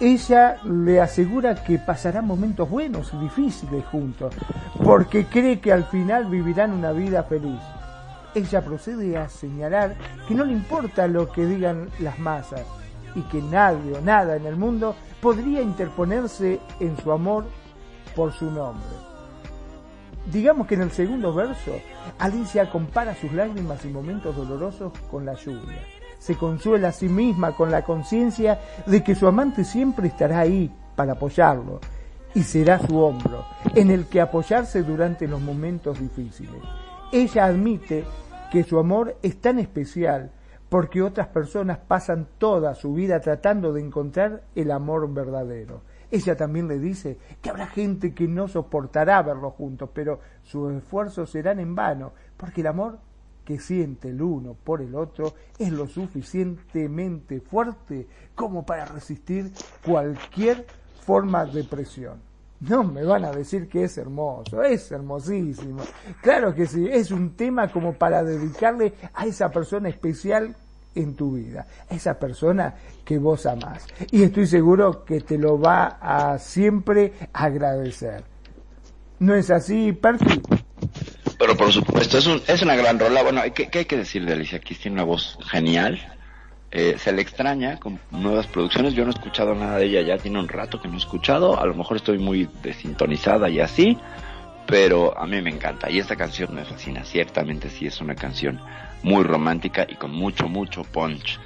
Ella 0.00 0.56
le 0.64 1.00
asegura 1.00 1.62
que 1.64 1.78
pasarán 1.78 2.26
momentos 2.26 2.68
buenos 2.68 3.12
y 3.14 3.18
difíciles 3.18 3.84
juntos, 3.86 4.34
porque 4.82 5.26
cree 5.26 5.60
que 5.60 5.72
al 5.72 5.84
final 5.84 6.26
vivirán 6.26 6.72
una 6.72 6.92
vida 6.92 7.22
feliz. 7.24 7.60
Ella 8.34 8.64
procede 8.64 9.16
a 9.16 9.28
señalar 9.28 9.94
que 10.26 10.34
no 10.34 10.44
le 10.44 10.52
importa 10.52 11.06
lo 11.06 11.30
que 11.30 11.46
digan 11.46 11.88
las 12.00 12.18
masas 12.18 12.64
y 13.14 13.22
que 13.22 13.40
nadie 13.40 13.96
o 13.96 14.00
nada 14.00 14.34
en 14.36 14.46
el 14.46 14.56
mundo 14.56 14.96
podría 15.20 15.62
interponerse 15.62 16.60
en 16.80 16.96
su 16.98 17.12
amor 17.12 17.46
por 18.16 18.32
su 18.32 18.50
nombre. 18.50 19.03
Digamos 20.32 20.66
que 20.66 20.74
en 20.74 20.82
el 20.82 20.90
segundo 20.90 21.34
verso, 21.34 21.72
Alicia 22.18 22.70
compara 22.70 23.14
sus 23.14 23.32
lágrimas 23.32 23.84
y 23.84 23.88
momentos 23.88 24.34
dolorosos 24.34 24.92
con 25.10 25.26
la 25.26 25.34
lluvia. 25.34 25.82
Se 26.18 26.36
consuela 26.36 26.88
a 26.88 26.92
sí 26.92 27.08
misma 27.08 27.54
con 27.54 27.70
la 27.70 27.82
conciencia 27.82 28.58
de 28.86 29.04
que 29.04 29.14
su 29.14 29.26
amante 29.26 29.64
siempre 29.64 30.08
estará 30.08 30.40
ahí 30.40 30.70
para 30.96 31.12
apoyarlo 31.12 31.80
y 32.34 32.42
será 32.42 32.78
su 32.78 32.98
hombro 32.98 33.44
en 33.74 33.90
el 33.90 34.06
que 34.06 34.20
apoyarse 34.20 34.82
durante 34.82 35.28
los 35.28 35.40
momentos 35.40 36.00
difíciles. 36.00 36.62
Ella 37.12 37.44
admite 37.44 38.04
que 38.50 38.64
su 38.64 38.78
amor 38.78 39.16
es 39.22 39.40
tan 39.40 39.58
especial 39.58 40.30
porque 40.68 41.02
otras 41.02 41.28
personas 41.28 41.78
pasan 41.78 42.26
toda 42.38 42.74
su 42.74 42.94
vida 42.94 43.20
tratando 43.20 43.72
de 43.72 43.82
encontrar 43.82 44.42
el 44.54 44.70
amor 44.70 45.12
verdadero. 45.12 45.82
Ella 46.14 46.36
también 46.36 46.68
le 46.68 46.78
dice 46.78 47.18
que 47.42 47.50
habrá 47.50 47.66
gente 47.66 48.14
que 48.14 48.28
no 48.28 48.46
soportará 48.46 49.20
verlos 49.20 49.54
juntos, 49.54 49.90
pero 49.92 50.20
sus 50.44 50.72
esfuerzos 50.72 51.28
serán 51.28 51.58
en 51.58 51.74
vano, 51.74 52.12
porque 52.36 52.60
el 52.60 52.68
amor 52.68 53.00
que 53.44 53.58
siente 53.58 54.10
el 54.10 54.22
uno 54.22 54.54
por 54.54 54.80
el 54.80 54.94
otro 54.94 55.34
es 55.58 55.72
lo 55.72 55.88
suficientemente 55.88 57.40
fuerte 57.40 58.06
como 58.36 58.64
para 58.64 58.84
resistir 58.84 59.50
cualquier 59.84 60.64
forma 61.00 61.46
de 61.46 61.64
presión. 61.64 62.20
No 62.60 62.84
me 62.84 63.04
van 63.04 63.24
a 63.24 63.32
decir 63.32 63.68
que 63.68 63.82
es 63.82 63.98
hermoso, 63.98 64.62
es 64.62 64.92
hermosísimo. 64.92 65.82
Claro 66.22 66.54
que 66.54 66.66
sí, 66.66 66.86
es 66.88 67.10
un 67.10 67.34
tema 67.34 67.72
como 67.72 67.94
para 67.94 68.22
dedicarle 68.22 68.94
a 69.14 69.26
esa 69.26 69.50
persona 69.50 69.88
especial 69.88 70.54
en 70.94 71.14
tu 71.14 71.32
vida, 71.32 71.66
esa 71.90 72.18
persona 72.18 72.74
que 73.04 73.18
vos 73.18 73.46
amás. 73.46 73.86
Y 74.10 74.22
estoy 74.22 74.46
seguro 74.46 75.04
que 75.04 75.20
te 75.20 75.38
lo 75.38 75.58
va 75.58 75.98
a 76.00 76.38
siempre 76.38 77.12
agradecer. 77.32 78.24
¿No 79.18 79.34
es 79.34 79.50
así, 79.50 79.92
Perfi? 79.92 80.40
Pero 81.38 81.56
por 81.56 81.72
supuesto, 81.72 82.18
es, 82.18 82.26
un- 82.26 82.42
es 82.46 82.62
una 82.62 82.76
gran 82.76 82.98
rola. 82.98 83.22
Bueno, 83.22 83.40
¿qué, 83.54 83.68
qué 83.68 83.80
hay 83.80 83.84
que 83.84 83.96
decir 83.96 84.24
de 84.24 84.32
Alicia 84.34 84.60
Keys? 84.60 84.80
Tiene 84.80 84.94
una 84.96 85.04
voz 85.04 85.38
genial. 85.50 85.98
Eh, 86.70 86.96
se 86.98 87.12
le 87.12 87.22
extraña 87.22 87.78
con 87.78 88.00
nuevas 88.10 88.46
producciones. 88.48 88.94
Yo 88.94 89.04
no 89.04 89.10
he 89.10 89.14
escuchado 89.14 89.54
nada 89.54 89.76
de 89.78 89.86
ella 89.86 90.02
ya, 90.02 90.18
tiene 90.20 90.40
un 90.40 90.48
rato 90.48 90.80
que 90.80 90.88
no 90.88 90.94
he 90.94 90.98
escuchado. 90.98 91.58
A 91.60 91.66
lo 91.66 91.74
mejor 91.74 91.96
estoy 91.98 92.18
muy 92.18 92.48
desintonizada 92.62 93.48
y 93.48 93.60
así, 93.60 93.96
pero 94.66 95.16
a 95.18 95.26
mí 95.26 95.40
me 95.42 95.50
encanta. 95.50 95.90
Y 95.90 95.98
esta 95.98 96.16
canción 96.16 96.54
me 96.54 96.64
fascina. 96.64 97.04
Ciertamente 97.04 97.70
sí 97.70 97.86
es 97.86 98.00
una 98.00 98.14
canción 98.14 98.60
muy 99.02 99.22
romántica 99.24 99.86
y 99.88 99.96
con 99.96 100.12
mucho, 100.12 100.48
mucho 100.48 100.84
punch. 100.84 101.38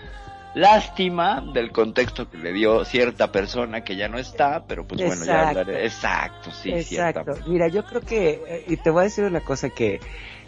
Lástima 0.55 1.45
del 1.53 1.71
contexto 1.71 2.29
que 2.31 2.39
le 2.39 2.53
dio 2.53 2.85
cierta 2.85 3.31
persona 3.31 3.83
que 3.83 3.97
ya 3.97 4.09
no 4.09 4.19
está, 4.19 4.65
pero 4.67 4.85
pues 4.87 5.05
bueno, 5.05 5.25
ya 5.25 5.49
hablaré. 5.49 5.85
Exacto, 5.85 6.51
sí, 6.51 6.71
Exacto. 6.73 7.35
Mira, 7.47 7.69
yo 7.69 7.85
creo 7.85 8.01
que, 8.01 8.43
eh, 8.47 8.65
y 8.67 8.77
te 8.77 8.91
voy 8.91 9.03
a 9.03 9.05
decir 9.05 9.25
una 9.25 9.41
cosa 9.41 9.69
que, 9.69 10.01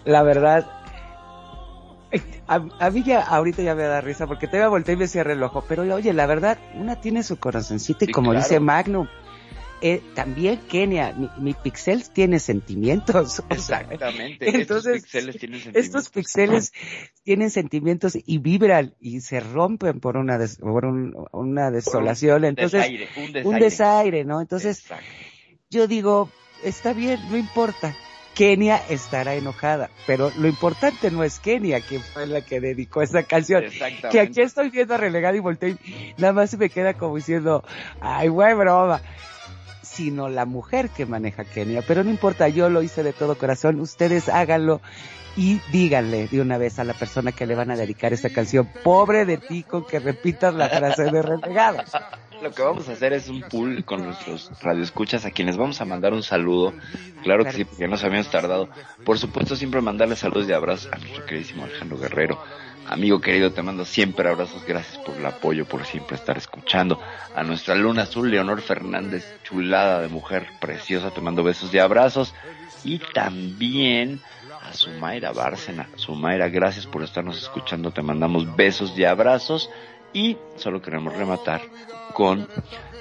la 0.04 0.22
verdad, 0.22 0.66
eh, 2.10 2.20
a, 2.48 2.60
a 2.80 2.90
mí 2.90 3.02
ya, 3.04 3.20
ahorita 3.20 3.62
ya 3.62 3.74
me 3.74 3.82
da 3.84 4.00
risa 4.00 4.26
porque 4.26 4.48
te 4.48 4.56
voy 4.56 4.64
a 4.66 4.68
voltear 4.68 4.96
y 4.96 5.00
me 5.00 5.06
cierra 5.06 5.32
el 5.32 5.42
ojo, 5.42 5.64
pero 5.68 5.82
oye, 5.82 6.12
la 6.12 6.26
verdad, 6.26 6.58
una 6.74 6.96
tiene 7.00 7.22
su 7.22 7.38
corazoncito 7.38 8.04
y 8.04 8.08
Sí, 8.08 8.12
como 8.12 8.30
claro. 8.30 8.42
dice 8.42 8.58
Magnum, 8.58 9.06
eh, 9.82 10.02
también 10.14 10.58
Kenia, 10.68 11.12
mi, 11.12 11.28
mi 11.38 11.54
pixel 11.54 12.08
tiene 12.10 12.38
sentimientos. 12.38 13.40
o 13.50 13.54
sea, 13.54 13.80
Exactamente. 13.80 14.48
Entonces, 14.48 14.96
estos 14.96 15.02
pixeles 15.02 15.38
tienen 15.38 15.60
sentimientos. 15.62 15.84
estos 15.84 16.08
pixeles 16.10 16.72
tienen 17.24 17.50
sentimientos 17.50 18.18
y 18.24 18.38
vibran 18.38 18.94
y 19.00 19.20
se 19.20 19.40
rompen 19.40 20.00
por 20.00 20.16
una 20.16 20.38
des- 20.38 20.58
por 20.58 20.84
un- 20.84 21.14
una 21.32 21.70
desolación. 21.70 22.44
Entonces, 22.44 22.80
desaire, 22.82 23.08
un 23.16 23.32
desaire. 23.32 23.48
un 23.48 23.58
desaire, 23.58 24.24
¿no? 24.24 24.40
Entonces, 24.40 24.80
Exacto. 24.80 25.04
yo 25.70 25.86
digo, 25.86 26.30
está 26.64 26.92
bien, 26.92 27.18
no 27.30 27.36
importa. 27.36 27.94
Kenia 28.32 28.76
estará 28.88 29.34
enojada, 29.34 29.90
pero 30.06 30.30
lo 30.38 30.46
importante 30.48 31.10
no 31.10 31.24
es 31.24 31.40
Kenia, 31.40 31.80
que 31.80 31.98
fue 31.98 32.26
la 32.26 32.40
que 32.40 32.60
dedicó 32.60 33.02
esta 33.02 33.24
canción. 33.24 33.64
Que 34.10 34.20
aquí 34.20 34.40
estoy 34.40 34.70
viendo 34.70 34.94
a 34.94 34.96
relegado 34.98 35.36
y 35.36 35.40
volteo 35.40 35.70
y 35.70 36.14
nada 36.16 36.32
más 36.32 36.50
se 36.50 36.56
me 36.56 36.70
queda 36.70 36.94
como 36.94 37.16
diciendo, 37.16 37.62
ay, 38.00 38.28
güey, 38.28 38.54
broma. 38.54 39.02
Sino 39.92 40.28
la 40.28 40.46
mujer 40.46 40.88
que 40.90 41.04
maneja 41.04 41.44
Kenia. 41.44 41.82
Pero 41.86 42.04
no 42.04 42.10
importa, 42.10 42.48
yo 42.48 42.70
lo 42.70 42.82
hice 42.82 43.02
de 43.02 43.12
todo 43.12 43.36
corazón. 43.36 43.80
Ustedes 43.80 44.28
háganlo 44.28 44.80
y 45.36 45.60
díganle 45.72 46.28
de 46.28 46.40
una 46.40 46.58
vez 46.58 46.78
a 46.78 46.84
la 46.84 46.94
persona 46.94 47.32
que 47.32 47.46
le 47.46 47.54
van 47.54 47.70
a 47.70 47.76
dedicar 47.76 48.12
esta 48.12 48.30
canción, 48.30 48.68
pobre 48.82 49.24
de 49.24 49.38
ti 49.38 49.62
con 49.62 49.84
que 49.84 50.00
repitas 50.00 50.54
la 50.54 50.68
frase 50.68 51.04
de 51.04 51.22
renegados. 51.22 51.90
lo 52.42 52.50
que 52.52 52.62
vamos 52.62 52.88
a 52.88 52.92
hacer 52.92 53.12
es 53.12 53.28
un 53.28 53.42
pool 53.42 53.84
con 53.84 54.04
nuestros 54.04 54.50
radioescuchas 54.60 55.24
a 55.24 55.30
quienes 55.30 55.56
vamos 55.56 55.80
a 55.80 55.84
mandar 55.84 56.12
un 56.12 56.22
saludo. 56.22 56.72
Claro 57.22 57.44
que 57.44 57.52
sí, 57.52 57.64
porque 57.64 57.86
nos 57.86 58.02
habíamos 58.02 58.30
tardado. 58.30 58.68
Por 59.04 59.18
supuesto, 59.18 59.56
siempre 59.56 59.80
mandarle 59.80 60.16
saludos 60.16 60.48
y 60.48 60.52
abrazos 60.52 60.92
a 60.92 60.98
nuestro 60.98 61.24
queridísimo 61.26 61.64
Alejandro 61.64 61.98
Guerrero. 61.98 62.42
Amigo 62.90 63.20
querido, 63.20 63.52
te 63.52 63.62
mando 63.62 63.84
siempre 63.84 64.28
abrazos. 64.28 64.64
Gracias 64.66 64.98
por 64.98 65.16
el 65.16 65.24
apoyo, 65.24 65.64
por 65.64 65.86
siempre 65.86 66.16
estar 66.16 66.36
escuchando. 66.36 67.00
A 67.36 67.44
nuestra 67.44 67.76
luna 67.76 68.02
azul, 68.02 68.28
Leonor 68.28 68.60
Fernández, 68.62 69.24
chulada 69.44 70.00
de 70.00 70.08
mujer 70.08 70.48
preciosa, 70.60 71.12
te 71.12 71.20
mando 71.20 71.44
besos 71.44 71.72
y 71.72 71.78
abrazos. 71.78 72.34
Y 72.82 72.98
también 72.98 74.20
a 74.60 74.72
Sumaira 74.72 75.30
Bárcena. 75.30 75.88
Sumaira, 75.94 76.48
gracias 76.48 76.84
por 76.84 77.04
estarnos 77.04 77.40
escuchando. 77.40 77.92
Te 77.92 78.02
mandamos 78.02 78.56
besos 78.56 78.98
y 78.98 79.04
abrazos. 79.04 79.70
Y 80.12 80.36
solo 80.56 80.82
queremos 80.82 81.14
rematar 81.16 81.60
con 82.12 82.48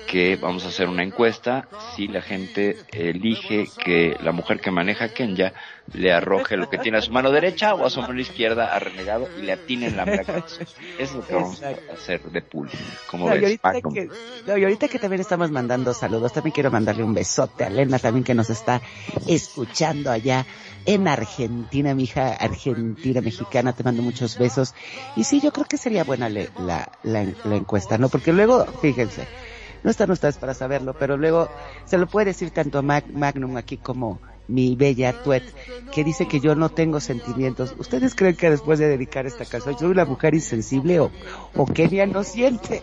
que 0.10 0.36
vamos 0.38 0.66
a 0.66 0.70
hacer 0.70 0.88
una 0.88 1.04
encuesta 1.04 1.68
si 1.96 2.08
la 2.08 2.22
gente 2.22 2.78
elige 2.92 3.68
que 3.84 4.16
la 4.24 4.32
mujer 4.32 4.60
que 4.60 4.72
maneja 4.72 5.10
Kenya 5.10 5.54
le 5.94 6.12
arroje 6.12 6.58
lo 6.58 6.68
que 6.70 6.78
tiene 6.80 6.98
a 6.98 7.02
su 7.02 7.12
mano 7.12 7.32
derecha 7.32 7.74
o 7.76 7.86
a 7.86 7.90
su 7.90 8.02
mano 8.02 8.20
izquierda 8.20 8.74
a 8.74 8.80
renegado 8.80 9.28
y 9.38 9.42
le 9.44 9.54
atine 9.54 9.88
en 9.88 9.98
la 9.98 10.06
cabeza. 10.06 10.42
Es 10.98 11.14
lo 11.14 11.26
que 11.26 11.34
vamos 11.34 11.62
a 11.64 11.70
hacer 11.94 12.22
de 12.24 12.42
pool. 12.42 12.70
Como 13.10 13.28
No, 13.30 13.36
y, 13.36 13.40
ves, 13.40 13.46
ahorita 13.46 13.72
Paco? 13.74 13.94
que, 13.94 14.10
no, 14.48 14.58
y 14.58 14.64
ahorita 14.64 14.88
que 14.88 15.00
también 15.00 15.22
estamos 15.22 15.52
mandando 15.52 15.94
saludos, 15.94 16.34
también 16.34 16.54
quiero 16.54 16.72
mandarle 16.72 17.04
un 17.04 17.14
besote 17.14 17.64
a 17.64 17.68
Elena 17.68 18.00
también 18.00 18.24
que 18.24 18.34
nos 18.34 18.50
está 18.50 18.82
escuchando 19.28 20.12
allá 20.12 20.46
en 20.86 21.08
Argentina, 21.08 21.94
mi 21.94 22.04
hija 22.04 22.34
argentina 22.34 23.22
mexicana, 23.22 23.74
te 23.74 23.84
mando 23.84 24.02
muchos 24.02 24.38
besos. 24.38 24.74
Y 25.16 25.24
sí, 25.24 25.40
yo 25.40 25.52
creo 25.52 25.66
que 25.66 25.78
sería 25.78 26.04
buena 26.04 26.30
le- 26.30 26.50
la, 26.58 26.90
la, 27.04 27.26
la 27.44 27.56
encuesta, 27.56 27.98
¿no? 27.98 28.10
Porque 28.10 28.34
luego, 28.34 28.66
fíjense, 28.82 29.28
no 29.84 29.92
están 29.92 30.12
ustedes 30.12 30.38
para 30.38 30.54
saberlo, 30.54 30.94
pero 30.98 31.18
luego 31.18 31.50
se 31.86 31.98
lo 31.98 32.08
puede 32.08 32.28
decir 32.28 32.52
tanto 32.52 32.80
a 32.80 32.82
Mag- 32.82 33.12
Magnum 33.14 33.58
aquí 33.58 33.78
como 33.78 34.20
mi 34.48 34.76
bella 34.76 35.14
Tuet, 35.24 35.44
que 35.92 36.04
dice 36.04 36.28
que 36.28 36.40
yo 36.40 36.56
no 36.56 36.70
tengo 36.70 37.00
sentimientos. 37.00 37.76
¿Ustedes 37.78 38.16
creen 38.16 38.36
que 38.36 38.50
después 38.50 38.80
de 38.80 38.88
dedicar 38.88 39.26
esta 39.28 39.46
canción 39.46 39.78
soy 39.78 39.90
una 39.90 40.06
mujer 40.06 40.34
insensible 40.34 41.00
o, 41.00 41.12
o 41.56 41.66
Kenia 41.66 42.08
no 42.08 42.24
siente? 42.24 42.82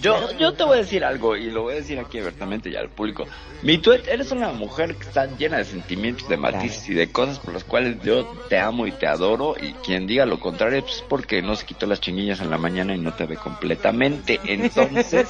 Yo, 0.00 0.36
yo 0.38 0.52
te 0.52 0.64
voy 0.64 0.74
a 0.78 0.80
decir 0.80 1.04
algo 1.04 1.36
y 1.36 1.50
lo 1.50 1.62
voy 1.62 1.74
a 1.74 1.76
decir 1.76 1.98
aquí 1.98 2.18
abiertamente 2.18 2.70
ya 2.70 2.80
al 2.80 2.90
público. 2.90 3.26
Mi 3.62 3.78
tuet, 3.78 4.06
eres 4.08 4.30
una 4.30 4.52
mujer 4.52 4.94
que 4.94 5.08
está 5.08 5.26
llena 5.26 5.56
de 5.56 5.64
sentimientos, 5.64 6.28
de 6.28 6.36
matices 6.36 6.88
y 6.90 6.94
de 6.94 7.10
cosas 7.10 7.38
por 7.38 7.54
las 7.54 7.64
cuales 7.64 8.02
yo 8.02 8.26
te 8.48 8.58
amo 8.58 8.86
y 8.86 8.92
te 8.92 9.06
adoro 9.06 9.56
y 9.60 9.72
quien 9.72 10.06
diga 10.06 10.26
lo 10.26 10.38
contrario 10.38 10.82
pues 10.82 10.96
es 10.96 11.02
porque 11.02 11.40
no 11.40 11.56
se 11.56 11.64
quitó 11.64 11.86
las 11.86 12.00
chinguillas 12.00 12.40
en 12.40 12.50
la 12.50 12.58
mañana 12.58 12.94
y 12.94 12.98
no 12.98 13.14
te 13.14 13.24
ve 13.24 13.36
completamente. 13.36 14.38
Entonces, 14.44 15.28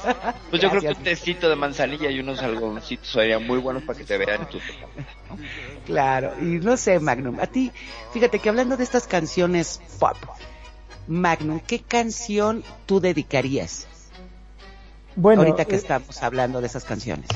pues 0.49 0.61
yo 0.61 0.69
creo 0.69 0.81
que 0.81 0.87
un 0.89 1.03
tecito 1.03 1.49
de 1.49 1.55
manzanilla 1.55 2.11
y 2.11 2.19
unos 2.19 2.41
algodoncitos 2.41 3.07
serían 3.07 3.47
muy 3.47 3.59
buenos 3.59 3.83
para 3.83 3.97
que 3.97 4.05
te 4.05 4.17
vean 4.17 4.49
tu 4.49 4.59
Claro, 5.85 6.33
y 6.41 6.59
no 6.59 6.75
sé, 6.75 6.99
Magnum, 6.99 7.39
a 7.39 7.47
ti, 7.47 7.71
fíjate 8.11 8.39
que 8.39 8.49
hablando 8.49 8.75
de 8.75 8.83
estas 8.83 9.07
canciones 9.07 9.81
pop, 9.99 10.17
Magnum, 11.07 11.61
¿qué 11.61 11.79
canción 11.79 12.63
tú 12.85 12.99
dedicarías? 12.99 13.87
Bueno, 15.17 15.41
ahorita 15.41 15.65
que 15.65 15.75
eh, 15.75 15.79
estamos 15.79 16.21
hablando 16.21 16.61
de 16.61 16.67
esas 16.67 16.83
canciones. 16.83 17.27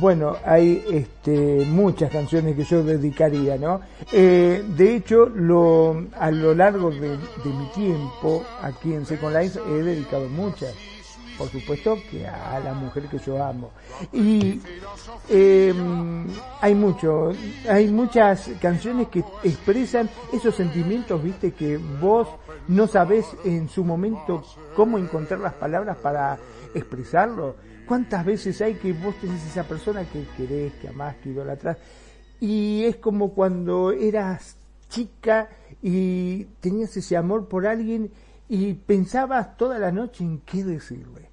Bueno, 0.00 0.36
hay 0.44 0.84
este, 0.90 1.64
muchas 1.66 2.10
canciones 2.10 2.56
que 2.56 2.64
yo 2.64 2.84
dedicaría, 2.84 3.56
¿no? 3.56 3.80
Eh, 4.12 4.62
de 4.76 4.96
hecho, 4.96 5.26
lo, 5.26 6.04
a 6.18 6.30
lo 6.30 6.54
largo 6.54 6.90
de, 6.90 7.16
de 7.16 7.50
mi 7.58 7.66
tiempo 7.74 8.44
aquí 8.60 8.92
en 8.92 9.06
Second 9.06 9.34
Life 9.34 9.58
he 9.66 9.82
dedicado 9.82 10.28
muchas. 10.28 10.74
Por 11.38 11.48
supuesto 11.48 11.98
que 12.10 12.26
a 12.26 12.60
la 12.60 12.72
mujer 12.74 13.04
que 13.08 13.18
yo 13.18 13.42
amo. 13.42 13.70
Y 14.12 14.60
eh, 15.28 15.74
hay 16.60 16.74
mucho, 16.74 17.32
hay 17.68 17.88
muchas 17.88 18.50
canciones 18.60 19.08
que 19.08 19.22
expresan 19.42 20.08
esos 20.32 20.54
sentimientos, 20.54 21.22
viste, 21.22 21.52
que 21.52 21.76
vos 21.76 22.28
no 22.68 22.86
sabés 22.86 23.26
en 23.44 23.68
su 23.68 23.84
momento 23.84 24.44
cómo 24.74 24.98
encontrar 24.98 25.40
las 25.40 25.54
palabras 25.54 25.96
para 25.98 26.38
expresarlo. 26.76 27.56
¿Cuántas 27.86 28.24
veces 28.24 28.60
hay 28.62 28.74
que 28.74 28.92
vos 28.92 29.14
tenés 29.20 29.44
esa 29.46 29.64
persona 29.64 30.04
que 30.04 30.24
querés, 30.36 30.72
que 30.74 30.88
amás, 30.88 31.16
que 31.22 31.30
idolatrás? 31.30 31.78
Y 32.40 32.84
es 32.84 32.96
como 32.96 33.32
cuando 33.32 33.92
eras 33.92 34.56
chica 34.88 35.48
y 35.82 36.44
tenías 36.60 36.96
ese 36.96 37.16
amor 37.16 37.46
por 37.48 37.66
alguien 37.66 38.10
y 38.48 38.74
pensabas 38.74 39.56
toda 39.56 39.78
la 39.78 39.92
noche 39.92 40.24
en 40.24 40.40
qué 40.40 40.64
decirle. 40.64 41.28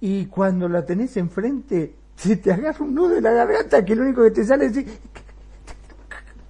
Y 0.00 0.26
cuando 0.26 0.68
la 0.68 0.84
tenés 0.84 1.16
enfrente, 1.16 1.94
se 2.16 2.36
te 2.36 2.52
agarra 2.52 2.84
un 2.84 2.94
nudo 2.94 3.16
en 3.16 3.24
la 3.24 3.32
garganta 3.32 3.84
que 3.84 3.94
lo 3.94 4.02
único 4.02 4.22
que 4.24 4.30
te 4.30 4.44
sale 4.44 4.66
es 4.66 4.74
decir, 4.74 4.98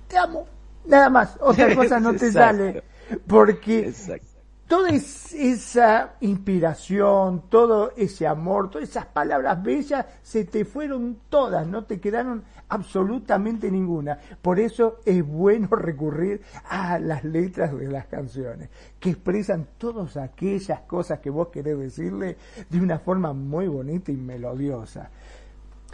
te 0.08 0.16
amo, 0.16 0.46
nada 0.84 1.10
más, 1.10 1.36
otra 1.40 1.74
cosa 1.76 2.00
no 2.00 2.14
te 2.14 2.30
sale. 2.32 2.82
Porque 3.26 3.92
toda 4.68 4.90
es- 4.90 5.32
esa 5.34 6.14
inspiración, 6.20 7.44
todo 7.48 7.92
ese 7.96 8.26
amor, 8.26 8.70
todas 8.70 8.88
esas 8.88 9.06
palabras 9.06 9.62
bellas, 9.62 10.06
se 10.22 10.44
te 10.44 10.64
fueron 10.64 11.18
todas, 11.28 11.66
no 11.66 11.84
te 11.84 12.00
quedaron 12.00 12.42
absolutamente 12.68 13.70
ninguna. 13.70 14.18
Por 14.42 14.58
eso 14.58 14.98
es 15.04 15.24
bueno 15.26 15.68
recurrir 15.76 16.42
a 16.68 16.98
las 16.98 17.24
letras 17.24 17.76
de 17.78 17.88
las 17.88 18.06
canciones, 18.06 18.68
que 18.98 19.10
expresan 19.10 19.66
todas 19.78 20.16
aquellas 20.16 20.80
cosas 20.80 21.20
que 21.20 21.30
vos 21.30 21.48
querés 21.48 21.78
decirle 21.78 22.36
de 22.68 22.80
una 22.80 22.98
forma 22.98 23.32
muy 23.32 23.68
bonita 23.68 24.10
y 24.12 24.16
melodiosa. 24.16 25.10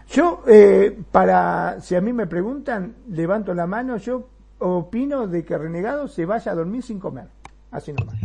Yo, 0.09 0.43
eh, 0.47 0.99
para, 1.11 1.81
si 1.81 1.95
a 1.95 2.01
mí 2.01 2.13
me 2.13 2.27
preguntan, 2.27 2.95
levanto 3.09 3.55
la 3.55 3.67
mano, 3.67 3.97
yo 3.97 4.29
opino 4.59 5.27
de 5.27 5.45
que 5.45 5.57
Renegado 5.57 6.07
se 6.09 6.27
vaya 6.27 6.53
a 6.53 6.55
dormir 6.55 6.83
sin 6.83 6.99
comer. 6.99 7.29
Así 7.71 7.93
nomás. 7.93 8.17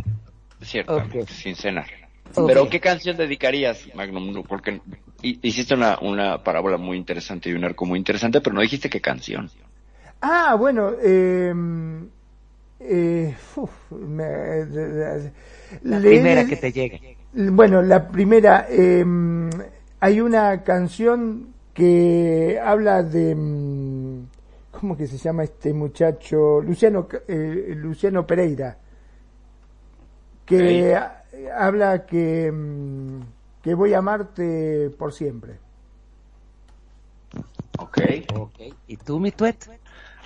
Ciertamente, 0.68 1.26
sin 1.26 1.56
cenar. 1.56 1.86
Pero 2.46 2.68
¿qué 2.68 2.78
canción 2.78 3.16
dedicarías, 3.16 3.88
Magnum? 3.94 4.44
Porque 4.44 4.80
hi- 5.22 5.38
hiciste 5.42 5.74
una, 5.74 5.98
una 6.00 6.42
parábola 6.44 6.76
muy 6.76 6.96
interesante 6.96 7.48
y 7.48 7.54
un 7.54 7.64
arco 7.64 7.86
muy 7.86 7.98
interesante, 7.98 8.40
pero 8.40 8.54
no 8.54 8.60
dijiste 8.60 8.90
qué 8.90 9.00
canción. 9.00 9.50
Ah, 10.20 10.54
bueno, 10.58 10.92
eh, 11.02 11.54
eh, 12.80 13.34
uf, 13.56 13.70
me- 13.90 14.66
La 15.82 15.98
le- 15.98 16.08
primera 16.10 16.44
que 16.46 16.56
te 16.56 16.70
llegue. 16.72 17.16
Bueno, 17.32 17.82
la 17.82 18.08
primera, 18.08 18.66
eh, 18.70 19.04
hay 20.00 20.20
una 20.20 20.62
canción 20.62 21.48
que 21.74 22.58
habla 22.62 23.02
de, 23.02 23.34
mm, 23.34 24.22
¿cómo 24.72 24.96
que 24.96 25.06
se 25.06 25.18
llama 25.18 25.44
este 25.44 25.72
muchacho? 25.72 26.60
Luciano, 26.60 27.08
eh, 27.28 27.74
Luciano 27.76 28.26
Pereira, 28.26 28.76
que 30.48 30.94
ha- 30.94 31.22
habla 31.56 32.06
que, 32.06 32.50
mm, 32.52 33.20
que 33.62 33.74
voy 33.74 33.94
a 33.94 33.98
amarte 33.98 34.90
por 34.98 35.12
siempre. 35.12 35.54
Ok. 37.78 37.98
¿Y 38.86 38.96
tú, 38.96 39.20
mi 39.20 39.30
tuet? 39.30 39.56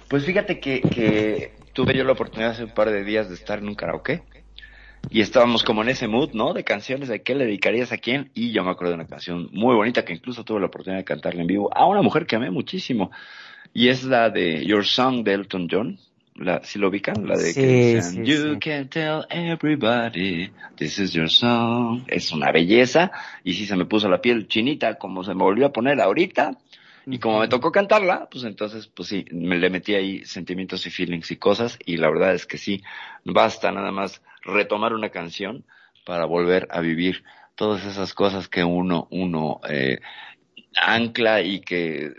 Pues 0.08 0.24
fíjate 0.24 0.60
que, 0.60 0.80
que 0.80 1.52
tuve 1.72 1.96
yo 1.96 2.04
la 2.04 2.12
oportunidad 2.12 2.52
hace 2.52 2.64
un 2.64 2.70
par 2.74 2.90
de 2.90 3.04
días 3.04 3.28
de 3.28 3.34
estar 3.34 3.58
en 3.58 3.68
un 3.68 3.74
karaoke 3.74 4.22
y 5.10 5.20
estábamos 5.20 5.64
como 5.64 5.82
en 5.82 5.88
ese 5.88 6.06
mood, 6.06 6.30
¿no? 6.32 6.52
De 6.52 6.64
canciones, 6.64 7.08
de 7.08 7.22
qué 7.22 7.34
le 7.34 7.44
dedicarías 7.46 7.92
a 7.92 7.98
quién 7.98 8.30
y 8.34 8.52
yo 8.52 8.62
me 8.62 8.70
acuerdo 8.70 8.90
de 8.92 8.96
una 9.00 9.06
canción 9.06 9.48
muy 9.52 9.74
bonita 9.74 10.04
que 10.04 10.12
incluso 10.12 10.44
tuve 10.44 10.60
la 10.60 10.66
oportunidad 10.66 11.00
de 11.00 11.04
cantarla 11.04 11.40
en 11.40 11.46
vivo 11.46 11.74
a 11.76 11.86
una 11.86 12.02
mujer 12.02 12.26
que 12.26 12.36
amé 12.36 12.50
muchísimo 12.50 13.10
y 13.74 13.88
es 13.88 14.04
la 14.04 14.30
de 14.30 14.64
Your 14.66 14.84
Song 14.84 15.24
de 15.24 15.32
Elton 15.32 15.66
John. 15.70 15.98
La, 16.34 16.62
¿Sí 16.64 16.78
lo 16.78 16.88
ubican? 16.88 17.26
La 17.26 17.36
de 17.36 17.52
Sí, 17.52 17.60
que 17.60 18.02
sí, 18.02 18.22
You 18.24 18.59
can 18.59 18.88
tell 18.88 19.26
everybody 19.28 20.50
this 20.76 20.98
is 20.98 21.12
your 21.12 21.28
song. 21.28 22.04
Es 22.06 22.32
una 22.32 22.50
belleza 22.50 23.12
y 23.44 23.52
sí 23.52 23.66
se 23.66 23.76
me 23.76 23.84
puso 23.84 24.09
la 24.09 24.20
piel 24.20 24.48
chinita 24.48 24.94
como 24.94 25.24
se 25.24 25.34
me 25.34 25.42
volvió 25.42 25.66
a 25.66 25.72
poner 25.72 26.00
ahorita. 26.00 26.52
Y 27.04 27.18
como 27.18 27.40
me 27.40 27.48
tocó 27.48 27.72
cantarla, 27.72 28.28
pues 28.30 28.44
entonces, 28.44 28.86
pues 28.86 29.09
sí, 29.09 29.24
me 29.32 29.59
le 29.59 29.70
metí 29.70 29.94
ahí 29.94 30.24
sentimientos 30.24 30.86
y 30.86 30.90
feelings 30.90 31.32
y 31.32 31.36
cosas, 31.36 31.76
y 31.84 31.96
la 31.96 32.09
verdad 32.09 32.32
es 32.32 32.46
que 32.46 32.59
sí, 32.59 32.80
basta 33.24 33.72
nada 33.72 33.90
más 33.90 34.22
retomar 34.42 34.94
una 34.94 35.09
canción 35.09 35.64
para 36.04 36.26
volver 36.26 36.68
a 36.70 36.80
vivir 36.80 37.24
todas 37.56 37.84
esas 37.84 38.14
cosas 38.14 38.48
que 38.48 38.62
uno, 38.62 39.09
uno, 39.10 39.60
eh, 39.68 39.98
ancla 40.76 41.42
y 41.42 41.60
que 41.60 42.12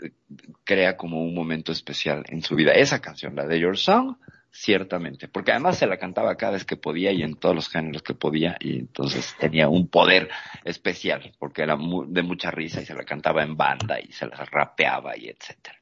crea 0.64 0.96
como 0.96 1.22
un 1.22 1.34
momento 1.34 1.72
especial 1.72 2.24
en 2.28 2.42
su 2.42 2.54
vida. 2.54 2.72
Esa 2.72 3.00
canción, 3.00 3.34
la 3.36 3.46
de 3.46 3.58
Your 3.60 3.76
Song, 3.78 4.16
ciertamente, 4.50 5.26
porque 5.26 5.50
además 5.50 5.78
se 5.78 5.86
la 5.86 5.96
cantaba 5.98 6.36
cada 6.36 6.52
vez 6.52 6.64
que 6.64 6.76
podía 6.76 7.10
y 7.12 7.22
en 7.22 7.34
todos 7.34 7.54
los 7.56 7.68
géneros 7.68 8.02
que 8.02 8.14
podía 8.14 8.56
y 8.60 8.78
entonces 8.78 9.34
tenía 9.38 9.68
un 9.68 9.88
poder 9.88 10.28
especial 10.64 11.32
porque 11.40 11.62
era 11.62 11.74
mu- 11.76 12.06
de 12.06 12.22
mucha 12.22 12.50
risa 12.52 12.80
y 12.80 12.86
se 12.86 12.94
la 12.94 13.04
cantaba 13.04 13.42
en 13.42 13.56
banda 13.56 13.98
y 14.00 14.12
se 14.12 14.26
la 14.26 14.36
rapeaba 14.36 15.16
y 15.16 15.26
etcétera. 15.28 15.76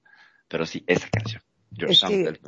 Pero 0.49 0.65
sí, 0.65 0.83
esa 0.87 1.09
canción, 1.11 1.43
Your 1.73 1.91
Es 1.91 1.99
Song 1.99 2.11
que- 2.11 2.23
del. 2.25 2.41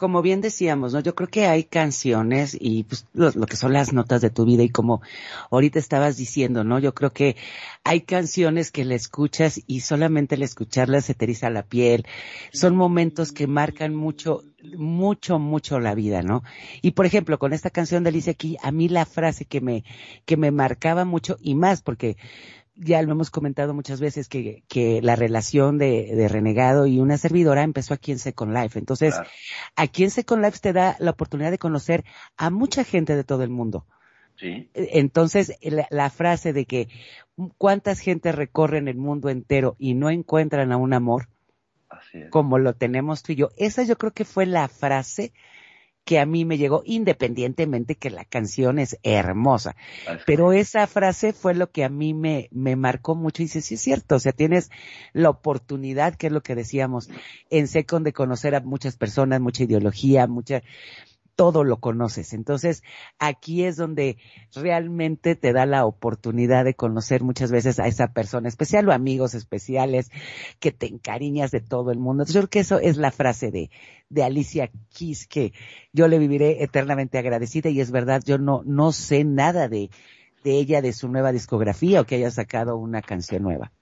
Como 0.00 0.22
bien 0.22 0.40
decíamos, 0.40 0.94
¿no? 0.94 1.00
Yo 1.00 1.14
creo 1.14 1.28
que 1.28 1.44
hay 1.46 1.64
canciones 1.64 2.56
y 2.58 2.84
pues 2.84 3.06
lo, 3.12 3.32
que 3.32 3.56
son 3.56 3.74
las 3.74 3.92
notas 3.92 4.22
de 4.22 4.30
tu 4.30 4.46
vida 4.46 4.62
y 4.62 4.70
como 4.70 5.02
ahorita 5.50 5.78
estabas 5.78 6.16
diciendo, 6.16 6.64
¿no? 6.64 6.78
Yo 6.78 6.94
creo 6.94 7.12
que 7.12 7.36
hay 7.84 8.00
canciones 8.00 8.70
que 8.70 8.86
le 8.86 8.94
escuchas 8.94 9.60
y 9.66 9.80
solamente 9.80 10.36
el 10.36 10.42
escucharlas 10.42 11.04
se 11.04 11.14
te 11.14 11.26
eriza 11.26 11.50
la 11.50 11.64
piel. 11.64 12.06
Son 12.50 12.76
momentos 12.76 13.30
que 13.30 13.46
marcan 13.46 13.94
mucho, 13.94 14.42
mucho, 14.74 15.38
mucho 15.38 15.78
la 15.80 15.94
vida, 15.94 16.22
¿no? 16.22 16.44
Y 16.80 16.92
por 16.92 17.04
ejemplo, 17.04 17.38
con 17.38 17.52
esta 17.52 17.68
canción 17.68 18.02
de 18.02 18.08
Alicia 18.08 18.32
aquí, 18.32 18.56
a 18.62 18.72
mí 18.72 18.88
la 18.88 19.04
frase 19.04 19.44
que 19.44 19.60
me, 19.60 19.84
que 20.24 20.38
me 20.38 20.50
marcaba 20.50 21.04
mucho 21.04 21.36
y 21.42 21.54
más 21.54 21.82
porque 21.82 22.16
ya 22.82 23.02
lo 23.02 23.12
hemos 23.12 23.30
comentado 23.30 23.74
muchas 23.74 24.00
veces 24.00 24.28
que, 24.28 24.64
que 24.66 25.00
la 25.02 25.14
relación 25.14 25.76
de, 25.78 26.14
de, 26.14 26.28
Renegado 26.28 26.86
y 26.86 26.98
una 26.98 27.18
servidora 27.18 27.62
empezó 27.62 27.94
aquí 27.94 28.10
en 28.10 28.18
Second 28.18 28.56
Life. 28.56 28.78
Entonces, 28.78 29.14
claro. 29.14 29.30
aquí 29.76 30.04
en 30.04 30.10
Second 30.10 30.42
Life 30.42 30.58
te 30.60 30.72
da 30.72 30.96
la 30.98 31.10
oportunidad 31.10 31.50
de 31.50 31.58
conocer 31.58 32.04
a 32.36 32.50
mucha 32.50 32.84
gente 32.84 33.16
de 33.16 33.24
todo 33.24 33.42
el 33.42 33.50
mundo. 33.50 33.86
Sí. 34.36 34.70
Entonces, 34.72 35.58
la, 35.60 35.86
la, 35.90 36.08
frase 36.08 36.54
de 36.54 36.64
que 36.64 36.88
cuántas 37.58 38.00
gente 38.00 38.32
recorren 38.32 38.88
el 38.88 38.96
mundo 38.96 39.28
entero 39.28 39.76
y 39.78 39.92
no 39.92 40.08
encuentran 40.08 40.72
a 40.72 40.78
un 40.78 40.94
amor, 40.94 41.28
como 42.30 42.58
lo 42.58 42.74
tenemos 42.74 43.22
tú 43.22 43.32
y 43.32 43.36
yo, 43.36 43.50
esa 43.56 43.82
yo 43.82 43.96
creo 43.98 44.12
que 44.12 44.24
fue 44.24 44.46
la 44.46 44.68
frase 44.68 45.32
que 46.10 46.18
a 46.18 46.26
mí 46.26 46.44
me 46.44 46.58
llegó 46.58 46.82
independientemente 46.86 47.94
que 47.94 48.10
la 48.10 48.24
canción 48.24 48.80
es 48.80 48.98
hermosa. 49.04 49.76
Pero 50.26 50.52
esa 50.52 50.88
frase 50.88 51.32
fue 51.32 51.54
lo 51.54 51.70
que 51.70 51.84
a 51.84 51.88
mí 51.88 52.14
me, 52.14 52.48
me 52.50 52.74
marcó 52.74 53.14
mucho 53.14 53.42
y 53.42 53.44
dice, 53.44 53.60
sí 53.60 53.74
es 53.74 53.80
cierto, 53.80 54.16
o 54.16 54.18
sea, 54.18 54.32
tienes 54.32 54.72
la 55.12 55.30
oportunidad, 55.30 56.16
que 56.16 56.26
es 56.26 56.32
lo 56.32 56.42
que 56.42 56.56
decíamos, 56.56 57.10
en 57.48 57.68
Second 57.68 58.04
de 58.04 58.12
conocer 58.12 58.56
a 58.56 58.60
muchas 58.60 58.96
personas, 58.96 59.40
mucha 59.40 59.62
ideología, 59.62 60.26
mucha, 60.26 60.64
todo 61.36 61.64
lo 61.64 61.80
conoces. 61.80 62.32
Entonces, 62.32 62.82
aquí 63.18 63.64
es 63.64 63.76
donde 63.76 64.18
realmente 64.54 65.36
te 65.36 65.52
da 65.52 65.66
la 65.66 65.86
oportunidad 65.86 66.64
de 66.64 66.74
conocer 66.74 67.22
muchas 67.22 67.50
veces 67.50 67.78
a 67.78 67.86
esa 67.86 68.12
persona 68.12 68.48
especial 68.48 68.88
o 68.88 68.92
amigos 68.92 69.34
especiales 69.34 70.10
que 70.58 70.72
te 70.72 70.86
encariñas 70.86 71.50
de 71.50 71.60
todo 71.60 71.90
el 71.92 71.98
mundo. 71.98 72.24
Yo 72.24 72.40
creo 72.40 72.50
que 72.50 72.60
eso 72.60 72.78
es 72.78 72.96
la 72.96 73.10
frase 73.10 73.50
de, 73.50 73.70
de 74.08 74.22
Alicia 74.22 74.70
Keys 74.96 75.26
que 75.26 75.52
yo 75.92 76.08
le 76.08 76.18
viviré 76.18 76.62
eternamente 76.62 77.18
agradecida 77.18 77.70
y 77.70 77.80
es 77.80 77.90
verdad, 77.90 78.22
yo 78.24 78.38
no, 78.38 78.62
no 78.64 78.92
sé 78.92 79.24
nada 79.24 79.68
de, 79.68 79.90
de 80.44 80.52
ella, 80.52 80.82
de 80.82 80.92
su 80.92 81.08
nueva 81.08 81.32
discografía 81.32 82.00
o 82.00 82.04
que 82.04 82.16
haya 82.16 82.30
sacado 82.30 82.76
una 82.76 83.02
canción 83.02 83.42
nueva. 83.42 83.72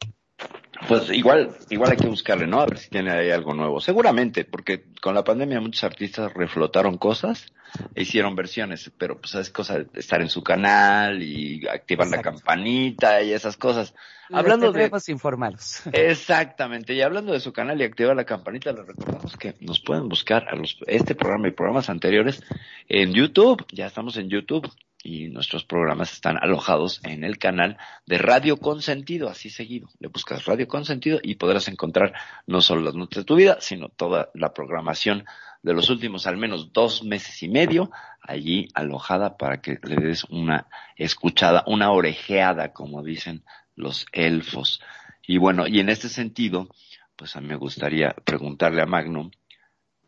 Pues 0.87 1.11
igual, 1.11 1.57
igual 1.71 1.91
hay 1.91 1.97
que 1.97 2.07
buscarle, 2.07 2.47
¿no? 2.47 2.61
A 2.61 2.67
ver 2.67 2.79
si 2.79 2.89
tiene 2.89 3.11
ahí 3.11 3.31
algo 3.31 3.53
nuevo. 3.55 3.81
Seguramente, 3.81 4.45
porque 4.45 4.85
con 5.01 5.15
la 5.15 5.25
pandemia 5.25 5.61
muchos 5.61 5.83
artistas 5.85 6.33
reflotaron 6.35 6.99
cosas 6.99 7.47
e 7.95 8.03
hicieron 8.03 8.37
versiones, 8.37 8.91
pero 8.97 9.21
pues 9.21 9.35
es 9.35 9.51
cosa 9.51 9.79
de 9.79 9.87
estar 9.95 10.21
en 10.21 10.31
su 10.31 10.43
canal 10.43 11.23
y 11.23 11.67
activar 11.67 12.07
Exacto. 12.07 12.31
la 12.31 12.37
campanita 12.37 13.23
y 13.23 13.33
esas 13.33 13.57
cosas. 13.57 13.95
Hablando 14.31 14.73
de 14.73 14.91
informados. 15.09 15.83
Exactamente, 15.93 16.95
y 16.95 17.03
hablando 17.03 17.33
de 17.33 17.41
su 17.41 17.53
canal 17.53 17.81
y 17.81 17.85
activar 17.85 18.15
la 18.15 18.25
campanita, 18.25 18.73
les 18.73 18.87
recordamos 18.87 19.37
que 19.37 19.55
nos 19.61 19.81
pueden 19.81 20.09
buscar 20.09 20.49
a 20.49 20.55
los, 20.55 20.79
este 20.87 21.15
programa 21.15 21.49
y 21.49 21.53
programas 21.53 21.91
anteriores 21.91 22.43
en 22.89 23.13
YouTube. 23.13 23.67
Ya 23.73 23.87
estamos 23.87 24.17
en 24.17 24.29
YouTube 24.29 24.71
y 25.03 25.29
nuestros 25.29 25.65
programas 25.65 26.13
están 26.13 26.37
alojados 26.41 27.01
en 27.05 27.25
el 27.25 27.39
canal 27.39 27.79
de 28.07 28.19
Radio 28.19 28.57
Consentido, 28.57 29.29
así 29.29 29.51
seguido. 29.51 29.89
Le 30.01 30.09
buscas 30.09 30.45
Radio 30.45 30.67
Consentido 30.67 31.21
y 31.23 31.37
podrás 31.37 31.69
encontrar 31.69 32.13
no 32.47 32.61
solo 32.61 32.83
las 32.83 32.95
notas 32.95 33.19
de 33.19 33.25
tu 33.25 33.37
vida, 33.37 33.59
sino 33.61 33.89
toda 33.89 34.31
la 34.35 34.53
programación 34.53 35.25
de 35.63 35.75
los 35.75 35.91
últimos 35.91 36.27
al 36.27 36.37
menos 36.37 36.73
dos 36.73 37.05
meses 37.05 37.43
y 37.43 37.49
medio 37.49 37.91
allí 38.21 38.69
alojada 38.75 39.37
para 39.37 39.61
que 39.61 39.79
le 39.83 39.97
des 39.97 40.25
una 40.25 40.67
escuchada, 40.97 41.65
una 41.67 41.91
orejeada, 41.91 42.73
como 42.73 43.03
dicen 43.03 43.45
los 43.77 44.07
elfos. 44.13 44.81
Y 45.27 45.39
bueno, 45.39 45.67
y 45.67 45.81
en 45.81 45.89
este 45.89 46.09
sentido, 46.09 46.69
pues 47.17 47.37
a 47.37 47.41
mí 47.41 47.49
me 47.49 47.57
gustaría 47.57 48.15
preguntarle 48.25 48.83
a 48.83 48.87
Magnum 48.87 49.31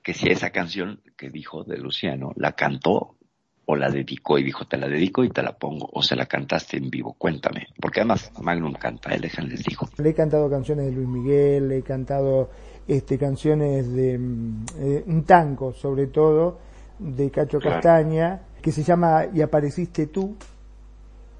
que 0.03 0.15
si 0.15 0.29
esa 0.29 0.51
canción 0.51 1.03
que 1.17 1.31
dijo 1.31 1.65
de 1.65 1.79
Luciano 1.79 2.33
la 2.37 2.53
cantó 2.53 3.17
o 3.71 3.77
la 3.77 3.89
dedicó 3.89 4.39
y 4.39 4.43
dijo 4.43 4.65
te 4.67 4.77
la 4.77 4.89
dedico 4.89 5.23
y 5.23 5.31
te 5.31 5.43
la 5.43 5.53
pongo 5.53 5.89
o 5.93 6.03
se 6.03 6.17
la 6.17 6.27
cantaste 6.27 6.77
en 6.77 6.91
vivo, 6.91 7.15
cuéntame, 7.17 7.69
porque 7.81 8.01
además 8.01 8.33
Magnum 8.41 8.75
canta, 8.75 9.15
él 9.15 9.23
les 9.23 9.65
dijo. 9.65 9.89
Le 9.99 10.11
he 10.11 10.15
cantado 10.15 10.51
canciones 10.51 10.87
de 10.87 10.93
Luis 10.93 11.09
Miguel, 11.09 11.69
le 11.69 11.79
he 11.79 11.83
cantado 11.83 12.51
este 12.89 13.17
canciones 13.19 13.93
de 13.93 14.15
eh, 14.15 15.05
un 15.07 15.25
tango 15.25 15.73
sobre 15.73 16.09
todo 16.09 16.59
de 16.99 17.31
Cacho 17.31 17.59
claro. 17.59 17.77
Castaña 17.77 18.41
que 18.61 18.73
se 18.73 18.83
llama 18.83 19.27
Y 19.33 19.41
apareciste 19.41 20.07
tú. 20.09 20.37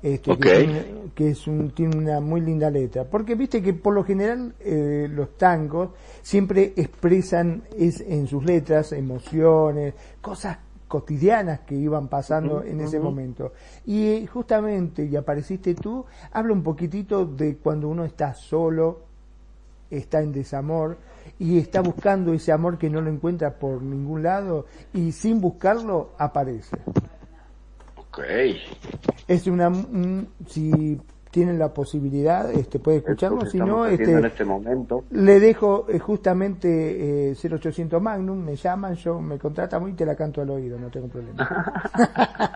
Este, 0.03 0.31
okay. 0.31 0.51
que, 0.51 0.59
tiene, 0.65 0.85
que 1.15 1.29
es 1.31 1.47
un, 1.47 1.71
tiene 1.73 1.97
una 1.99 2.21
muy 2.21 2.41
linda 2.41 2.71
letra. 2.71 3.05
Porque 3.05 3.35
viste 3.35 3.61
que 3.61 3.75
por 3.75 3.93
lo 3.93 4.05
general 4.05 4.55
eh, 4.61 5.09
los 5.11 5.37
tangos 5.37 5.91
siempre 6.23 6.73
expresan 6.77 7.65
es, 7.77 8.01
en 8.01 8.27
sus 8.27 8.43
letras 8.45 8.93
emociones, 8.93 9.93
cosas 10.23 10.57
cotidianas 10.91 11.61
que 11.61 11.77
iban 11.77 12.09
pasando 12.09 12.57
uh 12.57 12.61
-huh, 12.63 12.69
en 12.69 12.81
ese 12.81 12.99
uh 12.99 13.01
-huh. 13.01 13.05
momento. 13.05 13.53
Y 13.87 14.27
justamente, 14.27 15.05
y 15.05 15.15
apareciste 15.15 15.77
tú, 15.77 16.05
habla 16.33 16.53
un 16.53 16.65
poquitito 16.65 17.25
de 17.25 17.59
cuando 17.59 17.89
uno 17.89 18.05
está 18.05 18.35
solo, 18.35 19.05
está 19.89 20.21
en 20.21 20.33
desamor 20.33 20.99
y 21.39 21.59
está 21.59 21.81
buscando 21.81 22.33
ese 22.33 22.51
amor 22.51 22.77
que 22.77 22.91
no 22.91 23.01
lo 23.01 23.09
encuentra 23.09 23.57
por 23.57 23.81
ningún 23.83 24.25
lado 24.25 24.67
y 24.93 25.13
sin 25.13 25.41
buscarlo 25.41 26.11
aparece. 26.19 26.77
Ok. 27.97 28.19
Es 29.29 29.47
una, 29.47 29.69
un, 29.69 30.29
si 30.49 31.01
tienen 31.31 31.59
la 31.59 31.73
posibilidad, 31.73 32.51
este, 32.51 32.79
puede 32.79 32.99
escucharlo, 32.99 33.47
si 33.47 33.59
no, 33.59 33.87
este, 33.87 34.13
en 34.13 34.25
este 34.25 34.45
momento. 34.45 35.05
le 35.11 35.39
dejo 35.39 35.87
eh, 35.89 35.99
justamente 35.99 37.31
eh, 37.31 37.37
0800 37.41 38.03
Magnum, 38.03 38.39
me 38.39 38.57
llaman, 38.57 38.97
yo 38.97 39.21
me 39.21 39.39
contratan 39.39 39.89
y 39.89 39.93
te 39.93 40.05
la 40.05 40.17
canto 40.17 40.43
al 40.43 40.51
oído, 40.51 40.79
no 40.79 40.89
tengo 40.91 41.09
problema. 41.09 41.83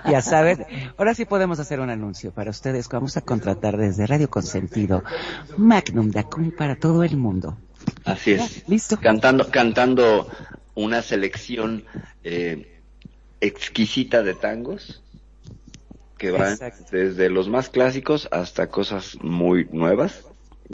ya 0.10 0.20
sabes, 0.20 0.58
ahora 0.96 1.14
sí 1.14 1.24
podemos 1.24 1.60
hacer 1.60 1.78
un 1.78 1.90
anuncio 1.90 2.32
para 2.32 2.50
ustedes, 2.50 2.88
vamos 2.88 3.16
a 3.16 3.20
contratar 3.20 3.76
desde 3.76 4.06
Radio 4.06 4.28
Consentido 4.28 5.04
Magnum 5.56 6.10
Dacun 6.10 6.50
para 6.50 6.76
todo 6.76 7.04
el 7.04 7.16
mundo. 7.16 7.56
Así 8.04 8.32
es. 8.32 8.68
Listo. 8.68 8.98
Cantando, 9.00 9.50
cantando 9.50 10.26
una 10.74 11.02
selección 11.02 11.84
eh, 12.24 12.80
exquisita 13.40 14.22
de 14.22 14.34
tangos 14.34 15.03
que 16.24 16.30
van 16.30 16.52
Exacto. 16.52 16.84
desde 16.90 17.28
los 17.28 17.48
más 17.48 17.68
clásicos 17.68 18.28
hasta 18.30 18.68
cosas 18.68 19.18
muy 19.22 19.66
nuevas. 19.70 20.24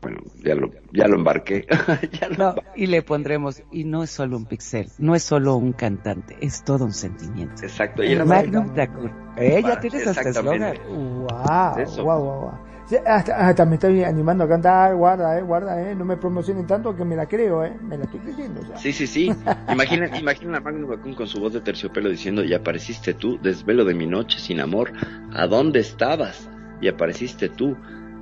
Bueno, 0.00 0.18
ya 0.44 0.54
lo, 0.54 0.70
ya 0.92 1.08
lo 1.08 1.16
embarqué. 1.16 1.66
ya 2.20 2.28
lo 2.28 2.36
no, 2.36 2.48
embarqué. 2.50 2.70
Y 2.76 2.86
le 2.86 3.02
pondremos, 3.02 3.62
y 3.72 3.82
no 3.82 4.04
es 4.04 4.10
solo 4.10 4.36
un 4.36 4.46
pixel, 4.46 4.88
no 4.98 5.16
es 5.16 5.24
solo 5.24 5.56
un 5.56 5.72
cantante, 5.72 6.36
es 6.40 6.62
todo 6.62 6.84
un 6.84 6.92
sentimiento. 6.92 7.62
Exacto. 7.62 8.04
Y 8.04 8.12
el 8.12 8.24
Magnum 8.24 8.72
Dacur. 8.74 9.10
Eh, 9.36 9.60
ya 9.66 9.80
tienes 9.80 10.06
hasta 10.06 10.28
eslogan. 10.28 10.78
Wow, 10.88 11.26
wow, 11.26 12.04
wow, 12.04 12.40
wow. 12.40 12.69
Hasta, 13.06 13.48
hasta, 13.48 13.64
me 13.64 13.74
estoy 13.74 14.02
animando 14.02 14.44
a 14.44 14.48
cantar, 14.48 14.96
guarda, 14.96 15.38
eh, 15.38 15.42
guarda, 15.42 15.80
eh, 15.80 15.94
no 15.94 16.04
me 16.04 16.16
promocionen 16.16 16.66
tanto 16.66 16.94
que 16.96 17.04
me 17.04 17.14
la 17.14 17.26
creo, 17.26 17.64
eh, 17.64 17.72
me 17.82 17.96
la 17.96 18.04
estoy 18.04 18.20
creyendo. 18.20 18.60
Sí, 18.76 18.92
sí, 18.92 19.06
sí. 19.06 19.32
Imagina, 19.70 20.18
imagina 20.18 20.58
a 20.58 20.60
Bacun 20.60 21.14
con 21.14 21.26
su 21.26 21.40
voz 21.40 21.52
de 21.52 21.60
terciopelo 21.60 22.08
diciendo, 22.08 22.42
y 22.42 22.52
apareciste 22.52 23.14
tú, 23.14 23.38
desvelo 23.40 23.84
de 23.84 23.94
mi 23.94 24.06
noche 24.06 24.38
sin 24.38 24.60
amor, 24.60 24.92
¿a 25.32 25.46
dónde 25.46 25.80
estabas? 25.80 26.48
Y 26.80 26.88
apareciste 26.88 27.48
tú, 27.48 27.76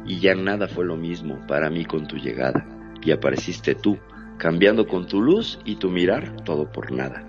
y 0.06 0.20
ya 0.20 0.34
nada 0.34 0.68
fue 0.68 0.84
lo 0.84 0.96
mismo 0.96 1.38
para 1.46 1.70
mí 1.70 1.84
con 1.84 2.06
tu 2.06 2.16
llegada. 2.16 2.66
Y 3.02 3.12
apareciste 3.12 3.74
tú, 3.74 3.98
cambiando 4.36 4.86
con 4.86 5.06
tu 5.06 5.22
luz 5.22 5.58
y 5.64 5.76
tu 5.76 5.90
mirar, 5.90 6.42
todo 6.44 6.70
por 6.70 6.92
nada. 6.92 7.24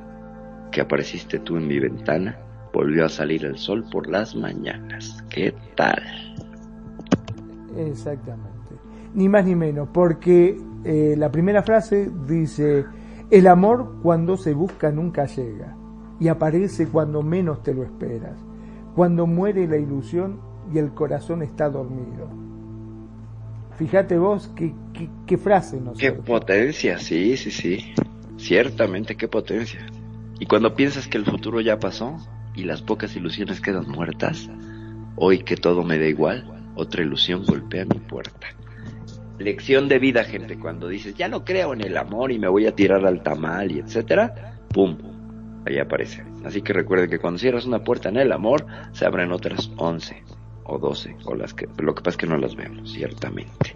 Que 0.72 0.82
apareciste 0.82 1.40
tú 1.40 1.58
en 1.58 1.68
mi 1.68 1.80
ventana, 1.80 2.38
volvió 2.74 3.06
a 3.06 3.10
salir 3.10 3.46
el 3.46 3.58
sol 3.58 3.86
por 3.92 4.10
las 4.10 4.36
mañanas. 4.36 5.24
¿Qué 5.30 5.54
tal? 5.76 6.29
Exactamente. 7.78 8.50
Ni 9.14 9.28
más 9.28 9.46
ni 9.46 9.56
menos, 9.56 9.90
porque 9.92 10.58
eh, 10.84 11.16
la 11.18 11.32
primera 11.32 11.64
frase 11.64 12.12
dice, 12.28 12.86
el 13.30 13.48
amor 13.48 13.98
cuando 14.02 14.38
se 14.38 14.54
busca 14.54 14.92
nunca 14.92 15.26
llega 15.26 15.76
y 16.20 16.28
aparece 16.28 16.88
cuando 16.88 17.22
menos 17.22 17.64
te 17.64 17.74
lo 17.74 17.84
esperas, 17.84 18.38
cuando 18.96 19.26
muere 19.26 19.68
la 19.68 19.78
ilusión 19.78 20.40
y 20.74 20.78
el 20.78 20.94
corazón 20.94 21.42
está 21.42 21.70
dormido. 21.70 22.30
Fíjate 23.78 24.18
vos 24.18 24.52
qué, 24.56 24.74
qué, 24.94 25.10
qué 25.26 25.38
frase 25.38 25.80
nos 25.80 25.98
Qué 25.98 26.12
potencia, 26.12 27.00
sí, 27.00 27.38
sí, 27.38 27.50
sí. 27.50 27.94
Ciertamente, 28.38 29.16
qué 29.16 29.28
potencia. 29.28 29.86
Y 30.40 30.46
cuando 30.46 30.76
piensas 30.76 31.08
que 31.08 31.18
el 31.18 31.26
futuro 31.26 31.62
ya 31.62 31.80
pasó 31.80 32.18
y 32.56 32.64
las 32.64 32.82
pocas 32.82 33.16
ilusiones 33.16 33.62
quedan 33.62 33.90
muertas, 33.90 34.50
hoy 35.16 35.40
que 35.40 35.56
todo 35.56 35.84
me 35.84 35.98
da 35.98 36.08
igual, 36.08 36.59
otra 36.76 37.04
ilusión 37.04 37.44
golpea 37.46 37.86
mi 37.86 38.00
puerta. 38.00 38.48
Lección 39.38 39.88
de 39.88 40.00
vida, 40.00 40.24
gente, 40.24 40.60
cuando 40.60 40.88
dices, 40.88 41.16
ya 41.16 41.28
no 41.30 41.46
creo 41.46 41.74
en 41.74 41.82
el 41.82 41.96
amor 41.98 42.32
y 42.32 42.40
me 42.40 42.50
voy 42.50 42.68
a 42.68 42.76
tirar 42.76 43.06
al 43.06 43.24
tamal 43.24 43.72
y 43.72 43.80
etcétera, 43.80 44.60
pum, 44.74 44.98
ahí 45.66 45.80
aparece. 45.80 46.24
Así 46.44 46.62
que 46.62 46.74
recuerden 46.74 47.10
que 47.10 47.20
cuando 47.20 47.40
cierras 47.40 47.66
una 47.66 47.84
puerta 47.84 48.10
en 48.10 48.18
el 48.18 48.32
amor, 48.32 48.66
se 48.92 49.06
abren 49.06 49.32
otras 49.32 49.72
11 49.78 50.24
o 50.66 50.78
12, 50.78 51.16
o 51.26 51.36
las 51.36 51.54
que, 51.54 51.68
lo 51.78 51.96
que 51.96 52.02
pasa 52.02 52.12
es 52.12 52.18
que 52.18 52.28
no 52.28 52.38
las 52.38 52.56
vemos, 52.56 52.92
ciertamente. 52.92 53.74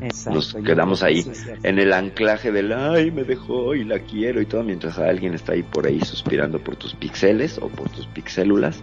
Exacto, 0.00 0.36
Nos 0.36 0.54
quedamos 0.54 1.02
ahí 1.02 1.24
en 1.62 1.78
el 1.78 1.92
anclaje 1.92 2.52
del 2.52 2.72
ay, 2.72 3.10
me 3.10 3.24
dejó 3.24 3.74
y 3.74 3.84
la 3.84 4.00
quiero 4.00 4.40
y 4.42 4.46
todo, 4.46 4.62
mientras 4.62 4.98
alguien 4.98 5.34
está 5.34 5.52
ahí 5.52 5.62
por 5.62 5.86
ahí 5.86 6.00
suspirando 6.00 6.58
por 6.58 6.76
tus 6.76 6.94
pixeles 6.94 7.58
o 7.58 7.68
por 7.68 7.88
tus 7.88 8.06
pixélulas, 8.08 8.82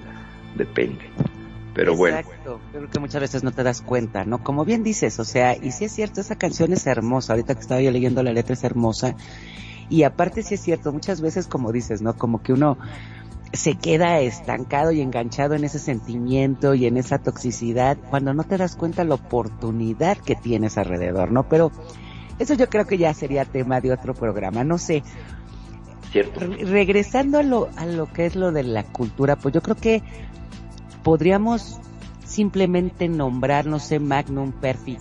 depende. 0.56 1.06
Pero 1.74 1.96
bueno, 1.96 2.18
Exacto. 2.20 2.62
Yo 2.72 2.80
creo 2.80 2.90
que 2.90 3.00
muchas 3.00 3.22
veces 3.22 3.44
no 3.44 3.52
te 3.52 3.64
das 3.64 3.82
cuenta, 3.82 4.26
¿no? 4.26 4.44
Como 4.44 4.64
bien 4.66 4.84
dices, 4.84 5.20
o 5.20 5.26
sea, 5.26 5.56
y 5.60 5.72
sí 5.72 5.86
es 5.86 5.92
cierto, 5.94 6.22
esa 6.22 6.36
canción 6.36 6.72
es 6.74 6.86
hermosa. 6.86 7.34
Ahorita 7.34 7.56
que 7.56 7.62
estaba 7.62 7.82
yo 7.82 7.90
leyendo 7.92 8.22
la 8.22 8.32
letra 8.32 8.54
es 8.54 8.64
hermosa. 8.64 9.16
Y 9.90 10.04
aparte 10.04 10.44
sí 10.44 10.54
es 10.56 10.62
cierto, 10.62 10.92
muchas 10.94 11.20
veces 11.22 11.48
como 11.48 11.72
dices, 11.72 12.02
¿no? 12.02 12.16
Como 12.16 12.42
que 12.44 12.54
uno 12.54 12.78
se 13.54 13.76
queda 13.76 14.20
estancado 14.20 14.92
y 14.92 15.02
enganchado 15.02 15.54
en 15.56 15.64
ese 15.64 15.78
sentimiento 15.80 16.74
y 16.74 16.86
en 16.88 16.98
esa 16.98 17.20
toxicidad 17.20 17.98
cuando 18.10 18.34
no 18.34 18.44
te 18.44 18.58
das 18.58 18.76
cuenta 18.76 19.04
la 19.04 19.16
oportunidad 19.16 20.18
que 20.18 20.36
tienes 20.36 20.78
alrededor, 20.78 21.32
¿no? 21.32 21.48
Pero 21.50 21.72
eso 22.40 22.54
yo 22.56 22.68
creo 22.70 22.86
que 22.86 22.98
ya 22.98 23.14
sería 23.14 23.46
tema 23.46 23.80
de 23.82 23.92
otro 23.92 24.14
programa, 24.16 24.64
no 24.64 24.78
sé. 24.80 25.04
cierto. 26.12 26.40
Re- 26.40 26.66
regresando 26.66 27.38
a 27.40 27.44
lo, 27.44 27.70
a 27.76 27.86
lo 27.86 28.12
que 28.12 28.26
es 28.26 28.36
lo 28.36 28.52
de 28.52 28.64
la 28.64 28.84
cultura, 28.84 29.36
pues 29.36 29.54
yo 29.54 29.62
creo 29.62 29.76
que 29.76 30.02
podríamos 31.04 31.80
simplemente 32.26 33.08
nombrar, 33.08 33.66
no 33.66 33.80
sé, 33.80 34.00
Magnum, 34.00 34.52
Perfi, 34.52 34.98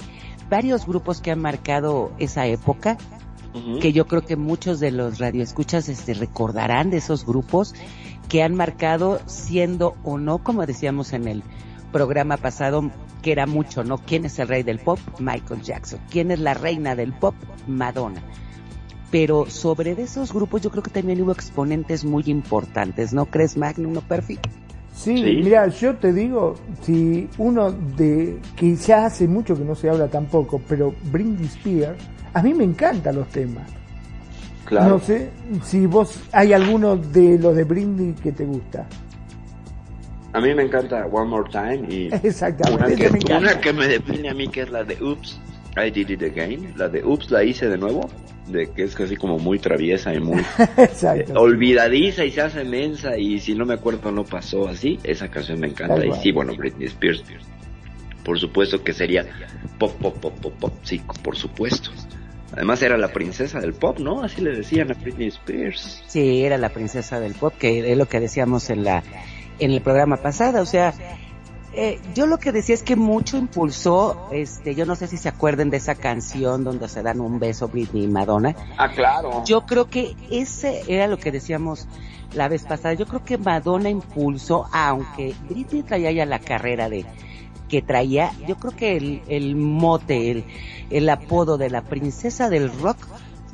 varios 0.50 0.86
grupos 0.86 1.20
que 1.20 1.30
han 1.30 1.40
marcado 1.40 2.12
esa 2.18 2.46
época, 2.46 2.98
que 3.80 3.92
yo 3.92 4.06
creo 4.06 4.22
que 4.22 4.36
muchos 4.36 4.80
de 4.80 4.90
los 4.90 5.18
radioescuchas 5.18 5.88
este, 5.88 6.14
recordarán 6.14 6.90
de 6.90 6.96
esos 6.98 7.26
grupos 7.26 7.74
que 8.28 8.42
han 8.42 8.54
marcado 8.54 9.20
siendo 9.26 9.94
o 10.04 10.16
no, 10.18 10.38
como 10.38 10.64
decíamos 10.64 11.12
en 11.12 11.28
el 11.28 11.42
programa 11.92 12.38
pasado, 12.38 12.90
que 13.20 13.32
era 13.32 13.46
mucho, 13.46 13.84
¿no? 13.84 13.98
¿Quién 13.98 14.24
es 14.24 14.38
el 14.38 14.48
rey 14.48 14.62
del 14.62 14.78
pop? 14.78 14.98
Michael 15.18 15.62
Jackson. 15.62 16.00
¿Quién 16.10 16.30
es 16.30 16.40
la 16.40 16.54
reina 16.54 16.96
del 16.96 17.12
pop? 17.12 17.34
Madonna. 17.66 18.22
Pero 19.10 19.48
sobre 19.50 19.94
de 19.94 20.04
esos 20.04 20.32
grupos 20.32 20.62
yo 20.62 20.70
creo 20.70 20.82
que 20.82 20.90
también 20.90 21.20
hubo 21.20 21.32
exponentes 21.32 22.04
muy 22.04 22.24
importantes, 22.26 23.12
¿no 23.12 23.26
crees, 23.26 23.58
Magnum 23.58 23.98
o 23.98 24.00
Perfi? 24.00 24.38
Sí, 24.92 25.16
Sí. 25.16 25.40
mira, 25.42 25.66
yo 25.68 25.96
te 25.96 26.12
digo, 26.12 26.54
si 26.82 27.28
uno 27.38 27.72
de 27.72 28.38
que 28.56 28.76
ya 28.76 29.06
hace 29.06 29.26
mucho 29.26 29.56
que 29.56 29.64
no 29.64 29.74
se 29.74 29.88
habla 29.88 30.06
tampoco, 30.08 30.60
pero 30.68 30.94
Britney 31.10 31.46
Spears, 31.46 31.98
a 32.34 32.42
mí 32.42 32.52
me 32.54 32.64
encantan 32.64 33.16
los 33.16 33.28
temas. 33.28 33.68
Claro. 34.66 34.90
No 34.90 34.98
sé 35.00 35.30
si 35.64 35.86
vos 35.86 36.20
hay 36.32 36.52
alguno 36.52 36.96
de 36.96 37.38
los 37.38 37.56
de 37.56 37.64
Britney 37.64 38.12
que 38.22 38.32
te 38.32 38.44
gusta. 38.44 38.86
A 40.34 40.40
mí 40.40 40.54
me 40.54 40.62
encanta 40.62 41.04
One 41.06 41.28
More 41.28 41.50
Time 41.50 41.86
y 41.88 42.08
Exactamente, 42.26 42.84
una 42.86 42.94
que, 42.96 43.10
me 43.10 43.18
encanta. 43.18 43.38
una 43.38 43.60
que 43.60 43.72
me 43.72 43.88
define 43.88 44.28
a 44.30 44.34
mí 44.34 44.48
que 44.48 44.62
es 44.62 44.70
la 44.70 44.84
de 44.84 45.02
Oops, 45.02 45.40
I 45.76 45.90
Did 45.90 46.10
It 46.10 46.22
Again. 46.22 46.72
La 46.76 46.88
de 46.88 47.02
Oops 47.04 47.30
la 47.30 47.44
hice 47.44 47.68
de 47.68 47.76
nuevo, 47.76 48.08
de 48.46 48.70
que 48.70 48.82
es 48.82 48.94
casi 48.94 49.16
como 49.16 49.38
muy 49.38 49.58
traviesa 49.58 50.12
y 50.14 50.20
muy 50.20 50.42
Exacto. 50.76 51.34
olvidadiza 51.34 52.24
y 52.24 52.30
se 52.30 52.40
hace 52.40 52.64
mensa 52.64 53.16
y 53.16 53.38
si 53.38 53.54
no 53.54 53.64
me 53.64 53.74
acuerdo 53.74 54.10
no 54.10 54.24
pasó 54.24 54.68
así. 54.68 54.98
Esa 55.04 55.28
canción 55.28 55.60
me 55.60 55.68
encanta 55.68 56.04
y 56.04 56.12
sí, 56.14 56.32
bueno, 56.32 56.54
Britney 56.56 56.86
Spears. 56.86 57.24
Por 58.24 58.38
supuesto 58.38 58.82
que 58.82 58.92
sería 58.92 59.26
pop, 59.78 59.92
pop, 60.00 60.16
pop, 60.18 60.34
pop, 60.40 60.54
pop, 60.58 60.72
sí, 60.82 61.00
por 61.22 61.36
supuesto. 61.36 61.90
Además 62.52 62.82
era 62.82 62.98
la 62.98 63.08
princesa 63.08 63.60
del 63.60 63.72
pop, 63.72 63.98
¿no? 63.98 64.22
Así 64.22 64.42
le 64.42 64.54
decían 64.54 64.90
a 64.90 64.94
Britney 64.94 65.28
Spears. 65.28 66.02
Sí, 66.06 66.44
era 66.44 66.58
la 66.58 66.68
princesa 66.68 67.18
del 67.18 67.34
pop, 67.34 67.54
que 67.58 67.90
es 67.90 67.96
lo 67.96 68.06
que 68.06 68.20
decíamos 68.20 68.68
en 68.70 68.84
la 68.84 69.02
en 69.58 69.70
el 69.70 69.80
programa 69.80 70.16
pasado, 70.16 70.62
o 70.62 70.66
sea, 70.66 70.92
eh, 71.74 72.00
yo 72.14 72.26
lo 72.26 72.38
que 72.38 72.52
decía 72.52 72.74
es 72.74 72.82
que 72.82 72.96
mucho 72.96 73.36
impulsó, 73.36 74.28
este, 74.30 74.74
yo 74.74 74.84
no 74.84 74.94
sé 74.94 75.06
si 75.06 75.16
se 75.16 75.28
acuerden 75.28 75.70
de 75.70 75.78
esa 75.78 75.94
canción 75.94 76.64
donde 76.64 76.88
se 76.88 77.02
dan 77.02 77.20
un 77.20 77.38
beso 77.38 77.68
Britney 77.68 78.04
y 78.04 78.08
Madonna. 78.08 78.54
Ah, 78.76 78.90
claro. 78.90 79.42
Yo 79.44 79.66
creo 79.66 79.88
que 79.88 80.14
ese 80.30 80.82
era 80.86 81.06
lo 81.06 81.18
que 81.18 81.32
decíamos 81.32 81.88
la 82.34 82.48
vez 82.48 82.64
pasada. 82.64 82.94
Yo 82.94 83.06
creo 83.06 83.24
que 83.24 83.38
Madonna 83.38 83.88
impulsó, 83.88 84.66
aunque 84.72 85.34
Britney 85.48 85.82
traía 85.82 86.12
ya 86.12 86.26
la 86.26 86.38
carrera 86.38 86.88
de 86.88 87.06
que 87.68 87.80
traía, 87.80 88.32
yo 88.46 88.56
creo 88.56 88.76
que 88.76 88.98
el, 88.98 89.22
el 89.28 89.56
mote, 89.56 90.30
el, 90.30 90.44
el 90.90 91.08
apodo 91.08 91.56
de 91.56 91.70
la 91.70 91.80
princesa 91.80 92.50
del 92.50 92.70
rock, 92.70 92.98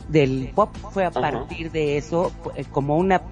del 0.08 0.50
pop, 0.54 0.74
fue 0.92 1.04
a 1.04 1.12
partir 1.12 1.70
de 1.70 1.98
eso, 1.98 2.32
eh, 2.56 2.64
como 2.64 2.96
una, 2.96 3.22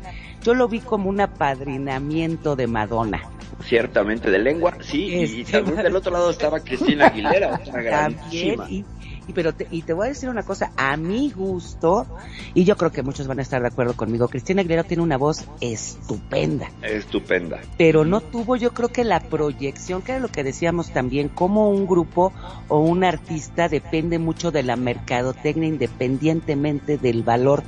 yo 0.47 0.55
lo 0.55 0.69
vi 0.69 0.79
como 0.79 1.11
un 1.11 1.21
apadrinamiento 1.21 2.55
de 2.55 2.69
Madonna. 2.69 3.21
Ciertamente, 3.65 4.31
de 4.31 4.39
lengua, 4.39 4.77
sí, 4.81 5.07
y 5.07 5.41
Este, 5.41 5.53
también 5.53 5.83
del 5.83 5.97
otro 5.97 6.13
lado 6.13 6.31
estaba 6.31 6.61
Cristina 6.61 7.07
Aguilera, 7.09 7.59
También, 7.59 7.85
grandísima. 7.85 8.71
y, 8.71 8.85
y 9.27 9.33
pero 9.33 9.53
te, 9.55 9.67
y 9.73 9.83
te 9.83 9.93
voy 9.93 10.07
a 10.07 10.09
decir 10.11 10.29
una 10.29 10.45
cosa, 10.45 10.71
a 10.77 10.97
mi 10.97 11.31
gusto, 11.33 12.07
y 12.55 12.63
yo 12.63 12.77
creo 12.77 12.93
que 12.93 13.03
muchos 13.03 13.27
van 13.27 13.41
a 13.41 13.43
estar 13.43 13.61
de 13.61 13.67
acuerdo 13.69 13.95
conmigo, 13.97 14.29
Cristina 14.29 14.61
Aguilera 14.61 14.85
tiene 14.85 15.03
una 15.03 15.17
voz 15.17 15.45
estupenda, 15.61 16.69
Estupenda. 16.83 17.59
pero 17.77 18.05
no 18.05 18.21
tuvo 18.21 18.55
yo 18.55 18.73
creo 18.73 18.91
que 18.91 19.03
la 19.03 19.19
proyección, 19.19 20.01
que 20.03 20.13
era 20.13 20.21
lo 20.21 20.29
que 20.29 20.45
decíamos 20.45 20.93
también, 20.93 21.29
como 21.29 21.71
un 21.71 21.89
grupo 21.89 22.33
o 22.69 22.79
un 22.79 23.03
artista 23.03 23.69
depende 23.69 24.21
mucho 24.21 24.53
de 24.53 24.63
la 24.63 24.77
mercadotecnia 24.77 25.67
independientemente 25.69 26.99
del 26.99 27.25
valor 27.25 27.65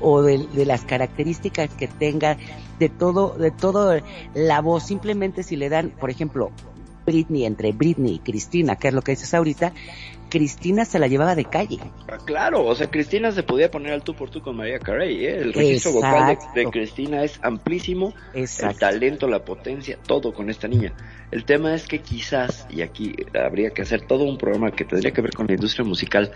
o 0.00 0.22
de, 0.22 0.38
de 0.38 0.66
las 0.66 0.84
características 0.84 1.70
que 1.74 1.88
tenga, 1.88 2.36
de 2.78 2.88
todo, 2.88 3.36
de 3.36 3.50
todo 3.50 4.00
la 4.34 4.60
voz, 4.60 4.84
simplemente 4.84 5.42
si 5.42 5.56
le 5.56 5.68
dan, 5.68 5.90
por 5.90 6.10
ejemplo, 6.10 6.50
Britney, 7.06 7.44
entre 7.44 7.72
Britney 7.72 8.14
y 8.14 8.18
Cristina, 8.18 8.76
que 8.76 8.88
es 8.88 8.94
lo 8.94 9.02
que 9.02 9.12
dices 9.12 9.34
ahorita, 9.34 9.72
Cristina 10.30 10.84
se 10.84 10.98
la 10.98 11.08
llevaba 11.08 11.34
de 11.34 11.44
calle. 11.44 11.78
Ah, 12.08 12.18
Claro, 12.24 12.64
o 12.64 12.74
sea, 12.74 12.88
Cristina 12.88 13.32
se 13.32 13.42
podía 13.42 13.70
poner 13.70 13.92
al 13.92 14.02
tú 14.02 14.14
por 14.14 14.30
tú 14.30 14.40
con 14.40 14.56
María 14.56 14.78
Carey, 14.78 15.26
¿eh? 15.26 15.38
El 15.38 15.52
registro 15.52 15.92
vocal 15.92 16.38
de, 16.54 16.62
de 16.62 16.70
Cristina 16.70 17.24
es 17.24 17.40
amplísimo, 17.42 18.14
el 18.32 18.42
Exacto. 18.42 18.78
talento, 18.78 19.26
la 19.26 19.44
potencia, 19.44 19.98
todo 20.06 20.32
con 20.32 20.48
esta 20.48 20.68
niña. 20.68 20.92
El 21.32 21.44
tema 21.44 21.74
es 21.74 21.86
que 21.86 21.98
quizás, 21.98 22.66
y 22.70 22.82
aquí 22.82 23.14
habría 23.34 23.70
que 23.70 23.82
hacer 23.82 24.06
todo 24.06 24.24
un 24.24 24.38
programa 24.38 24.70
que 24.70 24.84
tendría 24.84 25.10
que 25.12 25.20
ver 25.20 25.32
con 25.32 25.46
la 25.48 25.54
industria 25.54 25.84
musical, 25.84 26.30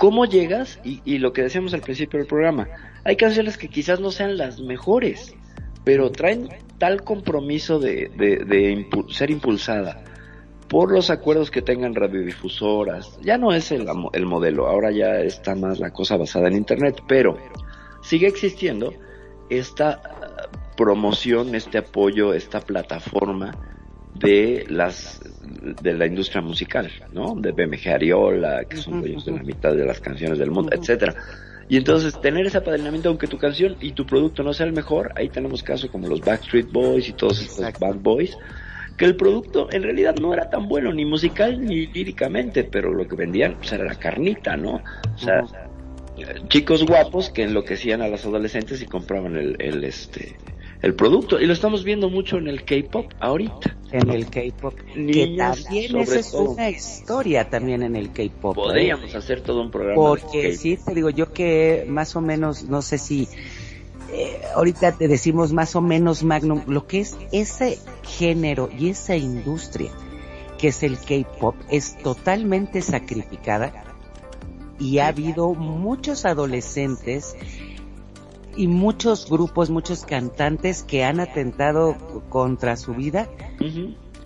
¿cómo 0.00 0.24
llegas? 0.24 0.80
Y, 0.82 1.02
y 1.04 1.18
lo 1.18 1.34
que 1.34 1.42
decíamos 1.42 1.74
al 1.74 1.82
principio 1.82 2.18
del 2.18 2.26
programa, 2.26 2.66
hay 3.04 3.16
canciones 3.16 3.58
que 3.58 3.68
quizás 3.68 4.00
no 4.00 4.10
sean 4.10 4.38
las 4.38 4.58
mejores, 4.58 5.34
pero 5.84 6.10
traen 6.10 6.48
tal 6.78 7.04
compromiso 7.04 7.78
de, 7.78 8.10
de, 8.16 8.38
de 8.46 8.86
ser 9.10 9.30
impulsada 9.30 10.02
por 10.68 10.90
los 10.90 11.10
acuerdos 11.10 11.50
que 11.50 11.60
tengan 11.60 11.94
radiodifusoras. 11.94 13.18
Ya 13.20 13.36
no 13.36 13.52
es 13.52 13.72
el, 13.72 13.86
el 14.14 14.24
modelo, 14.24 14.68
ahora 14.68 14.90
ya 14.90 15.20
está 15.20 15.54
más 15.54 15.78
la 15.78 15.90
cosa 15.90 16.16
basada 16.16 16.48
en 16.48 16.56
Internet, 16.56 17.02
pero 17.06 17.36
sigue 18.02 18.26
existiendo 18.26 18.94
esta 19.50 20.00
ah, 20.02 20.48
promoción, 20.78 21.54
este 21.54 21.76
apoyo, 21.76 22.32
esta 22.32 22.60
plataforma 22.60 23.52
de 24.14 24.64
las 24.68 25.20
de 25.82 25.94
la 25.94 26.06
industria 26.06 26.40
musical, 26.40 26.90
¿no? 27.12 27.34
De 27.34 27.52
BMG 27.52 27.88
Ariola, 27.88 28.64
que 28.64 28.76
son 28.76 29.00
dueños 29.00 29.24
de 29.24 29.32
la 29.32 29.42
mitad 29.42 29.74
de 29.74 29.84
las 29.84 30.00
canciones 30.00 30.38
del 30.38 30.50
mundo, 30.50 30.70
etcétera. 30.72 31.14
Y 31.68 31.76
entonces 31.76 32.20
tener 32.20 32.46
ese 32.46 32.58
apadrinamiento, 32.58 33.08
aunque 33.08 33.28
tu 33.28 33.38
canción 33.38 33.76
y 33.80 33.92
tu 33.92 34.04
producto 34.04 34.42
no 34.42 34.52
sea 34.52 34.66
el 34.66 34.72
mejor, 34.72 35.12
ahí 35.14 35.28
tenemos 35.28 35.62
casos 35.62 35.88
como 35.90 36.08
los 36.08 36.20
Backstreet 36.20 36.72
Boys 36.72 37.08
y 37.08 37.12
todos 37.12 37.40
estos 37.40 37.58
Exacto. 37.60 37.86
Bad 37.86 37.96
Boys, 37.96 38.36
que 38.96 39.04
el 39.04 39.14
producto 39.14 39.68
en 39.70 39.84
realidad 39.84 40.16
no 40.16 40.34
era 40.34 40.50
tan 40.50 40.68
bueno, 40.68 40.92
ni 40.92 41.04
musical 41.04 41.64
ni 41.64 41.86
líricamente, 41.86 42.64
pero 42.64 42.92
lo 42.92 43.06
que 43.06 43.14
vendían 43.14 43.54
pues, 43.54 43.72
era 43.72 43.84
la 43.84 43.94
carnita, 43.94 44.56
¿no? 44.56 44.82
O 45.14 45.18
sea, 45.18 45.44
chicos 46.48 46.84
guapos 46.84 47.30
que 47.30 47.44
enloquecían 47.44 48.02
a 48.02 48.08
las 48.08 48.26
adolescentes 48.26 48.82
y 48.82 48.86
compraban 48.86 49.36
el, 49.36 49.56
el, 49.60 49.84
este 49.84 50.36
el 50.82 50.94
producto 50.94 51.40
y 51.40 51.46
lo 51.46 51.52
estamos 51.52 51.84
viendo 51.84 52.08
mucho 52.08 52.38
en 52.38 52.48
el 52.48 52.64
K-pop 52.64 53.12
ahorita. 53.20 53.76
En 53.92 54.10
el 54.10 54.26
K-pop. 54.26 54.74
Que 54.94 55.34
también 55.36 55.96
esa 55.96 56.20
es 56.20 56.30
todo. 56.30 56.52
una 56.52 56.70
historia 56.70 57.50
también 57.50 57.82
en 57.82 57.96
el 57.96 58.12
K-pop. 58.12 58.56
¿eh? 58.56 58.60
Podríamos 58.60 59.14
hacer 59.14 59.42
todo 59.42 59.60
un 59.62 59.70
programa. 59.70 59.96
Porque 59.96 60.54
sí, 60.54 60.78
te 60.84 60.94
digo 60.94 61.10
yo 61.10 61.32
que 61.32 61.84
más 61.88 62.16
o 62.16 62.20
menos, 62.20 62.64
no 62.64 62.82
sé 62.82 62.98
si 62.98 63.28
eh, 64.12 64.40
ahorita 64.54 64.92
te 64.92 65.06
decimos 65.06 65.52
más 65.52 65.76
o 65.76 65.80
menos 65.80 66.22
Magnum, 66.22 66.62
lo 66.66 66.86
que 66.86 67.00
es 67.00 67.16
ese 67.32 67.78
género 68.02 68.70
y 68.76 68.88
esa 68.88 69.16
industria 69.16 69.90
que 70.58 70.68
es 70.68 70.82
el 70.82 70.98
K-pop 70.98 71.56
es 71.70 71.96
totalmente 72.02 72.82
sacrificada 72.82 73.84
y 74.78 74.98
ha 74.98 75.08
habido 75.08 75.54
muchos 75.54 76.24
adolescentes 76.24 77.36
y 78.56 78.66
muchos 78.66 79.28
grupos, 79.30 79.70
muchos 79.70 80.04
cantantes 80.04 80.82
que 80.82 81.04
han 81.04 81.20
atentado 81.20 81.96
contra 82.28 82.76
su 82.76 82.94
vida 82.94 83.28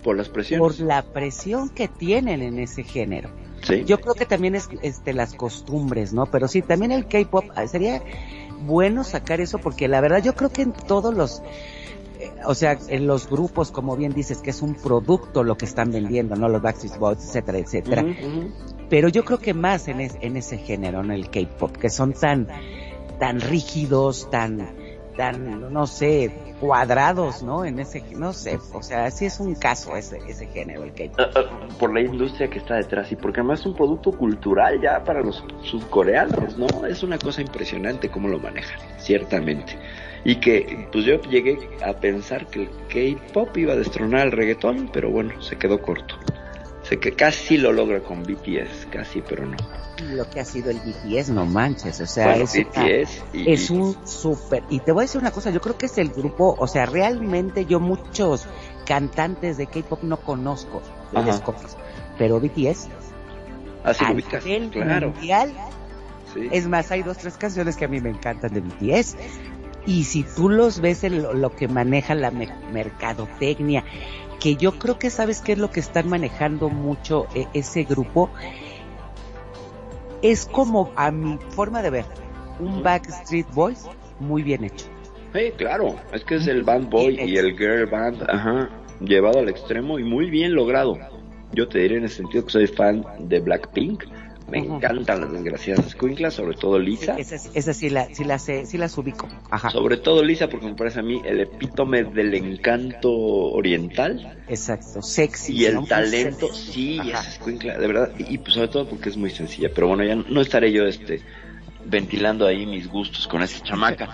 Por 0.03 0.17
las 0.17 0.27
por 0.27 0.33
presiones. 0.35 0.79
la 0.79 1.03
presión 1.03 1.69
que 1.69 1.87
tienen 1.87 2.41
en 2.41 2.59
ese 2.59 2.83
género. 2.83 3.29
Sí. 3.63 3.83
Yo 3.85 3.99
creo 3.99 4.13
que 4.13 4.25
también 4.25 4.53
es 4.55 4.69
este 4.83 5.13
las 5.13 5.33
costumbres, 5.33 6.13
¿no? 6.13 6.25
Pero 6.27 6.47
sí, 6.47 6.61
también 6.61 6.91
el 6.91 7.07
K-pop 7.07 7.45
ah, 7.55 7.65
sería 7.67 8.01
bueno 8.65 9.03
sacar 9.03 9.41
eso 9.41 9.57
porque 9.57 9.87
la 9.87 10.01
verdad 10.01 10.21
yo 10.23 10.35
creo 10.35 10.49
que 10.51 10.61
en 10.61 10.71
todos 10.73 11.13
los 11.15 11.41
eh, 12.19 12.31
o 12.45 12.53
sea, 12.55 12.77
en 12.87 13.07
los 13.07 13.27
grupos, 13.29 13.71
como 13.71 13.95
bien 13.97 14.13
dices, 14.13 14.37
que 14.39 14.51
es 14.51 14.61
un 14.61 14.75
producto 14.75 15.43
lo 15.43 15.57
que 15.57 15.65
están 15.65 15.91
vendiendo, 15.91 16.35
¿no? 16.35 16.47
Los 16.47 16.61
Backstreet 16.61 16.97
Boys, 16.97 17.17
etcétera, 17.19 17.57
etcétera. 17.57 18.05
Pero 18.89 19.09
yo 19.09 19.25
creo 19.25 19.39
que 19.39 19.53
más 19.53 19.87
en, 19.87 19.99
es- 19.99 20.15
en 20.21 20.37
ese 20.37 20.57
género, 20.59 21.01
en 21.01 21.11
el 21.11 21.29
K-pop, 21.29 21.75
que 21.75 21.89
son 21.89 22.13
tan, 22.13 22.47
tan 23.19 23.39
rígidos, 23.41 24.29
tan, 24.29 24.75
tan, 25.15 25.73
no 25.73 25.87
sé, 25.87 26.31
cuadrados, 26.59 27.43
¿no? 27.43 27.65
En 27.65 27.79
ese, 27.79 28.03
no 28.15 28.33
sé, 28.33 28.59
o 28.73 28.81
sea, 28.81 29.09
sí 29.11 29.25
es 29.25 29.39
un 29.39 29.55
caso 29.55 29.95
ese, 29.95 30.19
ese 30.27 30.47
género, 30.47 30.83
el 30.83 30.93
K-pop. 30.93 31.19
Ah, 31.19 31.29
ah, 31.35 31.67
por 31.79 31.93
la 31.93 32.01
industria 32.01 32.49
que 32.49 32.59
está 32.59 32.75
detrás 32.75 33.11
y 33.11 33.15
porque 33.15 33.39
además 33.39 33.61
es 33.61 33.65
un 33.65 33.75
producto 33.75 34.11
cultural 34.11 34.81
ya 34.81 35.03
para 35.03 35.21
los 35.21 35.43
sudcoreanos, 35.63 36.57
¿no? 36.57 36.85
Es 36.85 37.03
una 37.03 37.17
cosa 37.17 37.41
impresionante 37.41 38.09
cómo 38.09 38.27
lo 38.27 38.39
manejan, 38.39 38.79
ciertamente. 38.97 39.77
Y 40.23 40.39
que 40.39 40.87
pues 40.91 41.05
yo 41.05 41.21
llegué 41.21 41.57
a 41.85 41.93
pensar 41.93 42.47
que 42.47 42.63
el 42.63 42.69
K-pop 42.89 43.55
iba 43.57 43.73
a 43.73 43.75
destronar 43.75 44.21
al 44.21 44.31
reggaetón, 44.31 44.89
pero 44.91 45.11
bueno, 45.11 45.41
se 45.41 45.57
quedó 45.57 45.81
corto. 45.81 46.15
Sé 46.89 46.99
que 46.99 47.13
casi 47.13 47.57
lo 47.57 47.71
logra 47.73 47.99
con 48.01 48.21
BTS, 48.23 48.87
casi, 48.91 49.21
pero 49.21 49.45
no. 49.45 49.57
Lo 50.11 50.29
que 50.29 50.39
ha 50.41 50.45
sido 50.45 50.69
el 50.69 50.77
BTS, 50.79 51.29
no 51.31 51.45
manches, 51.45 51.99
o 52.01 52.05
sea, 52.05 52.27
Bueno, 52.27 52.43
es, 52.43 52.55
una- 52.55 52.65
BTS 52.83 53.23
y- 53.33 53.51
es 53.51 53.69
un 53.69 53.95
súper, 54.05 54.63
y 54.69 54.79
te 54.79 54.91
voy 54.91 55.01
a 55.01 55.05
decir 55.05 55.19
una 55.21 55.31
cosa, 55.31 55.49
yo 55.51 55.61
creo 55.61 55.77
que 55.77 55.87
es 55.87 55.97
el 55.97 56.09
grupo, 56.09 56.55
o 56.59 56.67
sea, 56.67 56.85
realmente 56.85 57.65
yo 57.65 57.79
muchos 57.79 58.45
cantantes 58.85 59.57
de 59.57 59.67
K-pop 59.67 60.03
no 60.03 60.17
conozco, 60.17 60.81
desconozco, 61.11 61.77
pero 62.17 62.39
BTS, 62.39 62.89
Así 63.83 64.03
lo 64.05 64.13
ubicas, 64.13 64.43
claro. 64.71 65.09
mundial, 65.11 65.53
Sí. 66.33 66.49
es 66.51 66.67
más, 66.67 66.91
hay 66.91 67.01
dos, 67.01 67.17
tres 67.17 67.37
canciones 67.37 67.77
que 67.77 67.85
a 67.85 67.87
mí 67.87 67.99
me 68.01 68.09
encantan 68.09 68.53
de 68.53 68.59
BTS. 68.61 69.15
Y 69.87 70.03
si 70.05 70.23
tú 70.23 70.49
los 70.49 70.81
ves 70.81 71.03
en 71.03 71.21
lo, 71.21 71.33
lo 71.33 71.55
que 71.55 71.67
maneja 71.67 72.15
la 72.15 72.31
me- 72.31 72.49
mercadotecnia, 72.73 73.83
que 74.39 74.55
yo 74.55 74.77
creo 74.79 74.99
que 74.99 75.09
sabes 75.09 75.41
qué 75.41 75.53
es 75.53 75.57
lo 75.57 75.71
que 75.71 75.79
están 75.79 76.09
manejando 76.09 76.69
mucho 76.69 77.27
eh, 77.35 77.47
ese 77.53 77.83
grupo, 77.83 78.29
es 80.21 80.45
como 80.45 80.91
a 80.95 81.11
mi 81.11 81.37
forma 81.49 81.81
de 81.81 81.89
ver, 81.89 82.05
un 82.59 82.83
Backstreet 82.83 83.47
Boys 83.53 83.85
muy 84.19 84.43
bien 84.43 84.63
hecho. 84.63 84.85
Sí, 85.33 85.51
claro, 85.57 85.95
es 86.13 86.23
que 86.23 86.35
es 86.35 86.47
el 86.47 86.63
band 86.63 86.89
boy 86.89 87.19
y 87.19 87.37
el 87.37 87.57
girl 87.57 87.85
band, 87.87 88.23
ajá, 88.29 88.69
llevado 89.01 89.39
al 89.39 89.49
extremo 89.49 89.99
y 89.99 90.03
muy 90.03 90.29
bien 90.29 90.55
logrado. 90.55 90.97
Yo 91.51 91.67
te 91.67 91.79
diré 91.79 91.97
en 91.97 92.05
ese 92.05 92.17
sentido 92.17 92.45
que 92.45 92.51
soy 92.51 92.67
fan 92.67 93.05
de 93.19 93.39
Blackpink, 93.39 94.05
me 94.47 94.59
encantan 94.59 95.21
las 95.21 95.31
desgraciadas 95.31 95.87
escuinclas, 95.87 96.35
sobre 96.35 96.55
todo 96.55 96.77
Lisa. 96.77 97.15
Esa, 97.17 97.35
esa 97.53 97.73
sí, 97.73 97.89
la, 97.89 98.05
sí, 98.13 98.23
la 98.23 98.37
sé- 98.37 98.65
sí 98.65 98.77
las 98.77 98.95
ubico. 98.97 99.27
Ajá. 99.49 99.69
Sobre 99.71 99.97
todo 99.97 100.23
Lisa 100.23 100.47
porque 100.49 100.67
me 100.67 100.75
parece 100.75 100.99
a 100.99 101.03
mí 101.03 101.21
el 101.25 101.39
epítome 101.41 102.03
del 102.03 102.33
encanto 102.35 103.11
oriental 103.11 104.37
Exacto, 104.47 105.01
sexy. 105.01 105.53
y 105.53 105.65
el 105.65 105.87
talento, 105.87 106.47
sexy. 106.53 106.71
sí, 106.71 106.99
Ajá. 106.99 107.21
esa 107.21 107.29
escuincla, 107.29 107.77
de 107.77 107.87
verdad, 107.87 108.11
y 108.19 108.37
pues 108.37 108.53
sobre 108.53 108.67
todo 108.67 108.87
porque 108.87 109.09
es 109.09 109.17
muy 109.17 109.31
sencilla, 109.31 109.69
pero 109.73 109.87
bueno, 109.87 110.03
ya 110.03 110.15
no, 110.15 110.23
no 110.29 110.41
estaré 110.41 110.71
yo 110.71 110.85
este 110.85 111.21
ventilando 111.85 112.45
ahí 112.45 112.65
mis 112.65 112.87
gustos 112.87 113.27
con 113.27 113.41
esa 113.41 113.63
chamaca. 113.63 114.09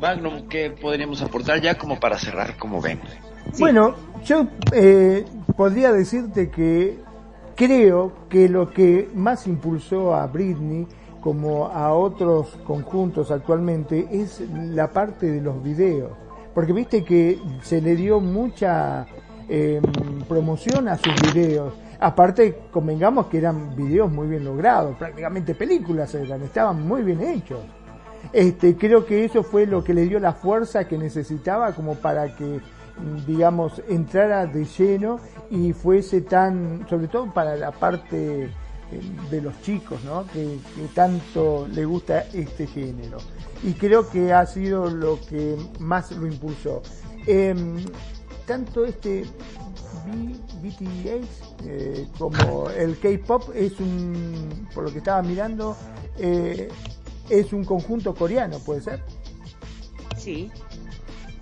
Magnum, 0.00 0.48
¿qué 0.48 0.70
podríamos 0.70 1.20
aportar 1.22 1.60
ya 1.60 1.76
como 1.76 1.98
para 2.00 2.18
cerrar, 2.18 2.56
como 2.56 2.80
ven? 2.80 3.00
Bueno, 3.58 3.96
yo 4.24 4.46
eh, 4.72 5.24
podría 5.56 5.92
decirte 5.92 6.50
que 6.50 6.98
creo 7.60 8.12
que 8.30 8.48
lo 8.48 8.70
que 8.70 9.10
más 9.14 9.46
impulsó 9.46 10.14
a 10.14 10.26
Britney 10.26 10.86
como 11.20 11.66
a 11.66 11.92
otros 11.92 12.58
conjuntos 12.64 13.30
actualmente 13.30 14.08
es 14.10 14.40
la 14.50 14.90
parte 14.90 15.30
de 15.30 15.42
los 15.42 15.62
videos. 15.62 16.12
Porque 16.54 16.72
viste 16.72 17.04
que 17.04 17.38
se 17.60 17.82
le 17.82 17.96
dio 17.96 18.18
mucha 18.18 19.06
eh, 19.46 19.78
promoción 20.26 20.88
a 20.88 20.96
sus 20.96 21.12
videos. 21.34 21.74
Aparte, 22.00 22.62
convengamos 22.70 23.26
que 23.26 23.36
eran 23.36 23.76
videos 23.76 24.10
muy 24.10 24.28
bien 24.28 24.42
logrados, 24.42 24.96
prácticamente 24.96 25.54
películas 25.54 26.14
eran, 26.14 26.40
estaban 26.40 26.88
muy 26.88 27.02
bien 27.02 27.20
hechos. 27.20 27.60
Este, 28.32 28.74
creo 28.74 29.04
que 29.04 29.26
eso 29.26 29.42
fue 29.42 29.66
lo 29.66 29.84
que 29.84 29.92
le 29.92 30.06
dio 30.06 30.18
la 30.18 30.32
fuerza 30.32 30.88
que 30.88 30.96
necesitaba 30.96 31.74
como 31.74 31.96
para 31.96 32.34
que, 32.34 32.60
digamos, 33.26 33.82
entrara 33.88 34.46
de 34.46 34.64
lleno 34.64 35.20
y 35.50 35.72
fuese 35.72 36.22
tan, 36.22 36.86
sobre 36.88 37.08
todo 37.08 37.32
para 37.32 37.56
la 37.56 37.70
parte 37.70 38.44
eh, 38.44 38.50
de 39.30 39.40
los 39.40 39.60
chicos, 39.62 40.02
¿no? 40.04 40.26
Que, 40.26 40.58
tanto 40.94 41.66
le 41.68 41.84
gusta 41.84 42.20
este 42.32 42.66
género. 42.66 43.18
Y 43.62 43.74
creo 43.74 44.08
que 44.08 44.32
ha 44.32 44.46
sido 44.46 44.90
lo 44.90 45.20
que 45.20 45.56
más 45.78 46.10
lo 46.12 46.26
impulsó. 46.26 46.82
Em, 47.26 47.84
tanto 48.46 48.84
este 48.84 49.24
BTS 50.62 51.42
eh, 51.64 52.08
como 52.18 52.70
el 52.70 52.98
K-pop 52.98 53.50
es 53.54 53.78
un, 53.80 54.68
por 54.74 54.84
lo 54.84 54.92
que 54.92 54.98
estaba 54.98 55.22
mirando, 55.22 55.76
eh, 56.18 56.68
es 57.28 57.52
un 57.52 57.64
conjunto 57.64 58.14
coreano, 58.14 58.58
¿puede 58.58 58.80
ser? 58.80 59.02
Sí, 60.16 60.50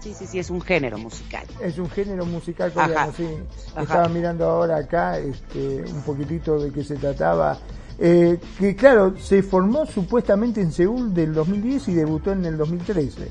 sí, 0.08 0.14
sí, 0.14 0.26
sí, 0.26 0.38
es 0.38 0.50
un 0.50 0.60
género 0.60 0.98
musical. 0.98 1.44
Es 1.60 1.78
un 1.78 1.90
género 1.90 2.24
musical 2.24 2.72
coreano, 2.72 3.00
Ajá. 3.00 3.12
sí. 3.16 3.28
Ajá. 3.72 3.82
Estaba 3.82 4.08
mirando 4.08 4.44
ahora 4.44 4.78
acá 4.78 5.18
este, 5.18 5.82
un 5.82 6.02
poquitito 6.02 6.58
de 6.58 6.70
qué 6.72 6.82
se 6.82 6.96
trataba. 6.96 7.58
Eh, 7.98 8.38
que 8.58 8.76
claro, 8.76 9.14
se 9.18 9.42
formó 9.42 9.84
supuestamente 9.84 10.60
en 10.60 10.72
Seúl 10.72 11.12
del 11.12 11.34
2010 11.34 11.88
y 11.88 11.94
debutó 11.94 12.32
en 12.32 12.44
el 12.46 12.56
2013. 12.56 13.28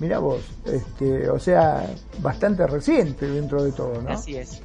Mira 0.00 0.18
vos, 0.18 0.40
este, 0.64 1.30
o 1.30 1.38
sea, 1.38 1.88
bastante 2.20 2.66
reciente 2.66 3.26
dentro 3.26 3.62
de 3.62 3.72
todo, 3.72 4.02
¿no? 4.02 4.10
Así 4.10 4.36
es. 4.36 4.60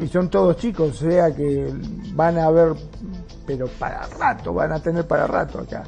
Y 0.00 0.06
son 0.06 0.30
todos 0.30 0.56
chicos, 0.58 1.02
o 1.02 1.10
sea 1.10 1.34
que 1.34 1.72
van 2.14 2.38
a 2.38 2.48
ver, 2.50 2.74
pero 3.44 3.66
para 3.66 4.06
rato, 4.06 4.54
van 4.54 4.70
a 4.70 4.80
tener 4.80 5.04
para 5.06 5.26
rato 5.26 5.58
acá. 5.58 5.82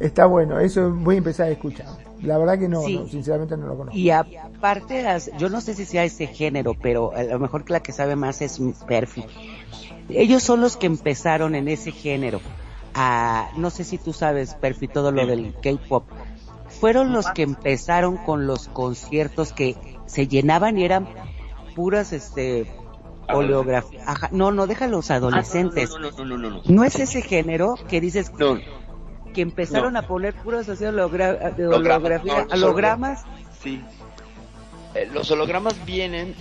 Está 0.00 0.24
bueno, 0.24 0.58
eso 0.58 0.90
voy 0.90 1.16
a 1.16 1.18
empezar 1.18 1.48
a 1.48 1.50
escuchar. 1.50 2.07
La 2.22 2.36
verdad 2.38 2.58
que 2.58 2.68
no, 2.68 2.82
Sí. 2.82 2.96
no, 2.98 3.06
sinceramente 3.06 3.56
no 3.56 3.66
lo 3.68 3.76
conozco. 3.76 3.96
Y 3.98 4.10
aparte, 4.10 5.02
las- 5.02 5.30
yo 5.38 5.48
no 5.48 5.60
sé 5.60 5.74
si 5.74 5.84
sea 5.84 6.04
ese 6.04 6.26
género, 6.26 6.74
pero 6.74 7.14
a 7.14 7.22
lo 7.22 7.38
mejor 7.38 7.64
que 7.64 7.72
la 7.72 7.80
que 7.80 7.92
sabe 7.92 8.16
más 8.16 8.42
es 8.42 8.60
Perfi. 8.86 9.24
Ellos 10.08 10.42
son 10.42 10.60
los 10.60 10.76
que 10.76 10.86
empezaron 10.86 11.54
en 11.54 11.68
ese 11.68 11.92
género. 11.92 12.40
A, 12.94 13.50
no 13.56 13.70
sé 13.70 13.84
si 13.84 13.98
tú 13.98 14.12
sabes, 14.12 14.54
Perfi, 14.54 14.88
todo 14.88 15.12
lo 15.12 15.26
del 15.26 15.54
K-pop. 15.62 16.04
Fueron 16.80 17.12
los 17.12 17.28
que 17.30 17.42
empezaron 17.42 18.16
con 18.16 18.46
los 18.46 18.68
conciertos 18.68 19.52
que 19.52 19.76
se 20.06 20.26
llenaban 20.26 20.78
y 20.78 20.84
eran 20.84 21.08
puras, 21.74 22.12
este, 22.12 22.66
coreografías. 23.30 24.02
Ajá, 24.06 24.28
no, 24.32 24.50
no, 24.52 24.66
deja 24.66 24.86
los 24.86 25.10
adolescentes. 25.10 25.90
No, 25.90 25.98
no, 25.98 26.10
no, 26.10 26.24
no, 26.24 26.38
no, 26.38 26.50
no. 26.50 26.62
¿No 26.64 26.84
es 26.84 26.98
ese 26.98 27.22
género 27.22 27.74
que 27.88 28.00
dices 28.00 28.32
No, 28.38 28.58
que 29.38 29.42
empezaron 29.42 29.96
a 29.96 30.02
poner 30.02 30.34
puros 30.34 30.68
así 30.68 30.82
hologra- 30.84 31.38
Hologramas, 31.56 31.78
holografía, 31.78 32.44
no, 32.48 32.54
hologramas? 32.54 33.22
Sí. 33.62 33.80
Eh, 34.96 35.08
los 35.12 35.30
hologramas 35.30 35.76
vienen 35.86 36.34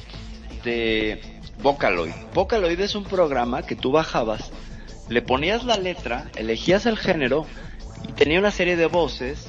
de 0.64 1.22
Vocaloid. 1.62 2.12
Vocaloid 2.34 2.80
es 2.80 2.96
un 2.96 3.04
programa 3.04 3.62
que 3.62 3.76
tú 3.76 3.92
bajabas, 3.92 4.52
le 5.10 5.22
ponías 5.22 5.64
la 5.64 5.78
letra, 5.78 6.26
elegías 6.36 6.88
el 6.88 6.98
género 6.98 7.46
y 8.10 8.14
tenía 8.14 8.40
una 8.40 8.50
serie 8.50 8.76
de 8.76 8.88
voces 8.88 9.48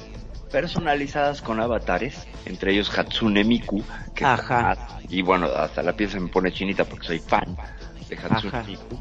personalizadas 0.51 1.41
con 1.41 1.59
avatares, 1.59 2.27
entre 2.45 2.73
ellos 2.73 2.95
Hatsune 2.95 3.43
Miku, 3.43 3.83
que 4.13 4.25
Ajá. 4.25 4.77
y 5.09 5.23
bueno, 5.23 5.47
hasta 5.47 5.81
la 5.81 5.93
piel 5.93 6.11
se 6.11 6.19
me 6.19 6.27
pone 6.27 6.51
chinita 6.51 6.85
porque 6.85 7.07
soy 7.07 7.17
fan 7.19 7.57
de 8.07 8.15
Hatsune 8.15 8.49
Ajá. 8.59 8.63
Miku. 8.67 8.99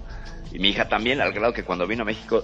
Y 0.50 0.58
mi 0.58 0.68
hija 0.70 0.88
también, 0.88 1.20
al 1.20 1.32
grado 1.32 1.52
que 1.52 1.62
cuando 1.62 1.86
vino 1.86 2.02
a 2.02 2.06
México 2.06 2.42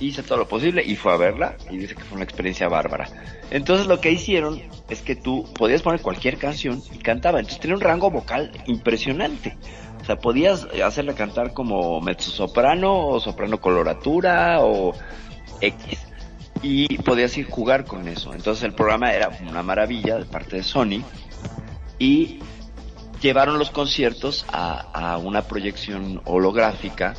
hice 0.00 0.22
todo 0.22 0.38
lo 0.38 0.48
posible 0.48 0.82
y 0.84 0.96
fue 0.96 1.12
a 1.12 1.16
verla 1.16 1.56
y 1.70 1.76
dice 1.76 1.94
que 1.94 2.02
fue 2.02 2.16
una 2.16 2.24
experiencia 2.24 2.68
bárbara. 2.68 3.08
Entonces 3.50 3.86
lo 3.86 4.00
que 4.00 4.10
hicieron 4.10 4.62
es 4.88 5.02
que 5.02 5.14
tú 5.14 5.46
podías 5.54 5.82
poner 5.82 6.00
cualquier 6.00 6.38
canción 6.38 6.82
y 6.92 6.98
cantaba. 6.98 7.38
Entonces 7.38 7.60
tenía 7.60 7.76
un 7.76 7.82
rango 7.82 8.10
vocal 8.10 8.50
impresionante. 8.66 9.56
O 10.00 10.04
sea, 10.06 10.16
podías 10.16 10.66
hacerla 10.84 11.14
cantar 11.14 11.52
como 11.52 12.00
mezzosoprano 12.00 13.08
o 13.08 13.20
soprano 13.20 13.60
coloratura 13.60 14.60
o 14.60 14.94
X. 15.60 15.98
Y 16.62 16.96
podías 16.98 17.36
ir 17.36 17.46
jugar 17.48 17.84
con 17.84 18.08
eso. 18.08 18.32
Entonces 18.32 18.64
el 18.64 18.72
programa 18.72 19.12
era 19.12 19.30
una 19.48 19.62
maravilla 19.62 20.16
de 20.16 20.24
parte 20.24 20.56
de 20.56 20.62
Sony. 20.62 21.02
Y 21.98 22.40
llevaron 23.24 23.58
los 23.58 23.70
conciertos 23.70 24.44
a, 24.52 24.80
a 24.92 25.16
una 25.16 25.42
proyección 25.42 26.20
holográfica 26.26 27.14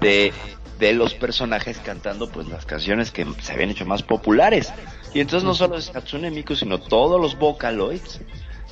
de, 0.00 0.32
de 0.78 0.92
los 0.94 1.12
personajes 1.12 1.78
cantando 1.78 2.30
pues 2.30 2.48
las 2.48 2.64
canciones 2.64 3.10
que 3.10 3.26
se 3.40 3.52
habían 3.52 3.70
hecho 3.70 3.84
más 3.84 4.02
populares. 4.02 4.72
Y 5.12 5.20
entonces 5.20 5.44
no 5.44 5.54
solo 5.54 5.76
es 5.76 5.94
Hatsune 5.94 6.30
Miku, 6.30 6.56
sino 6.56 6.78
todos 6.78 7.20
los 7.20 7.38
Vocaloids, 7.38 8.20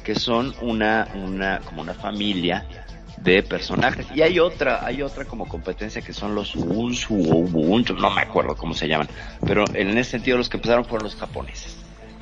que 0.03 0.15
son 0.15 0.55
una, 0.63 1.09
una, 1.15 1.61
como 1.61 1.83
una 1.83 1.93
familia 1.93 2.67
de 3.19 3.43
personajes. 3.43 4.07
Y 4.15 4.23
hay 4.23 4.39
otra, 4.39 4.85
hay 4.85 5.03
otra 5.03 5.27
como 5.27 5.47
competencia 5.47 6.01
que 6.01 6.15
son 6.15 6.35
los 6.35 6.55
Unsu 6.55 7.15
o 7.15 7.79
no 7.95 8.11
me 8.11 8.23
acuerdo 8.23 8.57
cómo 8.57 8.73
se 8.73 8.89
llaman, 8.89 9.09
pero 9.47 9.65
en 9.75 9.97
ese 9.99 10.13
sentido 10.13 10.39
los 10.39 10.49
que 10.49 10.57
empezaron 10.57 10.87
fueron 10.87 11.05
los 11.05 11.17
japoneses, 11.17 11.77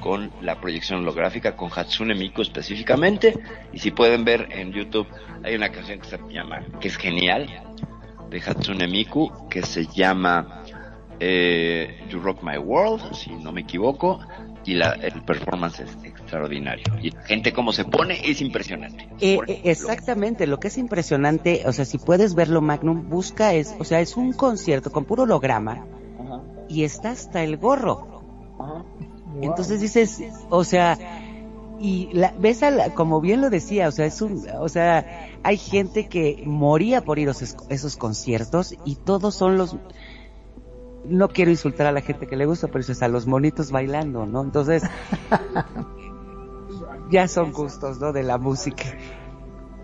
con 0.05 0.31
la 0.43 0.60
proyección 0.60 1.01
holográfica, 1.01 1.56
con 1.56 1.70
Hatsune 1.74 2.14
Miku 2.14 2.43
específicamente, 2.43 3.39
y 3.72 3.78
si 3.78 3.90
pueden 3.90 4.22
ver 4.22 4.48
en 4.51 4.70
YouTube, 4.70 5.06
hay 5.43 5.55
una 5.55 5.70
canción 5.70 5.98
que 5.98 6.09
se 6.09 6.18
llama, 6.28 6.62
que 6.78 6.89
es 6.89 6.98
genial, 6.98 7.48
de 8.28 8.39
Hatsune 8.39 8.86
Miku, 8.86 9.48
que 9.48 9.62
se 9.62 9.86
llama 9.86 10.62
eh, 11.18 12.05
You 12.10 12.20
Rock 12.20 12.43
My 12.43 12.59
World, 12.59 13.14
si 13.14 13.31
no 13.31 13.51
me 13.51 13.62
equivoco, 13.62 14.20
y 14.66 14.74
la, 14.74 14.93
el 14.93 15.22
performance 15.22 15.81
es 15.81 15.97
extraordinario. 16.05 16.85
Y 17.01 17.10
la 17.10 17.22
gente 17.22 17.55
como 17.55 17.72
se 17.72 17.86
pone 17.86 18.28
es 18.28 18.43
impresionante. 18.43 19.09
Eh, 19.22 19.39
eh, 19.47 19.62
exactamente, 19.64 20.47
lo 20.47 20.60
que 20.60 20.68
es 20.68 20.76
impresionante, 20.76 21.62
o 21.64 21.72
sea, 21.72 21.86
si 21.86 21.97
puedes 21.97 22.35
verlo, 22.35 22.60
Magnum, 22.60 23.09
busca 23.09 23.55
es, 23.55 23.74
o 23.78 23.85
sea, 23.85 24.01
es 24.01 24.18
un 24.18 24.35
concierto 24.35 24.93
con 24.93 25.06
puro 25.06 25.22
holograma 25.22 25.86
y 26.68 26.85
está 26.85 27.12
hasta 27.12 27.43
el 27.43 27.56
gorro. 27.56 28.12
Entonces 29.43 29.81
dices, 29.81 30.23
o 30.51 30.65
sea, 30.65 30.98
y 31.81 32.09
la, 32.12 32.32
ves 32.39 32.62
a 32.62 32.70
la- 32.70 32.94
como 32.94 33.20
bien 33.20 33.40
lo 33.40 33.51
decía, 33.51 33.89
o 33.89 33.90
sea, 33.93 34.06
es 34.06 34.23
un, 34.23 34.47
o 34.59 34.69
sea, 34.69 35.05
hay 35.43 35.56
gente 35.59 36.09
que 36.09 36.43
moría 36.47 37.02
por 37.02 37.19
ir 37.19 37.28
a 37.28 37.32
esos, 37.32 37.56
esos 37.69 37.97
conciertos 37.97 38.74
y 38.85 38.97
todos 38.97 39.35
son 39.35 39.59
los, 39.59 39.77
no 41.05 41.28
quiero 41.28 41.51
insultar 41.51 41.86
a 41.86 41.93
la 41.93 42.01
gente 42.01 42.27
que 42.27 42.36
le 42.36 42.47
gusta, 42.47 42.69
pero 42.69 42.81
eso 42.81 42.93
es 42.93 43.02
a 43.02 43.09
los 43.09 43.27
monitos 43.27 43.70
bailando, 43.70 44.24
¿no? 44.27 44.43
Entonces, 44.43 44.82
ya 47.11 47.28
son 47.28 47.52
gustos, 47.52 48.01
¿no? 48.01 48.12
De 48.12 48.23
la 48.23 48.39
música. 48.39 48.85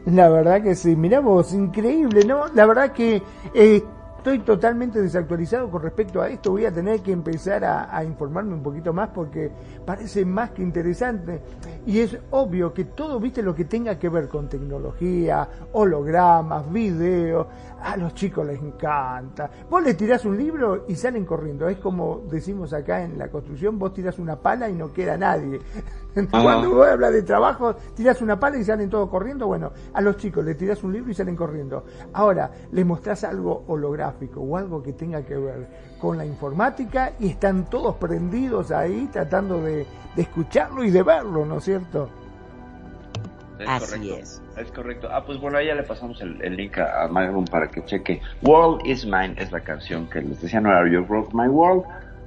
La 0.07 0.29
verdad 0.31 0.63
que 0.63 0.75
sí, 0.75 0.97
mirá 0.97 1.21
vos, 1.21 1.53
increíble, 1.53 2.25
¿no? 2.25 2.49
La 2.55 2.65
verdad 2.67 2.93
que 2.93 3.23
eh, 3.55 3.85
estoy 4.21 4.41
totalmente 4.41 5.01
desactualizado 5.01 5.71
con 5.71 5.81
respecto 5.81 6.21
a 6.21 6.29
esto, 6.29 6.51
voy 6.51 6.67
a 6.67 6.73
tener 6.73 7.01
que 7.01 7.11
empezar 7.11 7.65
a, 7.65 8.05
informarme 8.05 8.53
un 8.53 8.63
poquito 8.63 8.93
más 8.93 9.09
porque 9.15 9.51
parece 9.87 10.27
más 10.27 10.51
que 10.51 10.63
interesante. 10.63 11.41
Y 11.87 12.01
es 12.01 12.19
obvio 12.31 12.75
que 12.75 12.85
todo, 12.85 13.19
viste, 13.19 13.43
lo 13.43 13.55
que 13.55 13.65
tenga 13.65 13.99
que 13.99 14.11
ver 14.11 14.29
con 14.29 14.47
tecnología, 14.47 15.49
hologramas, 15.73 16.71
videos, 16.71 17.47
a 17.83 17.97
los 17.97 18.15
chicos 18.15 18.47
les 18.47 18.61
encanta. 18.61 19.51
Vos 19.69 19.83
le 19.83 19.95
tirás 19.95 20.25
un 20.25 20.37
libro 20.37 20.85
y 20.89 20.95
salen 20.95 21.25
corriendo, 21.25 21.69
es 21.69 21.79
como 21.79 22.23
decimos 22.31 22.73
acá 22.73 23.03
en 23.03 23.19
la 23.19 23.29
construcción, 23.29 23.79
vos 23.79 23.93
tirás 23.93 24.19
una 24.19 24.37
pala 24.37 24.69
y 24.69 24.75
no 24.75 24.93
queda 24.93 25.17
nadie. 25.17 25.61
Cuando 26.31 26.75
vos 26.75 26.89
hablas 26.89 27.13
de 27.13 27.23
trabajo, 27.23 27.75
tirás 27.95 28.21
una 28.21 28.39
pala 28.39 28.59
y 28.59 28.65
salen 28.65 28.91
todos 28.91 29.09
corriendo. 29.09 29.47
Bueno, 29.47 29.73
a 29.93 30.01
los 30.01 30.17
chicos 30.17 30.45
le 30.45 30.55
tirás 30.55 30.83
un 30.83 30.93
libro 30.93 31.11
y 31.11 31.15
salen 31.15 31.37
corriendo. 31.37 31.85
Ahora, 32.13 32.51
les 32.73 32.85
mostrás 32.85 33.25
algo 33.25 33.65
holográfico 33.69 34.41
o 34.41 34.57
algo 34.57 34.83
que 34.83 34.93
tenga 34.93 35.23
que 35.25 35.37
ver 35.37 35.69
con 36.01 36.19
la 36.19 36.27
informática 36.27 37.13
y 37.19 37.31
están 37.31 37.65
todos 37.71 37.97
prendidos 37.97 38.71
ahí 38.73 39.09
tratando 39.13 39.61
de, 39.63 39.87
de 40.17 40.23
escucharlo 40.23 40.83
y 40.85 40.91
de 40.91 41.03
verlo, 41.03 41.47
¿no 41.47 41.59
es 41.59 41.65
cierto? 41.65 42.09
Es 43.59 43.69
Así 43.69 43.87
correcto. 43.87 44.17
es. 44.17 44.43
Es 44.61 44.71
correcto. 44.73 45.09
Ah, 45.11 45.25
pues 45.25 45.39
bueno, 45.39 45.57
ahí 45.57 45.69
ya 45.69 45.75
le 45.75 45.85
pasamos 45.85 46.21
el, 46.21 46.39
link 46.55 46.77
a, 46.79 47.05
a 47.05 47.45
para 47.51 47.69
que 47.69 47.83
cheque. 47.85 48.21
World 48.43 48.87
is 48.87 49.07
Mine 49.07 49.35
es 49.39 49.51
la 49.53 49.61
canción 49.61 50.07
que 50.09 50.21
les 50.21 50.43
decía, 50.43 50.61
no 50.61 50.71
era 50.71 50.87
You 50.91 51.07
Rock 51.09 51.33
My 51.33 51.49
World, 51.49 51.85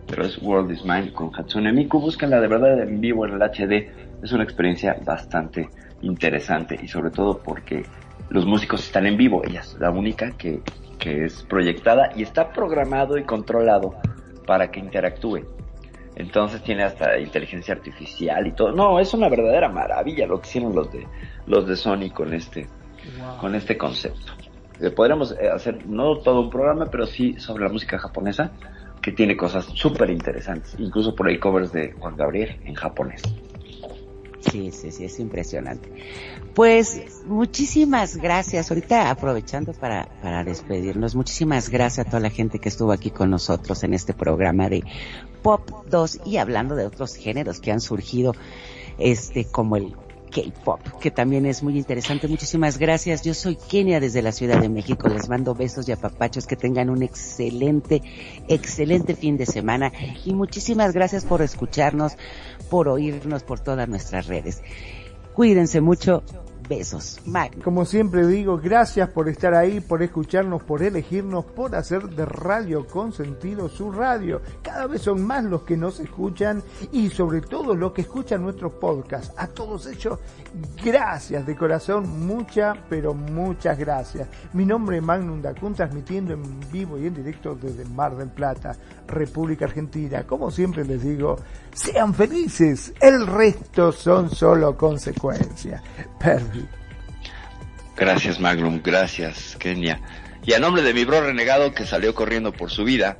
pero 0.08 0.26
es 0.26 0.42
World 0.42 0.72
is 0.72 0.84
Mine 0.84 1.14
con 1.14 1.30
Hatsune 1.36 1.72
Miku. 1.72 2.00
Búsquenla 2.00 2.42
de 2.42 2.48
verdad 2.48 2.80
en 2.82 3.00
vivo 3.00 3.28
en 3.28 3.34
el 3.34 3.42
HD. 3.42 3.88
Es 4.24 4.32
una 4.32 4.44
experiencia 4.44 4.98
bastante 5.06 5.70
interesante 6.02 6.80
y 6.82 6.88
sobre 6.88 7.12
todo 7.12 7.38
porque 7.38 7.84
los 8.30 8.48
músicos 8.48 8.84
están 8.84 9.06
en 9.06 9.16
vivo. 9.16 9.44
Ella 9.46 9.60
es 9.60 9.78
la 9.80 9.92
única 9.92 10.32
que, 10.32 10.62
que 10.98 11.26
es 11.26 11.44
proyectada 11.44 12.14
y 12.16 12.24
está 12.24 12.52
programado 12.52 13.18
y 13.18 13.24
controlado 13.24 13.94
para 14.48 14.72
que 14.72 14.80
interactúe. 14.80 15.42
Entonces 16.16 16.62
tiene 16.62 16.84
hasta 16.84 17.18
inteligencia 17.20 17.74
artificial 17.74 18.46
y 18.48 18.52
todo. 18.52 18.72
No, 18.72 19.00
es 19.00 19.14
una 19.14 19.30
verdadera 19.30 19.70
maravilla 19.70 20.28
lo 20.28 20.40
que 20.40 20.48
hicieron 20.48 20.76
los 20.76 20.92
de 20.92 21.08
los 21.48 21.68
de 21.68 21.76
Sony 21.76 22.10
con 22.14 22.34
este 22.34 22.68
con 23.40 23.54
este 23.56 23.78
concepto. 23.78 24.32
Eh, 24.80 24.90
Podríamos 24.90 25.34
eh, 25.34 25.50
hacer 25.50 25.86
no 25.86 26.18
todo 26.18 26.42
un 26.42 26.50
programa, 26.50 26.90
pero 26.90 27.06
sí 27.06 27.36
sobre 27.38 27.64
la 27.64 27.70
música 27.70 27.98
japonesa 28.00 28.52
que 29.02 29.12
tiene 29.12 29.36
cosas 29.36 29.66
súper 29.66 30.10
interesantes, 30.10 30.76
incluso 30.78 31.14
por 31.14 31.28
ahí 31.28 31.38
covers 31.38 31.74
de 31.74 31.92
Juan 31.94 32.16
Gabriel 32.16 32.58
en 32.64 32.74
japonés. 32.74 33.22
Sí, 34.40 34.72
sí, 34.72 34.92
sí, 34.92 35.06
es 35.06 35.20
impresionante. 35.20 35.90
Pues 36.54 37.24
muchísimas 37.26 38.18
gracias. 38.18 38.70
Ahorita 38.70 39.10
aprovechando 39.10 39.74
para, 39.74 40.08
para 40.22 40.44
despedirnos, 40.44 41.16
muchísimas 41.16 41.70
gracias 41.70 42.06
a 42.06 42.10
toda 42.10 42.20
la 42.22 42.30
gente 42.30 42.60
que 42.60 42.70
estuvo 42.70 42.92
aquí 42.92 43.10
con 43.10 43.30
nosotros 43.30 43.84
en 43.84 43.94
este 43.94 44.14
programa 44.14 44.70
de 44.70 44.84
Pop 45.42 45.86
2 45.90 46.22
y 46.26 46.38
hablando 46.38 46.76
de 46.76 46.86
otros 46.86 47.16
géneros 47.16 47.62
que 47.62 47.72
han 47.72 47.80
surgido, 47.80 48.34
este, 48.98 49.46
como 49.46 49.78
el 49.78 49.94
K-pop, 50.34 50.82
que 51.00 51.12
también 51.12 51.46
es 51.46 51.64
muy 51.64 51.78
interesante. 51.78 52.28
Muchísimas 52.28 52.78
gracias. 52.78 53.22
Yo 53.22 53.34
soy 53.34 53.56
Kenia 53.56 54.00
desde 54.00 54.22
la 54.22 54.32
Ciudad 54.32 54.60
de 54.60 54.70
México. 54.70 55.08
Les 55.08 55.30
mando 55.30 55.54
besos 55.54 55.88
y 55.88 55.92
apapachos. 55.92 56.48
Que 56.48 56.56
tengan 56.56 56.90
un 56.90 57.04
excelente, 57.04 58.02
excelente 58.48 59.16
fin 59.16 59.38
de 59.38 59.46
semana. 59.46 59.92
Y 60.26 60.34
muchísimas 60.34 60.94
gracias 60.94 61.26
por 61.26 61.42
escucharnos, 61.42 62.14
por 62.70 62.88
oírnos 62.88 63.44
por 63.44 63.60
todas 63.60 63.88
nuestras 63.88 64.28
redes. 64.28 64.62
Cuídense 65.34 65.82
mucho. 65.82 66.24
Besos. 66.68 67.20
Magno. 67.26 67.64
Como 67.64 67.86
siempre 67.86 68.26
digo, 68.28 68.58
gracias 68.58 69.10
por 69.10 69.30
estar 69.30 69.54
ahí, 69.54 69.80
por 69.80 70.02
escucharnos, 70.02 70.64
por 70.64 70.82
elegirnos, 70.82 71.46
por 71.46 71.76
hacer 71.76 72.04
de 72.10 72.26
Radio 72.26 72.88
Consentido 72.88 73.70
su 73.70 73.92
radio. 73.92 74.42
Cada 74.62 74.88
vez 74.88 75.02
son 75.02 75.26
más 75.26 75.44
los 75.44 75.64
que 75.64 75.78
nos 75.78 76.00
escuchan 76.00 76.64
y 76.92 77.10
sobre 77.10 77.42
todo 77.42 77.76
los 77.76 77.94
que 77.94 78.02
escuchan 78.02 78.42
nuestros 78.42 78.74
podcasts. 78.74 79.34
A 79.38 79.48
todos 79.48 79.88
ellos, 79.88 80.20
gracias 80.84 81.46
de 81.46 81.56
corazón, 81.56 82.26
muchas, 82.26 82.78
pero 82.90 83.14
muchas 83.14 83.78
gracias. 83.78 84.28
Mi 84.54 84.66
nombre 84.66 84.98
es 84.98 85.04
Magnum 85.04 85.42
Dacun, 85.42 85.74
transmitiendo 85.74 86.34
en 86.34 86.60
vivo 86.72 86.98
y 86.98 87.08
en 87.08 87.16
directo 87.16 87.56
desde 87.56 87.86
Mar 87.86 88.16
del 88.16 88.30
Plata, 88.30 88.76
República 89.08 89.66
Argentina. 89.66 90.24
Como 90.26 90.52
siempre 90.52 90.86
les 90.86 91.04
digo, 91.04 91.38
sean 91.74 92.14
felices, 92.14 92.94
el 93.02 93.28
resto 93.28 93.92
son 93.92 94.30
solo 94.30 94.78
consecuencias. 94.78 95.82
Perdi. 96.20 96.66
Gracias 97.96 98.40
Magnum, 98.40 98.82
gracias 98.84 99.56
Kenia. 99.60 100.02
Y 100.46 100.54
a 100.54 100.60
nombre 100.60 100.82
de 100.82 100.94
mi 100.94 101.06
bro 101.06 101.22
renegado 101.22 101.74
que 101.74 101.86
salió 101.86 102.14
corriendo 102.14 102.52
por 102.52 102.70
su 102.70 102.84
vida, 102.84 103.18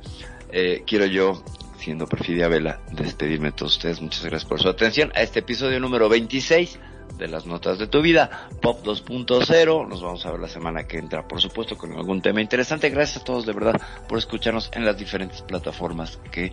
eh, 0.50 0.82
quiero 0.86 1.06
yo, 1.06 1.42
siendo 1.78 2.06
Perfidia 2.06 2.48
Vela, 2.48 2.80
despedirme 2.92 3.46
de 3.46 3.52
todos 3.52 3.76
ustedes. 3.76 4.00
Muchas 4.00 4.24
gracias 4.24 4.44
por 4.44 4.60
su 4.60 4.68
atención 4.68 5.10
a 5.14 5.22
este 5.22 5.40
episodio 5.40 5.80
número 5.80 6.08
26 6.08 6.78
de 7.18 7.28
las 7.28 7.46
notas 7.46 7.78
de 7.78 7.86
tu 7.86 8.02
vida, 8.02 8.48
Pop 8.60 8.84
2.0. 8.84 9.88
Nos 9.88 10.02
vamos 10.02 10.26
a 10.26 10.32
ver 10.32 10.40
la 10.40 10.48
semana 10.48 10.86
que 10.86 10.98
entra, 10.98 11.26
por 11.26 11.40
supuesto, 11.40 11.76
con 11.78 11.92
algún 11.92 12.20
tema 12.20 12.40
interesante. 12.40 12.90
Gracias 12.90 13.22
a 13.22 13.24
todos 13.24 13.46
de 13.46 13.52
verdad 13.52 13.80
por 14.08 14.18
escucharnos 14.18 14.70
en 14.74 14.84
las 14.84 14.98
diferentes 14.98 15.42
plataformas 15.42 16.18
que 16.30 16.52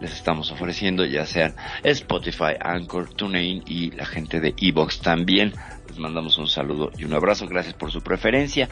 les 0.00 0.12
estamos 0.12 0.50
ofreciendo, 0.52 1.04
ya 1.04 1.26
sean 1.26 1.54
Spotify, 1.82 2.54
Anchor, 2.60 3.12
TuneIn 3.14 3.62
y 3.66 3.90
la 3.92 4.06
gente 4.06 4.40
de 4.40 4.54
Evox 4.56 5.00
también. 5.00 5.52
Les 5.88 5.98
mandamos 5.98 6.38
un 6.38 6.48
saludo 6.48 6.90
y 6.96 7.04
un 7.04 7.12
abrazo. 7.14 7.46
Gracias 7.46 7.74
por 7.74 7.90
su 7.90 8.00
preferencia. 8.02 8.68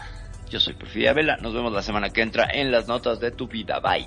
Yo 0.50 0.60
soy 0.60 0.74
Perfidia 0.74 1.12
Vela. 1.12 1.36
Nos 1.38 1.54
vemos 1.54 1.72
la 1.72 1.82
semana 1.82 2.10
que 2.10 2.22
entra 2.22 2.48
en 2.52 2.70
las 2.70 2.86
notas 2.86 3.18
de 3.20 3.32
tu 3.32 3.48
vida. 3.48 3.80
Bye. 3.80 4.06